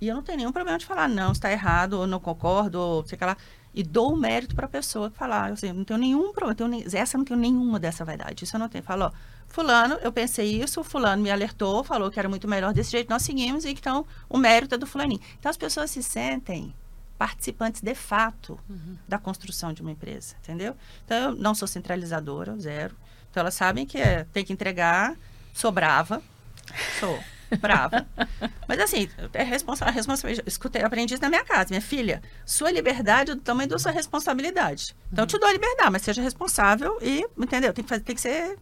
E 0.00 0.08
eu 0.08 0.14
não 0.14 0.22
tenho 0.22 0.38
nenhum 0.38 0.52
problema 0.52 0.78
de 0.78 0.84
falar, 0.84 1.08
não, 1.08 1.32
está 1.32 1.50
errado, 1.50 1.94
ou 1.94 2.06
não 2.06 2.20
concordo, 2.20 2.78
ou 2.78 3.06
sei 3.06 3.16
lá. 3.20 3.34
E 3.74 3.82
dou 3.82 4.12
o 4.12 4.16
mérito 4.16 4.54
para 4.54 4.66
a 4.66 4.68
pessoa 4.68 5.10
que 5.10 5.16
falar, 5.16 5.52
assim, 5.52 5.72
não 5.72 5.84
tenho 5.84 5.98
nenhum 5.98 6.32
problema, 6.32 6.54
tenho 6.54 6.84
essa 6.94 7.16
eu 7.16 7.18
não 7.18 7.24
tenho 7.24 7.40
nenhuma 7.40 7.78
dessa 7.80 8.04
vaidade, 8.04 8.44
isso 8.44 8.54
eu 8.56 8.60
não 8.60 8.68
tenho. 8.68 8.84
Falo, 8.84 9.04
ó, 9.04 9.12
fulano, 9.56 9.94
eu 10.02 10.12
pensei 10.12 10.62
isso, 10.62 10.84
fulano 10.84 11.22
me 11.22 11.30
alertou, 11.30 11.82
falou 11.82 12.10
que 12.10 12.18
era 12.18 12.28
muito 12.28 12.46
melhor 12.46 12.74
desse 12.74 12.90
jeito, 12.90 13.08
nós 13.08 13.22
seguimos, 13.22 13.64
e 13.64 13.70
então 13.70 14.06
o 14.28 14.36
mérito 14.36 14.74
é 14.74 14.78
do 14.78 14.86
fulaninho. 14.86 15.20
Então 15.38 15.48
as 15.48 15.56
pessoas 15.56 15.90
se 15.90 16.02
sentem 16.02 16.74
participantes 17.16 17.80
de 17.80 17.94
fato 17.94 18.60
da 19.08 19.18
construção 19.18 19.72
de 19.72 19.80
uma 19.80 19.90
empresa, 19.90 20.36
entendeu? 20.42 20.76
Então 21.06 21.16
eu 21.16 21.34
não 21.34 21.54
sou 21.54 21.66
centralizadora, 21.66 22.54
zero. 22.58 22.94
Então 23.30 23.40
elas 23.40 23.54
sabem 23.54 23.86
que 23.86 23.96
é, 23.96 24.24
tem 24.24 24.44
que 24.44 24.52
entregar, 24.52 25.16
sou 25.54 25.72
brava, 25.72 26.22
sou 27.00 27.18
brava. 27.58 28.06
Mas 28.68 28.78
assim, 28.78 29.08
é 29.32 29.42
responsa 29.42 29.86
responsabilidade. 29.86 30.46
Escutei, 30.46 30.82
aprendi 30.82 31.14
isso 31.14 31.22
na 31.22 31.30
minha 31.30 31.44
casa. 31.44 31.70
Minha 31.70 31.80
filha, 31.80 32.22
sua 32.44 32.70
liberdade 32.70 33.30
é 33.30 33.34
do 33.34 33.40
tamanho 33.40 33.70
da 33.70 33.78
sua 33.78 33.90
responsabilidade. 33.90 34.94
Então 35.10 35.22
eu 35.22 35.26
te 35.26 35.38
dou 35.38 35.48
a 35.48 35.52
liberdade, 35.52 35.90
mas 35.90 36.02
seja 36.02 36.20
responsável 36.20 36.98
e, 37.00 37.26
entendeu? 37.38 37.72
Tem 37.72 37.82
que, 37.82 37.88
fazer, 37.88 38.02
tem 38.02 38.14
que 38.14 38.20
ser 38.20 38.58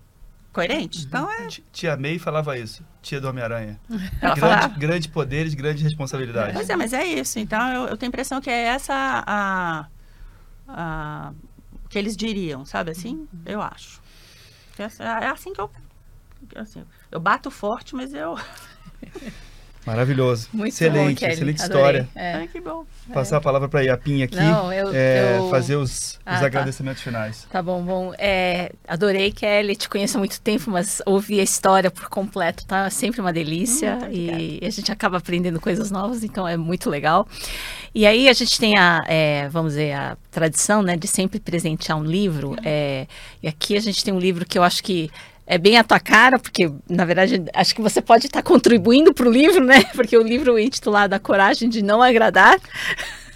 coerente. 0.55 1.05
Então 1.05 1.31
é. 1.31 1.47
Ti- 1.49 1.65
Tia 1.73 1.97
May 1.97 2.19
falava 2.19 2.57
isso, 2.59 2.83
tia 3.03 3.21
do 3.21 3.29
Homem-Aranha. 3.29 3.79
Grande, 4.35 4.79
grandes 4.79 5.07
poderes, 5.09 5.53
grandes 5.53 5.83
responsabilidades. 5.83 6.55
Pois 6.55 6.71
é, 6.71 6.77
mas 6.77 6.93
é 6.95 7.05
isso. 7.05 7.39
Então 7.39 7.69
eu, 7.73 7.89
eu 7.89 7.97
tenho 7.99 8.09
a 8.09 8.13
impressão 8.13 8.41
que 8.41 8.49
é 8.49 8.63
essa 8.69 8.95
a, 9.27 9.87
a 10.69 11.33
que 11.91 11.99
eles 11.99 12.17
diriam, 12.17 12.65
sabe 12.65 12.93
assim? 12.93 13.29
Eu 13.45 13.61
acho. 13.61 14.01
É 14.79 15.27
assim 15.29 15.53
que 15.53 15.61
eu. 15.61 15.71
Assim, 16.57 16.85
eu 17.11 17.21
bato 17.21 17.51
forte, 17.51 17.95
mas 17.95 18.13
eu. 18.15 18.37
Maravilhoso. 19.87 20.49
Muito 20.53 20.73
excelente, 20.73 21.21
bom, 21.25 21.31
excelente 21.31 21.63
Adorei. 21.63 21.83
história. 22.03 22.09
É. 22.15 22.33
Ai, 22.35 22.49
que 22.49 22.61
bom. 22.61 22.85
Passar 23.13 23.37
a 23.37 23.41
palavra 23.41 23.69
para 23.69 23.81
a 23.81 23.83
Yapinha 23.83 24.25
aqui, 24.25 24.37
Não, 24.37 24.73
eu- 24.73 24.91
é, 24.95 25.37
eu- 25.39 25.51
fazer 25.51 25.77
os, 25.77 25.91
os 26.13 26.19
Ah, 26.25 26.41
tá. 26.41 26.47
agradecimentos 26.47 27.03
finais. 27.03 27.47
Tá 27.51 27.61
bom, 27.63 27.83
bom. 27.83 28.13
É, 28.17 28.73
adorei, 28.89 29.31
Kelly. 29.31 29.77
Te 29.77 29.89
conheço 29.89 30.17
há 30.17 30.19
muito 30.21 30.41
tempo, 30.41 30.71
mas 30.71 31.03
ouvir 31.05 31.41
a 31.41 31.43
história 31.43 31.91
por 31.91 32.09
completo 32.09 32.65
tá 32.65 32.89
sempre 32.89 33.21
uma 33.21 33.33
delícia. 33.33 33.97
Muito 33.97 34.17
e 34.17 34.61
a 34.65 34.71
gente 34.71 34.91
acaba 34.91 35.19
aprendendo 35.19 35.61
coisas 35.61 35.91
novas, 35.91 36.25
então 36.25 36.49
é 36.49 36.57
muito 36.57 36.89
legal. 36.89 37.29
E 37.95 38.07
aí 38.07 38.27
a 38.29 38.33
gente 38.33 38.59
tem 38.59 38.79
a, 38.79 39.05
é, 39.07 39.49
vamos 39.51 39.73
dizer, 39.73 39.93
a 39.93 40.17
tradição, 40.31 40.83
né, 40.83 40.97
de 40.97 41.07
sempre 41.07 41.39
presentear 41.39 41.99
um 41.99 42.05
livro. 42.05 42.57
é, 42.65 43.07
e 43.43 43.47
aqui 43.49 43.77
a 43.77 43.81
gente 43.81 44.03
tem 44.03 44.15
um 44.15 44.19
livro 44.19 44.47
que 44.47 44.59
eu 44.59 44.63
acho 44.63 44.83
que 44.83 45.11
é 45.47 45.59
bem 45.59 45.77
a 45.77 45.85
tua 45.85 46.01
cara, 46.01 46.39
porque, 46.39 46.71
na 46.89 47.05
verdade, 47.05 47.45
acho 47.53 47.75
que 47.75 47.83
você 47.83 48.01
pode 48.01 48.27
estar 48.27 48.43
contribuindo 48.43 49.13
para 49.13 49.29
o 49.29 49.31
livro, 49.33 49.63
né? 49.63 49.85
Porque 49.95 50.17
o 50.17 50.23
livro 50.23 50.59
é 50.59 50.63
intitulado 50.63 51.15
A 51.15 51.19
Coragem 51.19 51.69
de 51.69 51.83
Não 51.83 52.03
Agradar. 52.03 52.59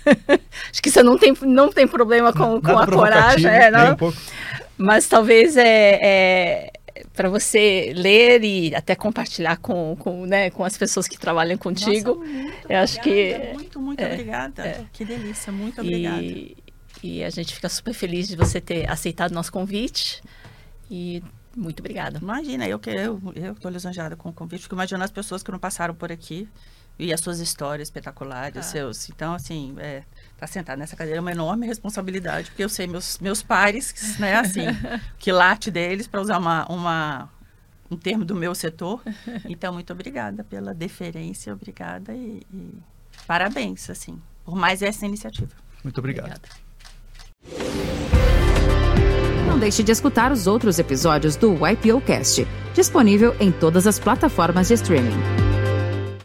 acho 0.72 0.82
que 0.82 0.90
você 0.90 1.02
não 1.02 1.18
tem, 1.18 1.34
não 1.42 1.70
tem 1.70 1.86
problema 1.86 2.32
com, 2.32 2.60
com 2.62 2.78
a 2.78 2.86
coragem. 2.86 3.46
É, 3.46 3.70
não, 3.70 4.08
um 4.08 4.12
mas 4.78 5.06
talvez 5.08 5.56
é, 5.56 5.98
é 6.00 6.72
para 7.12 7.28
você 7.28 7.92
ler 7.96 8.42
e 8.44 8.74
até 8.74 8.94
compartilhar 8.94 9.56
com, 9.58 9.96
com, 9.96 10.24
né, 10.24 10.50
com 10.50 10.64
as 10.64 10.78
pessoas 10.78 11.06
que 11.08 11.18
trabalham 11.18 11.58
contigo. 11.58 12.14
Nossa, 12.14 12.30
muito 12.32 12.70
eu 12.70 12.78
acho 12.78 12.98
obrigada, 13.00 13.46
que- 13.46 13.54
Muito, 13.54 13.80
muito 13.80 14.00
é, 14.00 14.12
obrigada. 14.12 14.86
Que 14.92 15.04
delícia, 15.04 15.52
muito 15.52 15.80
obrigada. 15.80 16.22
e, 16.22 16.56
e 17.02 17.24
a 17.24 17.30
gente 17.30 17.54
fica 17.54 17.68
super 17.68 17.92
feliz 17.92 18.28
de 18.28 18.36
você 18.36 18.60
ter 18.60 18.88
aceitado 18.88 19.32
nosso 19.32 19.52
convite. 19.52 20.22
E 20.90 21.22
muito 21.58 21.80
obrigada. 21.80 22.18
Imagina, 22.20 22.66
eu 22.68 22.78
que 22.78 22.90
eu 22.90 23.20
eu 23.34 23.52
estou 23.52 23.70
lisonjeada 23.70 24.16
com 24.16 24.28
o 24.28 24.32
convite, 24.32 24.62
porque 24.62 24.74
imagina 24.74 25.04
as 25.04 25.10
pessoas 25.10 25.42
que 25.42 25.50
não 25.50 25.58
passaram 25.58 25.94
por 25.94 26.10
aqui 26.12 26.48
e 26.98 27.12
as 27.12 27.20
suas 27.20 27.38
histórias 27.38 27.88
espetaculares, 27.88 28.56
Ah. 28.58 28.62
seus. 28.62 29.08
Então, 29.08 29.32
assim, 29.34 29.74
é, 29.78 30.02
tá 30.36 30.46
sentado 30.46 30.78
nessa 30.78 30.96
cadeira 30.96 31.18
é 31.18 31.20
uma 31.20 31.30
enorme 31.32 31.66
responsabilidade, 31.66 32.50
porque 32.50 32.64
eu 32.64 32.68
sei 32.68 32.86
meus 32.86 33.18
meus 33.18 33.42
pares, 33.42 34.18
né, 34.18 34.34
assim, 34.36 34.62
que 35.18 35.30
late 35.30 35.70
deles 35.70 36.06
para 36.08 36.20
usar 36.20 36.38
uma, 36.38 36.66
uma 36.70 37.30
um 37.90 37.96
termo 37.96 38.24
do 38.24 38.34
meu 38.34 38.54
setor. 38.54 39.00
Então, 39.46 39.72
muito 39.72 39.92
obrigada 39.92 40.44
pela 40.44 40.74
deferência, 40.74 41.52
obrigada 41.52 42.14
e, 42.14 42.42
e 42.52 42.82
parabéns, 43.26 43.88
assim, 43.90 44.20
por 44.44 44.54
mais 44.56 44.82
essa 44.82 45.06
iniciativa. 45.06 45.52
Muito 45.82 45.98
obrigado. 45.98 46.40
Obrigada. 47.46 48.37
Não 49.58 49.62
deixe 49.62 49.82
de 49.82 49.90
escutar 49.90 50.30
os 50.30 50.46
outros 50.46 50.78
episódios 50.78 51.34
do 51.34 51.52
YPOcast, 51.66 52.46
disponível 52.72 53.34
em 53.40 53.50
todas 53.50 53.88
as 53.88 53.98
plataformas 53.98 54.68
de 54.68 54.74
streaming. 54.74 55.47